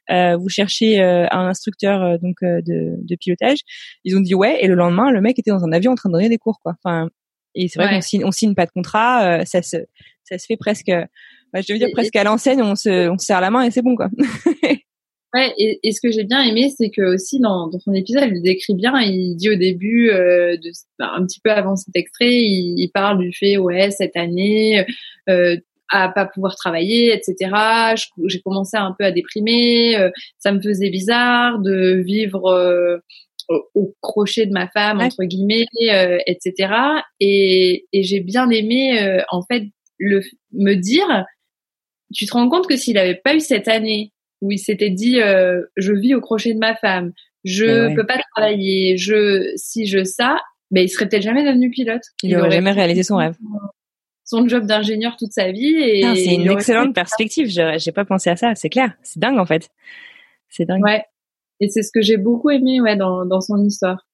vous 0.09 0.49
cherchez 0.49 1.03
un 1.03 1.47
instructeur 1.47 2.19
donc 2.21 2.37
de 2.43 2.97
de 2.97 3.17
pilotage. 3.17 3.59
Ils 4.05 4.17
ont 4.17 4.21
dit 4.21 4.35
ouais 4.35 4.65
et 4.65 4.67
le 4.67 4.75
lendemain 4.75 5.11
le 5.11 5.21
mec 5.21 5.39
était 5.39 5.51
dans 5.51 5.65
un 5.65 5.73
avion 5.73 5.93
en 5.93 5.95
train 5.95 6.09
de 6.09 6.15
donner 6.15 6.31
des 6.31 6.39
cours 6.39 6.61
quoi. 6.63 6.75
Enfin 6.83 7.11
et 7.55 7.69
c'est 7.69 7.83
vrai 7.83 7.95
qu'on 7.95 8.01
signe 8.01 8.25
on 8.25 8.33
signe 8.33 8.55
pas 8.55 8.65
de 8.65 8.71
contrat. 8.71 9.45
ça 9.45 9.61
se 9.61 9.77
ça 10.25 10.39
se 10.39 10.47
fait 10.47 10.57
presque 10.57 10.91
bah, 11.53 11.61
je 11.67 11.73
veux 11.73 11.79
dire 11.79 11.89
presque 11.93 12.17
à 12.17 12.25
l'enseigne, 12.25 12.63
on 12.63 12.75
se, 12.75 13.09
on 13.09 13.19
se 13.19 13.27
serre 13.27 13.41
la 13.41 13.51
main 13.51 13.63
et 13.63 13.71
c'est 13.71 13.83
bon 13.83 13.97
quoi. 13.97 14.09
ouais, 15.35 15.55
et, 15.59 15.79
et, 15.83 15.93
ce 15.93 16.01
que 16.01 16.11
j'ai 16.11 16.25
bien 16.25 16.43
aimé, 16.43 16.71
c'est 16.77 16.91
que 16.91 17.15
aussi 17.15 17.41
dans, 17.41 17.69
dans 17.69 17.79
son 17.79 17.93
épisode, 17.95 18.31
il 18.33 18.43
décrit 18.43 18.75
bien. 18.75 19.01
Il 19.01 19.37
dit 19.37 19.51
au 19.51 19.57
début, 19.57 20.11
euh, 20.11 20.57
de, 20.57 20.71
bah, 20.99 21.13
un 21.15 21.25
petit 21.25 21.41
peu 21.41 21.51
avant 21.51 21.77
cet 21.77 21.95
extrait, 21.95 22.35
il, 22.35 22.91
parle 22.93 23.19
du 23.19 23.33
fait, 23.33 23.57
ouais, 23.57 23.91
cette 23.91 24.17
année, 24.17 24.85
euh, 25.29 25.57
à 25.91 26.09
pas 26.09 26.27
pouvoir 26.27 26.57
travailler, 26.57 27.15
etc. 27.15 27.51
J'ai 28.27 28.41
commencé 28.41 28.77
un 28.77 28.95
peu 28.99 29.05
à 29.05 29.13
déprimer. 29.13 29.97
Euh, 29.97 30.11
ça 30.39 30.53
me 30.53 30.61
faisait 30.61 30.91
bizarre 30.91 31.59
de 31.61 32.03
vivre 32.05 32.47
euh, 32.47 32.99
au, 33.75 33.95
crochet 34.01 34.47
de 34.47 34.53
ma 34.53 34.69
femme 34.69 35.01
entre 35.01 35.25
guillemets, 35.25 35.67
euh, 35.93 36.19
etc. 36.27 36.73
Et, 37.21 37.87
et 37.93 38.03
j'ai 38.03 38.21
bien 38.21 38.51
aimé 38.51 39.21
en 39.31 39.43
fait 39.43 39.65
le 39.99 40.23
me 40.53 40.75
dire 40.75 41.25
tu 42.15 42.27
te 42.27 42.33
rends 42.33 42.49
compte 42.49 42.67
que 42.67 42.77
s'il 42.77 42.99
avait 42.99 43.15
pas 43.17 43.35
eu 43.35 43.41
cette 43.41 43.69
année 43.69 44.13
où 44.41 44.53
il 44.53 44.59
s'était 44.59 44.91
dit 44.91 45.21
euh, 45.21 45.63
je 45.77 45.93
vis 45.93 46.15
au 46.15 46.21
crochet 46.21 46.55
de 46.55 46.59
ma 46.59 46.77
femme, 46.77 47.13
je 47.45 47.95
peux 47.95 48.07
pas 48.07 48.19
travailler, 48.35 48.97
je 48.97 49.53
si 49.57 49.87
je 49.87 50.05
ça, 50.05 50.39
ben 50.71 50.83
il 50.83 50.89
serait 50.89 51.09
peut-être 51.09 51.23
jamais 51.23 51.45
devenu 51.45 51.71
pilote. 51.71 52.03
Il, 52.23 52.31
il 52.31 52.37
aurait 52.37 52.51
jamais 52.51 52.73
réalisé 52.73 53.03
son 53.03 53.17
rêve. 53.17 53.37
Son 54.25 54.49
job 54.49 54.67
d'ingénieur 54.67 55.17
toute 55.17 55.33
sa 55.33 55.53
vie 55.53 55.77
et 55.77 56.03
c'est 56.17 56.35
une 56.35 56.51
excellente 56.51 56.95
perspective. 56.95 57.49
J'ai 57.49 57.93
pas 57.93 58.05
pensé 58.05 58.31
à 58.31 58.37
ça. 58.37 58.55
C'est 58.55 58.69
clair. 58.69 58.93
C'est 59.03 59.21
dingue 59.21 59.39
en 59.39 59.47
fait. 59.47 59.71
C'est 60.49 60.65
dingue. 60.65 60.83
Ouais. 60.83 61.05
Et 61.61 61.69
c'est 61.69 61.83
ce 61.83 61.91
que 61.93 62.03
j'ai 62.03 62.17
beaucoup 62.17 62.51
aimé 62.51 62.81
ouais 62.81 62.97
dans 62.97 63.25
dans 63.25 63.41
son 63.41 63.63
histoire. 63.65 64.07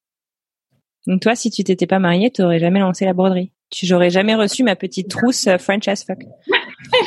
Donc 1.06 1.20
toi, 1.20 1.34
si 1.34 1.50
tu 1.50 1.64
t'étais 1.64 1.86
pas 1.86 1.98
mariée, 1.98 2.30
tu 2.30 2.42
aurais 2.42 2.60
jamais 2.60 2.80
lancé 2.80 3.04
la 3.04 3.12
broderie. 3.12 3.50
Tu 3.70 3.86
j'aurais 3.86 4.10
jamais 4.10 4.34
reçu 4.34 4.62
ma 4.62 4.76
petite 4.76 5.08
trousse 5.08 5.46
euh, 5.46 5.58
French 5.58 5.88
as 5.88 6.04
fuck. 6.04 6.18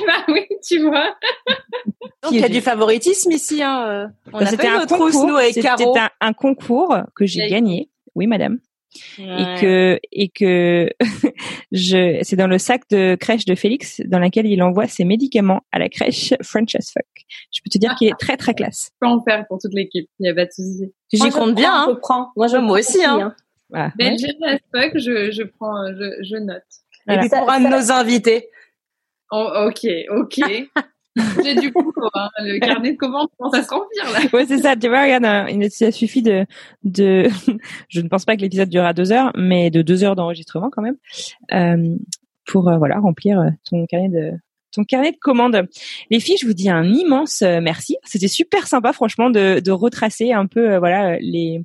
Bah 0.08 0.26
oui, 0.30 0.46
tu 0.66 0.82
vois. 0.82 1.16
Donc 2.24 2.32
il 2.32 2.40
y 2.40 2.44
a 2.44 2.50
du 2.50 2.62
favoritisme 2.62 3.32
ici. 3.32 3.62
Hein. 3.62 3.88
Euh. 3.88 4.08
On 4.34 4.40
a 4.40 4.46
c'était 4.46 4.68
un 4.68 4.86
concours. 4.86 5.40
C'était 5.52 5.68
un, 5.68 6.10
un, 6.22 6.34
concours 6.34 6.98
que 7.16 7.26
j'ai 7.26 7.48
gagné. 7.48 7.90
Oui, 8.16 8.28
madame. 8.28 8.60
Et 9.20 9.60
que 9.60 10.00
et 10.12 10.30
que 10.30 10.90
je 11.72 12.20
c'est 12.22 12.36
dans 12.36 12.48
le 12.48 12.58
sac 12.58 12.84
de 12.90 13.16
crèche 13.16 13.46
de 13.46 13.56
Félix 13.56 14.02
dans 14.06 14.20
lequel 14.20 14.46
il 14.46 14.62
envoie 14.64 14.88
ses 14.88 15.04
médicaments 15.04 15.62
à 15.72 15.80
la 15.80 15.90
crèche 15.90 16.34
French 16.42 16.76
as 16.76 16.92
fuck. 16.92 17.06
Je 17.52 17.60
peux 17.64 17.70
te 17.70 17.78
dire 17.78 17.96
qu'il 17.96 18.08
est 18.08 18.18
très 18.18 18.38
très 18.38 18.54
classe. 18.54 18.92
Je 19.02 19.08
peux 19.08 19.14
en 19.14 19.22
faire 19.22 19.46
pour 19.48 19.60
toute 19.60 19.74
l'équipe. 19.74 20.10
Il 20.20 20.28
y 20.28 20.30
a 20.30 20.34
pas 20.34 20.46
de 20.46 20.52
souci. 20.52 20.94
J'y 21.12 21.30
compte 21.30 21.56
bien. 21.56 21.74
Hein. 21.74 21.88
Je 21.90 21.96
prends. 21.96 22.32
Moi, 22.36 22.48
je 22.48 22.58
moi 22.58 22.80
aussi. 22.80 23.04
Hein. 23.04 23.20
hein. 23.22 23.36
Voilà. 23.70 23.92
Ben, 23.98 24.14
as 24.14 24.60
fuck, 24.74 24.98
je 24.98 25.32
je 25.32 25.44
prends 25.44 25.88
je, 25.94 26.24
je 26.24 26.38
note. 26.38 26.64
Et 27.10 27.18
puis 27.20 27.30
pour 27.30 27.50
un 27.50 27.60
de 27.60 27.68
nos 27.68 27.92
invités. 27.92 28.50
Oh, 29.32 29.68
ok, 29.68 29.88
ok. 30.10 30.40
J'ai 31.44 31.56
du 31.56 31.72
coup 31.72 31.94
hein. 32.14 32.30
le 32.40 32.60
carnet 32.60 32.92
de 32.92 32.98
commandes 32.98 33.30
commence 33.38 33.54
à 33.54 33.64
se 33.64 33.70
remplir 33.70 34.04
là? 34.12 34.20
Ouais, 34.34 34.46
c'est 34.46 34.58
ça. 34.58 34.76
Tu 34.76 34.90
vois, 34.90 35.04
regarde, 35.04 35.24
euh, 35.24 35.50
il 35.50 35.72
ça 35.72 35.92
suffit 35.92 36.22
de, 36.22 36.46
de. 36.84 37.30
je 37.90 38.02
ne 38.02 38.10
pense 38.10 38.26
pas 38.26 38.36
que 38.36 38.42
l'épisode 38.42 38.70
durera 38.70 38.94
deux 38.94 39.14
heures, 39.14 39.32
mais 39.36 39.70
de 39.70 39.82
deux 39.82 40.04
heures 40.04 40.16
d'enregistrement 40.16 40.70
quand 40.70 40.82
même, 40.82 40.98
euh, 41.54 41.96
pour 42.46 42.68
euh, 42.68 42.78
voilà 42.78 43.00
remplir 43.00 43.40
euh, 43.40 43.50
ton 43.70 43.86
carnet 43.86 44.10
de 44.10 44.32
ton 44.74 44.84
carnet 44.84 45.14
de 45.14 45.18
commandes. 45.18 45.68
Les 46.12 46.20
filles, 46.20 46.36
je 46.42 46.46
vous 46.46 46.54
dis 46.54 46.70
un 46.70 46.84
immense 46.84 47.42
merci. 47.42 47.96
C'était 48.04 48.28
super 48.28 48.68
sympa, 48.68 48.92
franchement, 48.92 49.30
de, 49.30 49.62
de 49.62 49.72
retracer 49.72 50.34
un 50.34 50.48
peu 50.48 50.76
voilà 50.78 51.18
les 51.20 51.62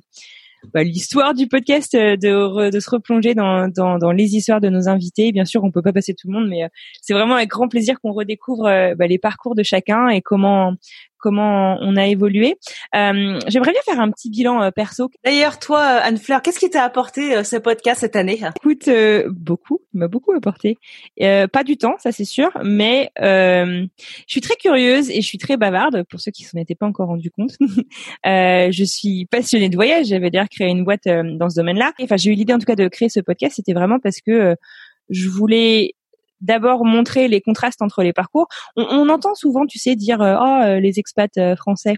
bah, 0.73 0.83
l'histoire 0.83 1.33
du 1.33 1.47
podcast, 1.47 1.95
euh, 1.95 2.15
de, 2.15 2.79
se 2.79 2.89
replonger 2.89 3.33
dans, 3.33 3.67
dans, 3.67 3.97
dans, 3.97 4.11
les 4.11 4.35
histoires 4.35 4.61
de 4.61 4.69
nos 4.69 4.87
invités. 4.87 5.31
Bien 5.31 5.45
sûr, 5.45 5.63
on 5.63 5.71
peut 5.71 5.81
pas 5.81 5.93
passer 5.93 6.13
tout 6.13 6.27
le 6.27 6.33
monde, 6.33 6.49
mais 6.49 6.63
euh, 6.63 6.67
c'est 7.01 7.13
vraiment 7.13 7.35
avec 7.35 7.49
grand 7.49 7.67
plaisir 7.67 7.99
qu'on 7.99 8.11
redécouvre 8.11 8.65
euh, 8.65 8.95
bah, 8.95 9.07
les 9.07 9.17
parcours 9.17 9.55
de 9.55 9.63
chacun 9.63 10.09
et 10.09 10.21
comment 10.21 10.73
comment 11.21 11.77
on 11.79 11.95
a 11.95 12.07
évolué. 12.07 12.57
Euh, 12.95 13.39
J'aimerais 13.47 13.71
bien 13.71 13.81
faire 13.85 13.99
un 13.99 14.11
petit 14.11 14.29
bilan 14.29 14.61
euh, 14.61 14.71
perso. 14.71 15.09
D'ailleurs, 15.23 15.59
toi, 15.59 15.81
Anne 15.81 16.17
Fleur, 16.17 16.41
qu'est-ce 16.41 16.59
qui 16.59 16.69
t'a 16.69 16.83
apporté 16.83 17.35
euh, 17.37 17.43
ce 17.43 17.55
podcast 17.55 18.01
cette 18.01 18.15
année? 18.15 18.41
Écoute, 18.57 18.87
euh, 18.87 19.29
beaucoup, 19.29 19.79
il 19.93 19.99
m'a 19.99 20.07
beaucoup 20.07 20.33
apporté. 20.33 20.77
pas 21.17 21.63
du 21.63 21.77
temps, 21.77 21.95
ça 21.99 22.11
c'est 22.11 22.25
sûr, 22.25 22.49
mais 22.63 23.11
je 23.17 23.87
suis 24.27 24.41
très 24.41 24.55
curieuse 24.55 25.09
et 25.09 25.21
je 25.21 25.27
suis 25.27 25.37
très 25.37 25.57
bavarde. 25.57 26.03
Pour 26.09 26.19
ceux 26.19 26.31
qui 26.31 26.43
s'en 26.43 26.57
étaient 26.57 26.75
pas 26.75 26.87
encore 26.87 27.07
rendu 27.07 27.31
compte, 27.31 27.55
je 28.25 28.83
suis 28.83 29.25
passionnée 29.27 29.69
de 29.69 29.75
voyage. 29.75 30.07
J'avais 30.07 30.29
d'ailleurs 30.31 30.49
créé 30.49 30.67
une 30.67 30.83
boîte 30.83 31.05
dans 31.05 31.49
ce 31.49 31.55
domaine-là. 31.55 31.93
Enfin, 32.01 32.17
j'ai 32.17 32.31
eu 32.31 32.35
l'idée 32.35 32.53
en 32.53 32.59
tout 32.59 32.65
cas 32.65 32.75
de 32.75 32.87
créer 32.87 33.09
ce 33.09 33.19
podcast. 33.19 33.55
C'était 33.57 33.73
vraiment 33.73 33.99
parce 33.99 34.19
que 34.21 34.55
je 35.09 35.29
voulais 35.29 35.93
d'abord 36.41 36.85
montrer 36.85 37.27
les 37.27 37.41
contrastes 37.41 37.81
entre 37.81 38.03
les 38.03 38.13
parcours. 38.13 38.47
On, 38.75 38.83
on 38.83 39.09
entend 39.09 39.35
souvent, 39.35 39.65
tu 39.65 39.79
sais, 39.79 39.95
dire 39.95 40.21
euh, 40.21 40.35
oh 40.39 40.61
euh, 40.63 40.79
les 40.79 40.99
expats 40.99 41.37
euh, 41.37 41.55
français, 41.55 41.95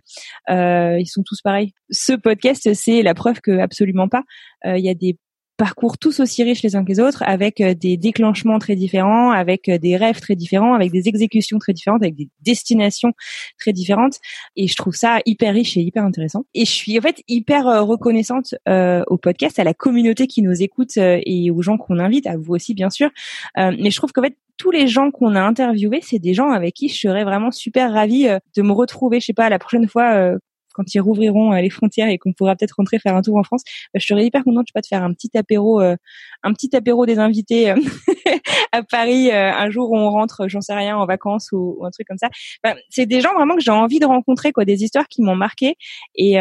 ils 0.49 1.07
sont 1.07 1.23
tous 1.23 1.41
pareils. 1.41 1.73
Ce 1.89 2.13
podcast, 2.13 2.73
c'est 2.73 3.01
la 3.01 3.13
preuve 3.13 3.41
que 3.41 3.59
absolument 3.59 4.07
pas. 4.07 4.23
Il 4.65 4.83
y 4.83 4.89
a 4.89 4.93
des 4.93 5.17
parcours 5.57 5.97
tous 5.97 6.19
aussi 6.19 6.43
riches 6.43 6.63
les 6.63 6.75
uns 6.75 6.83
que 6.83 6.89
les 6.89 6.99
autres, 6.99 7.23
avec 7.25 7.61
euh, 7.61 7.73
des 7.73 7.97
déclenchements 7.97 8.59
très 8.59 8.75
différents, 8.75 9.31
avec 9.31 9.69
euh, 9.69 9.77
des 9.77 9.97
rêves 9.97 10.19
très 10.19 10.35
différents, 10.35 10.73
avec 10.73 10.91
des 10.91 11.07
exécutions 11.07 11.59
très 11.59 11.73
différentes, 11.73 12.01
avec 12.01 12.15
des 12.15 12.29
destinations 12.41 13.13
très 13.59 13.73
différentes. 13.73 14.19
Et 14.55 14.67
je 14.67 14.75
trouve 14.75 14.95
ça 14.95 15.19
hyper 15.25 15.53
riche 15.53 15.77
et 15.77 15.81
hyper 15.81 16.03
intéressant. 16.03 16.45
Et 16.53 16.65
je 16.65 16.71
suis 16.71 16.97
en 16.97 17.01
fait 17.01 17.21
hyper 17.27 17.67
euh, 17.67 17.81
reconnaissante 17.81 18.55
au 19.07 19.17
podcast, 19.17 19.59
à 19.59 19.63
la 19.63 19.73
communauté 19.73 20.27
qui 20.27 20.41
nous 20.41 20.61
écoute 20.61 20.97
et 20.97 21.51
aux 21.51 21.61
gens 21.61 21.77
qu'on 21.77 21.99
invite, 21.99 22.27
à 22.27 22.37
vous 22.37 22.53
aussi 22.53 22.73
bien 22.73 22.89
sûr. 22.89 23.09
mais 23.57 23.91
je 23.91 23.95
trouve 23.95 24.11
qu'en 24.11 24.21
fait 24.21 24.37
tous 24.57 24.71
les 24.71 24.87
gens 24.87 25.11
qu'on 25.11 25.35
a 25.35 25.41
interviewés, 25.41 26.01
c'est 26.01 26.19
des 26.19 26.33
gens 26.33 26.51
avec 26.51 26.73
qui 26.73 26.89
je 26.89 26.99
serais 26.99 27.23
vraiment 27.23 27.51
super 27.51 27.91
ravie 27.91 28.27
de 28.55 28.61
me 28.61 28.71
retrouver. 28.71 29.19
Je 29.19 29.27
sais 29.27 29.33
pas, 29.33 29.49
la 29.49 29.59
prochaine 29.59 29.87
fois 29.87 30.37
quand 30.73 30.93
ils 30.93 30.99
rouvriront 30.99 31.51
les 31.51 31.69
frontières 31.69 32.09
et 32.09 32.17
qu'on 32.17 32.33
pourra 32.33 32.55
peut-être 32.55 32.75
rentrer 32.77 32.99
faire 32.99 33.15
un 33.15 33.21
tour 33.21 33.37
en 33.37 33.43
France, 33.43 33.63
bah, 33.93 33.99
je 33.99 34.05
serais 34.05 34.25
hyper 34.25 34.43
contente, 34.43 34.65
je 34.67 34.73
pas, 34.73 34.81
de 34.81 34.87
faire 34.87 35.03
un 35.03 35.13
petit 35.13 35.29
apéro, 35.37 35.79
un 35.79 36.53
petit 36.53 36.75
apéro 36.75 37.05
des 37.05 37.19
invités 37.19 37.69
à 38.71 38.83
Paris 38.83 39.31
un 39.31 39.69
jour 39.69 39.91
où 39.91 39.97
on 39.97 40.09
rentre, 40.09 40.47
j'en 40.47 40.61
sais 40.61 40.73
rien, 40.73 40.97
en 40.97 41.05
vacances 41.05 41.49
ou, 41.51 41.83
un 41.85 41.91
truc 41.91 42.07
comme 42.07 42.17
ça. 42.17 42.29
Bah, 42.63 42.75
c'est 42.89 43.05
des 43.05 43.21
gens 43.21 43.33
vraiment 43.33 43.55
que 43.55 43.61
j'ai 43.61 43.71
envie 43.71 43.99
de 43.99 44.05
rencontrer, 44.05 44.51
quoi, 44.51 44.65
des 44.65 44.83
histoires 44.83 45.07
qui 45.07 45.21
m'ont 45.21 45.35
marqué 45.35 45.75
et, 46.15 46.37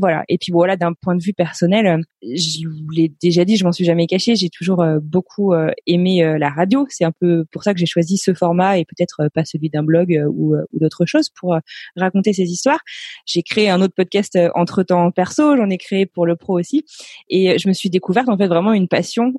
voilà. 0.00 0.24
Et 0.28 0.38
puis 0.38 0.52
voilà, 0.52 0.76
d'un 0.76 0.92
point 0.92 1.14
de 1.14 1.22
vue 1.22 1.34
personnel, 1.34 2.02
je 2.22 2.66
vous 2.66 2.90
l'ai 2.90 3.12
déjà 3.20 3.44
dit, 3.44 3.56
je 3.56 3.64
m'en 3.64 3.72
suis 3.72 3.84
jamais 3.84 4.06
cachée, 4.06 4.36
j'ai 4.36 4.50
toujours 4.50 4.84
beaucoup 5.02 5.54
aimé 5.86 6.36
la 6.38 6.50
radio. 6.50 6.86
C'est 6.88 7.04
un 7.04 7.12
peu 7.12 7.44
pour 7.52 7.62
ça 7.62 7.74
que 7.74 7.80
j'ai 7.80 7.86
choisi 7.86 8.16
ce 8.16 8.34
format 8.34 8.78
et 8.78 8.84
peut-être 8.84 9.28
pas 9.34 9.44
celui 9.44 9.70
d'un 9.70 9.82
blog 9.82 10.18
ou, 10.28 10.54
ou 10.56 10.78
d'autres 10.78 11.06
choses 11.06 11.30
pour 11.30 11.56
raconter 11.96 12.32
ces 12.32 12.44
histoires. 12.44 12.80
J'ai 13.26 13.42
un 13.66 13.80
autre 13.80 13.94
podcast 13.96 14.38
entre 14.54 14.82
temps 14.82 15.10
perso, 15.10 15.56
j'en 15.56 15.70
ai 15.70 15.78
créé 15.78 16.06
pour 16.06 16.26
le 16.26 16.36
pro 16.36 16.58
aussi, 16.58 16.84
et 17.28 17.58
je 17.58 17.68
me 17.68 17.72
suis 17.72 17.90
découverte 17.90 18.28
en 18.28 18.36
fait 18.36 18.46
vraiment 18.46 18.72
une 18.72 18.88
passion 18.88 19.32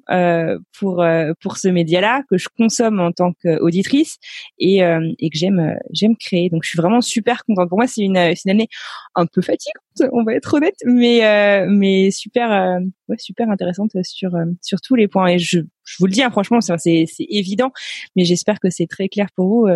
pour 0.80 1.06
pour 1.42 1.58
ce 1.58 1.68
média-là 1.68 2.24
que 2.30 2.38
je 2.38 2.48
consomme 2.58 3.00
en 3.00 3.12
tant 3.12 3.34
qu'auditrice 3.42 4.18
et, 4.58 4.80
et 4.80 5.30
que 5.30 5.38
j'aime 5.38 5.78
j'aime 5.94 6.16
créer. 6.18 6.50
Donc 6.50 6.64
je 6.64 6.70
suis 6.70 6.78
vraiment 6.78 7.02
super 7.02 7.46
contente. 7.46 7.70
Pour 7.70 7.78
moi, 7.78 7.88
c'est 7.88 8.02
une, 8.02 8.18
une 8.18 8.52
année 8.52 8.68
un 9.16 9.26
peu 9.26 9.42
fatigante, 9.42 10.12
on 10.12 10.24
va 10.24 10.34
être 10.34 10.54
honnête, 10.54 10.78
mais 10.86 11.66
mais 11.70 12.12
super 12.12 12.80
ouais, 13.08 13.18
super 13.18 13.50
intéressante 13.50 13.92
sur 14.04 14.32
sur 14.62 14.82
tous 14.82 14.96
les 14.96 15.08
points. 15.08 15.28
Et 15.28 15.40
je 15.40 15.60
je 15.90 15.96
vous 16.00 16.06
le 16.06 16.12
dis, 16.12 16.24
hein, 16.24 16.32
franchement, 16.32 16.60
c'est 16.62 17.06
évident, 17.20 17.72
mais 18.16 18.24
j'espère 18.24 18.60
que 18.60 18.70
c'est 18.70 18.88
très 18.88 19.10
clair 19.10 19.28
pour 19.36 19.48
vous. 19.48 19.68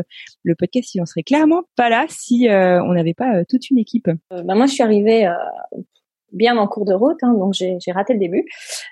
le 0.43 0.55
podcast, 0.55 0.93
il 0.95 1.01
en 1.01 1.05
serait 1.05 1.23
clairement 1.23 1.63
pas 1.75 1.89
là 1.89 2.05
si 2.09 2.47
on 2.49 2.93
n'avait 2.93 3.13
pas 3.13 3.43
toute 3.45 3.69
une 3.69 3.77
équipe. 3.77 4.09
bah 4.31 4.55
moi, 4.55 4.65
je 4.65 4.73
suis 4.73 4.83
arrivée 4.83 5.27
bien 6.33 6.57
en 6.57 6.67
cours 6.67 6.85
de 6.85 6.93
route, 6.93 7.17
hein, 7.21 7.33
donc 7.33 7.53
j'ai 7.53 7.91
raté 7.91 8.13
le 8.13 8.19
début 8.19 8.45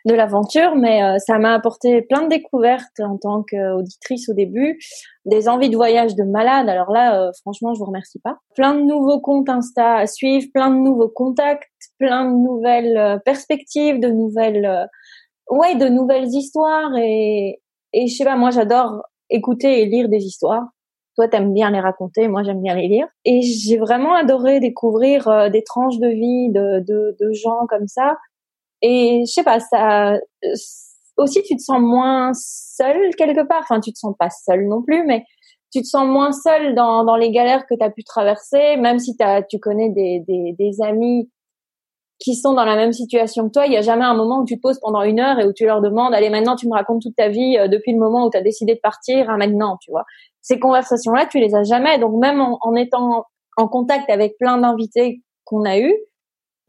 de 0.05 0.13
l'aventure, 0.13 0.75
mais 0.75 1.03
euh, 1.03 1.17
ça 1.19 1.39
m'a 1.39 1.53
apporté 1.53 2.01
plein 2.03 2.21
de 2.23 2.29
découvertes 2.29 2.99
en 2.99 3.17
tant 3.17 3.43
qu'auditrice 3.43 4.29
au 4.29 4.33
début, 4.33 4.79
des 5.25 5.49
envies 5.49 5.69
de 5.69 5.75
voyage 5.75 6.15
de 6.15 6.23
malade. 6.23 6.69
Alors 6.69 6.91
là, 6.91 7.19
euh, 7.19 7.31
franchement, 7.41 7.73
je 7.73 7.79
vous 7.79 7.85
remercie 7.85 8.19
pas. 8.19 8.37
Plein 8.55 8.75
de 8.75 8.81
nouveaux 8.81 9.19
comptes 9.19 9.49
Insta 9.49 9.95
à 9.95 10.07
suivre, 10.07 10.47
plein 10.53 10.69
de 10.69 10.77
nouveaux 10.77 11.09
contacts, 11.09 11.69
plein 11.97 12.25
de 12.25 12.35
nouvelles 12.35 12.97
euh, 12.97 13.17
perspectives, 13.17 13.99
de 13.99 14.09
nouvelles, 14.09 14.87
ouais, 15.51 15.75
de 15.75 15.87
nouvelles 15.87 16.27
histoires 16.27 16.95
et 16.97 17.61
et 17.93 18.07
je 18.07 18.15
sais 18.15 18.25
pas, 18.25 18.35
moi 18.35 18.51
j'adore 18.51 19.03
écouter 19.29 19.81
et 19.81 19.85
lire 19.85 20.09
des 20.09 20.23
histoires. 20.23 20.67
Toi, 21.15 21.27
t'aimes 21.27 21.53
bien 21.53 21.71
les 21.71 21.79
raconter, 21.81 22.27
moi 22.29 22.43
j'aime 22.43 22.61
bien 22.61 22.75
les 22.75 22.87
lire. 22.87 23.07
Et 23.25 23.41
j'ai 23.41 23.77
vraiment 23.77 24.15
adoré 24.15 24.59
découvrir 24.61 25.27
euh, 25.27 25.49
des 25.49 25.63
tranches 25.63 25.99
de 25.99 26.07
vie 26.07 26.49
de, 26.51 26.79
de, 26.79 27.17
de, 27.19 27.33
gens 27.33 27.65
comme 27.67 27.87
ça. 27.87 28.15
Et 28.81 29.23
je 29.27 29.31
sais 29.31 29.43
pas, 29.43 29.59
ça 29.59 30.17
aussi 31.17 31.43
tu 31.43 31.55
te 31.55 31.61
sens 31.61 31.81
moins 31.81 32.31
seul 32.33 33.13
quelque 33.15 33.45
part. 33.45 33.61
Enfin, 33.63 33.79
tu 33.81 33.91
te 33.91 33.99
sens 33.99 34.15
pas 34.17 34.29
seul 34.29 34.67
non 34.67 34.81
plus, 34.81 35.03
mais 35.05 35.25
tu 35.73 35.81
te 35.81 35.87
sens 35.87 36.07
moins 36.07 36.31
seul 36.31 36.75
dans, 36.75 37.03
dans 37.03 37.15
les 37.15 37.31
galères 37.31 37.65
que 37.67 37.75
tu 37.75 37.83
as 37.83 37.89
pu 37.89 38.03
traverser, 38.03 38.77
même 38.77 38.99
si 38.99 39.15
as, 39.19 39.43
tu 39.43 39.59
connais 39.59 39.89
des, 39.89 40.23
des, 40.27 40.55
des 40.57 40.81
amis 40.81 41.29
qui 42.21 42.35
sont 42.35 42.53
dans 42.53 42.65
la 42.65 42.75
même 42.75 42.93
situation 42.93 43.47
que 43.47 43.53
toi, 43.53 43.65
il 43.65 43.73
y 43.73 43.77
a 43.77 43.81
jamais 43.81 44.05
un 44.05 44.13
moment 44.13 44.41
où 44.41 44.45
tu 44.45 44.55
te 44.55 44.61
poses 44.61 44.79
pendant 44.79 45.01
une 45.01 45.19
heure 45.19 45.39
et 45.39 45.47
où 45.47 45.53
tu 45.53 45.65
leur 45.65 45.81
demandes, 45.81 46.13
allez, 46.13 46.29
maintenant 46.29 46.55
tu 46.55 46.67
me 46.67 46.73
racontes 46.73 47.01
toute 47.01 47.15
ta 47.15 47.29
vie 47.29 47.57
euh, 47.57 47.67
depuis 47.67 47.93
le 47.93 47.99
moment 47.99 48.27
où 48.27 48.29
tu 48.29 48.37
as 48.37 48.41
décidé 48.41 48.75
de 48.75 48.79
partir 48.79 49.29
à 49.29 49.37
maintenant, 49.37 49.77
tu 49.81 49.89
vois. 49.89 50.05
Ces 50.41 50.59
conversations-là, 50.59 51.25
tu 51.25 51.39
les 51.39 51.55
as 51.55 51.63
jamais. 51.63 51.97
Donc 51.97 52.19
même 52.21 52.39
en, 52.39 52.59
en 52.61 52.75
étant 52.75 53.25
en 53.57 53.67
contact 53.67 54.09
avec 54.09 54.37
plein 54.37 54.59
d'invités 54.59 55.23
qu'on 55.45 55.65
a 55.65 55.79
eus, 55.79 55.95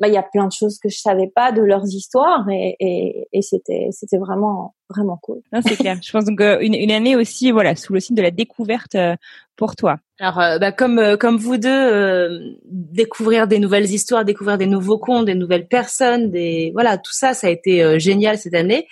bah, 0.03 0.09
il 0.09 0.15
y 0.15 0.16
a 0.16 0.24
plein 0.24 0.49
de 0.49 0.53
choses 0.53 0.81
que 0.81 0.89
je 0.89 0.99
savais 0.99 1.31
pas 1.33 1.53
de 1.53 1.62
leurs 1.62 1.87
histoires 1.87 2.45
et, 2.51 2.74
et, 2.81 3.29
et 3.33 3.41
c'était 3.41 3.87
c'était 3.93 4.19
vraiment 4.19 4.74
vraiment 4.89 5.16
cool. 5.23 5.43
C'est 5.65 5.77
clair. 5.77 5.97
je 6.03 6.11
pense 6.11 6.24
donc 6.24 6.41
euh, 6.41 6.59
une, 6.61 6.74
une, 6.74 6.91
année 6.91 7.15
aussi 7.15 7.53
voilà 7.53 7.77
sous 7.77 7.93
le 7.93 8.01
signe 8.01 8.16
de 8.16 8.23
la 8.23 8.33
découverte 8.33 8.97
euh, 8.97 9.15
pour 9.55 9.77
toi. 9.77 9.99
Alors 10.19 10.41
euh, 10.41 10.59
bah, 10.59 10.73
comme 10.73 11.16
comme 11.19 11.37
vous 11.37 11.57
deux 11.57 12.59
découvrir 12.65 13.47
des 13.47 13.61
nouvelles 13.61 13.93
histoires, 13.93 14.24
découvrir 14.24 14.59
des 14.59 14.66
nouveaux 14.66 14.99
contes, 14.99 15.27
des 15.27 15.37
nouvelles 15.37 15.69
personnes, 15.69 16.33
des 16.33 16.73
voilà 16.74 16.99
tout 16.99 17.12
ça 17.12 17.33
ça 17.33 17.47
a 17.47 17.51
été 17.51 18.01
génial 18.01 18.37
cette 18.37 18.55
année. 18.55 18.89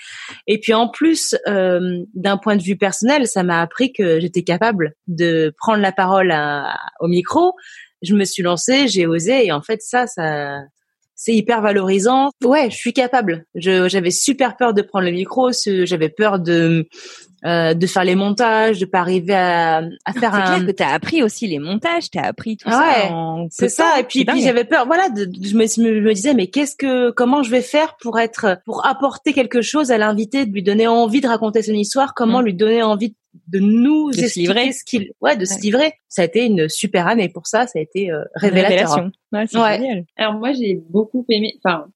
Et 0.47 0.61
puis 0.61 0.75
en 0.75 0.89
plus 0.89 1.35
d'un 1.45 2.37
point 2.37 2.55
de 2.55 2.63
vue 2.63 2.77
personnel, 2.77 3.27
ça 3.27 3.43
m'a 3.43 3.61
appris 3.61 3.93
que 3.93 4.21
j'étais 4.21 4.45
capable 4.45 4.95
de 5.09 5.53
prendre 5.59 5.83
la 5.83 5.91
parole 5.91 6.31
à, 6.31 6.79
au 7.01 7.09
micro. 7.09 7.55
Je 8.01 8.15
me 8.15 8.25
suis 8.25 8.45
lancée, 8.45 8.87
j'ai 8.87 9.09
osé 9.09 9.45
et 9.47 9.51
en 9.51 9.61
fait 9.61 9.83
ça 9.83 10.07
ça 10.07 10.61
c'est 11.21 11.35
hyper 11.35 11.61
valorisant. 11.61 12.31
Ouais, 12.43 12.71
je 12.71 12.77
suis 12.77 12.95
capable. 12.95 13.45
j'avais 13.55 14.11
super 14.11 14.57
peur 14.57 14.73
de 14.73 14.81
prendre 14.81 15.05
le 15.05 15.11
micro, 15.11 15.51
j'avais 15.53 16.09
peur 16.09 16.39
de 16.39 16.89
euh, 17.45 17.75
de 17.75 17.87
faire 17.87 18.05
les 18.05 18.15
montages, 18.15 18.79
de 18.79 18.87
pas 18.87 19.01
arriver 19.01 19.35
à, 19.35 19.83
à 20.07 20.13
faire 20.15 20.35
un. 20.35 20.57
Clair 20.57 20.67
que 20.67 20.73
t'as 20.73 20.93
appris 20.93 21.23
aussi 21.23 21.47
les 21.47 21.59
montages, 21.59 22.11
t'as 22.11 22.23
appris 22.23 22.57
tout 22.57 22.71
ça. 22.71 23.11
C'est 23.51 23.69
ça. 23.69 24.01
Et 24.01 24.05
puis, 24.05 24.25
puis 24.25 24.43
j'avais 24.43 24.65
peur. 24.65 24.87
Voilà, 24.87 25.11
de, 25.11 25.27
je, 25.43 25.57
me, 25.57 25.67
je 25.67 26.01
me 26.01 26.15
disais 26.15 26.33
mais 26.33 26.47
qu'est-ce 26.47 26.77
que, 26.77 27.11
comment 27.11 27.43
je 27.43 27.51
vais 27.51 27.63
faire 27.63 27.97
pour 28.01 28.19
être, 28.19 28.59
pour 28.65 28.87
apporter 28.87 29.35
quelque 29.35 29.61
chose 29.61 29.91
à 29.91 29.99
l'invité, 29.99 30.47
de 30.47 30.53
lui 30.53 30.63
donner 30.63 30.87
envie 30.87 31.21
de 31.21 31.29
raconter 31.29 31.63
son 31.63 31.73
histoire, 31.73 32.15
comment 32.15 32.41
mm. 32.41 32.45
lui 32.45 32.55
donner 32.55 32.83
envie 32.83 33.11
de 33.11 33.17
nous 33.59 34.11
de 34.11 34.17
se 34.17 34.39
livrer. 34.39 34.73
ce 34.73 34.85
qu'il 34.85 35.11
ouais 35.21 35.37
de 35.37 35.45
se 35.45 35.61
livrer. 35.61 35.93
Ça 36.09 36.23
a 36.23 36.25
été 36.27 36.47
une 36.47 36.69
super 36.69 37.07
année 37.07 37.29
pour 37.29 37.47
ça 37.47 37.67
ça 37.67 37.79
a 37.79 37.83
été 37.83 38.11
euh, 38.11 38.23
révélateur. 38.35 39.11
ouais, 39.33 39.47
génial. 39.47 40.05
alors 40.17 40.35
moi 40.35 40.53
j'ai 40.53 40.81
beaucoup 40.91 41.25
aimé 41.29 41.55
enfin 41.63 41.87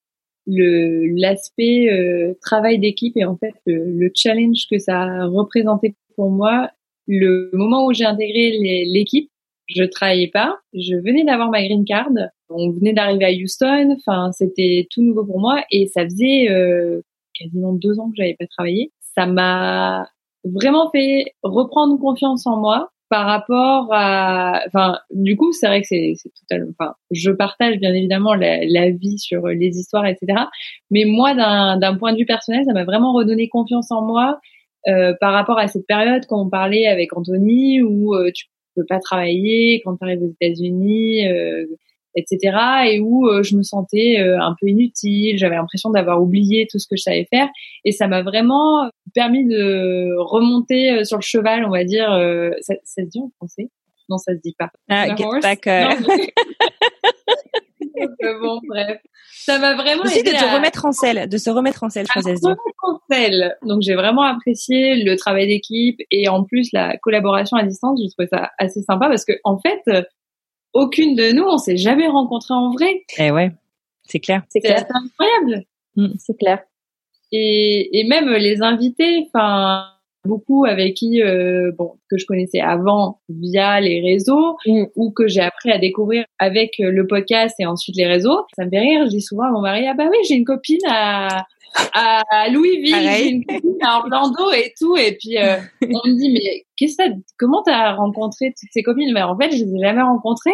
le 0.47 1.07
l'aspect 1.17 1.89
euh, 1.91 2.35
travail 2.41 2.79
d'équipe 2.79 3.17
et 3.17 3.25
en 3.25 3.37
fait 3.37 3.55
le, 3.67 4.11
challenge 4.15 4.67
que 4.71 4.79
ça 4.79 5.03
a 5.03 5.27
représenté 5.27 5.95
pour 6.17 6.31
moi 6.31 6.71
le 7.07 7.51
moment 7.53 7.87
où 7.87 7.93
j'ai 7.93 8.05
intégré 8.05 8.85
l'équipe 8.87 9.31
je 9.69 9.85
travaillais 9.85 10.29
pas. 10.29 10.59
Je 10.75 10.97
venais 10.97 11.25
d'avoir 11.25 11.51
ma 11.51 11.63
green 11.63 11.85
card. 11.85 12.11
On 12.51 12.71
venait 12.71 12.93
d'arriver 12.93 13.25
à 13.25 13.31
Houston. 13.31 13.97
Enfin 13.97 14.31
c'était 14.33 14.87
tout 14.91 15.03
nouveau 15.03 15.25
pour 15.25 15.41
moi 15.41 15.65
et 15.71 15.87
ça 15.87 16.05
faisait 16.05 16.51
euh, 16.51 17.01
quasiment 17.35 17.73
deux 17.73 17.99
ans 17.99 18.11
que 18.11 18.17
j'avais 18.17 18.37
pas 18.39 18.47
travaillé. 18.47 18.93
Ça 19.01 19.27
m'a 19.27 20.09
vraiment 20.45 20.91
fait 20.91 21.35
reprendre 21.43 21.99
confiance 21.99 22.47
en 22.47 22.59
moi 22.59 22.91
par 23.11 23.27
rapport 23.27 23.89
à, 23.93 24.63
enfin, 24.67 24.99
du 25.11 25.37
coup, 25.37 25.53
c'est 25.53 25.67
vrai 25.67 25.83
que 25.83 25.87
c'est, 25.87 26.15
c'est 26.17 26.33
totalement, 26.41 26.73
enfin, 26.79 26.95
je 27.11 27.31
partage 27.31 27.79
bien 27.79 27.95
évidemment 27.95 28.35
la, 28.35 28.65
la, 28.65 28.91
vie 28.91 29.19
sur 29.19 29.47
les 29.47 29.79
histoires, 29.79 30.07
etc. 30.07 30.45
Mais 30.91 31.05
moi, 31.05 31.35
d'un, 31.35 31.77
d'un 31.77 31.97
point 31.97 32.13
de 32.13 32.19
vue 32.19 32.27
personnel, 32.27 32.65
ça 32.65 32.73
m'a 32.73 32.85
vraiment 32.85 33.13
redonné 33.13 33.49
confiance 33.49 33.91
en 33.93 34.03
moi 34.03 34.41
euh, 34.87 35.15
par 35.21 35.33
rapport 35.33 35.59
à 35.59 35.67
cette 35.67 35.87
période 35.87 36.27
quand 36.27 36.43
on 36.43 36.51
parlait 36.51 36.87
avec 36.87 37.17
Anthony 37.17 37.81
où 37.81 38.15
euh, 38.15 38.31
tu 38.35 38.47
peux 38.77 38.85
pas 38.87 38.99
travailler 38.99 39.81
quand 39.83 39.97
tu 39.97 40.05
arrives 40.05 40.23
aux 40.23 40.35
États-Unis. 40.41 41.27
Euh, 41.29 41.67
etc. 42.15 42.57
Et 42.87 43.01
où 43.01 43.29
euh, 43.29 43.43
je 43.43 43.57
me 43.57 43.63
sentais 43.63 44.21
euh, 44.21 44.39
un 44.41 44.55
peu 44.61 44.69
inutile, 44.69 45.39
j'avais 45.39 45.57
l'impression 45.57 45.91
d'avoir 45.91 46.23
oublié 46.23 46.67
tout 46.71 46.79
ce 46.79 46.87
que 46.87 46.97
je 46.97 47.03
savais 47.03 47.27
faire. 47.31 47.49
Et 47.85 47.93
ça 47.93 48.09
m'a 48.09 48.23
vraiment 48.23 48.91
permis 49.15 49.47
de 49.47 50.15
remonter 50.19 50.93
euh, 50.93 51.05
sur 51.05 51.19
le 51.19 51.23
cheval, 51.23 51.65
on 51.65 51.71
va 51.71 51.85
dire. 51.85 52.09
Ça, 52.61 52.75
ça 52.85 53.03
se 53.03 53.09
dit 53.09 53.21
en 53.21 53.31
français? 53.37 53.71
Non, 54.09 54.19
ça 54.19 54.33
se 54.33 54.41
dit 54.43 54.55
pas. 54.59 54.71
Ah, 54.89 55.15
get 55.17 55.25
back. 55.43 55.65
bon, 58.41 58.61
bref. 58.69 59.01
Ça 59.45 59.59
m'a 59.59 59.75
vraiment 59.75 60.05
Aussi 60.05 60.23
de 60.23 60.31
te 60.31 60.55
remettre 60.55 60.87
en 60.87 60.93
selle, 60.93 61.29
de 61.29 61.37
se 61.37 61.51
remettre 61.51 61.85
en 61.85 61.91
selle, 61.91 62.07
je 62.15 62.21
se 62.21 62.47
en 62.83 62.99
selle. 63.11 63.57
Donc 63.63 63.83
j'ai 63.83 63.95
vraiment 63.95 64.23
apprécié 64.23 65.03
le 65.03 65.17
travail 65.17 65.47
d'équipe 65.47 66.01
et 66.11 66.29
en 66.29 66.45
plus 66.45 66.71
la 66.73 66.97
collaboration 66.99 67.57
à 67.57 67.63
distance. 67.63 68.01
J'ai 68.03 68.11
trouvé 68.11 68.29
ça 68.29 68.51
assez 68.59 68.83
sympa 68.83 69.09
parce 69.09 69.25
que 69.25 69.33
en 69.45 69.59
fait, 69.59 69.83
aucune 70.75 71.15
de 71.15 71.33
nous, 71.33 71.45
on 71.45 71.59
s'est 71.59 71.77
jamais 71.77 72.09
rencontrés 72.09 72.55
en 72.55 72.73
vrai. 72.73 73.05
Eh 73.19 73.31
ouais, 73.31 73.53
c'est 74.05 74.21
clair. 74.21 74.43
C'est 74.49 74.61
clair. 74.61 74.85
incroyable. 74.91 75.65
Mm. 75.97 76.15
C'est 76.19 76.37
clair. 76.39 76.63
Et, 77.33 78.01
et 78.01 78.05
même 78.05 78.29
les 78.31 78.63
invités, 78.63 79.27
enfin 79.27 79.87
beaucoup 80.27 80.65
avec 80.65 80.95
qui 80.95 81.23
euh, 81.23 81.71
bon 81.77 81.95
que 82.09 82.17
je 82.17 82.25
connaissais 82.25 82.61
avant 82.61 83.21
via 83.29 83.81
les 83.81 84.01
réseaux 84.01 84.57
mm. 84.67 84.85
ou 84.97 85.11
que 85.11 85.29
j'ai 85.29 85.41
appris 85.41 85.71
à 85.71 85.79
découvrir 85.79 86.25
avec 86.39 86.77
le 86.79 87.07
podcast 87.07 87.55
et 87.59 87.67
ensuite 87.67 87.97
les 87.97 88.07
réseaux 88.07 88.47
ça 88.57 88.65
me 88.65 88.71
fait 88.71 88.81
rire 88.81 89.05
je 89.05 89.11
dis 89.11 89.21
souvent 89.21 89.45
à 89.45 89.51
mon 89.51 89.61
mari 89.61 89.87
ah 89.87 89.93
bah 89.93 90.07
oui 90.11 90.17
j'ai 90.27 90.37
une 90.37 90.47
copine 90.47 90.81
à 90.89 91.45
à 91.93 92.49
Louisville, 92.51 92.95
j'ai 92.95 93.29
une 93.29 93.45
copine 93.45 93.79
à 93.83 93.99
Orlando 93.99 94.51
et 94.53 94.73
tout. 94.79 94.97
Et 94.97 95.17
puis 95.17 95.39
euh, 95.39 95.57
on 95.83 96.09
me 96.09 96.17
dit 96.17 96.31
mais 96.33 96.65
qu'est-ce 96.77 96.97
que 96.97 97.15
comment 97.39 97.63
t'as 97.63 97.93
rencontré 97.93 98.55
toutes 98.59 98.71
ces 98.73 98.83
copines? 98.83 99.13
Mais 99.13 99.23
en 99.23 99.37
fait, 99.37 99.51
je 99.51 99.65
les 99.65 99.77
ai 99.77 99.81
jamais 99.81 100.03
rencontrées. 100.03 100.51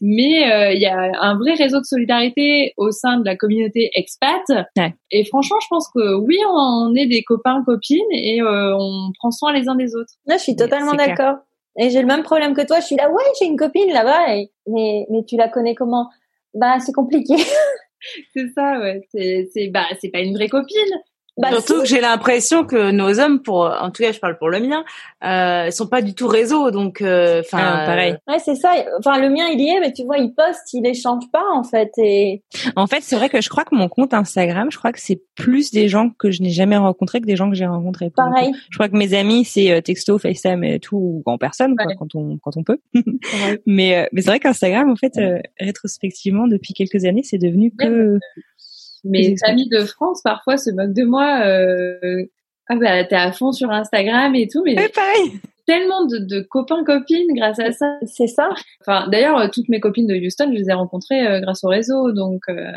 Mais 0.00 0.52
euh, 0.52 0.72
il 0.72 0.80
y 0.80 0.86
a 0.86 1.10
un 1.20 1.36
vrai 1.36 1.54
réseau 1.54 1.80
de 1.80 1.84
solidarité 1.84 2.72
au 2.76 2.92
sein 2.92 3.18
de 3.18 3.24
la 3.24 3.36
communauté 3.36 3.90
expat. 3.94 4.42
Et 5.10 5.24
franchement, 5.24 5.58
je 5.60 5.66
pense 5.68 5.88
que 5.88 6.14
oui, 6.14 6.38
on 6.48 6.94
est 6.94 7.06
des 7.06 7.24
copains, 7.24 7.64
copines 7.64 7.98
et 8.12 8.40
euh, 8.40 8.76
on 8.78 9.10
prend 9.18 9.32
soin 9.32 9.52
les 9.52 9.68
uns 9.68 9.74
des 9.74 9.96
autres. 9.96 10.12
Là, 10.26 10.36
je 10.36 10.42
suis 10.42 10.56
totalement 10.56 10.94
d'accord. 10.94 11.38
Et 11.80 11.90
j'ai 11.90 12.00
le 12.00 12.06
même 12.06 12.22
problème 12.22 12.54
que 12.54 12.64
toi. 12.64 12.80
Je 12.80 12.86
suis 12.86 12.96
là, 12.96 13.10
ouais, 13.10 13.24
j'ai 13.38 13.46
une 13.46 13.56
copine 13.56 13.92
là-bas. 13.92 14.36
mais 14.68 15.06
mais 15.10 15.24
tu 15.26 15.36
la 15.36 15.48
connais 15.48 15.74
comment? 15.74 16.08
Bah 16.54 16.78
c'est 16.80 16.92
compliqué. 16.92 17.34
c'est 18.34 18.48
ça, 18.54 18.78
ouais. 18.78 19.06
C'est, 19.12 19.48
c'est, 19.52 19.68
bah, 19.68 19.84
c'est 20.00 20.10
pas 20.10 20.20
une 20.20 20.34
vraie 20.34 20.48
copine. 20.48 20.94
Bah, 21.38 21.50
Surtout 21.52 21.82
que 21.82 21.86
j'ai 21.86 22.00
l'impression 22.00 22.64
que 22.64 22.90
nos 22.90 23.20
hommes, 23.20 23.40
pour 23.40 23.64
en 23.64 23.90
tout 23.90 24.02
cas, 24.02 24.10
je 24.10 24.18
parle 24.18 24.36
pour 24.38 24.48
le 24.48 24.58
mien, 24.58 24.84
euh, 25.24 25.70
sont 25.70 25.86
pas 25.86 26.02
du 26.02 26.14
tout 26.14 26.26
réseau, 26.26 26.70
donc 26.72 27.00
euh, 27.00 27.40
enfin 27.40 27.58
ah, 27.60 27.86
pareil. 27.86 28.16
Ouais, 28.26 28.38
c'est 28.38 28.56
ça. 28.56 28.72
Enfin, 28.98 29.20
le 29.20 29.30
mien, 29.30 29.46
il 29.52 29.60
y 29.60 29.68
est, 29.68 29.80
mais 29.80 29.92
tu 29.92 30.04
vois, 30.04 30.18
il 30.18 30.34
poste, 30.34 30.72
il 30.72 30.84
échange 30.84 31.24
pas 31.32 31.44
en 31.54 31.62
fait. 31.62 31.92
Et 31.98 32.42
en 32.74 32.88
fait, 32.88 33.02
c'est 33.02 33.14
vrai 33.14 33.28
que 33.28 33.40
je 33.40 33.48
crois 33.48 33.64
que 33.64 33.74
mon 33.74 33.88
compte 33.88 34.14
Instagram, 34.14 34.68
je 34.70 34.78
crois 34.78 34.90
que 34.90 35.00
c'est 35.00 35.22
plus 35.36 35.70
des 35.70 35.88
gens 35.88 36.10
que 36.10 36.32
je 36.32 36.42
n'ai 36.42 36.50
jamais 36.50 36.76
rencontrés 36.76 37.20
que 37.20 37.26
des 37.26 37.36
gens 37.36 37.48
que 37.48 37.56
j'ai 37.56 37.66
rencontrés. 37.66 38.10
Pareil. 38.10 38.52
Je 38.70 38.76
crois 38.76 38.88
que 38.88 38.96
mes 38.96 39.14
amis, 39.14 39.44
c'est 39.44 39.70
euh, 39.70 39.80
texto, 39.80 40.18
FaceTime 40.18 40.64
et 40.64 40.80
tout 40.80 40.96
ou 40.96 41.22
en 41.26 41.38
personne 41.38 41.76
quoi, 41.76 41.86
quand 41.96 42.14
on 42.16 42.38
quand 42.38 42.56
on 42.56 42.64
peut. 42.64 42.78
mais 43.66 43.96
euh, 43.96 44.06
mais 44.12 44.22
c'est 44.22 44.28
vrai 44.28 44.40
qu'Instagram, 44.40 44.90
en 44.90 44.96
fait, 44.96 45.12
rétrospectivement, 45.60 46.48
depuis 46.48 46.74
quelques 46.74 47.04
années, 47.04 47.22
c'est 47.22 47.38
devenu 47.38 47.72
que 47.78 48.18
mes 49.04 49.34
amis 49.44 49.68
de 49.68 49.84
France 49.84 50.22
parfois 50.22 50.56
se 50.56 50.70
moquent 50.70 50.94
de 50.94 51.04
moi. 51.04 51.40
Euh, 51.44 52.24
ah 52.68 52.76
bah 52.76 53.04
t'es 53.04 53.16
à 53.16 53.32
fond 53.32 53.52
sur 53.52 53.70
Instagram 53.70 54.34
et 54.34 54.48
tout, 54.48 54.62
mais 54.64 54.74
pareil. 54.94 55.40
Tellement 55.66 56.06
de, 56.06 56.18
de, 56.18 56.40
copains 56.40 56.82
copines 56.84 57.32
grâce 57.34 57.58
à 57.58 57.72
ça. 57.72 57.98
C'est 58.06 58.26
ça. 58.26 58.48
Enfin 58.80 59.08
d'ailleurs 59.08 59.38
euh, 59.38 59.48
toutes 59.52 59.68
mes 59.68 59.80
copines 59.80 60.06
de 60.06 60.14
Houston, 60.14 60.50
je 60.52 60.58
les 60.58 60.70
ai 60.70 60.72
rencontrées 60.72 61.26
euh, 61.26 61.40
grâce 61.40 61.64
au 61.64 61.68
réseau, 61.68 62.12
donc 62.12 62.42
euh, 62.48 62.70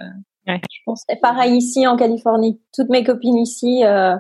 ouais. 0.48 0.60
je 0.70 0.80
pense. 0.86 1.04
C'est 1.08 1.20
pareil 1.22 1.56
ici 1.56 1.88
en 1.88 1.96
Californie. 1.96 2.60
Toutes 2.74 2.90
mes 2.90 3.04
copines 3.04 3.38
ici. 3.38 3.84
Euh, 3.86 4.16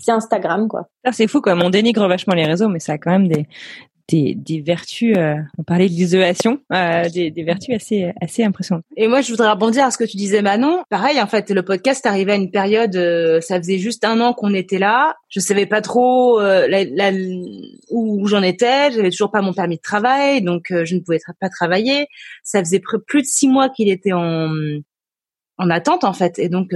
c'est 0.00 0.10
Instagram 0.10 0.66
quoi. 0.66 0.88
C'est 1.12 1.28
fou 1.28 1.40
comme 1.40 1.62
on 1.62 1.70
dénigre 1.70 2.06
vachement 2.08 2.34
les 2.34 2.44
réseaux, 2.44 2.68
mais 2.68 2.80
ça 2.80 2.94
a 2.94 2.98
quand 2.98 3.12
même 3.12 3.28
des, 3.28 3.46
des, 4.08 4.34
des 4.34 4.60
vertus, 4.60 5.14
euh, 5.16 5.34
on 5.58 5.62
parlait 5.62 5.88
de 5.88 5.92
l'isolation, 5.92 6.60
euh, 6.72 7.08
des, 7.10 7.30
des, 7.30 7.42
vertus 7.44 7.74
assez 7.74 8.12
assez 8.20 8.42
impressionnantes. 8.42 8.84
Et 8.96 9.06
moi, 9.06 9.20
je 9.20 9.30
voudrais 9.30 9.50
rebondir 9.50 9.84
à 9.84 9.90
ce 9.90 9.98
que 9.98 10.04
tu 10.04 10.16
disais, 10.16 10.40
Manon. 10.40 10.82
Pareil, 10.88 11.20
en 11.20 11.26
fait, 11.26 11.50
le 11.50 11.62
podcast 11.62 12.06
arrivait 12.06 12.32
à 12.32 12.36
une 12.36 12.50
période, 12.50 12.96
euh, 12.96 13.40
ça 13.42 13.58
faisait 13.58 13.78
juste 13.78 14.04
un 14.04 14.20
an 14.20 14.32
qu'on 14.32 14.54
était 14.54 14.78
là. 14.78 15.16
Je 15.28 15.40
savais 15.40 15.66
pas 15.66 15.82
trop 15.82 16.40
euh, 16.40 16.66
la, 16.68 16.84
la, 16.84 17.12
où 17.90 18.26
j'en 18.26 18.42
étais. 18.42 18.90
J'avais 18.92 19.10
toujours 19.10 19.30
pas 19.30 19.42
mon 19.42 19.52
permis 19.52 19.76
de 19.76 19.82
travail, 19.82 20.42
donc 20.42 20.66
je 20.70 20.94
ne 20.94 21.00
pouvais 21.00 21.20
pas 21.40 21.50
travailler. 21.50 22.06
Ça 22.42 22.60
faisait 22.60 22.80
plus 22.80 23.22
de 23.22 23.26
six 23.26 23.48
mois 23.48 23.68
qu'il 23.68 23.90
était 23.90 24.12
en 24.12 24.50
en 25.60 25.70
attente, 25.70 26.04
en 26.04 26.12
fait, 26.12 26.38
et 26.38 26.48
donc 26.48 26.72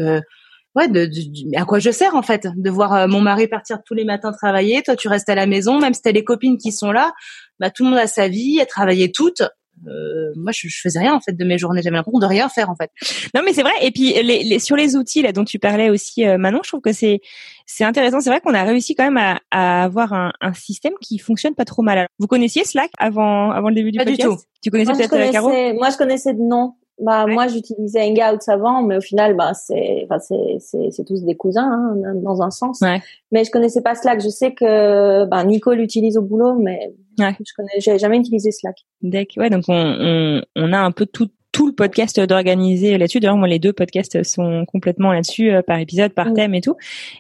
ouais, 0.77 0.89
de, 0.89 1.07
de, 1.07 1.57
à 1.59 1.65
quoi 1.65 1.78
je 1.78 1.90
sers 1.90 2.15
en 2.15 2.23
fait, 2.23 2.47
de 2.55 2.70
voir 2.70 2.94
euh, 2.94 3.07
mon 3.07 3.20
mari 3.20 3.49
partir 3.49 3.78
tous 3.85 3.94
les 3.94 4.05
matins 4.05 4.32
travailler, 4.32 4.82
toi 4.82 4.97
tu 4.97 5.09
restes 5.09 5.28
à 5.28 5.35
la 5.35 5.47
maison, 5.47 5.78
même 5.78 5.94
si 5.94 6.03
t'as 6.03 6.12
les 6.12 6.24
copines 6.24 6.59
qui 6.59 6.73
sont 6.73 6.93
là, 6.93 7.12
bah 7.61 7.70
tout 7.70 7.85
le 7.85 7.90
monde 7.90 7.99
a 7.99 8.07
sa 8.07 8.28
vie, 8.28 8.59
elle 8.61 8.66
travaillait 8.66 9.11
toutes. 9.12 9.43
Euh, 9.89 10.32
moi, 10.36 10.53
je, 10.55 10.69
je, 10.69 10.81
faisais 10.81 11.01
rien 11.01 11.12
en 11.12 11.20
fait 11.20 11.32
de 11.32 11.44
mes 11.44 11.59
journées. 11.59 11.82
J'avais 11.82 11.97
l'impression 11.97 12.20
de 12.20 12.27
rien 12.27 12.49
faire 12.49 12.70
en 12.70 12.77
fait. 12.77 12.90
Non, 13.35 13.43
mais 13.44 13.53
c'est 13.53 13.62
vrai. 13.62 13.73
Et 13.81 13.90
puis 13.90 14.12
les, 14.23 14.44
les, 14.44 14.59
sur 14.61 14.77
les 14.77 14.94
outils 14.94 15.23
là 15.23 15.32
dont 15.32 15.44
tu 15.44 15.59
parlais 15.59 15.90
aussi, 15.90 16.24
euh, 16.24 16.39
Manon, 16.39 16.61
je 16.62 16.69
trouve 16.69 16.82
que 16.82 16.93
c'est 16.93 17.20
c'est 17.66 17.82
intéressant. 17.82 18.20
C'est 18.20 18.31
vrai 18.31 18.40
qu'on 18.40 18.55
a 18.55 18.62
réussi 18.62 18.94
quand 18.94 19.05
même 19.05 19.16
à, 19.16 19.40
à 19.51 19.82
avoir 19.85 20.12
un, 20.12 20.32
un, 20.40 20.53
système 20.55 20.93
qui 21.01 21.19
fonctionne 21.19 21.55
pas 21.55 21.65
trop 21.65 21.82
mal. 21.82 22.07
Vous 22.20 22.28
connaissiez 22.28 22.65
Slack 22.65 22.90
avant 22.99 23.51
avant 23.51 23.70
le 23.70 23.74
début 23.74 23.90
du 23.90 23.99
pas 23.99 24.05
podcast? 24.05 24.28
du 24.28 24.36
tout. 24.36 24.43
Tu 24.62 24.70
connaissais 24.70 24.93
peut-être 24.93 25.32
Caro? 25.32 25.51
Moi, 25.51 25.90
je 25.90 25.97
connaissais 25.97 26.35
de 26.35 26.40
nom. 26.40 26.74
Bah 27.03 27.27
moi 27.27 27.49
j'utilisais 27.49 28.01
Hangouts 28.01 28.49
avant, 28.49 28.83
mais 28.83 28.97
au 28.97 29.01
final 29.01 29.35
bah 29.35 29.55
c'est 29.55 30.03
enfin 30.05 30.19
c'est 30.20 30.57
c'est 30.61 30.91
c'est 30.91 31.05
tous 31.05 31.24
des 31.24 31.35
cousins 31.35 31.69
hein, 31.69 32.15
dans 32.15 32.43
un 32.43 32.51
sens. 32.51 32.81
Ouais. 32.81 33.03
Mais 33.33 33.45
je 33.45 33.51
connaissais 33.51 33.83
pas 33.83 33.95
Slack. 33.95 34.20
Je 34.23 34.29
sais 34.29 34.55
que 34.55 35.24
bah 35.27 35.43
Nico 35.45 35.73
l'utilise 35.73 36.16
au 36.16 36.23
boulot, 36.23 36.55
mais 36.55 36.93
ouais. 37.19 37.37
je 37.45 37.53
connais 37.57 37.73
j'ai 37.79 37.99
jamais 37.99 38.19
utilisé 38.19 38.53
Slack. 38.53 38.77
D'accord. 39.03 39.43
Ouais 39.43 39.51
donc 39.51 39.65
on, 39.69 39.74
on 39.74 40.43
on 40.57 40.73
a 40.73 40.79
un 40.79 40.93
peu 40.93 41.07
tout 41.07 41.29
tout 41.53 41.66
le 41.66 41.74
podcast 41.74 42.19
d'organiser 42.19 42.97
là-dessus. 42.97 43.20
D'ailleurs, 43.20 43.37
moi, 43.37 43.47
les 43.47 43.59
deux 43.59 43.74
podcasts 43.74 44.23
sont 44.23 44.65
complètement 44.65 45.12
là-dessus, 45.12 45.53
euh, 45.53 45.61
par 45.61 45.79
épisode, 45.79 46.12
par 46.12 46.33
thème 46.33 46.55
et 46.55 46.62
tout. 46.62 46.77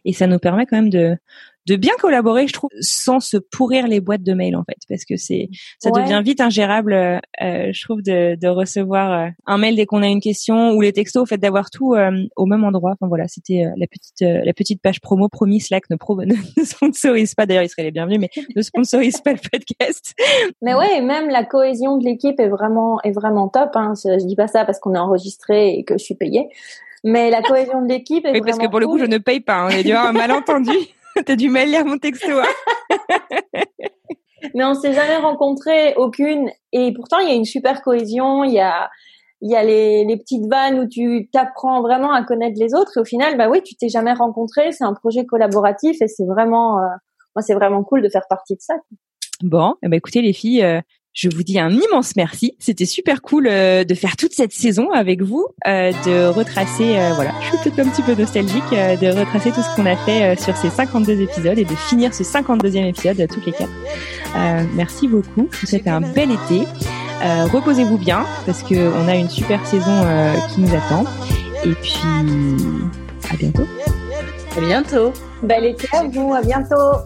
Et 0.06 0.14
ça 0.14 0.26
nous 0.26 0.38
permet 0.38 0.64
quand 0.64 0.76
même 0.76 0.88
de, 0.88 1.18
de 1.66 1.76
bien 1.76 1.92
collaborer, 2.00 2.46
je 2.48 2.52
trouve, 2.52 2.70
sans 2.80 3.20
se 3.20 3.36
pourrir 3.36 3.86
les 3.86 4.00
boîtes 4.00 4.22
de 4.22 4.32
mail 4.34 4.56
en 4.56 4.64
fait, 4.64 4.78
parce 4.88 5.04
que 5.04 5.16
c'est 5.16 5.48
ça 5.78 5.90
Ouais. 5.90 6.02
devient 6.02 6.20
vite 6.24 6.40
ingérable, 6.40 6.92
euh, 6.94 7.20
je 7.72 7.82
trouve, 7.84 8.02
de, 8.02 8.34
de 8.34 8.48
recevoir 8.48 9.12
euh, 9.12 9.28
un 9.46 9.58
mail 9.58 9.76
dès 9.76 9.86
qu'on 9.86 10.02
a 10.02 10.08
une 10.08 10.20
question 10.20 10.72
ou 10.72 10.80
les 10.80 10.92
textos, 10.92 11.22
au 11.22 11.26
fait 11.26 11.38
d'avoir 11.38 11.70
tout 11.70 11.94
euh, 11.94 12.10
au 12.36 12.46
même 12.46 12.64
endroit. 12.64 12.92
Enfin 12.92 13.06
voilà, 13.08 13.28
c'était 13.28 13.64
euh, 13.64 13.70
la 13.76 13.86
petite 13.86 14.22
euh, 14.22 14.40
la 14.44 14.52
petite 14.52 14.82
page 14.82 15.00
promo 15.00 15.28
promis 15.28 15.60
Slack 15.60 15.88
ne, 15.90 15.96
pro 15.96 16.20
ne 16.24 16.34
sponsorise 16.64 17.34
pas. 17.34 17.46
D'ailleurs, 17.46 17.62
il 17.64 17.68
serait 17.68 17.84
les 17.84 17.90
bienvenus, 17.92 18.18
mais 18.20 18.30
ne 18.56 18.62
sponsorise 18.62 19.20
pas 19.20 19.32
le 19.32 19.38
podcast. 19.38 20.14
Mais 20.62 20.74
ouais, 20.74 20.98
et 20.98 21.00
même 21.00 21.28
la 21.28 21.44
cohésion 21.44 21.96
de 21.98 22.04
l'équipe 22.04 22.40
est 22.40 22.48
vraiment 22.48 23.00
est 23.02 23.12
vraiment 23.12 23.48
top. 23.48 23.70
Hein. 23.74 23.92
Je, 23.96 24.24
dis 24.26 24.36
pas 24.36 24.48
ça 24.48 24.64
parce 24.64 24.78
qu'on 24.80 24.94
est 24.94 24.98
enregistré 24.98 25.74
et 25.78 25.84
que 25.84 25.94
je 25.98 26.02
suis 26.04 26.14
payée, 26.14 26.48
mais 27.04 27.30
la 27.30 27.42
cohésion 27.42 27.82
de 27.82 27.88
l'équipe 27.88 28.24
est 28.24 28.30
Oui, 28.32 28.40
vraiment 28.40 28.44
parce 28.46 28.58
que 28.58 28.70
pour 28.70 28.80
le 28.80 28.86
coup, 28.86 28.98
je 28.98 29.04
ne 29.04 29.18
paye 29.18 29.40
pas. 29.40 29.54
hein. 29.62 29.68
Il 29.70 29.76
y 29.76 29.80
a 29.80 29.82
dû 29.82 29.92
avoir 29.92 30.08
un 30.08 30.12
malentendu. 30.12 30.70
T'as 31.26 31.36
du 31.36 31.48
mal 31.48 31.62
à 31.62 31.66
lire 31.66 31.84
mon 31.84 31.98
texto. 31.98 32.30
hein. 32.30 32.88
mais 34.54 34.64
on 34.64 34.74
s'est 34.74 34.92
jamais 34.92 35.16
rencontré 35.16 35.94
aucune 35.96 36.50
et 36.72 36.92
pourtant 36.92 37.18
il 37.20 37.28
y 37.28 37.30
a 37.30 37.34
une 37.34 37.44
super 37.44 37.80
cohésion 37.82 38.42
il 38.44 38.52
y 38.52 38.60
a 38.60 38.90
il 39.40 39.50
y 39.50 39.56
a 39.56 39.62
les, 39.62 40.04
les 40.04 40.16
petites 40.16 40.46
vannes 40.50 40.80
où 40.80 40.88
tu 40.88 41.28
t'apprends 41.32 41.80
vraiment 41.80 42.12
à 42.12 42.24
connaître 42.24 42.58
les 42.58 42.74
autres 42.74 42.96
et 42.96 43.00
au 43.00 43.04
final 43.04 43.36
bah 43.36 43.48
oui 43.48 43.62
tu 43.62 43.76
t'es 43.76 43.88
jamais 43.88 44.12
rencontré 44.12 44.72
c'est 44.72 44.84
un 44.84 44.94
projet 44.94 45.26
collaboratif 45.26 46.02
et 46.02 46.08
c'est 46.08 46.26
vraiment 46.26 46.78
euh, 46.78 46.88
moi 47.36 47.42
c'est 47.42 47.54
vraiment 47.54 47.84
cool 47.84 48.02
de 48.02 48.08
faire 48.08 48.26
partie 48.28 48.54
de 48.54 48.60
ça 48.60 48.74
Bon, 49.42 49.74
ben 49.82 49.92
écoutez 49.94 50.22
les 50.22 50.32
filles, 50.32 50.62
euh, 50.62 50.80
je 51.14 51.28
vous 51.28 51.42
dis 51.42 51.58
un 51.58 51.70
immense 51.70 52.16
merci. 52.16 52.54
C'était 52.58 52.86
super 52.86 53.20
cool 53.22 53.46
euh, 53.46 53.84
de 53.84 53.94
faire 53.94 54.16
toute 54.16 54.32
cette 54.32 54.52
saison 54.52 54.90
avec 54.92 55.22
vous, 55.22 55.46
euh, 55.66 55.92
de 56.06 56.26
retracer, 56.28 56.96
euh, 56.98 57.12
voilà, 57.14 57.32
je 57.42 57.48
suis 57.48 57.70
peut-être 57.70 57.86
un 57.86 57.90
petit 57.90 58.02
peu 58.02 58.14
nostalgique, 58.14 58.62
euh, 58.72 58.96
de 58.96 59.08
retracer 59.08 59.50
tout 59.50 59.62
ce 59.62 59.76
qu'on 59.76 59.86
a 59.86 59.96
fait 59.96 60.22
euh, 60.24 60.36
sur 60.40 60.56
ces 60.56 60.70
52 60.70 61.20
épisodes 61.20 61.58
et 61.58 61.64
de 61.64 61.74
finir 61.74 62.14
ce 62.14 62.22
52e 62.22 62.88
épisode 62.88 63.28
toutes 63.30 63.46
les 63.46 63.52
quatre. 63.52 63.70
Euh, 64.36 64.64
merci 64.74 65.06
beaucoup. 65.08 65.48
Je 65.52 65.60
vous 65.60 65.66
souhaite 65.66 65.86
un 65.86 66.00
bel 66.00 66.30
été. 66.30 66.62
Euh, 67.24 67.44
Reposez-vous 67.52 67.98
bien 67.98 68.24
parce 68.46 68.62
que 68.62 68.74
on 68.74 69.06
a 69.06 69.14
une 69.14 69.28
super 69.28 69.64
saison 69.66 69.84
euh, 70.04 70.34
qui 70.52 70.60
nous 70.60 70.74
attend. 70.74 71.04
Et 71.64 71.72
puis 71.74 72.00
à 73.30 73.36
bientôt. 73.36 73.66
À 74.56 74.60
bientôt. 74.60 75.12
bel 75.42 75.64
été 75.66 75.88
à 75.92 76.04
vous 76.04 76.34
à 76.34 76.42
bientôt 76.42 77.04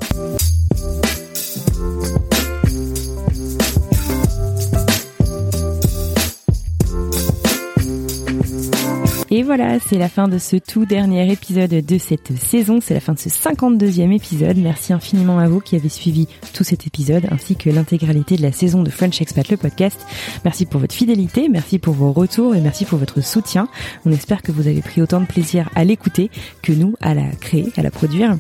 Et 9.37 9.43
voilà, 9.43 9.79
c'est 9.81 9.99
la 9.99 10.09
fin 10.09 10.29
de 10.29 10.39
ce 10.39 10.57
tout 10.57 10.87
dernier 10.87 11.31
épisode 11.31 11.69
de 11.69 11.99
cette 11.99 12.35
saison. 12.39 12.81
C'est 12.81 12.95
la 12.95 13.01
fin 13.01 13.13
de 13.13 13.19
ce 13.19 13.29
52e 13.29 14.11
épisode. 14.17 14.57
Merci 14.57 14.95
infiniment 14.95 15.39
à 15.39 15.47
vous 15.47 15.61
qui 15.61 15.77
avez 15.77 15.91
suivi 15.91 16.27
tout 16.55 16.65
cet 16.65 16.87
épisode 16.87 17.27
ainsi 17.31 17.55
que 17.55 17.69
l'intégralité 17.69 18.39
de 18.39 18.43
la 18.43 18.51
saison 18.51 18.83
de 18.83 18.89
French 18.89 19.21
Expat 19.21 19.47
le 19.51 19.59
podcast. 19.59 20.01
Merci 20.47 20.65
pour 20.65 20.81
votre 20.81 20.95
fidélité, 20.95 21.51
merci 21.51 21.79
pour 21.79 21.93
vos 21.93 22.13
retours 22.13 22.57
et 22.57 22.63
merci 22.63 22.87
pour 22.87 22.99
votre 22.99 23.21
soutien. 23.21 23.69
On 24.07 24.11
espère 24.11 24.41
que 24.41 24.53
vous 24.53 24.69
avez 24.69 24.81
pris 24.81 25.03
autant 25.03 25.21
de 25.21 25.27
plaisir 25.27 25.69
à 25.75 25.85
l'écouter 25.85 26.31
que 26.63 26.73
nous 26.73 26.95
à 27.03 27.13
la 27.13 27.29
créer, 27.33 27.67
à 27.77 27.83
la 27.83 27.91
produire. 27.91 28.39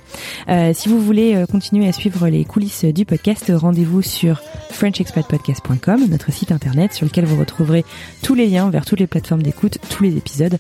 Euh, 0.49 0.73
si 0.73 0.89
vous 0.89 0.99
voulez 0.99 1.35
euh, 1.35 1.45
continuer 1.45 1.87
à 1.87 1.93
suivre 1.93 2.27
les 2.29 2.47
coulisses 2.47 2.87
du 2.87 3.05
podcast, 3.05 3.53
rendez-vous 3.55 4.01
sur 4.01 4.41
frenchexpatpodcast.com, 4.71 6.07
notre 6.09 6.33
site 6.33 6.53
internet 6.53 6.95
sur 6.95 7.05
lequel 7.05 7.27
vous 7.27 7.39
retrouverez 7.39 7.85
tous 8.23 8.35
les 8.35 8.47
liens 8.47 8.71
vers 8.71 8.87
toutes 8.87 9.01
les 9.01 9.07
plateformes 9.07 9.43
d'écoute, 9.43 9.77
tous 9.91 10.03
les 10.03 10.17
épisodes 10.17 10.57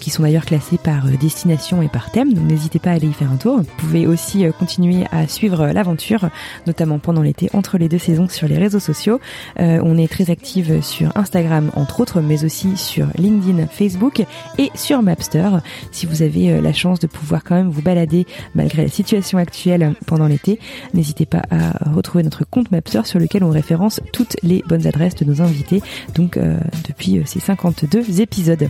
qui 0.00 0.10
sont 0.10 0.22
d'ailleurs 0.22 0.44
classés 0.44 0.78
par 0.78 1.06
euh, 1.06 1.16
destination 1.20 1.82
et 1.82 1.88
par 1.88 2.10
thème. 2.10 2.32
Donc 2.32 2.44
n'hésitez 2.44 2.78
pas 2.78 2.90
à 2.90 2.94
aller 2.94 3.08
y 3.08 3.12
faire 3.12 3.30
un 3.30 3.36
tour. 3.36 3.58
Vous 3.58 3.64
pouvez 3.78 4.06
aussi 4.06 4.44
euh, 4.44 4.52
continuer 4.52 5.04
à 5.10 5.26
suivre 5.26 5.62
euh, 5.62 5.72
l'aventure, 5.72 6.28
notamment 6.66 6.98
pendant 6.98 7.22
l'été 7.22 7.50
entre 7.52 7.78
les 7.78 7.88
deux 7.88 7.98
saisons 7.98 8.28
sur 8.28 8.48
les 8.48 8.58
réseaux 8.58 8.80
sociaux. 8.80 9.20
Euh, 9.60 9.80
on 9.82 9.98
est 9.98 10.08
très 10.08 10.30
active 10.30 10.82
sur 10.82 11.16
Instagram 11.16 11.70
entre 11.74 12.00
autres, 12.00 12.20
mais 12.20 12.44
aussi 12.44 12.76
sur 12.76 13.06
LinkedIn, 13.16 13.66
Facebook 13.66 14.24
et 14.58 14.70
sur 14.74 15.02
Mapster. 15.02 15.48
Si 15.92 16.06
vous 16.06 16.22
avez 16.22 16.50
euh, 16.50 16.60
la 16.60 16.72
chance 16.72 16.98
de 17.00 17.06
pouvoir 17.06 17.44
quand 17.44 17.54
même 17.54 17.70
vous 17.70 17.82
balader 17.82 18.26
malgré 18.54 18.82
la 18.82 18.88
situation 18.88 19.38
actuelle 19.38 19.94
pendant 20.06 20.26
l'été, 20.26 20.58
n'hésitez 20.92 21.26
pas 21.26 21.42
à 21.50 21.90
retrouver 21.92 22.24
notre 22.24 22.44
compte 22.44 22.70
Mapster 22.70 23.02
sur 23.04 23.18
lequel 23.18 23.44
on 23.44 23.50
référence 23.50 24.00
toutes 24.12 24.36
les 24.42 24.62
bonnes 24.68 24.86
adresses 24.86 25.14
de 25.14 25.24
nos 25.24 25.42
invités, 25.42 25.82
donc 26.14 26.36
euh, 26.36 26.58
depuis 26.86 27.18
euh, 27.18 27.22
ces 27.24 27.40
52 27.40 28.20
épisodes. 28.20 28.68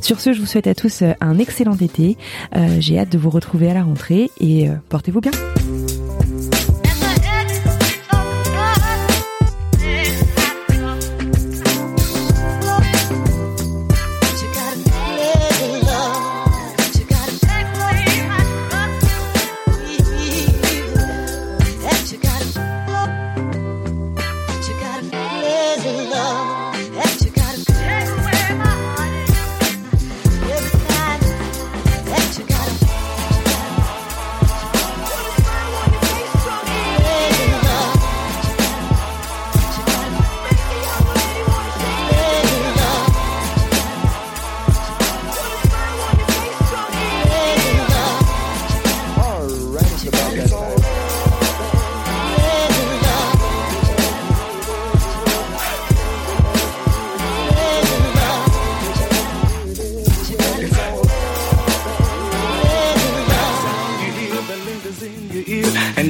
Sur 0.00 0.20
ce, 0.20 0.25
je 0.32 0.40
vous 0.40 0.46
souhaite 0.46 0.66
à 0.66 0.74
tous 0.74 1.02
euh, 1.02 1.12
un 1.20 1.38
excellent 1.38 1.76
été. 1.76 2.16
Euh, 2.54 2.78
J'ai 2.80 2.98
hâte 2.98 3.10
de 3.10 3.18
vous 3.18 3.30
retrouver 3.30 3.70
à 3.70 3.74
la 3.74 3.82
rentrée 3.84 4.30
et 4.40 4.68
euh, 4.68 4.74
portez-vous 4.88 5.20
bien. 5.20 5.32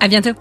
À 0.00 0.08
bientôt. 0.08 0.34